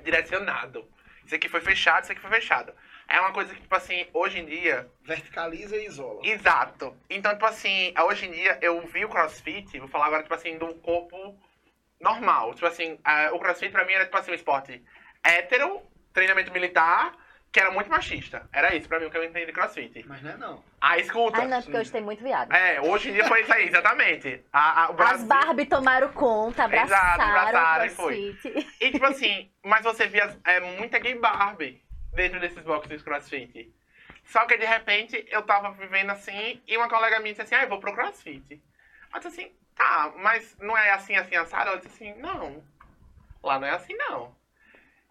direcionado. 0.03 0.89
Isso 1.25 1.35
aqui 1.35 1.49
foi 1.49 1.61
fechado, 1.61 2.03
isso 2.03 2.11
aqui 2.11 2.21
foi 2.21 2.31
fechado. 2.31 2.73
É 3.07 3.19
uma 3.19 3.31
coisa 3.31 3.53
que, 3.53 3.61
tipo 3.61 3.75
assim, 3.75 4.05
hoje 4.13 4.39
em 4.39 4.45
dia, 4.45 4.89
Verticaliza 5.03 5.77
e 5.77 5.85
isola. 5.85 6.21
Exato. 6.23 6.95
Então, 7.09 7.31
tipo 7.33 7.45
assim, 7.45 7.93
hoje 8.05 8.25
em 8.27 8.31
dia 8.31 8.57
eu 8.61 8.81
vi 8.87 9.05
o 9.05 9.09
crossfit, 9.09 9.79
vou 9.79 9.87
falar 9.87 10.07
agora, 10.07 10.23
tipo 10.23 10.33
assim, 10.33 10.57
do 10.57 10.73
corpo 10.75 11.37
normal. 12.01 12.53
Tipo 12.53 12.67
assim, 12.67 12.99
o 13.31 13.39
crossfit 13.39 13.71
pra 13.71 13.85
mim 13.85 13.93
era, 13.93 14.05
tipo 14.05 14.17
assim, 14.17 14.31
um 14.31 14.35
esporte 14.35 14.83
hétero, 15.23 15.81
treinamento 16.13 16.51
militar, 16.51 17.13
que 17.57 17.61
era 17.61 17.71
muito 17.71 17.89
machista. 17.89 18.47
Era 18.53 18.75
isso 18.75 18.87
pra 18.87 18.99
mim 18.99 19.07
o 19.07 19.09
que 19.09 19.17
eu 19.17 19.23
entendi 19.23 19.47
de 19.47 19.51
crossfit. 19.51 20.05
Mas 20.07 20.21
não 20.21 20.29
é 20.29 20.37
não. 20.37 20.63
Ah, 20.79 20.99
escuta. 20.99 21.39
Ai, 21.39 21.47
não, 21.47 21.59
porque 21.59 21.75
hoje 21.75 21.91
tem 21.91 22.01
muito 22.01 22.21
viado. 22.21 22.53
É, 22.53 22.79
hoje 22.79 23.09
em 23.09 23.13
dia 23.13 23.27
foi 23.27 23.41
isso 23.41 23.51
aí, 23.51 23.67
exatamente. 23.67 24.45
A, 24.53 24.83
a, 24.83 24.87
o 24.89 24.91
As 24.91 24.95
Brasil... 24.95 25.27
Barbie 25.27 25.65
tomaram 25.65 26.09
conta, 26.13 26.65
Exato, 26.65 26.83
abraçaram, 27.23 27.47
abraçaram 27.47 27.85
e 27.85 27.89
o 27.89 27.95
crossfit. 27.95 28.67
E 28.79 28.91
tipo 28.91 29.05
assim, 29.05 29.51
mas 29.63 29.83
você 29.83 30.05
via 30.05 30.37
é, 30.45 30.59
muita 30.59 30.99
gay 30.99 31.15
Barbie. 31.15 31.81
dentro 32.13 32.39
desses 32.39 32.63
boxes 32.63 32.99
de 32.99 33.03
crossfit. 33.03 33.73
Só 34.25 34.45
que 34.45 34.57
de 34.57 34.65
repente 34.65 35.25
eu 35.31 35.41
tava 35.41 35.71
vivendo 35.71 36.11
assim 36.11 36.61
e 36.67 36.77
uma 36.77 36.87
colega 36.87 37.19
minha 37.19 37.33
disse 37.33 37.41
assim: 37.41 37.55
ah, 37.55 37.63
eu 37.63 37.69
vou 37.69 37.79
pro 37.79 37.93
crossfit. 37.93 38.43
Eu 38.51 39.19
disse 39.19 39.27
assim: 39.27 39.51
tá, 39.75 40.13
mas 40.17 40.55
não 40.59 40.77
é 40.77 40.91
assim, 40.91 41.15
assim, 41.15 41.35
assado? 41.35 41.69
Ela 41.69 41.79
disse 41.79 41.87
assim: 41.87 42.21
não, 42.21 42.63
lá 43.41 43.59
não 43.59 43.67
é 43.67 43.71
assim 43.71 43.95
não. 43.95 44.35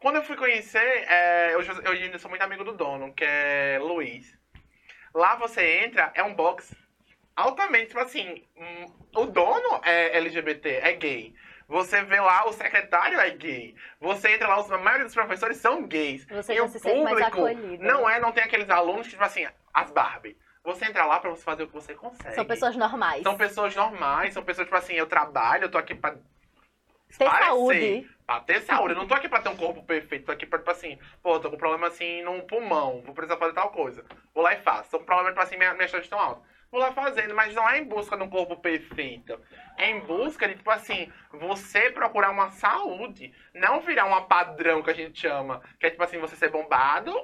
Quando 0.01 0.17
eu 0.17 0.23
fui 0.23 0.37
conhecer, 0.37 0.79
é, 0.79 1.55
eu, 1.55 1.63
eu 1.63 1.93
ainda 1.93 2.19
sou 2.19 2.29
muito 2.29 2.43
amigo 2.43 2.65
do 2.65 2.73
dono, 2.73 3.13
que 3.15 3.25
é 3.25 3.79
Luiz. 3.81 4.37
Lá 5.15 5.37
você 5.37 5.85
entra, 5.85 6.11
é 6.15 6.23
um 6.23 6.35
box 6.35 6.77
altamente, 7.35 7.89
tipo 7.89 8.01
assim, 8.01 8.47
hum, 8.57 8.87
o 9.15 9.27
dono 9.27 9.81
é 9.83 10.17
LGBT, 10.17 10.81
é 10.83 10.93
gay. 10.93 11.35
Você 11.69 12.03
vê 12.03 12.21
lá, 12.21 12.47
o 12.47 12.53
secretário 12.53 13.19
é 13.19 13.31
gay. 13.31 13.75
Você 14.01 14.31
entra 14.31 14.47
lá, 14.47 14.61
os, 14.61 14.71
a 14.71 14.79
maioria 14.79 15.05
dos 15.05 15.15
professores 15.15 15.57
são 15.57 15.87
gays. 15.87 16.25
Você 16.27 16.55
e 16.55 16.61
o 16.61 16.69
se 16.69 16.79
sente 16.79 17.03
mais 17.03 17.29
público 17.31 17.83
não 17.83 18.09
é, 18.09 18.21
não 18.21 18.33
tem 18.33 18.45
aqueles 18.45 18.71
alunos 18.71 19.07
que, 19.07 19.13
tipo 19.13 19.25
assim, 19.25 19.47
as 19.75 19.91
Barbie. 19.91 20.37
Você 20.63 20.85
entra 20.85 21.05
lá 21.07 21.21
pra 21.21 21.31
você 21.31 21.43
fazer 21.43 21.65
o 21.65 21.67
que 21.69 21.75
você 21.75 21.95
consegue. 21.95 22.35
São 22.35 22.45
pessoas 22.45 22.77
normais. 22.77 23.23
São 23.23 23.37
pessoas 23.37 23.75
normais, 23.75 24.35
são 24.35 24.43
pessoas, 24.43 24.67
tipo 24.67 24.77
assim, 24.77 24.95
eu 24.95 25.07
trabalho, 25.07 25.65
eu 25.65 25.71
tô 25.71 25.79
aqui 25.79 25.95
pra 25.95 26.17
Ter 27.17 27.25
parecer, 27.25 27.45
saúde. 27.47 28.11
Pra 28.27 28.41
ter 28.41 28.61
saúde. 28.63 28.95
Eu 28.95 28.99
não 28.99 29.07
tô 29.07 29.15
aqui 29.15 29.29
pra 29.29 29.41
ter 29.41 29.49
um 29.49 29.57
corpo 29.57 29.83
perfeito, 29.83 30.27
tô 30.27 30.33
aqui 30.33 30.47
pra, 30.47 30.59
tipo 30.59 30.71
assim, 30.71 30.99
pô, 31.23 31.39
tô 31.39 31.51
com 31.51 31.57
problema 31.57 31.87
assim 31.87 32.23
no 32.23 32.43
pulmão, 32.43 33.03
vou 33.03 33.15
precisar 33.15 33.39
fazer 33.39 33.55
tal 33.55 33.71
coisa. 33.71 34.05
Vou 34.35 34.43
lá 34.43 34.55
e 34.55 34.63
faço. 34.63 34.91
Tô 34.91 34.99
com 34.99 35.05
problema, 35.05 35.31
tipo 35.31 35.43
assim, 35.43 35.57
minha, 35.57 35.75
minhas 35.75 35.91
chances 35.91 36.07
estão 36.07 36.19
altas. 36.19 36.45
Vou 36.71 36.81
lá 36.81 36.93
fazendo, 36.93 37.35
mas 37.35 37.55
não 37.55 37.69
é 37.69 37.79
em 37.79 37.85
busca 37.85 38.17
de 38.17 38.23
um 38.25 38.29
corpo 38.29 38.57
perfeito. 38.57 39.41
É 39.79 39.91
em 39.91 40.01
busca 40.01 40.49
de, 40.49 40.57
tipo 40.57 40.71
assim, 40.71 41.11
você 41.33 41.91
procurar 41.91 42.31
uma 42.31 42.51
saúde. 42.51 43.33
Não 43.55 43.81
virar 43.81 44.05
uma 44.05 44.27
padrão 44.27 44.83
que 44.83 44.91
a 44.91 44.95
gente 44.95 45.19
chama. 45.21 45.63
Que 45.79 45.87
é, 45.87 45.91
tipo 45.91 46.03
assim, 46.03 46.19
você 46.19 46.35
ser 46.35 46.51
bombado, 46.51 47.15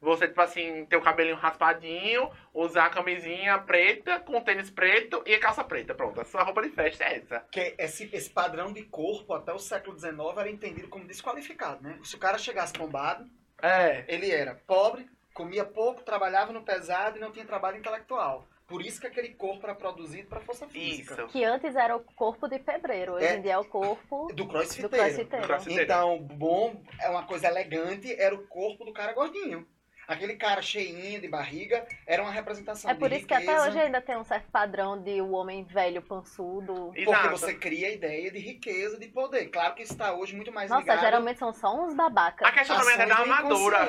você, 0.00 0.28
tipo 0.28 0.40
assim, 0.40 0.84
ter 0.86 0.96
o 0.96 1.02
cabelinho 1.02 1.36
raspadinho, 1.36 2.30
usar 2.54 2.86
a 2.86 2.90
camisinha 2.90 3.58
preta, 3.58 4.20
com 4.20 4.40
tênis 4.40 4.70
preto 4.70 5.22
e 5.26 5.34
a 5.34 5.40
calça 5.40 5.64
preta. 5.64 5.94
Pronto, 5.94 6.20
a 6.20 6.24
sua 6.24 6.42
roupa 6.42 6.62
de 6.62 6.70
festa 6.70 7.04
é 7.04 7.16
essa. 7.18 7.40
Que 7.50 7.74
esse, 7.78 8.08
esse 8.12 8.30
padrão 8.30 8.72
de 8.72 8.84
corpo 8.84 9.34
até 9.34 9.52
o 9.52 9.58
século 9.58 9.98
XIX 9.98 10.16
era 10.36 10.50
entendido 10.50 10.88
como 10.88 11.04
desqualificado, 11.06 11.82
né? 11.82 11.98
Se 12.04 12.14
o 12.14 12.18
cara 12.18 12.38
chegasse 12.38 12.72
bombado, 12.74 13.28
É. 13.60 14.04
ele 14.06 14.30
era 14.30 14.54
pobre, 14.66 15.08
comia 15.34 15.64
pouco, 15.64 16.02
trabalhava 16.02 16.52
no 16.52 16.62
pesado 16.62 17.16
e 17.16 17.20
não 17.20 17.32
tinha 17.32 17.44
trabalho 17.44 17.78
intelectual. 17.78 18.46
Por 18.68 18.82
isso 18.82 19.00
que 19.00 19.06
aquele 19.06 19.30
corpo 19.30 19.64
era 19.64 19.74
produzido 19.74 20.28
para 20.28 20.40
força 20.40 20.68
física. 20.68 21.14
Isso. 21.14 21.26
Que 21.28 21.42
antes 21.42 21.74
era 21.74 21.96
o 21.96 22.00
corpo 22.00 22.46
de 22.46 22.58
pedreiro, 22.58 23.14
hoje 23.14 23.24
É. 23.24 23.36
em 23.36 23.40
dia 23.42 23.54
é 23.54 23.58
o 23.58 23.64
corpo 23.64 24.26
Do 24.34 24.46
crossfiteiro. 24.46 25.26
Do 25.40 25.46
crossfiteiro. 25.46 25.82
Então, 25.84 26.18
bom, 26.18 26.82
é 27.00 27.08
uma 27.08 27.24
coisa 27.26 27.48
elegante, 27.48 28.12
era 28.20 28.34
o 28.34 28.46
corpo 28.46 28.84
do 28.84 28.92
cara 28.92 29.14
gordinho. 29.14 29.66
Aquele 30.08 30.36
cara 30.36 30.62
cheinho 30.62 31.20
de 31.20 31.28
barriga 31.28 31.86
era 32.06 32.22
uma 32.22 32.32
representação 32.32 32.90
É 32.90 32.94
de 32.94 32.98
por 32.98 33.12
isso 33.12 33.26
que 33.26 33.34
até 33.34 33.44
riqueza, 33.44 33.68
hoje 33.68 33.78
ainda 33.78 34.00
tem 34.00 34.16
um 34.16 34.24
certo 34.24 34.50
padrão 34.50 34.98
de 34.98 35.20
o 35.20 35.32
homem 35.32 35.62
velho 35.64 36.00
pançudo. 36.00 36.86
Porque 36.86 37.02
Exato. 37.02 37.28
você 37.28 37.52
cria 37.52 37.88
a 37.88 37.90
ideia 37.90 38.30
de 38.30 38.38
riqueza, 38.38 38.98
de 38.98 39.06
poder. 39.08 39.50
Claro 39.50 39.74
que 39.74 39.82
isso 39.82 39.92
está 39.92 40.14
hoje 40.14 40.34
muito 40.34 40.50
mais 40.50 40.70
Nossa, 40.70 40.80
ligado 40.80 41.00
geralmente 41.00 41.38
são 41.38 41.52
só 41.52 41.78
uns 41.78 41.94
babacas. 41.94 42.48
A 42.48 42.52
questão 42.52 42.78
também 42.78 42.94
é 42.94 42.96
da 42.96 43.04
do 43.04 43.20
armadura. 43.20 43.88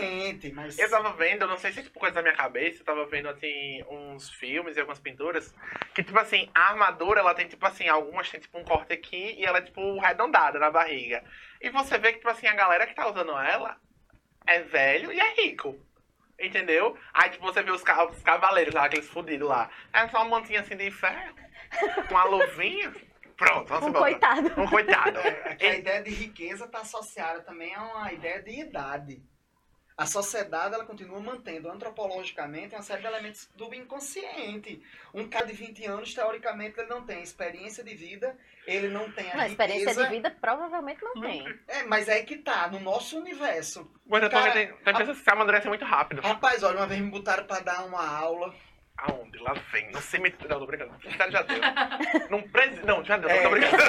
Mas... 0.55 0.78
Eu 0.78 0.89
tava 0.89 1.13
vendo, 1.13 1.43
eu 1.43 1.47
não 1.47 1.57
sei 1.57 1.72
se 1.72 1.80
é 1.80 1.84
tipo 1.84 1.97
coisa 1.97 2.15
da 2.15 2.22
minha 2.22 2.36
cabeça, 2.36 2.82
eu 2.82 2.86
tava 2.86 3.05
vendo 3.05 3.30
assim 3.30 3.82
uns 3.89 4.30
filmes 4.30 4.76
e 4.76 4.80
algumas 4.82 4.99
pinturas 4.99 5.55
que 5.95 6.03
tipo 6.03 6.20
assim, 6.20 6.49
a 6.53 6.72
armadura 6.72 7.22
ela 7.22 7.34
tem 7.34 7.47
tipo 7.47 7.65
assim, 7.65 7.88
algumas 7.88 8.30
tem 8.30 8.41
tipo 8.41 8.57
um 8.57 8.65
corte 8.65 8.91
aqui 8.91 9.36
e 9.38 9.45
ela 9.45 9.59
é 9.59 9.61
tipo 9.61 9.82
arredondada 10.01 10.59
na 10.59 10.70
barriga. 10.70 11.24
E 11.61 11.70
você 11.70 11.97
vê 11.97 12.11
que 12.11 12.17
tipo 12.17 12.30
assim, 12.30 12.47
a 12.47 12.55
galera 12.55 12.86
que 12.86 12.93
tá 12.93 13.09
usando 13.09 13.32
ela 13.38 13.78
é 14.45 14.59
velho 14.59 15.13
e 15.13 15.20
é 15.20 15.34
rico. 15.36 15.80
Entendeu? 16.40 16.98
Aí 17.14 17.30
tipo 17.30 17.46
você 17.46 17.62
vê 17.62 17.72
os, 17.72 17.84
ca- 17.84 18.06
os 18.06 18.22
cavaleiros 18.24 18.74
lá, 18.74 18.86
aqueles 18.86 19.08
fudidos 19.10 19.48
lá. 19.48 19.70
É 19.92 20.08
só 20.08 20.18
uma 20.24 20.40
mantinha 20.40 20.62
assim 20.62 20.76
de 20.78 20.90
ferro, 20.92 21.36
com 22.08 22.14
uma 22.14 22.24
luvinha. 22.24 22.94
Pronto, 23.36 23.68
vamos 23.68 23.86
Um 23.86 23.90
embora. 23.90 24.12
coitado. 24.12 24.62
Um 24.62 24.68
coitado. 24.68 25.20
É, 25.20 25.56
que 25.56 25.66
a 25.66 25.76
ideia 25.78 26.02
de 26.04 26.10
riqueza 26.12 26.66
está 26.66 26.80
associada 26.80 27.42
também 27.42 27.74
a 27.76 27.84
uma 27.84 28.12
ideia 28.12 28.42
de 28.42 28.52
idade. 28.60 29.22
A 30.00 30.06
sociedade 30.06 30.74
ela 30.74 30.86
continua 30.86 31.20
mantendo 31.20 31.70
antropologicamente 31.70 32.74
uma 32.74 32.82
série 32.82 33.02
de 33.02 33.08
elementos 33.08 33.50
do 33.54 33.74
inconsciente. 33.74 34.82
Um 35.14 35.28
cara 35.28 35.45
de 35.45 35.52
20 35.52 35.86
anos, 35.88 36.14
teoricamente, 36.14 36.80
ele 36.80 36.88
não 36.88 37.06
tem 37.06 37.22
experiência 37.22 37.84
de 37.84 37.93
vida, 37.95 38.34
ele 38.66 38.88
não 38.88 39.12
tem 39.12 39.30
a 39.30 39.36
Não, 39.36 39.45
experiência 39.45 39.93
de 39.93 40.08
vida 40.10 40.34
provavelmente 40.39 41.04
não 41.04 41.20
tem. 41.20 41.45
É, 41.68 41.84
mas 41.84 42.08
é 42.08 42.24
que 42.24 42.38
tá, 42.38 42.70
no 42.70 42.80
nosso 42.80 43.20
universo. 43.20 43.91
Mas 44.08 44.24
eu 44.24 44.30
tô 44.30 44.38
Cara, 44.38 44.54
vendo, 44.54 44.78
tem 44.78 44.95
pessoas 44.95 45.18
que 45.18 45.24
se 45.26 45.30
amadurecem 45.30 45.68
muito 45.68 45.84
rápido. 45.84 46.22
Rapaz, 46.22 46.64
olha, 46.64 46.78
uma 46.78 46.88
vez 46.88 47.02
me 47.02 47.12
botaram 47.12 47.43
pra 47.43 47.60
dar 47.60 47.84
uma 47.86 48.08
aula. 48.08 48.56
Aonde? 49.00 49.38
Lá 49.39 49.52
vem. 49.74 49.91
No 49.91 50.02
cemitério. 50.02 50.47
Não, 50.47 50.60
tô 50.60 50.66
brincando. 50.66 50.93
No 50.93 51.02
cemitério 51.02 51.34
já 51.34 51.41
deu. 51.41 51.60
Num 52.32 52.41
presi... 52.43 52.86
Não, 52.86 53.04
já 53.04 53.18
deu. 53.18 53.30
É. 53.30 53.43
Tô 53.43 53.50
brincando. 53.50 53.84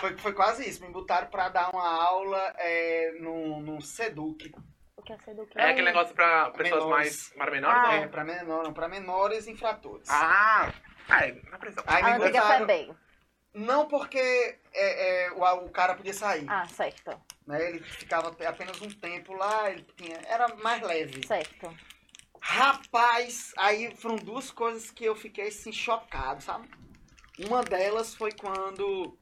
foi, 0.00 0.16
foi 0.16 0.32
quase 0.32 0.66
isso. 0.66 0.82
Me 0.82 0.90
botaram 0.90 1.28
pra 1.28 1.50
dar 1.50 1.68
uma 1.68 1.86
aula 1.86 2.54
é, 2.56 3.12
no, 3.20 3.60
no 3.60 3.82
SEDUC. 3.82 4.54
É 5.12 5.18
ser 5.18 5.34
do 5.34 5.46
que? 5.46 5.58
É 5.58 5.70
aquele 5.70 5.86
negócio 5.86 6.14
pra 6.14 6.50
pessoas 6.50 6.84
Menores. 6.84 6.90
mais. 6.90 7.28
Para 7.36 7.50
menores? 7.50 7.76
Ah. 7.78 7.88
né? 7.88 7.98
É, 8.02 8.08
pra, 8.08 8.24
menor, 8.24 8.64
não, 8.64 8.72
pra 8.72 8.88
menores 8.88 9.46
infratores. 9.46 10.08
Ah! 10.10 10.72
É, 11.08 11.32
na 11.50 11.58
prisão. 11.58 11.84
Aí 11.86 12.02
A 12.02 12.06
me 12.06 12.12
antiga 12.24 12.40
botaram- 12.42 12.66
FEBEM. 12.66 12.96
Não 13.54 13.86
porque 13.88 14.18
é, 14.74 15.26
é, 15.26 15.32
o, 15.32 15.42
o 15.64 15.70
cara 15.70 15.94
podia 15.94 16.12
sair. 16.12 16.44
Ah, 16.48 16.66
certo. 16.66 17.18
Né? 17.46 17.70
Ele 17.70 17.80
ficava 17.80 18.28
apenas 18.46 18.80
um 18.82 18.90
tempo 18.90 19.32
lá, 19.34 19.70
ele 19.70 19.86
tinha, 19.96 20.20
era 20.26 20.48
mais 20.56 20.82
leve. 20.82 21.26
Certo. 21.26 21.74
Rapaz, 22.40 23.52
aí 23.56 23.94
foram 23.96 24.16
duas 24.16 24.50
coisas 24.50 24.90
que 24.90 25.04
eu 25.04 25.16
fiquei 25.16 25.48
assim 25.48 25.72
chocado, 25.72 26.42
sabe? 26.42 26.68
Uma 27.38 27.62
delas 27.62 28.14
foi 28.14 28.30
quando 28.32 29.16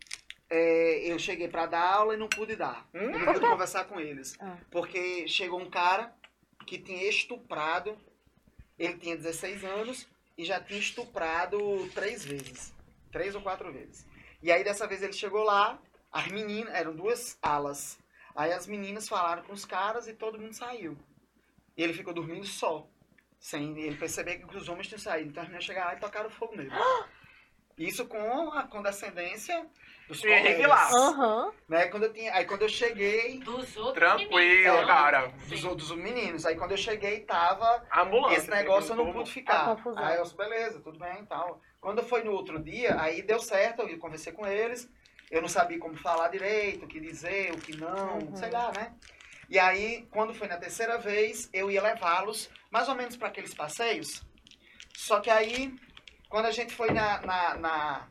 é, 0.55 1.11
eu 1.11 1.19
cheguei 1.19 1.49
pra 1.49 1.67
dar 1.67 1.83
aula 1.83 2.15
e 2.15 2.17
não 2.17 2.29
pude 2.29 2.55
dar. 2.55 2.89
Hum? 2.95 3.01
Eu 3.01 3.19
não 3.19 3.33
pude 3.33 3.47
conversar 3.47 3.85
com 3.87 3.99
eles. 3.99 4.37
Ah. 4.39 4.57
Porque 4.71 5.27
chegou 5.27 5.61
um 5.61 5.69
cara 5.69 6.15
que 6.65 6.79
tinha 6.79 7.09
estuprado, 7.09 7.99
ele 8.79 8.97
tinha 8.99 9.17
16 9.17 9.65
anos 9.65 10.07
e 10.39 10.45
já 10.45 10.61
tinha 10.61 10.79
estuprado 10.79 11.59
três 11.93 12.25
vezes. 12.25 12.73
Três 13.11 13.35
ou 13.35 13.43
quatro 13.43 13.73
vezes. 13.73 14.07
E 14.41 14.53
aí 14.53 14.63
dessa 14.63 14.87
vez 14.87 15.03
ele 15.03 15.13
chegou 15.13 15.43
lá, 15.43 15.77
as 16.13 16.29
meninas, 16.29 16.73
eram 16.73 16.95
duas 16.95 17.37
alas. 17.43 17.99
Aí 18.37 18.53
as 18.53 18.69
meninas 18.69 19.09
falaram 19.09 19.43
com 19.43 19.53
os 19.53 19.65
caras 19.65 20.07
e 20.07 20.13
todo 20.13 20.39
mundo 20.39 20.55
saiu. 20.55 20.97
E 21.77 21.83
ele 21.83 21.93
ficou 21.93 22.15
dormindo 22.15 22.47
só. 22.47 22.87
Sem 23.41 23.77
ele 23.77 23.97
perceber 23.97 24.39
que 24.39 24.57
os 24.57 24.69
homens 24.69 24.87
tinham 24.87 25.01
saído. 25.01 25.31
Então 25.31 25.43
as 25.43 25.49
meninas 25.49 25.65
chegaram 25.65 25.89
lá 25.89 25.97
e 25.97 26.01
tocaram 26.01 26.31
fogo 26.31 26.55
nele. 26.57 26.71
Isso 27.77 28.07
com 28.07 28.53
a 28.53 28.63
condescendência 28.63 29.69
dos 30.09 30.21
colegas. 30.21 30.69
lá. 30.69 30.91
Aham. 30.93 31.53
Né? 31.69 31.87
Quando 31.87 32.03
eu 32.05 32.13
tinha, 32.13 32.35
aí 32.35 32.45
quando 32.45 32.63
eu 32.63 32.69
cheguei, 32.69 33.39
Dos 33.39 33.77
outros 33.77 33.95
Tranquilo, 33.95 34.35
meninos. 34.37 34.87
cara. 34.87 35.29
dos, 35.49 35.61
dos 35.63 35.91
meninos, 35.97 36.47
aí 36.47 36.57
quando 36.57 36.73
eu 36.73 36.77
cheguei 36.77 37.21
tava 37.21 37.83
Ambulância. 37.97 38.37
esse 38.39 38.51
negócio 38.51 38.93
eu 38.93 38.97
não 38.97 39.13
pude 39.13 39.31
ficar. 39.33 39.77
Aí 39.97 40.17
eu 40.17 40.23
disse, 40.23 40.37
beleza, 40.37 40.81
tudo 40.81 40.99
bem 40.99 41.23
e 41.23 41.27
tal. 41.27 41.61
Quando 41.81 42.03
foi 42.03 42.23
no 42.23 42.33
outro 42.33 42.59
dia, 42.63 43.01
aí 43.01 43.23
deu 43.23 43.39
certo, 43.41 43.83
eu 43.83 43.99
conversei 43.99 44.33
com 44.33 44.47
eles. 44.47 44.89
Eu 45.31 45.41
não 45.41 45.49
sabia 45.49 45.79
como 45.79 45.97
falar 45.97 46.29
direito, 46.29 46.85
o 46.85 46.89
que 46.89 47.01
dizer, 47.01 47.53
o 47.53 47.59
que 47.59 47.77
não, 47.77 48.19
Uhum. 48.19 48.37
sei 48.37 48.51
lá, 48.51 48.71
né? 48.77 48.93
E 49.49 49.59
aí, 49.59 50.07
quando 50.11 50.33
foi 50.35 50.47
na 50.49 50.57
terceira 50.57 50.97
vez, 50.99 51.51
eu 51.53 51.71
ia 51.71 51.83
levá-los 51.83 52.49
mais 52.71 52.89
ou 52.89 52.95
menos 52.95 53.17
para 53.17 53.29
aqueles 53.29 53.53
passeios. 53.55 54.23
Só 54.97 55.21
que 55.21 55.29
aí, 55.31 55.75
quando 56.29 56.47
a 56.47 56.51
gente 56.51 56.75
foi 56.75 56.91
na, 56.91 57.21
na, 57.23 57.55
na, 57.57 58.09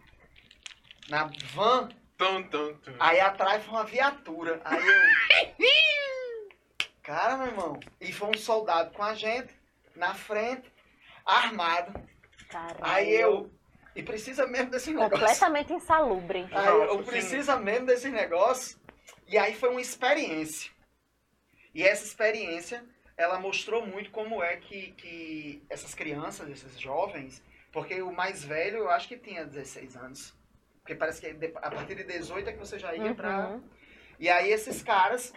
na 1.09 1.29
van, 1.53 1.89
Tum, 2.17 2.43
tum, 2.43 2.73
tum. 2.75 2.95
Aí 2.99 3.19
atrás 3.19 3.63
foi 3.63 3.73
uma 3.73 3.83
viatura. 3.83 4.61
Aí 4.63 4.81
eu. 4.85 5.01
Cara, 7.03 7.37
meu 7.37 7.47
irmão. 7.47 7.79
E 7.99 8.13
foi 8.13 8.29
um 8.29 8.37
soldado 8.37 8.91
com 8.91 9.03
a 9.03 9.13
gente, 9.13 9.53
na 9.95 10.13
frente, 10.13 10.71
armado. 11.25 11.93
Caralho. 12.49 12.77
Aí 12.81 13.13
eu. 13.13 13.51
E 13.95 14.01
precisa 14.01 14.47
mesmo 14.47 14.71
desse 14.71 14.91
negócio. 14.91 15.11
Completamente 15.11 15.73
insalubre. 15.73 16.47
Aí 16.51 16.67
eu 16.67 17.03
precisa 17.03 17.57
mesmo 17.57 17.87
desse 17.87 18.09
negócio. 18.09 18.79
E 19.27 19.37
aí 19.37 19.53
foi 19.53 19.69
uma 19.69 19.81
experiência. 19.81 20.71
E 21.75 21.83
essa 21.83 22.05
experiência, 22.05 22.83
ela 23.17 23.39
mostrou 23.39 23.85
muito 23.85 24.09
como 24.11 24.41
é 24.41 24.57
que, 24.57 24.91
que 24.93 25.63
essas 25.69 25.93
crianças, 25.93 26.49
esses 26.49 26.79
jovens, 26.79 27.43
porque 27.71 28.01
o 28.01 28.11
mais 28.11 28.43
velho 28.43 28.77
eu 28.77 28.89
acho 28.89 29.07
que 29.07 29.17
tinha 29.17 29.45
16 29.45 29.95
anos. 29.97 30.33
Porque 30.83 30.95
parece 30.95 31.21
que 31.21 31.53
a 31.61 31.71
partir 31.71 31.95
de 31.95 32.03
18 32.03 32.49
é 32.49 32.51
que 32.53 32.59
você 32.59 32.77
já 32.77 32.93
ia 32.93 33.15
pra. 33.15 33.47
Uhum. 33.47 33.63
E 34.19 34.29
aí 34.29 34.51
esses 34.51 34.83
caras, 34.83 35.31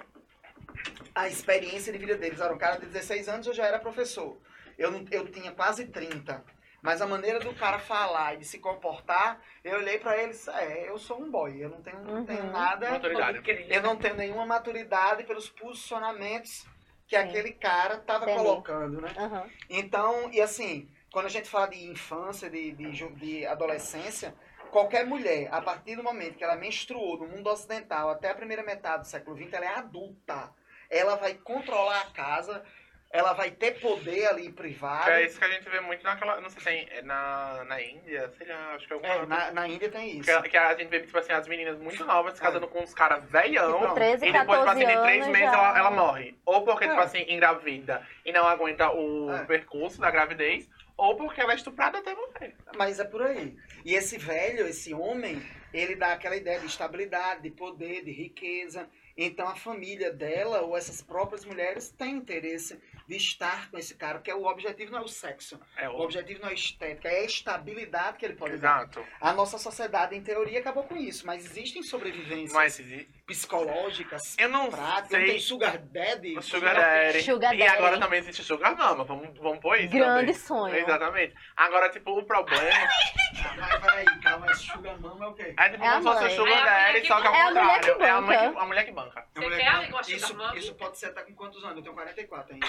a 1.14 1.28
experiência 1.28 1.92
de 1.92 1.99
vida 1.99 2.16
deles 2.16 2.40
era 2.40 2.53
um 2.53 2.59
cara 2.59 2.76
de 2.80 2.86
16 2.86 3.28
anos, 3.28 3.47
eu 3.47 3.55
já 3.55 3.64
era 3.64 3.78
professor. 3.78 4.36
Eu, 4.76 4.90
não- 4.90 5.05
eu 5.11 5.26
tinha 5.30 5.53
quase 5.53 5.86
30. 5.86 6.44
Mas 6.82 7.01
a 7.01 7.07
maneira 7.07 7.38
do 7.38 7.55
cara 7.55 7.78
falar 7.78 8.34
e 8.34 8.38
de 8.38 8.44
se 8.44 8.59
comportar, 8.59 9.40
eu 9.64 9.78
olhei 9.78 9.99
pra 9.99 10.16
eles, 10.20 10.47
é, 10.49 10.88
eu 10.88 10.99
sou 10.99 11.20
um 11.20 11.30
boy, 11.30 11.57
eu 11.64 11.68
não 11.70 11.80
tenho, 11.80 12.01
não 12.05 12.24
tenho 12.24 12.44
Uhum. 12.44 12.51
nada, 12.53 12.90
Maturidade. 12.90 13.40
eu 13.68 13.82
não 13.82 13.97
tenho 13.97 14.14
nenhuma 14.16 14.44
maturidade 14.44 15.24
pelos 15.24 15.49
posicionamentos 15.49 16.66
que 17.07 17.16
Sim. 17.16 17.22
aquele 17.22 17.53
cara 17.53 17.99
tava 17.99 18.24
Entendi. 18.24 18.38
colocando, 18.38 19.01
né? 19.01 19.09
Aham. 19.16 19.49
Então, 19.70 20.30
e 20.32 20.40
assim, 20.40 20.88
quando 21.11 21.26
a 21.26 21.30
gente 21.30 21.49
fala 21.49 21.66
de 21.68 21.88
infância, 21.88 22.51
de, 22.51 22.72
de, 22.72 22.90
de 23.14 23.47
adolescência, 23.47 24.34
qualquer 24.77 25.07
mulher, 25.07 25.49
a 25.51 25.62
partir 25.62 25.97
do 25.97 26.03
momento 26.03 26.37
que 26.37 26.45
ela 26.45 26.55
menstruou 26.55 27.16
no 27.16 27.27
mundo 27.27 27.49
ocidental 27.49 28.11
até 28.11 28.29
a 28.29 28.35
primeira 28.35 28.62
metade 28.62 29.05
do 29.05 29.07
século 29.09 29.35
XX, 29.35 29.55
ela 29.55 29.64
é 29.64 29.68
adulta. 29.70 30.51
Ela 30.91 31.16
vai 31.16 31.33
controlar 31.33 32.03
a 32.03 32.11
casa, 32.11 32.62
ela 33.11 33.33
vai 33.33 33.51
ter 33.51 33.81
poder 33.81 34.27
ali 34.27 34.53
privado. 34.53 35.09
É 35.11 35.24
isso 35.24 35.39
que 35.39 35.45
a 35.47 35.49
gente 35.49 35.66
vê 35.70 35.81
muito 35.81 36.05
naquela. 36.05 36.43
Não 36.43 36.51
sei 36.51 36.59
se 36.61 36.64
tem. 36.66 36.89
é 36.91 37.01
Na, 37.01 37.64
na 37.64 37.81
Índia, 37.81 38.31
sei 38.37 38.47
lá, 38.49 38.74
acho 38.74 38.87
que 38.87 38.93
é 38.93 38.97
É, 39.03 39.16
o 39.22 39.27
na, 39.27 39.51
na 39.53 39.66
Índia 39.66 39.89
tem 39.91 40.18
isso. 40.18 40.43
que, 40.43 40.49
que 40.51 40.57
a 40.59 40.74
gente 40.74 40.91
vê, 40.91 41.01
tipo 41.01 41.18
assim, 41.18 41.33
as 41.33 41.49
meninas 41.49 41.79
muito 41.79 42.05
novas 42.05 42.35
se 42.35 42.41
casando 42.43 42.68
com 42.68 42.81
uns 42.83 42.93
caras 42.93 43.24
velhão. 43.31 43.79
Pronto. 43.79 43.95
13, 43.95 44.27
E 44.27 44.31
depois, 44.33 44.59
tipo 44.59 44.66
14 44.66 44.85
assim, 44.85 44.95
de 44.95 45.03
três 45.03 45.27
meses 45.29 45.51
já... 45.51 45.57
ela, 45.57 45.79
ela 45.79 45.91
morre. 45.91 46.37
Ou 46.45 46.62
porque, 46.66 46.85
É. 46.85 46.89
tipo 46.91 47.01
assim, 47.01 47.24
engravida 47.31 48.07
e 48.27 48.31
não 48.31 48.47
aguenta 48.47 48.91
o 48.91 49.33
É. 49.35 49.45
percurso 49.47 49.99
da 50.03 50.11
gravidez, 50.11 50.68
ou 50.97 51.16
porque 51.16 51.40
ela 51.40 51.53
é 51.53 51.57
estuprada 51.57 51.99
até 51.99 52.14
morrer. 52.14 52.55
Mas 52.76 52.99
é 52.99 53.05
por 53.05 53.22
aí. 53.22 53.57
E 53.84 53.94
esse 53.94 54.18
velho, 54.18 54.66
esse 54.66 54.94
homem, 54.94 55.42
ele 55.72 55.94
dá 55.94 56.12
aquela 56.12 56.36
ideia 56.36 56.59
de 56.61 56.66
estabilidade, 56.66 57.42
de 57.42 57.51
poder, 57.51 58.05
de 58.05 58.11
riqueza. 58.11 58.88
Então 59.16 59.49
a 59.49 59.57
família 59.57 60.12
dela, 60.12 60.61
ou 60.62 60.76
essas 60.76 61.01
próprias 61.01 61.44
mulheres, 61.44 61.90
têm 61.90 62.16
interesse 62.16 62.78
de 63.09 63.16
estar 63.16 63.70
com 63.70 63.78
esse 63.78 63.94
cara, 63.94 64.18
porque 64.18 64.32
o 64.32 64.47
objetivo 64.47 64.92
não 64.92 64.99
é 64.99 65.03
o 65.03 65.09
sexo. 65.09 65.59
É 65.76 65.88
O 65.88 65.92
o. 65.92 66.01
objetivo 66.01 66.40
não 66.42 66.49
é 66.49 66.55
estética, 66.55 67.09
é 67.09 67.20
a 67.20 67.24
estabilidade 67.24 68.18
que 68.18 68.26
ele 68.26 68.34
pode 68.34 68.59
dar. 68.59 68.82
Exato. 68.82 69.05
A 69.20 69.32
nossa 69.32 69.59
sociedade, 69.59 70.14
em 70.16 70.22
teoria, 70.22 70.59
acabou 70.59 70.84
com 70.84 70.97
isso, 70.97 71.24
mas 71.24 71.44
existem 71.44 71.82
sobrevivências 71.82 72.53
Mas 72.53 72.78
psicológicas, 73.27 74.37
eu 74.39 74.49
não 74.49 74.70
práticas. 74.70 75.11
Não 75.11 75.18
tem 75.18 75.27
sei. 75.31 75.41
sugar 75.41 75.79
daddy? 75.79 76.41
Sugar 76.43 76.74
Daddy. 76.77 77.22
Sugar 77.22 77.55
E 77.55 77.59
Daddy. 77.59 77.70
agora 77.77 77.99
também 77.99 78.20
existe 78.20 78.45
Sugar 78.45 78.77
Mama. 78.77 79.05
Vamos, 79.05 79.37
vamos 79.39 79.59
pôr 79.59 79.81
isso 79.81 79.91
Grande 79.93 80.20
também. 80.20 80.35
sonho. 80.35 80.77
Exatamente. 80.77 81.35
Agora, 81.57 81.89
tipo, 81.91 82.16
o 82.16 82.24
problema 82.24 82.62
mas 83.57 83.81
peraí, 83.81 84.05
calma, 84.22 84.55
sugar 84.55 84.99
mama 85.01 85.24
é 85.24 85.29
o 85.29 85.35
quê? 85.35 85.55
é 85.59 85.68
tipo 85.68 85.85
É 85.85 85.91
como 85.91 86.14
se 86.14 86.20
fosse. 86.22 86.37
Sugar 86.37 86.59
É 86.59 86.64
Daddy, 86.64 87.01
que 87.01 87.09
só 87.09 87.20
que 87.20 87.27
ao 87.27 87.35
É 87.35 87.41
a 87.41 87.51
mulher 87.51 87.81
que 87.81 87.91
contrário. 87.91 88.03
É 88.05 88.11
a 88.11 88.20
mãe 88.20 88.37
banca. 88.39 88.51
que- 88.53 88.59
a 88.59 88.64
mulher 88.66 88.85
que 88.85 88.93
banca. 88.93 89.20
É 89.20 89.24
Você 89.35 89.41
mulher 89.45 89.57
quer 89.59 89.64
que- 89.70 89.77
amigo, 89.77 89.97
a 89.99 90.03
sugar 90.05 90.16
isso, 90.16 90.37
mama? 90.37 90.57
isso 90.57 90.74
pode 90.74 90.99
ser 90.99 91.07
até 91.07 91.22
com 91.22 91.35
quantos 91.35 91.64
anos? 91.64 91.77
Eu 91.79 91.83
tenho 91.83 91.95
44 91.95 92.55
ainda. 92.55 92.66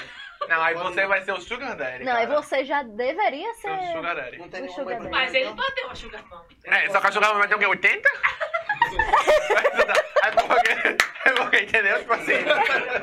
Não, 0.49 0.61
aí 0.63 0.73
você 0.75 1.05
vai 1.05 1.21
ser 1.21 1.31
o 1.33 1.41
Sugar 1.41 1.75
Daddy. 1.75 2.03
Não, 2.03 2.13
cara. 2.13 2.41
você 2.41 2.65
já 2.65 2.81
deveria 2.83 3.53
Ser 3.55 3.69
o. 3.71 3.91
Sugar 3.93 4.15
Daddy. 4.15 4.37
Não 4.37 4.49
tem 4.49 4.63
O 4.65 4.69
sugar 4.71 4.97
daddy. 4.97 5.11
Mas 5.11 5.33
ele 5.33 5.43
então? 5.45 5.55
pode 5.55 5.75
ter 5.75 5.85
uma 5.85 5.95
sugar 5.95 6.27
mama. 6.27 6.45
É, 6.65 6.89
só 6.89 6.99
que 6.99 7.07
a 7.07 7.11
Sugar 7.11 7.27
Mama 7.29 7.39
vai 7.41 7.47
ter 7.47 7.55
o 7.55 7.59
quê? 7.59 7.65
80? 7.67 8.09
é 10.27 10.31
porque, 10.31 10.71
é 11.25 11.31
porque, 11.33 11.57
entendeu? 11.61 11.99
Tipo 11.99 12.13
assim, 12.13 12.31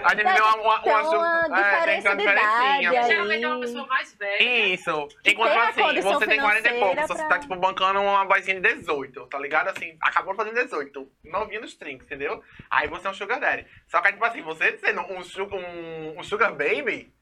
a 0.04 0.14
gente 0.14 0.24
vê 0.24 0.40
uma, 0.42 0.56
uma, 0.56 0.82
Tem 0.82 0.92
uma, 0.92 1.04
su- 1.04 1.16
uma 1.16 1.38
é, 1.40 1.42
tem 1.42 1.62
diferença 1.74 2.10
de 2.10 2.16
diferencinha. 2.16 2.80
idade 2.80 2.96
aí. 2.96 3.06
Geralmente 3.06 3.44
é 3.44 3.48
uma 3.48 3.60
pessoa 3.60 3.86
mais 3.86 4.14
velha. 4.14 4.42
Isso. 4.74 5.08
Que 5.22 5.30
Enquanto 5.32 5.58
assim, 5.58 6.00
você 6.02 6.26
tem 6.26 6.40
40 6.40 6.68
e 6.68 6.78
pouco, 6.78 6.94
financeira 6.94 7.06
você 7.06 7.14
pra- 7.14 7.28
tá, 7.28 7.38
tipo, 7.38 7.56
bancando 7.56 8.00
uma 8.00 8.24
vozinha 8.24 8.60
de 8.60 8.74
18, 8.74 9.26
tá 9.26 9.38
ligado? 9.38 9.68
Assim, 9.68 9.96
acabou 10.00 10.34
fazendo 10.34 10.54
18, 10.54 11.08
novinho 11.24 11.60
nos 11.62 11.74
trinks, 11.74 12.06
entendeu? 12.06 12.42
Aí 12.70 12.88
você 12.88 13.06
é 13.06 13.10
um 13.10 13.14
sugar 13.14 13.40
daddy. 13.40 13.66
Só 13.88 14.00
que, 14.00 14.12
tipo 14.12 14.24
assim, 14.24 14.42
você 14.42 14.76
sendo 14.78 15.00
um, 15.02 15.20
um, 15.56 16.18
um 16.20 16.22
sugar 16.24 16.52
baby, 16.52 17.12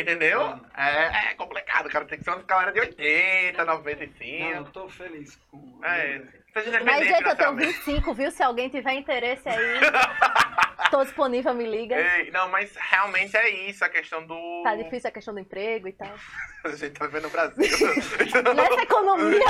entendeu? 0.00 0.58
É, 0.76 1.30
é 1.30 1.34
complicado, 1.34 1.88
cara. 1.90 2.04
Tem 2.04 2.18
que 2.18 2.24
ser 2.24 2.30
uma 2.30 2.42
galera 2.42 2.72
de 2.72 2.80
80, 2.80 3.64
Não, 3.64 3.74
95. 3.78 4.50
eu 4.50 4.64
tô 4.64 4.88
feliz 4.88 5.36
com... 5.50 5.80
É, 5.84 6.22
seja 6.52 6.70
Mas, 6.70 6.82
independente 6.82 7.08
gente, 7.08 7.10
eu 7.10 7.36
tenho 7.36 7.36
financeiramente. 7.36 7.72
25, 7.78 8.14
viu? 8.14 8.30
Se 8.30 8.42
alguém 8.42 8.68
tiver 8.68 8.92
interesse 8.94 9.48
aí, 9.48 9.58
tô 10.90 11.02
disponível, 11.04 11.54
me 11.54 11.66
liga. 11.66 11.96
Ei, 11.96 12.30
não, 12.30 12.48
mas 12.48 12.74
realmente 12.76 13.36
é 13.36 13.48
isso, 13.68 13.84
a 13.84 13.88
questão 13.88 14.26
do... 14.26 14.62
Tá 14.64 14.74
difícil 14.76 15.08
a 15.08 15.12
questão 15.12 15.34
do 15.34 15.40
emprego 15.40 15.88
e 15.88 15.92
tal. 15.92 16.08
A 16.64 16.68
gente 16.68 16.90
tá 16.92 17.08
vendo 17.08 17.24
no 17.24 17.30
Brasil. 17.30 17.64
Nessa 18.54 18.82
economia, 18.82 19.40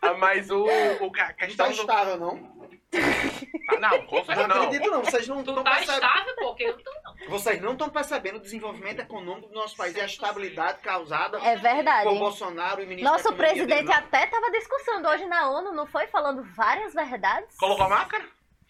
Ah, 0.00 0.14
mas 0.14 0.50
o, 0.50 0.64
o 0.64 1.12
a 1.14 1.26
Não 1.26 1.34
questão 1.34 1.66
tá 1.66 1.72
do... 1.72 1.80
estável, 1.80 2.16
não? 2.16 2.65
Ah, 2.94 3.80
Não, 3.80 4.06
com 4.06 4.16
Não 4.16 4.24
certeza 4.24 4.48
não. 4.48 4.56
acredito 4.62 4.90
não, 4.90 5.04
vocês 5.04 5.28
não 5.28 5.40
estão 5.40 5.62
tá 5.62 5.74
percebendo. 5.74 6.04
estável, 6.04 6.34
porque 6.36 6.62
eu 6.64 6.78
tô. 6.82 6.90
Vocês 7.28 7.60
não 7.60 7.72
estão 7.72 7.88
percebendo 7.88 8.36
o 8.36 8.40
desenvolvimento 8.40 9.00
econômico 9.00 9.48
do 9.48 9.54
nosso 9.54 9.76
país 9.76 9.94
e 9.96 10.00
a 10.00 10.04
estabilidade 10.06 10.78
causada 10.80 11.38
é 11.38 11.56
verdade. 11.56 12.04
por 12.08 12.18
Bolsonaro 12.18 12.82
e 12.82 12.86
ministro 12.86 13.12
Nosso 13.12 13.32
presidente 13.34 13.86
dele, 13.86 13.92
até 13.92 14.26
tava 14.26 14.50
discussando 14.50 15.08
hoje 15.08 15.26
na 15.26 15.50
ONU, 15.50 15.72
não 15.72 15.86
foi? 15.86 16.06
Falando 16.06 16.42
várias 16.54 16.94
verdades. 16.94 17.56
Colocou 17.56 17.86
a 17.86 17.88
máscara? 17.88 18.24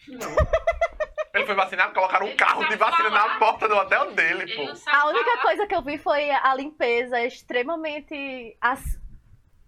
não. 0.08 0.18
Não. 0.18 0.36
Ele 1.34 1.44
foi 1.44 1.54
vacinado, 1.54 1.92
colocaram 1.92 2.24
um 2.24 2.30
Ele 2.30 2.36
carro 2.38 2.62
sabe 2.62 2.72
de 2.72 2.76
vacina 2.78 3.10
na 3.10 3.20
falar. 3.20 3.38
porta 3.38 3.68
do 3.68 3.76
hotel 3.76 4.12
dele, 4.12 4.44
Ele 4.44 4.56
pô. 4.56 4.62
não 4.64 4.72
A 4.94 5.08
única 5.08 5.30
falar. 5.32 5.42
coisa 5.42 5.66
que 5.66 5.74
eu 5.74 5.82
vi 5.82 5.98
foi 5.98 6.30
a 6.30 6.54
limpeza 6.54 7.20
extremamente 7.22 8.56
as- 8.58 8.98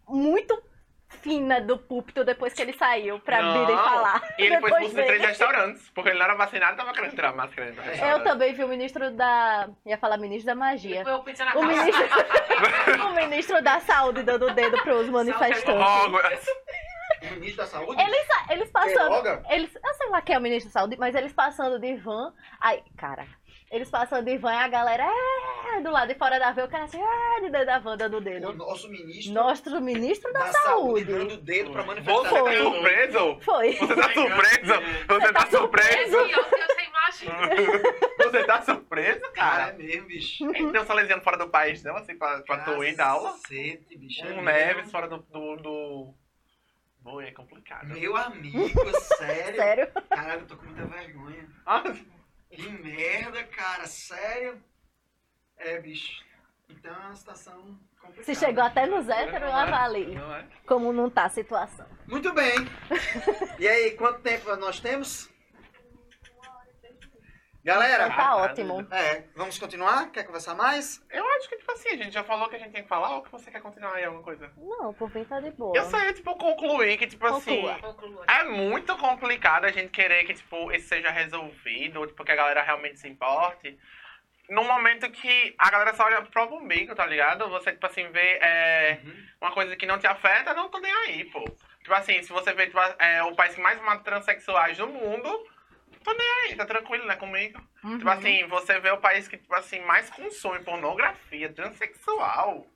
muito 0.09 0.63
fina 1.09 1.61
do 1.61 1.79
púlpito 1.79 2.25
depois 2.25 2.53
que 2.53 2.63
ele 2.63 2.73
saiu 2.75 3.19
pra 3.21 3.43
Não, 3.43 3.67
vir 3.67 3.73
e 3.73 3.77
falar. 3.77 4.35
E 4.39 4.43
ele 4.43 4.61
foi 4.61 4.71
Depois 4.71 4.85
expulso 4.85 4.97
de 4.97 5.07
três 5.07 5.23
restaurantes, 5.23 5.91
porque 5.91 6.11
ele 6.11 6.19
não 6.19 6.25
era 6.27 6.35
vacinado 6.35 6.75
e 6.75 6.77
tava 6.77 6.93
querendo 6.93 7.15
tirar 7.15 7.31
a 7.31 7.33
máscara 7.33 7.67
dentro 7.67 7.83
do 7.83 7.87
Eu 7.87 7.93
restaurante. 7.93 8.19
Eu 8.19 8.25
também 8.25 8.53
vi 8.55 8.65
o 8.65 8.69
ministro 8.69 9.11
da. 9.11 9.69
ia 9.87 9.99
falar 9.99 10.19
ministro 10.19 10.47
da 10.47 10.55
magia. 10.55 11.03
Eu 11.03 11.19
O 11.19 11.65
ministro, 11.65 12.05
o 13.09 13.15
ministro 13.15 13.63
da 13.63 13.81
saúde 13.81 14.23
dando 14.23 14.47
o 14.47 14.55
dedo 14.55 14.79
pros 14.83 15.09
manifestantes. 15.09 15.65
Oh, 15.67 17.27
O 17.27 17.31
ministro 17.33 17.57
da 17.57 17.67
Saúde? 17.67 18.01
Eles, 18.01 18.27
eles 18.51 18.71
passando. 18.71 19.23
Queiroga? 19.23 19.43
Eles, 19.51 19.75
eu 19.75 19.95
sei 19.95 20.09
lá 20.11 20.23
quem 20.23 20.37
é 20.37 20.39
o 20.39 20.43
ministro 20.43 20.71
da 20.73 20.81
saúde, 20.81 20.97
mas 20.99 21.15
eles 21.15 21.33
passando 21.33 21.79
de 21.79 21.97
van. 21.97 22.33
Aí, 22.61 22.83
cara, 22.97 23.27
eles 23.71 23.91
passando 23.91 24.25
de 24.25 24.39
van 24.39 24.53
e 24.53 24.57
a 24.57 24.69
galera 24.69 25.05
é, 25.05 25.81
do 25.81 25.91
lado 25.91 26.09
de 26.09 26.15
fora 26.19 26.39
da 26.39 26.53
van, 26.53 26.65
o 26.65 26.69
cara 26.69 26.85
assim, 26.85 27.01
é, 27.03 27.41
de 27.41 27.51
dentro 27.51 27.67
da 27.67 27.79
van 27.79 27.97
dando 27.97 28.15
o 28.15 28.17
O 28.17 28.21
dedo. 28.21 28.53
nosso 28.55 28.89
ministro 28.89 29.35
Nosso 29.35 29.81
ministro 29.81 30.33
da, 30.33 30.41
da 30.45 30.53
Saúde 30.53 31.05
saúde. 31.05 31.07
dando 31.13 31.35
o 31.35 31.37
dedo 31.39 31.73
pra 31.73 31.83
Você 31.83 31.89
manifestação. 31.89 32.45
tá 32.45 32.53
surpreso? 32.57 33.39
Foi. 33.43 33.73
Você 33.73 33.97
tá 33.97 34.13
surpreso? 34.13 34.75
Você 35.09 35.33
tá 35.33 35.43
É, 35.43 35.51
surpreso? 35.51 36.19
Você 38.19 38.45
tá 38.45 38.63
surpreso, 38.63 39.33
Cara, 39.33 39.71
é 39.71 39.73
mesmo, 39.73 40.07
bicho. 40.09 40.53
Tem 40.53 40.67
um 40.81 40.85
salesiano 40.87 41.23
fora 41.23 41.37
do 41.39 41.49
país, 41.49 41.83
não? 41.83 41.97
Assim, 41.97 42.17
pra, 42.17 42.41
pra 42.43 42.59
tu 42.59 42.85
ir 42.85 42.95
dar 42.97 43.09
aula. 43.09 43.33
Cacete, 43.33 43.97
bicho. 43.97 44.23
é 44.23 44.27
Um 44.27 44.43
mesmo. 44.43 44.45
Neves 44.45 44.91
fora 44.91 45.09
do... 45.09 45.19
do, 45.19 45.57
do... 45.57 46.15
Bom, 47.01 47.21
é 47.23 47.31
complicado. 47.33 47.87
Meu 47.87 48.15
amigo, 48.17 48.69
sério? 49.17 49.57
Sério? 49.57 49.89
Caralho, 50.11 50.41
eu 50.43 50.47
tô 50.47 50.57
com 50.57 50.67
muita 50.67 50.85
vergonha. 50.85 51.49
Que 52.51 52.69
merda, 52.69 53.45
cara, 53.45 53.87
sério? 53.87 54.63
É, 55.57 55.79
bicho. 55.81 56.25
Então 56.69 56.93
é 56.93 56.99
uma 57.07 57.15
situação 57.17 57.79
complicada. 58.01 58.25
Se 58.25 58.35
chegou 58.35 58.63
até 58.63 58.87
nos 58.87 59.09
héteros, 59.09 59.51
avalie 59.51 60.15
Não 60.15 60.35
é? 60.35 60.47
como 60.67 60.93
não 60.93 61.11
tá 61.11 61.25
a 61.25 61.29
situação. 61.31 61.87
Muito 62.07 62.33
bem. 62.33 62.55
E 63.59 63.67
aí, 63.67 63.91
quanto 63.97 64.21
tempo 64.21 64.55
nós 64.57 64.79
temos? 64.79 65.29
Galera, 67.69 68.09
Tá 68.09 68.37
ótimo. 68.37 68.89
é, 68.91 69.25
vamos 69.37 69.59
continuar? 69.59 70.11
Quer 70.11 70.25
conversar 70.25 70.55
mais? 70.55 71.05
Eu 71.11 71.23
acho 71.33 71.51
que, 71.51 71.57
tipo 71.59 71.71
assim, 71.71 71.91
a 71.91 71.97
gente 71.97 72.13
já 72.13 72.25
falou 72.25 72.49
que 72.49 72.57
a 72.57 72.59
gente 72.59 72.73
tem 72.73 72.83
que 72.83 72.89
falar 72.89 73.15
ou 73.17 73.23
que 73.23 73.31
você 73.31 73.51
quer 73.51 73.61
continuar 73.61 73.93
aí 73.95 74.05
alguma 74.05 74.23
coisa? 74.23 74.51
Não, 74.57 74.95
por 74.95 75.15
mim 75.15 75.23
tá 75.27 75.39
de 75.39 75.51
boa. 75.51 75.77
Eu 75.77 75.85
só 75.85 76.03
ia, 76.03 76.15
tipo, 76.15 76.35
concluir 76.37 76.97
que, 76.97 77.07
tipo 77.07 77.27
assim, 77.27 77.61
Conclua. 77.61 77.79
Conclua. 77.93 78.25
é 78.27 78.45
muito 78.45 78.97
complicado 78.97 79.67
a 79.67 79.71
gente 79.71 79.91
querer 79.91 80.25
que, 80.25 80.33
tipo, 80.33 80.73
isso 80.73 80.89
seja 80.89 81.11
resolvido, 81.11 82.01
ou, 82.01 82.07
tipo, 82.07 82.25
que 82.25 82.33
a 82.33 82.37
galera 82.37 82.63
realmente 82.63 82.99
se 83.01 83.07
importe. 83.07 83.79
No 84.49 84.65
momento 84.65 85.11
que 85.11 85.55
a 85.59 85.71
galera 85.71 85.93
só 85.93 86.05
olha 86.07 86.23
pro 86.23 86.31
próprio 86.31 86.59
umbigo, 86.61 86.95
tá 86.95 87.05
ligado? 87.05 87.51
Você, 87.51 87.73
tipo 87.73 87.85
assim, 87.85 88.09
vê 88.09 88.39
é, 88.41 88.99
uma 89.43 89.51
coisa 89.51 89.77
que 89.77 89.85
não 89.85 89.99
te 89.99 90.07
afeta, 90.07 90.55
não 90.55 90.71
tô 90.71 90.79
nem 90.79 90.91
aí, 91.05 91.27
pô. 91.27 91.45
Tipo 91.83 91.93
assim, 91.93 92.23
se 92.23 92.33
você 92.33 92.55
vê 92.55 92.67
tipo, 92.67 92.81
é, 92.99 93.23
o 93.25 93.35
país 93.37 93.55
que 93.55 93.61
mais 93.61 93.79
mata 93.83 94.03
transexuais 94.03 94.79
do 94.79 94.87
mundo, 94.87 95.47
tô 96.03 96.13
nem 96.13 96.31
aí, 96.43 96.57
tá 96.57 96.65
tranquilo, 96.65 97.07
né, 97.07 97.17
comigo? 97.17 97.61
Uhum. 97.85 97.99
Tipo 97.99 98.11
assim, 98.11 98.47
você 98.47 98.79
vê 98.81 98.91
o 98.91 98.99
país 98.99 99.29
que, 99.29 99.37
tipo 99.37 99.55
assim, 99.55 99.81
mais 99.81 100.11
consome 100.11 100.61
pornografia 100.61 101.53
transexual. 101.53 102.67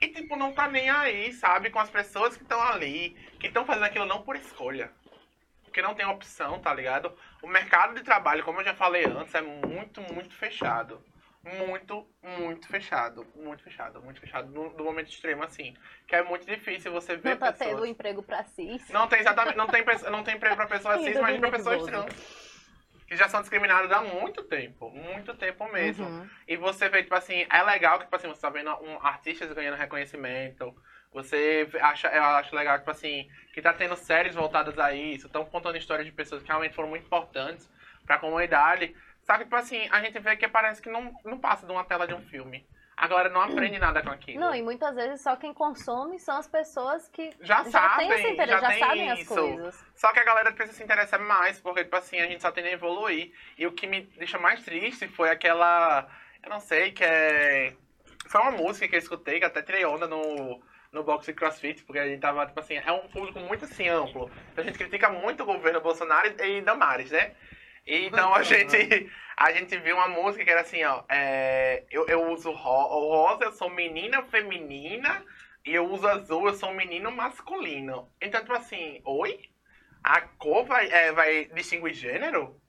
E, 0.00 0.08
tipo, 0.08 0.34
não 0.36 0.52
tá 0.52 0.68
nem 0.68 0.90
aí, 0.90 1.32
sabe? 1.32 1.70
Com 1.70 1.78
as 1.78 1.90
pessoas 1.90 2.36
que 2.36 2.42
estão 2.42 2.60
ali, 2.60 3.10
que 3.38 3.46
estão 3.46 3.64
fazendo 3.64 3.84
aquilo 3.84 4.06
não 4.06 4.22
por 4.22 4.34
escolha. 4.36 4.90
Porque 5.62 5.80
não 5.80 5.94
tem 5.94 6.04
opção, 6.04 6.58
tá 6.58 6.74
ligado? 6.74 7.16
O 7.40 7.46
mercado 7.46 7.94
de 7.94 8.02
trabalho, 8.02 8.44
como 8.44 8.60
eu 8.60 8.64
já 8.64 8.74
falei 8.74 9.04
antes, 9.04 9.34
é 9.34 9.40
muito, 9.40 10.00
muito 10.12 10.34
fechado. 10.34 11.02
Muito, 11.44 12.06
muito 12.22 12.68
fechado. 12.68 13.26
Muito 13.34 13.64
fechado, 13.64 14.00
muito 14.00 14.20
fechado. 14.20 14.48
No, 14.50 14.70
do 14.70 14.84
momento 14.84 15.08
extremo, 15.08 15.42
assim. 15.42 15.74
Que 16.06 16.14
é 16.14 16.22
muito 16.22 16.46
difícil 16.46 16.92
você 16.92 17.16
ver 17.16 17.30
Não 17.30 17.36
tá 17.36 17.52
pessoas... 17.52 17.70
tendo 17.70 17.86
emprego 17.86 18.22
pra 18.22 18.44
cis. 18.44 18.88
Não 18.90 19.08
tem 19.08 19.20
exatamente, 19.20 19.56
não 19.56 19.66
tem, 19.66 19.84
não 20.10 20.22
tem 20.22 20.36
emprego 20.36 20.56
pra 20.56 20.66
pessoas 20.66 21.02
cis, 21.04 21.18
mas 21.20 21.38
pra 21.38 21.50
pessoas 21.50 21.82
trans. 21.84 22.52
Que 23.08 23.16
já 23.16 23.28
são 23.28 23.40
discriminadas 23.40 23.90
há 23.90 24.02
muito 24.02 24.44
tempo. 24.44 24.88
Muito 24.90 25.34
tempo 25.34 25.70
mesmo. 25.72 26.06
Uhum. 26.06 26.30
E 26.46 26.56
você 26.56 26.88
vê, 26.88 27.02
tipo 27.02 27.14
assim, 27.14 27.44
é 27.50 27.62
legal 27.62 27.98
que, 27.98 28.04
tipo 28.04 28.16
assim, 28.16 28.28
você 28.28 28.40
tá 28.40 28.48
vendo 28.48 28.70
um, 28.80 29.04
artistas 29.04 29.52
ganhando 29.52 29.76
reconhecimento. 29.76 30.72
Você 31.12 31.68
acha, 31.80 32.08
eu 32.08 32.22
acho 32.22 32.54
legal, 32.54 32.78
tipo 32.78 32.90
assim, 32.90 33.28
que 33.52 33.60
tá 33.60 33.72
tendo 33.72 33.96
séries 33.96 34.34
voltadas 34.34 34.78
a 34.78 34.94
isso, 34.94 35.26
estão 35.26 35.44
contando 35.44 35.76
histórias 35.76 36.06
de 36.06 36.12
pessoas 36.12 36.42
que 36.42 36.48
realmente 36.48 36.74
foram 36.74 36.88
muito 36.88 37.04
importantes 37.04 37.68
pra 38.06 38.18
comunidade. 38.18 38.94
Só 39.22 39.38
que, 39.38 39.44
tipo 39.44 39.56
assim, 39.56 39.88
a 39.90 40.00
gente 40.00 40.18
vê 40.18 40.36
que 40.36 40.48
parece 40.48 40.82
que 40.82 40.90
não, 40.90 41.14
não 41.24 41.38
passa 41.38 41.64
de 41.66 41.72
uma 41.72 41.84
tela 41.84 42.06
de 42.06 42.14
um 42.14 42.22
filme. 42.22 42.66
A 42.96 43.06
galera 43.08 43.30
não 43.30 43.40
aprende 43.40 43.78
nada 43.78 44.02
com 44.02 44.10
aquilo. 44.10 44.38
Não, 44.38 44.54
e 44.54 44.62
muitas 44.62 44.94
vezes 44.94 45.22
só 45.22 45.34
quem 45.34 45.54
consome 45.54 46.18
são 46.18 46.36
as 46.36 46.46
pessoas 46.46 47.08
que 47.08 47.30
já, 47.40 47.64
já 47.64 47.70
sabem, 47.70 48.08
têm 48.08 48.18
esse 48.18 48.32
interesse, 48.32 48.60
já, 48.60 48.68
tem 48.68 48.78
sabem 48.78 49.10
as 49.10 49.18
isso. 49.20 49.34
coisas. 49.34 49.84
Só 49.94 50.12
que 50.12 50.20
a 50.20 50.24
galera 50.24 50.52
precisa 50.52 50.76
se 50.76 50.84
interessar 50.84 51.20
mais, 51.20 51.58
porque, 51.58 51.84
tipo 51.84 51.96
assim, 51.96 52.20
a 52.20 52.26
gente 52.26 52.42
só 52.42 52.52
tende 52.52 52.68
a 52.68 52.72
evoluir. 52.72 53.32
E 53.56 53.66
o 53.66 53.72
que 53.72 53.86
me 53.86 54.02
deixa 54.02 54.38
mais 54.38 54.62
triste 54.62 55.08
foi 55.08 55.30
aquela. 55.30 56.06
Eu 56.42 56.50
não 56.50 56.60
sei, 56.60 56.92
que 56.92 57.02
é. 57.02 57.74
Foi 58.28 58.40
uma 58.40 58.52
música 58.52 58.86
que 58.86 58.94
eu 58.94 59.00
escutei, 59.00 59.38
que 59.38 59.46
até 59.46 59.62
tirei 59.62 59.84
onda 59.84 60.06
no, 60.06 60.62
no 60.92 61.02
boxe 61.02 61.32
crossfit, 61.32 61.82
porque 61.84 61.98
a 61.98 62.06
gente 62.06 62.20
tava, 62.20 62.46
tipo 62.46 62.60
assim, 62.60 62.74
é 62.76 62.92
um 62.92 63.08
público 63.08 63.40
muito 63.40 63.64
assim 63.64 63.88
amplo. 63.88 64.30
A 64.56 64.62
gente 64.62 64.78
critica 64.78 65.08
muito 65.08 65.42
o 65.42 65.46
governo 65.46 65.80
Bolsonaro 65.80 66.28
e, 66.38 66.58
e 66.58 66.60
Damares, 66.60 67.10
né? 67.10 67.34
Então 67.86 68.34
a 68.34 68.42
gente, 68.42 69.10
a 69.36 69.52
gente 69.52 69.76
viu 69.78 69.96
uma 69.96 70.08
música 70.08 70.44
que 70.44 70.50
era 70.50 70.60
assim, 70.60 70.82
ó. 70.84 71.02
é, 71.08 71.84
eu, 71.90 72.06
eu 72.06 72.30
uso 72.30 72.50
ro 72.50 73.08
rosa, 73.08 73.44
eu 73.44 73.52
sou 73.52 73.68
menina 73.70 74.22
feminina, 74.24 75.24
e 75.64 75.74
eu 75.74 75.88
uso 75.90 76.06
azul, 76.06 76.46
eu 76.46 76.54
sou 76.54 76.72
menino 76.72 77.10
masculino. 77.10 78.10
Então, 78.20 78.40
tipo 78.40 78.54
assim, 78.54 79.00
oi? 79.04 79.40
A 80.02 80.20
cor 80.20 80.64
vai, 80.64 80.90
é, 80.90 81.12
vai 81.12 81.44
distinguir 81.46 81.94
gênero? 81.94 82.60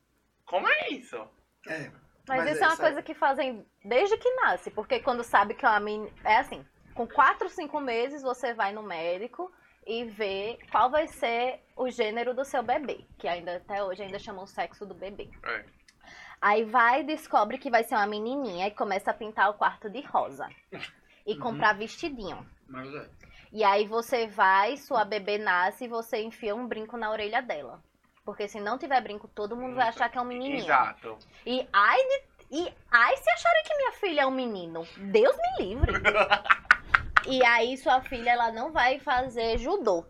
Como 0.45 0.67
é 0.67 0.89
isso? 0.89 1.17
É. 1.67 1.89
Mas, 2.27 2.45
Mas 2.45 2.51
isso 2.51 2.63
é 2.63 2.65
é 2.65 2.67
uma 2.67 2.77
coisa 2.77 3.01
que 3.01 3.13
fazem 3.13 3.65
desde 3.83 4.15
que 4.17 4.29
nasce, 4.35 4.69
porque 4.69 4.99
quando 4.99 5.23
sabe 5.23 5.55
que 5.55 5.65
é 5.65 5.69
uma 5.69 5.79
menina. 5.79 6.11
É 6.23 6.37
assim, 6.37 6.63
com 6.93 7.07
4, 7.07 7.49
5 7.49 7.79
meses 7.81 8.21
você 8.21 8.53
vai 8.53 8.71
no 8.71 8.83
médico 8.83 9.51
e 9.85 10.05
vê 10.05 10.57
qual 10.71 10.89
vai 10.89 11.07
ser 11.07 11.59
o 11.75 11.89
gênero 11.89 12.33
do 12.33 12.43
seu 12.45 12.61
bebê, 12.63 13.05
que 13.17 13.27
ainda 13.27 13.57
até 13.57 13.83
hoje 13.83 14.03
ainda 14.03 14.19
chamam 14.19 14.43
o 14.43 14.47
sexo 14.47 14.85
do 14.85 14.93
bebê. 14.93 15.29
É. 15.45 15.65
Aí 16.41 16.63
vai 16.65 17.01
e 17.01 17.05
descobre 17.05 17.57
que 17.57 17.69
vai 17.69 17.83
ser 17.83 17.95
uma 17.95 18.05
menininha 18.07 18.67
e 18.67 18.71
começa 18.71 19.11
a 19.11 19.13
pintar 19.13 19.49
o 19.49 19.53
quarto 19.53 19.89
de 19.89 20.01
rosa. 20.01 20.49
E 21.25 21.33
Uhum. 21.33 21.39
comprar 21.39 21.73
vestidinho. 21.73 22.45
Mas 22.67 22.93
é. 22.93 23.09
E 23.51 23.63
aí 23.63 23.85
você 23.85 24.27
vai, 24.27 24.75
sua 24.77 25.05
bebê 25.05 25.37
nasce 25.37 25.85
e 25.85 25.87
você 25.87 26.21
enfia 26.21 26.53
um 26.55 26.67
brinco 26.67 26.97
na 26.97 27.09
orelha 27.11 27.41
dela. 27.41 27.81
Porque 28.25 28.47
se 28.47 28.59
não 28.59 28.77
tiver 28.77 28.99
brinco, 29.01 29.27
todo 29.27 29.55
mundo 29.55 29.75
vai 29.75 29.87
achar 29.87 30.09
que 30.09 30.17
é 30.17 30.21
um 30.21 30.25
menininho. 30.25 30.63
Exato. 30.65 31.17
E 31.45 31.67
ai, 31.71 31.97
de- 31.97 32.23
e 32.51 32.73
ai 32.91 33.15
se 33.17 33.29
acharem 33.29 33.63
que 33.63 33.75
minha 33.77 33.91
filha 33.93 34.21
é 34.21 34.25
um 34.27 34.31
menino. 34.31 34.85
Deus 34.97 35.35
me 35.37 35.65
livre. 35.65 35.91
e 37.25 37.43
aí 37.45 37.77
sua 37.77 38.01
filha, 38.01 38.31
ela 38.31 38.51
não 38.51 38.71
vai 38.71 38.99
fazer 38.99 39.57
judô. 39.57 40.05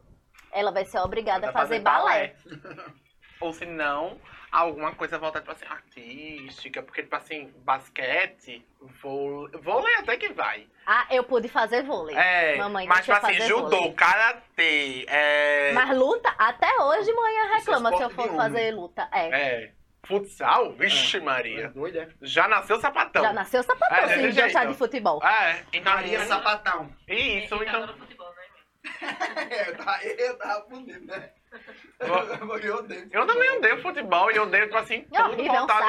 Ela 0.52 0.72
vai 0.72 0.86
ser 0.86 1.00
obrigada 1.00 1.50
a 1.50 1.52
Vai 1.52 1.62
fazer 1.64 1.80
balé. 1.80 2.36
Ou 3.40 3.52
se 3.52 3.66
não, 3.66 4.20
alguma 4.52 4.94
coisa 4.94 5.18
voltada, 5.18 5.44
tipo 5.44 5.52
assim, 5.52 5.66
artística. 5.66 6.82
Porque, 6.84 7.04
tipo 7.04 7.16
assim, 7.16 7.52
basquete, 7.66 8.66
vôlei, 9.02 9.60
vôlei 9.60 9.96
até 9.96 10.16
que 10.16 10.32
vai. 10.32 10.68
Ah, 10.86 11.08
eu 11.10 11.24
pude 11.24 11.48
fazer 11.48 11.84
vôlei. 11.84 12.16
É, 12.16 12.56
Mamãe 12.58 12.88
mas, 12.88 13.06
tipo 13.06 13.18
assim, 13.18 13.42
judô, 13.42 13.92
karatê, 13.94 15.06
é... 15.08 15.74
Mas 15.74 15.98
luta, 15.98 16.34
até 16.38 16.70
hoje 16.82 17.12
manhã 17.14 17.54
reclama 17.56 17.96
se 17.98 18.04
eu 18.04 18.10
for 18.12 18.36
fazer 18.36 18.72
luta. 18.72 19.10
É. 19.12 19.30
É, 19.30 19.72
futsal, 20.06 20.74
vixe 20.74 21.18
É 21.18 21.22
Maria. 21.22 21.74
é? 21.96 22.08
Já 22.22 22.48
nasceu 22.48 22.80
sapatão. 22.80 23.22
Já 23.24 23.34
nasceu 23.34 23.64
sapatão, 23.64 23.98
É, 23.98 24.18
desse 24.18 24.42
gostar 24.42 24.60
jeito. 24.62 24.72
de 24.72 24.78
futebol. 24.78 25.24
É, 25.26 25.64
então... 25.74 25.94
Maria 25.94 26.26
Sapatão. 26.26 26.94
Isso, 27.08 27.56
então... 27.64 27.88
futebol, 27.98 28.34
né, 28.34 28.44
É, 29.50 29.70
eu 29.70 29.78
tava, 29.78 30.04
eu 30.04 30.38
tava 30.38 30.66
fudido, 30.70 31.06
né? 31.06 31.30
Eu 32.64 32.76
odeio. 32.78 33.08
Eu 33.12 33.28
também 33.28 33.50
odeio 33.58 33.82
futebol 33.82 34.32
e 34.32 34.36
eu 34.36 34.44
odeio, 34.44 34.66
tipo 34.66 34.78
assim, 34.78 35.06
É 35.12 35.22
tudo 35.22 35.34
horrível, 35.34 35.54
é 35.54 35.58
voltado 35.60 35.84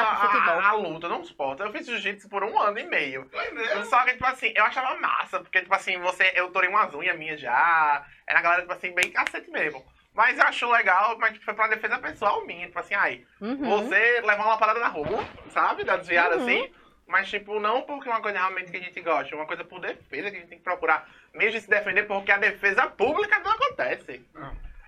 à- 0.60 0.72
luta, 0.74 1.08
não 1.08 1.24
suporto. 1.24 1.62
Eu 1.62 1.72
fiz 1.72 1.86
jiu-jitsu 1.86 2.28
por 2.28 2.44
um 2.44 2.60
ano 2.60 2.78
e 2.78 2.84
meio. 2.84 3.26
Foi 3.32 3.50
mesmo? 3.50 3.84
Só 3.86 4.04
que, 4.04 4.12
tipo 4.12 4.26
assim, 4.26 4.52
eu 4.54 4.64
achava 4.64 4.94
massa, 5.00 5.40
porque, 5.40 5.62
tipo 5.62 5.74
assim, 5.74 5.98
você, 6.00 6.30
eu 6.34 6.50
torei 6.50 6.68
umas 6.68 6.92
unhas 6.94 7.18
minhas 7.18 7.40
já. 7.40 8.04
Era 8.26 8.38
a 8.38 8.42
galera, 8.42 8.60
tipo 8.62 8.74
assim, 8.74 8.94
bem 8.94 9.10
cacete 9.10 9.50
mesmo. 9.50 9.84
Mas 10.14 10.38
eu 10.38 10.44
acho 10.44 10.70
legal, 10.70 11.18
mas 11.18 11.32
tipo, 11.32 11.44
foi 11.44 11.54
pra 11.54 11.66
defesa 11.66 11.98
pessoal 11.98 12.46
minha. 12.46 12.66
Tipo 12.66 12.78
assim, 12.78 12.94
ai, 12.94 13.24
Uhum. 13.40 13.56
você 13.68 14.20
levar 14.20 14.44
uma 14.46 14.56
parada 14.56 14.78
na 14.78 14.88
rua, 14.88 15.26
sabe? 15.50 15.82
Da 15.84 15.96
desviada 15.96 16.36
Uhum. 16.36 16.42
assim. 16.42 16.72
Mas, 17.06 17.28
tipo, 17.28 17.60
não 17.60 17.82
porque 17.82 18.08
é 18.08 18.12
uma 18.12 18.22
coisa 18.22 18.38
realmente 18.38 18.70
que 18.70 18.78
a 18.78 18.80
gente 18.80 18.98
gosta, 19.02 19.34
é 19.34 19.36
uma 19.36 19.46
coisa 19.46 19.62
por 19.62 19.78
defesa 19.78 20.30
que 20.30 20.36
a 20.36 20.40
gente 20.40 20.48
tem 20.48 20.56
que 20.58 20.64
procurar 20.64 21.06
mesmo 21.34 21.60
se 21.60 21.68
defender, 21.68 22.04
porque 22.04 22.32
a 22.32 22.38
defesa 22.38 22.86
pública 22.86 23.38
não 23.40 23.50
acontece. 23.50 24.24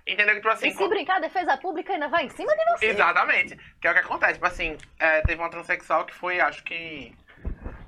Entendeu? 0.07 0.35
Tipo 0.35 0.49
assim, 0.49 0.69
E 0.69 0.73
se 0.73 0.87
brincar, 0.87 1.17
a 1.17 1.19
defesa 1.19 1.57
pública 1.57 1.93
ainda 1.93 2.07
vai 2.07 2.23
em 2.25 2.29
cima 2.29 2.55
de 2.55 2.65
você. 2.71 2.85
Exatamente. 2.87 3.57
Que 3.81 3.87
é 3.87 3.91
o 3.91 3.93
que 3.93 3.99
acontece. 3.99 4.33
Tipo 4.35 4.47
assim, 4.47 4.77
é, 4.97 5.21
teve 5.21 5.39
uma 5.41 5.49
transexual 5.49 6.05
que 6.05 6.13
foi, 6.15 6.39
acho 6.39 6.63
que. 6.63 7.13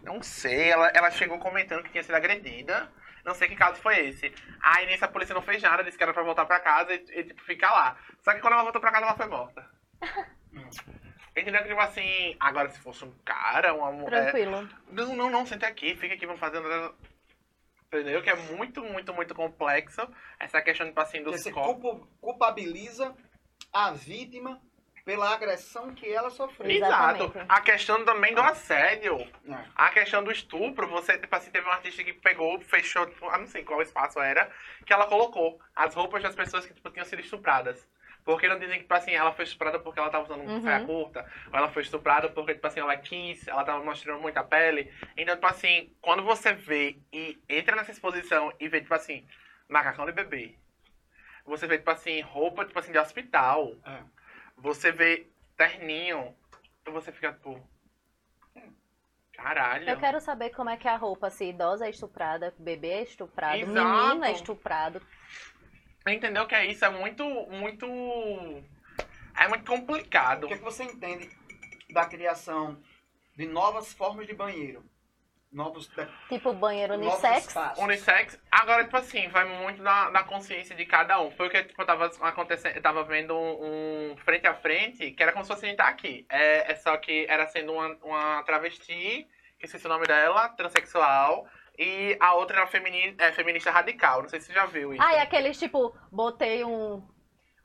Não 0.03 0.21
sei, 0.21 0.69
ela, 0.69 0.89
ela 0.89 1.09
chegou 1.11 1.39
comentando 1.39 1.83
que 1.83 1.89
tinha 1.91 2.03
sido 2.03 2.15
agredida. 2.15 2.91
Não 3.25 3.33
sei 3.33 3.47
que 3.47 3.55
caso 3.55 3.81
foi 3.81 4.07
esse. 4.07 4.33
Aí 4.61 4.85
nisso 4.87 5.05
a 5.05 5.07
polícia 5.07 5.33
não 5.33 5.41
fez 5.41 5.61
nada, 5.61 5.83
disse 5.83 5.97
que 5.97 6.03
era 6.03 6.13
pra 6.13 6.23
voltar 6.23 6.45
pra 6.45 6.59
casa 6.59 6.93
e, 6.93 7.05
e, 7.11 7.23
tipo, 7.23 7.41
ficar 7.43 7.71
lá. 7.71 7.97
Só 8.21 8.33
que 8.33 8.41
quando 8.41 8.53
ela 8.53 8.63
voltou 8.63 8.81
pra 8.81 8.91
casa, 8.91 9.05
ela 9.05 9.15
foi 9.15 9.27
morta. 9.27 9.69
Entendeu? 11.35 11.61
Que, 11.61 11.69
tipo 11.69 11.79
assim, 11.79 12.35
agora 12.39 12.69
se 12.69 12.79
fosse 12.79 13.05
um 13.05 13.13
cara, 13.23 13.73
uma 13.73 13.91
mulher. 13.91 14.31
Tranquilo. 14.31 14.69
Não, 14.91 15.15
não, 15.15 15.29
não, 15.29 15.45
senta 15.45 15.67
aqui, 15.67 15.95
fica 15.95 16.15
aqui, 16.15 16.25
vamos 16.25 16.39
fazer. 16.39 16.61
Entendeu? 17.87 18.21
Que 18.21 18.29
é 18.29 18.35
muito, 18.35 18.83
muito, 18.83 19.13
muito 19.13 19.33
complexo 19.33 20.01
essa 20.39 20.61
questão, 20.61 20.87
tipo 20.87 20.99
assim, 20.99 21.23
dos 21.23 21.41
Você 21.41 21.51
culpabiliza 22.19 23.15
a 23.71 23.91
vítima 23.91 24.61
pela 25.09 25.33
agressão 25.33 25.91
que 25.95 26.07
ela 26.07 26.29
sofreu. 26.29 26.69
Exato. 26.69 27.23
Exatamente. 27.23 27.45
A 27.49 27.61
questão 27.61 28.05
também 28.05 28.35
do 28.35 28.41
assédio. 28.41 29.17
É. 29.49 29.57
A 29.75 29.89
questão 29.89 30.23
do 30.23 30.31
estupro, 30.31 30.87
você, 30.87 31.17
tipo 31.17 31.35
assim, 31.35 31.49
teve 31.49 31.67
um 31.67 31.71
artista 31.71 32.03
que 32.03 32.13
pegou, 32.13 32.59
fechou, 32.59 33.07
tipo, 33.07 33.25
eu 33.25 33.37
não 33.39 33.47
sei 33.47 33.63
qual 33.63 33.81
espaço 33.81 34.19
era, 34.19 34.51
que 34.85 34.93
ela 34.93 35.07
colocou 35.07 35.59
as 35.75 35.95
roupas 35.95 36.21
das 36.21 36.35
pessoas 36.35 36.63
que, 36.63 36.75
tipo, 36.75 36.91
tinham 36.91 37.05
sido 37.05 37.21
estupradas. 37.21 37.87
Porque 38.23 38.47
não 38.47 38.59
dizem 38.59 38.75
que, 38.75 38.81
tipo 38.83 38.93
assim, 38.93 39.11
ela 39.15 39.31
foi 39.31 39.45
estuprada 39.45 39.79
porque 39.79 39.99
ela 39.99 40.11
tava 40.11 40.25
usando 40.25 40.41
Uhum. 40.47 40.61
saia 40.61 40.85
curta, 40.85 41.25
ou 41.51 41.57
ela 41.57 41.69
foi 41.69 41.81
estuprada 41.81 42.29
porque, 42.29 42.53
tipo 42.53 42.67
assim, 42.67 42.79
ela 42.81 42.95
quis, 42.97 43.47
ela 43.47 43.63
tava 43.63 43.83
mostrando 43.83 44.21
muita 44.21 44.43
pele. 44.43 44.93
Então, 45.17 45.33
tipo 45.33 45.47
assim, 45.47 45.91
quando 46.01 46.21
você 46.21 46.53
vê 46.53 46.99
e 47.11 47.39
entra 47.49 47.75
nessa 47.75 47.89
exposição 47.89 48.53
e 48.59 48.67
vê, 48.67 48.79
tipo 48.81 48.93
assim, 48.93 49.25
macacão 49.67 50.05
de 50.05 50.11
bebê, 50.11 50.53
você 51.45 51.65
vê, 51.65 51.79
tipo 51.79 51.89
assim, 51.89 52.21
roupa, 52.21 52.63
tipo 52.63 52.77
assim, 52.77 52.91
de 52.91 52.99
hospital, 52.99 53.73
É. 53.83 54.18
você 54.61 54.91
vê 54.91 55.27
terninho, 55.57 56.35
e 56.87 56.91
você 56.91 57.11
fica, 57.11 57.33
tipo, 57.33 57.61
caralho. 59.33 59.89
Eu 59.89 59.97
quero 59.97 60.19
saber 60.19 60.49
como 60.51 60.69
é 60.69 60.77
que 60.77 60.87
é 60.87 60.91
a 60.91 60.97
roupa, 60.97 61.29
se 61.29 61.45
idosa 61.45 61.87
é 61.87 61.89
estuprada, 61.89 62.53
bebê 62.57 62.89
é 62.89 63.03
estuprado, 63.03 63.57
Exato. 63.57 64.07
menino 64.07 64.25
é 64.25 64.31
estuprado. 64.31 65.01
Entendeu 66.07 66.47
que 66.47 66.55
é 66.55 66.65
isso? 66.65 66.83
É 66.83 66.89
muito, 66.89 67.23
muito. 67.23 67.85
É 69.37 69.47
muito 69.47 69.65
complicado. 69.65 70.45
O 70.45 70.47
que, 70.47 70.53
é 70.53 70.57
que 70.57 70.63
você 70.63 70.83
entende 70.83 71.29
da 71.91 72.05
criação 72.05 72.81
de 73.35 73.45
novas 73.45 73.93
formas 73.93 74.27
de 74.27 74.33
banheiro? 74.33 74.83
Novos, 75.51 75.89
Tipo 76.27 76.53
banheiro 76.53 76.93
unissex. 76.93 77.55
Unissex, 77.79 78.39
agora, 78.51 78.83
tipo 78.83 78.97
assim, 78.97 79.27
vai 79.29 79.45
muito 79.45 79.81
da, 79.81 80.11
da 80.11 80.23
consciência 80.23 80.75
de 80.75 80.85
cada 80.85 81.19
um. 81.19 81.31
Foi 81.31 81.47
o 81.47 81.49
que 81.49 81.63
tipo, 81.63 81.81
eu 81.81 81.85
tava 81.87 82.05
acontecendo, 82.21 82.75
eu 82.75 82.81
tava 82.81 83.03
vendo 83.03 83.35
um, 83.35 84.11
um 84.11 84.17
frente 84.17 84.45
a 84.45 84.53
frente, 84.53 85.09
que 85.09 85.23
era 85.23 85.31
como 85.31 85.43
se 85.43 85.51
fosse 85.51 85.65
a 85.65 85.69
gente 85.69 85.77
tá 85.77 85.87
aqui. 85.87 86.23
É, 86.29 86.71
é 86.71 86.75
só 86.75 86.95
que 86.97 87.25
era 87.27 87.47
sendo 87.47 87.73
uma, 87.73 87.97
uma 88.03 88.43
travesti, 88.43 89.27
que 89.57 89.65
esqueci 89.65 89.87
o 89.87 89.89
nome 89.89 90.05
dela, 90.05 90.49
transexual, 90.49 91.47
e 91.79 92.15
a 92.19 92.35
outra 92.35 92.57
era 92.57 92.67
femini, 92.67 93.15
é, 93.17 93.31
feminista 93.31 93.71
radical. 93.71 94.21
Não 94.21 94.29
sei 94.29 94.39
se 94.39 94.47
você 94.47 94.53
já 94.53 94.67
viu 94.67 94.93
isso. 94.93 95.01
Ah, 95.01 95.15
e 95.15 95.17
aqueles 95.17 95.57
tipo, 95.57 95.95
botei 96.11 96.63
um, 96.63 97.01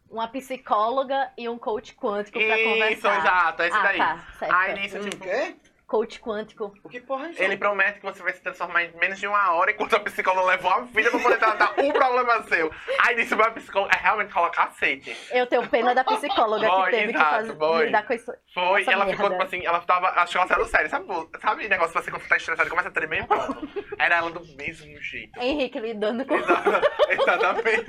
uma 0.09 0.27
psicóloga 0.29 1.33
e 1.37 1.51
um 1.51 1.59
coach 1.59 1.95
quântico 1.95 2.39
pra 2.39 2.59
Isso, 2.59 2.71
conversar. 2.71 3.19
exato, 3.19 3.63
esse 3.63 3.77
ah, 3.77 3.83
daí. 3.83 3.99
tá, 3.99 4.27
certo. 4.39 4.55
Aí 4.55 4.75
nisso, 4.75 5.01
tipo, 5.01 5.23
quê? 5.23 5.55
Coach 5.95 6.19
quântico. 6.19 6.75
O 6.83 6.89
que 6.89 7.01
porra 7.01 7.29
é? 7.29 7.45
Ele 7.45 7.57
promete 7.57 8.01
que 8.01 8.05
você 8.05 8.21
vai 8.21 8.33
se 8.33 8.43
transformar 8.43 8.83
em 8.83 8.91
menos 8.99 9.17
de 9.17 9.29
uma 9.29 9.53
hora, 9.53 9.71
enquanto 9.71 9.95
a 9.95 10.01
psicóloga 10.01 10.49
levou 10.49 10.69
a 10.73 10.81
vida 10.81 11.09
pra 11.09 11.21
poder 11.21 11.39
tratar 11.39 11.73
um 11.79 11.93
problema 11.93 12.43
seu. 12.49 12.69
Aí 12.99 13.15
nisso 13.15 13.37
vai 13.37 13.47
a 13.47 13.53
psicóloga 13.53 13.95
é 13.97 14.01
realmente 14.01 14.33
colocar 14.33 14.67
cacete. 14.67 15.17
Eu 15.31 15.47
tenho 15.47 15.65
pena 15.69 15.95
da 15.95 16.03
psicóloga 16.03 16.67
Boy, 16.67 16.85
que 16.87 16.91
teve 16.97 17.13
que 17.13 17.19
exato, 17.19 17.31
fazer, 17.37 17.53
boy. 17.53 17.85
lidar 17.87 18.05
com 18.05 18.13
isso. 18.13 18.33
Foi, 18.53 18.81
Essa 18.83 18.91
e 18.91 18.95
ela 18.95 19.07
ficou, 19.07 19.29
merda. 19.29 19.45
tipo 19.45 19.57
assim, 19.57 19.65
ela 19.67 19.81
tava. 19.83 20.09
Acho 20.09 20.33
que 20.33 20.39
ela 20.39 20.47
saiu 20.49 20.65
sério, 20.65 20.91
sabe? 20.91 21.07
Sabe 21.41 21.69
negócio 21.69 21.97
assim, 21.97 22.11
quando 22.11 22.23
você 22.23 22.29
tá 22.29 22.37
estressado 22.39 22.71
começa 22.71 22.89
a 22.89 22.93
tremer 22.93 23.25
pronto. 23.29 23.69
Era 23.97 24.17
ela 24.17 24.31
do 24.33 24.45
mesmo 24.57 25.01
jeito. 25.01 25.39
Henrique 25.41 25.79
lidando 25.79 26.25
com. 26.27 26.35
Exata- 26.35 26.81
Exatamente. 27.09 27.87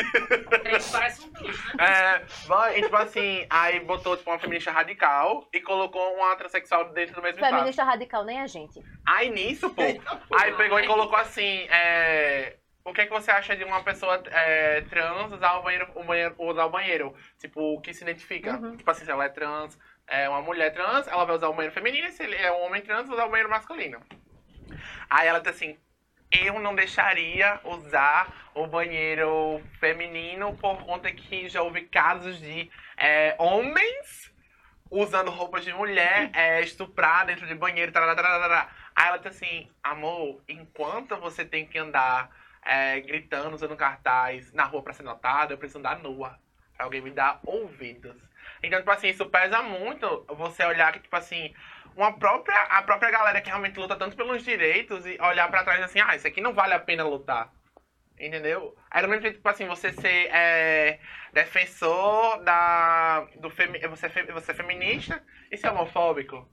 Ele 0.63 0.83
parece 0.91 1.25
um 1.25 1.31
bicho, 1.33 1.75
né? 1.75 1.85
É, 1.85 2.21
vai, 2.45 2.77
e 2.77 2.83
tipo 2.83 2.95
assim, 2.97 3.47
aí 3.49 3.79
botou 3.79 4.15
tipo, 4.15 4.29
uma 4.29 4.37
feminista 4.37 4.69
radical 4.71 5.47
e 5.51 5.59
colocou 5.59 6.13
uma 6.15 6.35
transexual 6.35 6.89
dentro 6.89 7.15
do 7.15 7.21
mesmo 7.23 7.39
espaço. 7.43 7.55
Radical, 7.95 8.25
nem 8.25 8.41
a 8.41 8.47
gente. 8.47 8.83
Aí 9.05 9.29
nisso, 9.29 9.69
pô, 9.69 9.81
aí 10.37 10.53
pegou 10.55 10.79
e 10.79 10.85
colocou 10.85 11.17
assim, 11.17 11.65
é, 11.69 12.57
o 12.83 12.93
que, 12.93 13.01
é 13.01 13.05
que 13.05 13.11
você 13.11 13.31
acha 13.31 13.55
de 13.55 13.63
uma 13.63 13.81
pessoa 13.83 14.21
é, 14.27 14.81
trans 14.81 15.31
usar 15.31 15.57
o 15.57 15.63
banheiro, 15.63 15.87
o 15.95 16.03
banheiro, 16.03 16.35
usar 16.37 16.65
o 16.65 16.69
banheiro? 16.69 17.15
Tipo, 17.39 17.75
o 17.75 17.81
que 17.81 17.93
se 17.93 18.03
identifica? 18.03 18.57
Uhum. 18.57 18.75
Tipo 18.75 18.91
assim, 18.91 19.05
se 19.05 19.11
ela 19.11 19.23
é 19.23 19.29
trans, 19.29 19.79
é 20.07 20.27
uma 20.27 20.41
mulher 20.41 20.73
trans, 20.73 21.07
ela 21.07 21.23
vai 21.23 21.35
usar 21.35 21.47
o 21.47 21.53
banheiro 21.53 21.73
feminino, 21.73 22.07
e 22.07 22.11
se 22.11 22.23
ele 22.23 22.35
é 22.35 22.51
um 22.51 22.65
homem 22.65 22.81
trans, 22.81 23.09
usar 23.09 23.25
o 23.25 23.29
banheiro 23.29 23.49
masculino. 23.49 24.01
Aí 25.09 25.27
ela 25.27 25.39
diz 25.39 25.55
assim, 25.55 25.77
eu 26.31 26.59
não 26.59 26.75
deixaria 26.75 27.61
usar 27.63 28.51
o 28.53 28.67
banheiro 28.67 29.61
feminino 29.79 30.55
por 30.57 30.83
conta 30.83 31.09
que 31.11 31.47
já 31.47 31.61
houve 31.61 31.83
casos 31.83 32.39
de 32.39 32.69
é, 32.97 33.35
homens 33.39 34.34
usando 34.95 35.29
roupas 35.29 35.65
de 35.65 35.73
mulher 35.73 36.31
é, 36.33 36.61
estuprar 36.61 37.25
dentro 37.25 37.45
de 37.45 37.53
banheiro. 37.53 37.91
Tarará, 37.91 38.15
tarará. 38.15 38.69
Aí 38.95 39.07
ela 39.09 39.17
diz 39.17 39.27
assim, 39.27 39.69
amor, 39.83 40.41
enquanto 40.47 41.17
você 41.17 41.43
tem 41.43 41.65
que 41.65 41.77
andar 41.77 42.29
é, 42.63 43.01
gritando, 43.01 43.53
usando 43.53 43.75
cartaz 43.75 44.53
na 44.53 44.63
rua 44.63 44.81
pra 44.81 44.93
ser 44.93 45.03
notada, 45.03 45.53
eu 45.53 45.57
preciso 45.57 45.79
andar 45.79 45.99
nua. 45.99 46.39
Pra 46.75 46.85
alguém 46.85 47.01
me 47.01 47.11
dar 47.11 47.39
ouvidos. 47.45 48.15
Então, 48.63 48.79
tipo 48.79 48.91
assim, 48.91 49.09
isso 49.09 49.25
pesa 49.25 49.61
muito 49.61 50.25
você 50.29 50.63
olhar 50.65 50.91
que, 50.93 50.99
tipo 50.99 51.15
assim, 51.15 51.53
uma 51.95 52.17
própria, 52.17 52.59
a 52.63 52.81
própria 52.81 53.11
galera 53.11 53.41
que 53.41 53.49
realmente 53.49 53.79
luta 53.79 53.95
tanto 53.95 54.15
pelos 54.15 54.43
direitos 54.43 55.05
e 55.05 55.17
olhar 55.21 55.49
pra 55.49 55.63
trás 55.63 55.81
assim, 55.83 55.99
ah, 55.99 56.15
isso 56.15 56.27
aqui 56.27 56.41
não 56.41 56.53
vale 56.53 56.73
a 56.73 56.79
pena 56.79 57.03
lutar. 57.03 57.51
Entendeu? 58.19 58.75
Aí 58.89 59.01
do 59.01 59.09
mesmo 59.09 59.23
jeito, 59.23 59.35
tipo 59.35 59.49
assim, 59.49 59.67
você 59.67 59.91
ser 59.91 60.29
é, 60.31 60.99
defensor 61.33 62.41
da. 62.43 63.27
Do 63.39 63.49
femi, 63.49 63.79
você, 63.87 64.07
você 64.07 64.51
é 64.51 64.55
feminista 64.55 65.21
e 65.51 65.57
ser 65.57 65.69
homofóbico. 65.69 66.47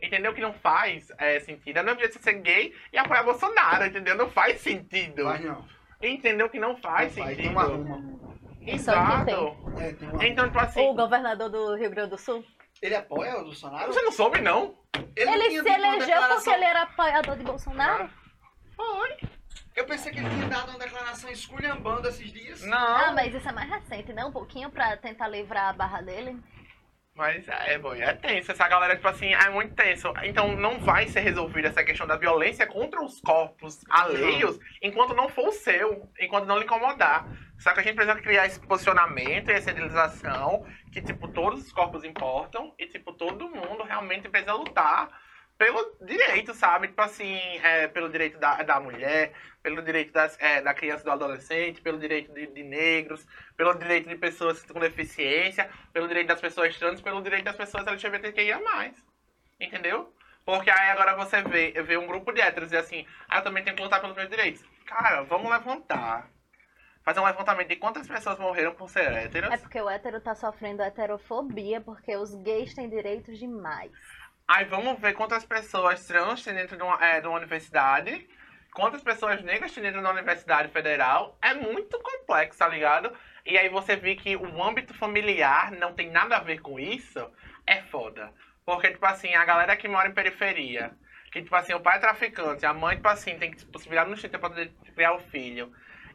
Entendeu? 0.00 0.32
Que 0.32 0.40
não 0.40 0.52
faz 0.52 1.10
é, 1.18 1.40
sentido. 1.40 1.78
É 1.78 1.80
do 1.80 1.86
mesmo 1.86 2.00
jeito 2.00 2.14
você 2.14 2.22
ser 2.22 2.34
gay 2.34 2.74
e 2.92 2.98
apoiar 2.98 3.24
Bolsonaro, 3.24 3.86
entendeu? 3.86 4.14
Não 4.14 4.30
faz 4.30 4.60
sentido. 4.60 5.24
Vai 5.24 5.40
não. 5.40 5.66
Entendeu 6.00 6.48
que 6.48 6.60
não 6.60 6.76
faz 6.76 7.16
Não 7.16 7.24
vai, 7.24 7.34
sentido. 7.34 7.42
tem 7.42 7.52
uma 7.52 7.62
arruma. 7.62 8.18
Exato. 8.64 9.56
É, 9.80 9.92
tem 9.92 10.08
uma 10.08 10.26
Então, 10.26 10.46
tipo 10.46 10.58
assim. 10.58 10.82
O 10.82 10.94
governador 10.94 11.48
do 11.48 11.74
Rio 11.76 11.90
Grande 11.90 12.10
do 12.10 12.18
Sul. 12.18 12.44
Ele 12.80 12.94
apoia 12.94 13.38
o 13.38 13.44
Bolsonaro? 13.44 13.92
Você 13.92 14.02
não 14.02 14.12
soube, 14.12 14.40
não? 14.40 14.76
Ele, 15.16 15.30
Ele 15.30 15.50
se 15.50 15.60
uma 15.60 15.70
elegeu 15.70 16.22
porque 16.28 16.50
ele 16.50 16.64
era 16.64 16.82
apoiador 16.82 17.36
de 17.36 17.42
Bolsonaro? 17.42 18.10
Foi. 18.76 19.16
Eu 19.76 19.84
pensei 19.84 20.10
que 20.10 20.18
ele 20.18 20.30
tinha 20.30 20.48
dado 20.48 20.70
uma 20.70 20.78
declaração 20.78 21.30
esculhambando 21.30 22.08
esses 22.08 22.32
dias. 22.32 22.62
Não. 22.64 22.78
Ah, 22.78 23.12
mas 23.12 23.34
isso 23.34 23.46
é 23.46 23.52
mais 23.52 23.68
recente, 23.68 24.10
né? 24.10 24.24
Um 24.24 24.32
pouquinho 24.32 24.70
pra 24.70 24.96
tentar 24.96 25.28
livrar 25.28 25.68
a 25.68 25.72
barra 25.74 26.00
dele. 26.00 26.40
Mas 27.14 27.46
é, 27.48 27.78
boy, 27.78 28.00
é 28.00 28.14
tenso. 28.14 28.52
Essa 28.52 28.68
galera, 28.68 28.96
tipo 28.96 29.08
assim, 29.08 29.34
é 29.34 29.50
muito 29.50 29.74
tenso. 29.74 30.12
Então 30.22 30.56
não 30.56 30.78
vai 30.78 31.08
ser 31.08 31.20
resolvida 31.20 31.68
essa 31.68 31.84
questão 31.84 32.06
da 32.06 32.16
violência 32.16 32.66
contra 32.66 33.02
os 33.02 33.20
corpos 33.20 33.84
alheios 33.90 34.58
enquanto 34.82 35.14
não 35.14 35.28
for 35.28 35.48
o 35.48 35.52
seu, 35.52 36.10
enquanto 36.18 36.46
não 36.46 36.58
lhe 36.58 36.64
incomodar. 36.64 37.26
Só 37.58 37.72
que 37.72 37.80
a 37.80 37.82
gente 37.82 37.96
precisa 37.96 38.20
criar 38.20 38.46
esse 38.46 38.60
posicionamento 38.60 39.50
e 39.50 39.54
essa 39.54 39.70
idealização 39.70 40.66
que, 40.90 41.02
tipo, 41.02 41.28
todos 41.28 41.66
os 41.66 41.72
corpos 41.72 42.02
importam 42.04 42.74
e, 42.78 42.86
tipo, 42.86 43.12
todo 43.12 43.48
mundo 43.48 43.82
realmente 43.82 44.28
precisa 44.28 44.52
lutar 44.52 45.08
pelo 45.58 45.96
direito, 46.02 46.54
sabe? 46.54 46.88
Tipo 46.88 47.02
assim, 47.02 47.36
é, 47.62 47.88
pelo 47.88 48.08
direito 48.08 48.38
da, 48.38 48.62
da 48.62 48.78
mulher, 48.78 49.32
pelo 49.62 49.82
direito 49.82 50.12
das, 50.12 50.36
é, 50.40 50.60
da 50.60 50.74
criança 50.74 51.02
e 51.02 51.04
do 51.04 51.10
adolescente, 51.10 51.80
pelo 51.80 51.98
direito 51.98 52.32
de, 52.32 52.46
de 52.46 52.62
negros, 52.62 53.26
pelo 53.56 53.74
direito 53.74 54.08
de 54.08 54.16
pessoas 54.16 54.62
com 54.64 54.78
deficiência, 54.78 55.68
pelo 55.92 56.08
direito 56.08 56.28
das 56.28 56.40
pessoas 56.40 56.76
trans, 56.78 57.00
pelo 57.00 57.22
direito 57.22 57.44
das 57.44 57.56
pessoas 57.56 57.86
LGBTQIA+. 57.86 58.60
Entendeu? 59.58 60.12
Porque 60.44 60.70
aí 60.70 60.90
agora 60.90 61.16
você 61.16 61.42
vê, 61.42 61.72
vê 61.82 61.96
um 61.96 62.06
grupo 62.06 62.32
de 62.32 62.40
héteros 62.40 62.70
e 62.70 62.76
assim, 62.76 63.06
ah, 63.28 63.38
eu 63.38 63.42
também 63.42 63.64
tenho 63.64 63.74
que 63.74 63.82
lutar 63.82 64.00
pelos 64.00 64.14
meus 64.14 64.28
direitos. 64.28 64.64
Cara, 64.86 65.22
vamos 65.22 65.50
levantar. 65.50 66.30
Fazer 67.02 67.20
um 67.20 67.24
levantamento 67.24 67.68
de 67.68 67.76
quantas 67.76 68.06
pessoas 68.06 68.38
morreram 68.38 68.74
por 68.74 68.90
ser 68.90 69.12
héteros. 69.12 69.50
É 69.50 69.56
porque 69.56 69.80
o 69.80 69.88
hétero 69.88 70.20
tá 70.20 70.34
sofrendo 70.34 70.82
heterofobia 70.82 71.80
porque 71.80 72.16
os 72.16 72.34
gays 72.42 72.74
têm 72.74 72.88
direitos 72.88 73.38
demais. 73.38 73.92
Aí 74.48 74.64
vamos 74.64 75.00
ver 75.00 75.12
quantas 75.14 75.44
pessoas 75.44 76.06
trans 76.06 76.44
tem 76.44 76.54
dentro 76.54 76.76
de 76.76 76.82
uma, 76.82 77.04
é, 77.04 77.20
de 77.20 77.26
uma 77.26 77.36
universidade, 77.36 78.28
quantas 78.72 79.02
pessoas 79.02 79.42
negras 79.42 79.72
tem 79.72 79.82
dentro 79.82 79.98
de 79.98 80.06
uma 80.06 80.12
universidade 80.12 80.68
federal. 80.68 81.36
É 81.42 81.52
muito 81.52 81.98
complexo, 81.98 82.60
tá 82.60 82.68
ligado? 82.68 83.12
E 83.44 83.58
aí 83.58 83.68
você 83.68 83.96
vê 83.96 84.14
que 84.14 84.36
o 84.36 84.62
âmbito 84.62 84.94
familiar 84.94 85.72
não 85.72 85.94
tem 85.94 86.10
nada 86.10 86.36
a 86.36 86.40
ver 86.40 86.60
com 86.60 86.78
isso, 86.78 87.28
é 87.66 87.82
foda. 87.82 88.32
Porque, 88.64 88.90
tipo 88.90 89.04
assim, 89.06 89.34
a 89.34 89.44
galera 89.44 89.76
que 89.76 89.88
mora 89.88 90.08
em 90.08 90.14
periferia, 90.14 90.92
que, 91.32 91.42
tipo 91.42 91.54
assim, 91.56 91.74
o 91.74 91.80
pai 91.80 91.96
é 91.96 92.00
traficante, 92.00 92.64
a 92.64 92.72
mãe, 92.72 92.96
tipo 92.96 93.08
assim, 93.08 93.36
tem 93.38 93.50
que 93.50 93.56
tipo, 93.56 93.76
se 93.80 93.88
virar 93.88 94.04
no 94.04 94.16
chão 94.16 94.30
pra 94.30 94.38
poder 94.38 94.72
criar 94.94 95.14
o 95.14 95.18
filho. 95.18 95.72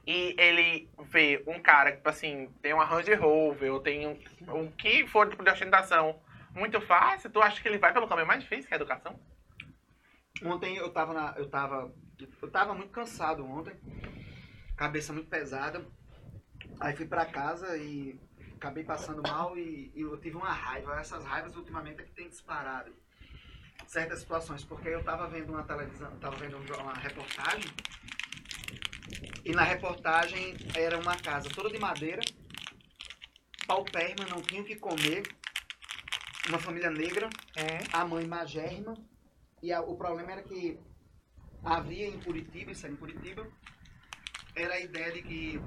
E 0.08 0.36
ele 0.38 0.90
vê 1.10 1.44
um 1.46 1.60
cara 1.60 1.92
que, 1.92 1.98
tipo 1.98 2.10
assim, 2.10 2.50
tem 2.62 2.74
uma 2.74 2.86
Range 2.86 3.14
Rover, 3.14 3.74
ou 3.74 3.82
tem 3.82 4.08
um, 4.08 4.18
o 4.48 4.72
que 4.72 5.06
for 5.08 5.30
tipo, 5.30 5.44
de 5.44 5.52
ostentação 5.52 6.18
muito 6.54 6.80
fácil, 6.82 7.30
tu 7.30 7.42
acha 7.42 7.62
que 7.62 7.68
ele 7.68 7.78
vai 7.78 7.94
pelo 7.94 8.08
caminho 8.08 8.28
mais 8.28 8.42
difícil, 8.44 8.68
que 8.68 8.74
é 8.74 8.78
a 8.78 8.80
educação? 8.82 9.20
Ontem 10.44 10.76
eu 10.78 10.92
tava 10.92 11.14
na. 11.14 11.34
Eu 11.38 11.50
tava. 11.50 11.94
Eu 12.42 12.52
tava 12.52 12.74
muito 12.74 12.92
cansado 12.92 13.46
ontem. 13.46 13.74
Cabeça 14.76 15.14
muito 15.14 15.30
pesada. 15.30 15.86
Aí 16.80 16.96
fui 16.96 17.06
pra 17.06 17.26
casa 17.26 17.78
e 17.78 18.20
acabei 18.56 18.84
passando 18.84 19.22
mal 19.22 19.58
e, 19.58 19.92
e 19.96 20.02
eu 20.02 20.18
tive 20.20 20.36
uma 20.38 20.52
raiva. 20.52 21.00
Essas 21.00 21.24
raivas 21.26 21.56
ultimamente 21.56 22.02
é 22.02 22.04
que 22.04 22.12
tem 22.12 22.30
disparado 22.30 22.92
certas 23.88 24.20
situações. 24.20 24.64
Porque 24.64 24.88
eu 24.90 25.04
tava 25.04 25.28
vendo 25.28 25.52
uma 25.52 25.64
televisão, 25.64 26.16
tava 26.20 26.36
vendo 26.38 26.58
um- 26.58 26.82
uma 26.82 26.94
reportagem. 26.94 27.70
E 29.46 29.52
na 29.52 29.64
reportagem 29.64 30.56
era 30.76 30.98
uma 30.98 31.16
casa 31.16 31.50
toda 31.50 31.70
de 31.70 31.80
madeira. 31.80 32.22
Paupérrima, 33.68 34.26
não 34.30 34.42
tinha 34.42 34.62
o 34.62 34.66
que 34.66 34.76
comer. 34.76 35.24
Uma 36.52 36.60
família 36.60 36.90
negra 36.92 37.30
a 37.94 38.04
mãe 38.04 38.28
magérrima. 38.28 38.94
E 39.64 39.72
a- 39.72 39.80
o 39.80 39.96
problema 39.96 40.34
era 40.34 40.44
que 40.44 40.78
havia 41.64 42.06
em 42.06 42.20
Curitiba, 42.20 42.74
isso 42.74 42.86
era 42.86 42.94
em 42.94 42.98
Curitiba, 42.98 43.48
era 44.54 44.74
a 44.74 44.80
ideia 44.82 45.14
de 45.14 45.22
que 45.22 45.62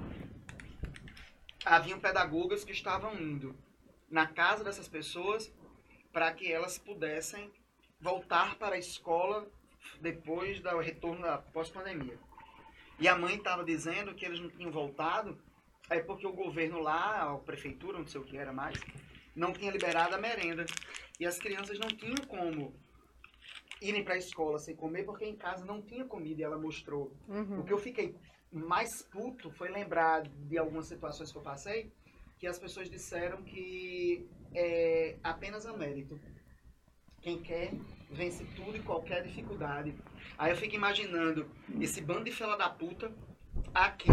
haviam 1.65 1.99
pedagogas 1.99 2.63
que 2.63 2.71
estavam 2.71 3.19
indo 3.19 3.55
na 4.11 4.27
casa 4.27 4.63
dessas 4.63 4.87
pessoas 4.87 5.51
para 6.13 6.31
que 6.31 6.51
elas 6.51 6.77
pudessem 6.77 7.51
voltar 7.99 8.53
para 8.53 8.75
a 8.75 8.77
escola 8.77 9.49
depois 9.99 10.59
do 10.59 10.77
retorno 10.77 11.23
da 11.23 11.39
pós-pandemia. 11.39 12.19
E 12.99 13.07
a 13.07 13.17
mãe 13.17 13.37
estava 13.37 13.63
dizendo 13.63 14.13
que 14.13 14.23
eles 14.23 14.39
não 14.39 14.51
tinham 14.51 14.71
voltado 14.71 15.35
é 15.89 15.99
porque 15.99 16.27
o 16.27 16.31
governo 16.31 16.79
lá, 16.79 17.23
a 17.23 17.37
prefeitura, 17.39 17.97
não 17.97 18.05
sei 18.05 18.21
o 18.21 18.23
que 18.23 18.37
era 18.37 18.53
mais, 18.53 18.79
não 19.35 19.51
tinha 19.51 19.71
liberado 19.71 20.15
a 20.15 20.17
merenda. 20.17 20.65
E 21.19 21.25
as 21.25 21.37
crianças 21.37 21.77
não 21.79 21.87
tinham 21.87 22.17
como 22.27 22.73
irem 23.81 24.03
para 24.03 24.15
a 24.15 24.17
escola 24.17 24.57
sem 24.57 24.75
comer 24.75 25.03
porque 25.03 25.25
em 25.25 25.35
casa 25.35 25.65
não 25.65 25.81
tinha 25.81 26.05
comida 26.05 26.41
e 26.41 26.43
ela 26.43 26.57
mostrou. 26.57 27.11
Uhum. 27.27 27.59
O 27.59 27.63
que 27.63 27.73
eu 27.73 27.77
fiquei 27.77 28.15
mais 28.51 29.01
puto 29.01 29.51
foi 29.51 29.69
lembrar 29.69 30.23
de 30.23 30.57
algumas 30.57 30.87
situações 30.87 31.31
que 31.31 31.37
eu 31.37 31.41
passei 31.41 31.91
que 32.37 32.47
as 32.47 32.59
pessoas 32.59 32.89
disseram 32.89 33.41
que 33.43 34.27
é 34.53 35.17
apenas 35.23 35.65
a 35.65 35.75
mérito. 35.75 36.19
Quem 37.21 37.41
quer 37.41 37.73
vence 38.11 38.45
tudo 38.55 38.77
e 38.77 38.81
qualquer 38.81 39.23
dificuldade. 39.23 39.95
Aí 40.37 40.51
eu 40.51 40.57
fico 40.57 40.75
imaginando 40.75 41.49
esse 41.79 42.01
bando 42.01 42.25
de 42.25 42.31
fela 42.31 42.57
da 42.57 42.69
puta 42.69 43.11
aqui 43.73 44.09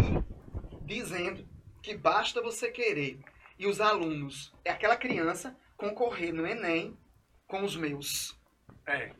dizendo 0.81 1.47
que 1.81 1.95
basta 1.95 2.41
você 2.41 2.71
querer. 2.71 3.19
E 3.57 3.67
os 3.67 3.79
alunos, 3.79 4.53
é 4.65 4.71
aquela 4.71 4.97
criança 4.97 5.55
concorrer 5.77 6.33
no 6.33 6.47
Enem 6.47 6.97
com 7.47 7.63
os 7.63 7.75
meus. 7.75 8.37
É. 8.87 9.11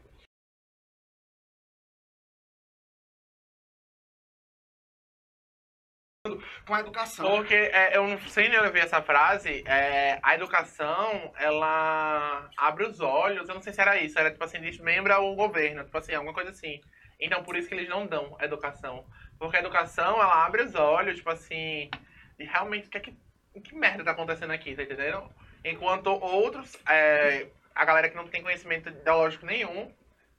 Com 6.65 6.73
a 6.73 6.79
educação. 6.79 7.29
Porque 7.29 7.53
é, 7.53 7.97
eu 7.97 8.07
não 8.07 8.17
sei 8.29 8.47
nem 8.47 8.57
ouvir 8.59 8.79
essa 8.79 9.01
frase, 9.01 9.61
é, 9.67 10.19
a 10.23 10.33
educação, 10.33 11.33
ela 11.35 12.49
abre 12.55 12.85
os 12.85 13.01
olhos, 13.01 13.49
eu 13.49 13.55
não 13.55 13.61
sei 13.61 13.73
se 13.73 13.81
era 13.81 13.97
isso, 13.97 14.17
era 14.17 14.31
tipo 14.31 14.43
assim, 14.43 14.61
desmembra 14.61 15.19
o 15.19 15.35
governo, 15.35 15.83
tipo 15.83 15.97
assim, 15.97 16.13
alguma 16.13 16.33
coisa 16.33 16.51
assim. 16.51 16.79
Então 17.19 17.43
por 17.43 17.57
isso 17.57 17.67
que 17.67 17.75
eles 17.75 17.89
não 17.89 18.07
dão 18.07 18.37
educação. 18.39 19.05
Porque 19.37 19.57
a 19.57 19.59
educação, 19.59 20.21
ela 20.21 20.45
abre 20.45 20.63
os 20.63 20.75
olhos, 20.75 21.17
tipo 21.17 21.29
assim, 21.29 21.89
de 22.37 22.45
realmente 22.45 22.87
o 22.87 22.89
que, 22.89 22.97
é 22.97 23.01
que, 23.01 23.17
que 23.61 23.75
merda 23.75 24.03
tá 24.03 24.11
acontecendo 24.11 24.51
aqui, 24.51 24.75
tá 24.75 24.83
entendendo? 24.83 25.29
Enquanto 25.63 26.07
outros, 26.07 26.75
é, 26.87 27.47
a 27.73 27.85
galera 27.85 28.09
que 28.09 28.15
não 28.15 28.27
tem 28.27 28.41
conhecimento 28.41 28.89
ideológico 28.89 29.45
nenhum, 29.45 29.91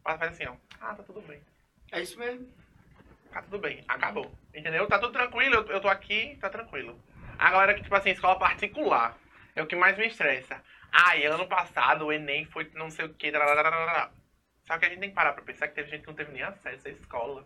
faz 0.02 0.22
assim, 0.22 0.46
ó, 0.46 0.54
ah, 0.80 0.94
tá 0.94 1.02
tudo 1.02 1.20
bem. 1.22 1.40
É 1.92 2.00
isso 2.00 2.18
mesmo. 2.18 2.46
Tá 3.32 3.42
tudo 3.42 3.58
bem, 3.58 3.82
acabou. 3.88 4.32
Entendeu? 4.54 4.86
Tá 4.86 4.98
tudo 4.98 5.12
tranquilo, 5.12 5.54
eu, 5.54 5.66
eu 5.66 5.80
tô 5.80 5.88
aqui, 5.88 6.36
tá 6.40 6.48
tranquilo. 6.50 6.98
A 7.38 7.50
galera 7.50 7.74
que, 7.74 7.82
tipo 7.82 7.94
assim, 7.94 8.10
escola 8.10 8.38
particular 8.38 9.18
é 9.56 9.62
o 9.62 9.66
que 9.66 9.76
mais 9.76 9.96
me 9.98 10.06
estressa. 10.06 10.62
Ai, 10.92 11.24
ano 11.26 11.46
passado 11.48 12.06
o 12.06 12.12
Enem 12.12 12.44
foi 12.46 12.70
não 12.74 12.90
sei 12.90 13.06
o 13.06 13.14
que. 13.14 13.32
Só 14.62 14.78
que 14.78 14.84
a 14.84 14.88
gente 14.88 15.00
tem 15.00 15.08
que 15.08 15.14
parar 15.14 15.32
pra 15.32 15.42
pensar 15.42 15.66
que 15.68 15.74
teve 15.74 15.90
gente 15.90 16.02
que 16.02 16.06
não 16.06 16.14
teve 16.14 16.32
nem 16.32 16.42
acesso 16.42 16.86
à 16.86 16.90
escola. 16.90 17.44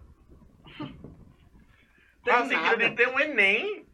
Qual 2.23 2.43
o 2.43 2.47
sentido 2.47 2.77
de 2.77 2.91
ter 2.91 3.09
um 3.09 3.19
Enem 3.19 3.88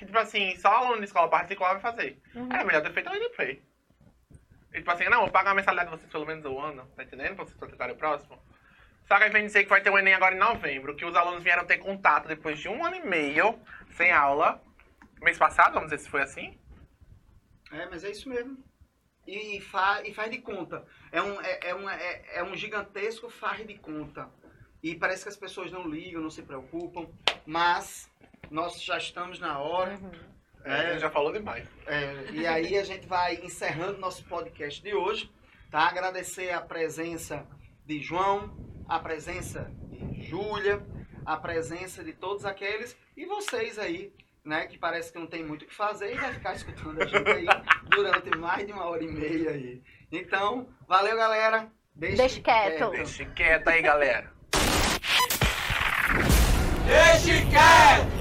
que, 0.00 0.06
tipo 0.06 0.18
assim, 0.18 0.56
só 0.56 0.68
aluno 0.70 0.96
de 0.96 1.04
escola 1.04 1.28
particular 1.28 1.72
vai 1.72 1.80
fazer? 1.82 2.18
Uhum. 2.34 2.50
Era 2.50 2.64
melhor 2.64 2.82
ter 2.82 2.90
feito 2.90 3.10
o 3.10 3.14
NP. 3.14 3.62
E, 4.72 4.78
tipo 4.78 4.90
assim, 4.90 5.04
não, 5.10 5.20
vou 5.20 5.30
pagar 5.30 5.50
a 5.50 5.54
mensalidade 5.54 5.90
de 5.90 5.96
vocês 5.98 6.10
pelo 6.10 6.24
menos 6.24 6.42
um 6.46 6.58
ano, 6.58 6.90
tá 6.96 7.02
entendendo? 7.02 7.36
Pra 7.36 7.44
vocês 7.44 7.58
praticarem 7.58 7.94
o 7.94 7.98
próximo. 7.98 8.42
Só 9.06 9.18
que 9.18 9.24
aí 9.24 9.30
vem 9.30 9.44
dizer 9.44 9.64
que 9.64 9.68
vai 9.68 9.82
ter 9.82 9.90
o 9.90 9.98
Enem 9.98 10.14
agora 10.14 10.34
em 10.34 10.38
novembro, 10.38 10.96
que 10.96 11.04
os 11.04 11.14
alunos 11.14 11.42
vieram 11.42 11.66
ter 11.66 11.76
contato 11.76 12.28
depois 12.28 12.58
de 12.58 12.66
um 12.66 12.82
ano 12.82 12.96
e 12.96 13.04
meio 13.04 13.60
sem 13.90 14.10
aula. 14.10 14.62
Mês 15.20 15.36
passado, 15.36 15.74
vamos 15.74 15.90
dizer 15.90 16.02
se 16.02 16.08
foi 16.08 16.22
assim. 16.22 16.58
É, 17.70 17.84
mas 17.90 18.02
é 18.02 18.10
isso 18.10 18.26
mesmo. 18.26 18.56
E, 19.26 19.60
fa 19.60 20.00
e 20.02 20.14
faz 20.14 20.30
de 20.30 20.38
conta. 20.38 20.82
É 21.12 21.20
um, 21.20 21.38
é, 21.42 21.60
é, 21.62 21.74
um, 21.74 21.90
é, 21.90 22.22
é 22.36 22.42
um 22.42 22.56
gigantesco 22.56 23.28
faz 23.28 23.66
de 23.66 23.74
conta. 23.74 24.30
E 24.82 24.94
parece 24.94 25.24
que 25.24 25.28
as 25.28 25.36
pessoas 25.36 25.70
não 25.70 25.86
ligam, 25.86 26.22
não 26.22 26.30
se 26.30 26.42
preocupam. 26.42 27.06
Mas 27.44 28.09
nós 28.50 28.82
já 28.82 28.98
estamos 28.98 29.38
na 29.38 29.58
hora. 29.58 29.92
Uhum. 29.92 30.10
É, 30.64 30.94
É, 30.94 30.98
já 30.98 31.08
falou 31.08 31.32
demais. 31.32 31.66
É, 31.86 32.26
e 32.32 32.46
aí 32.46 32.76
a 32.76 32.84
gente 32.84 33.06
vai 33.06 33.36
encerrando 33.36 33.98
nosso 33.98 34.24
podcast 34.24 34.82
de 34.82 34.94
hoje, 34.94 35.30
tá? 35.70 35.88
Agradecer 35.88 36.50
a 36.50 36.60
presença 36.60 37.46
de 37.86 38.02
João, 38.02 38.54
a 38.86 38.98
presença 38.98 39.70
de 39.88 40.22
Júlia, 40.22 40.84
a 41.24 41.36
presença 41.36 42.04
de 42.04 42.12
todos 42.12 42.44
aqueles 42.44 42.94
e 43.16 43.24
vocês 43.24 43.78
aí, 43.78 44.12
né? 44.44 44.66
Que 44.66 44.76
parece 44.76 45.12
que 45.12 45.18
não 45.18 45.26
tem 45.26 45.42
muito 45.42 45.62
o 45.62 45.66
que 45.66 45.74
fazer 45.74 46.14
e 46.14 46.18
vai 46.18 46.34
ficar 46.34 46.54
escutando 46.54 47.00
a 47.00 47.06
gente 47.06 47.28
aí 47.28 47.46
durante 47.88 48.36
mais 48.36 48.66
de 48.66 48.72
uma 48.72 48.84
hora 48.84 49.02
e 49.02 49.08
meia 49.08 49.50
aí. 49.52 49.82
Então, 50.12 50.68
valeu 50.86 51.16
galera. 51.16 51.70
Deixe, 51.94 52.16
Deixe 52.16 52.40
quieto. 52.40 52.90
Deixa 52.90 53.24
quieto 53.24 53.68
aí, 53.68 53.80
galera. 53.80 54.30
Deixe 56.86 57.46
quieto! 57.46 58.19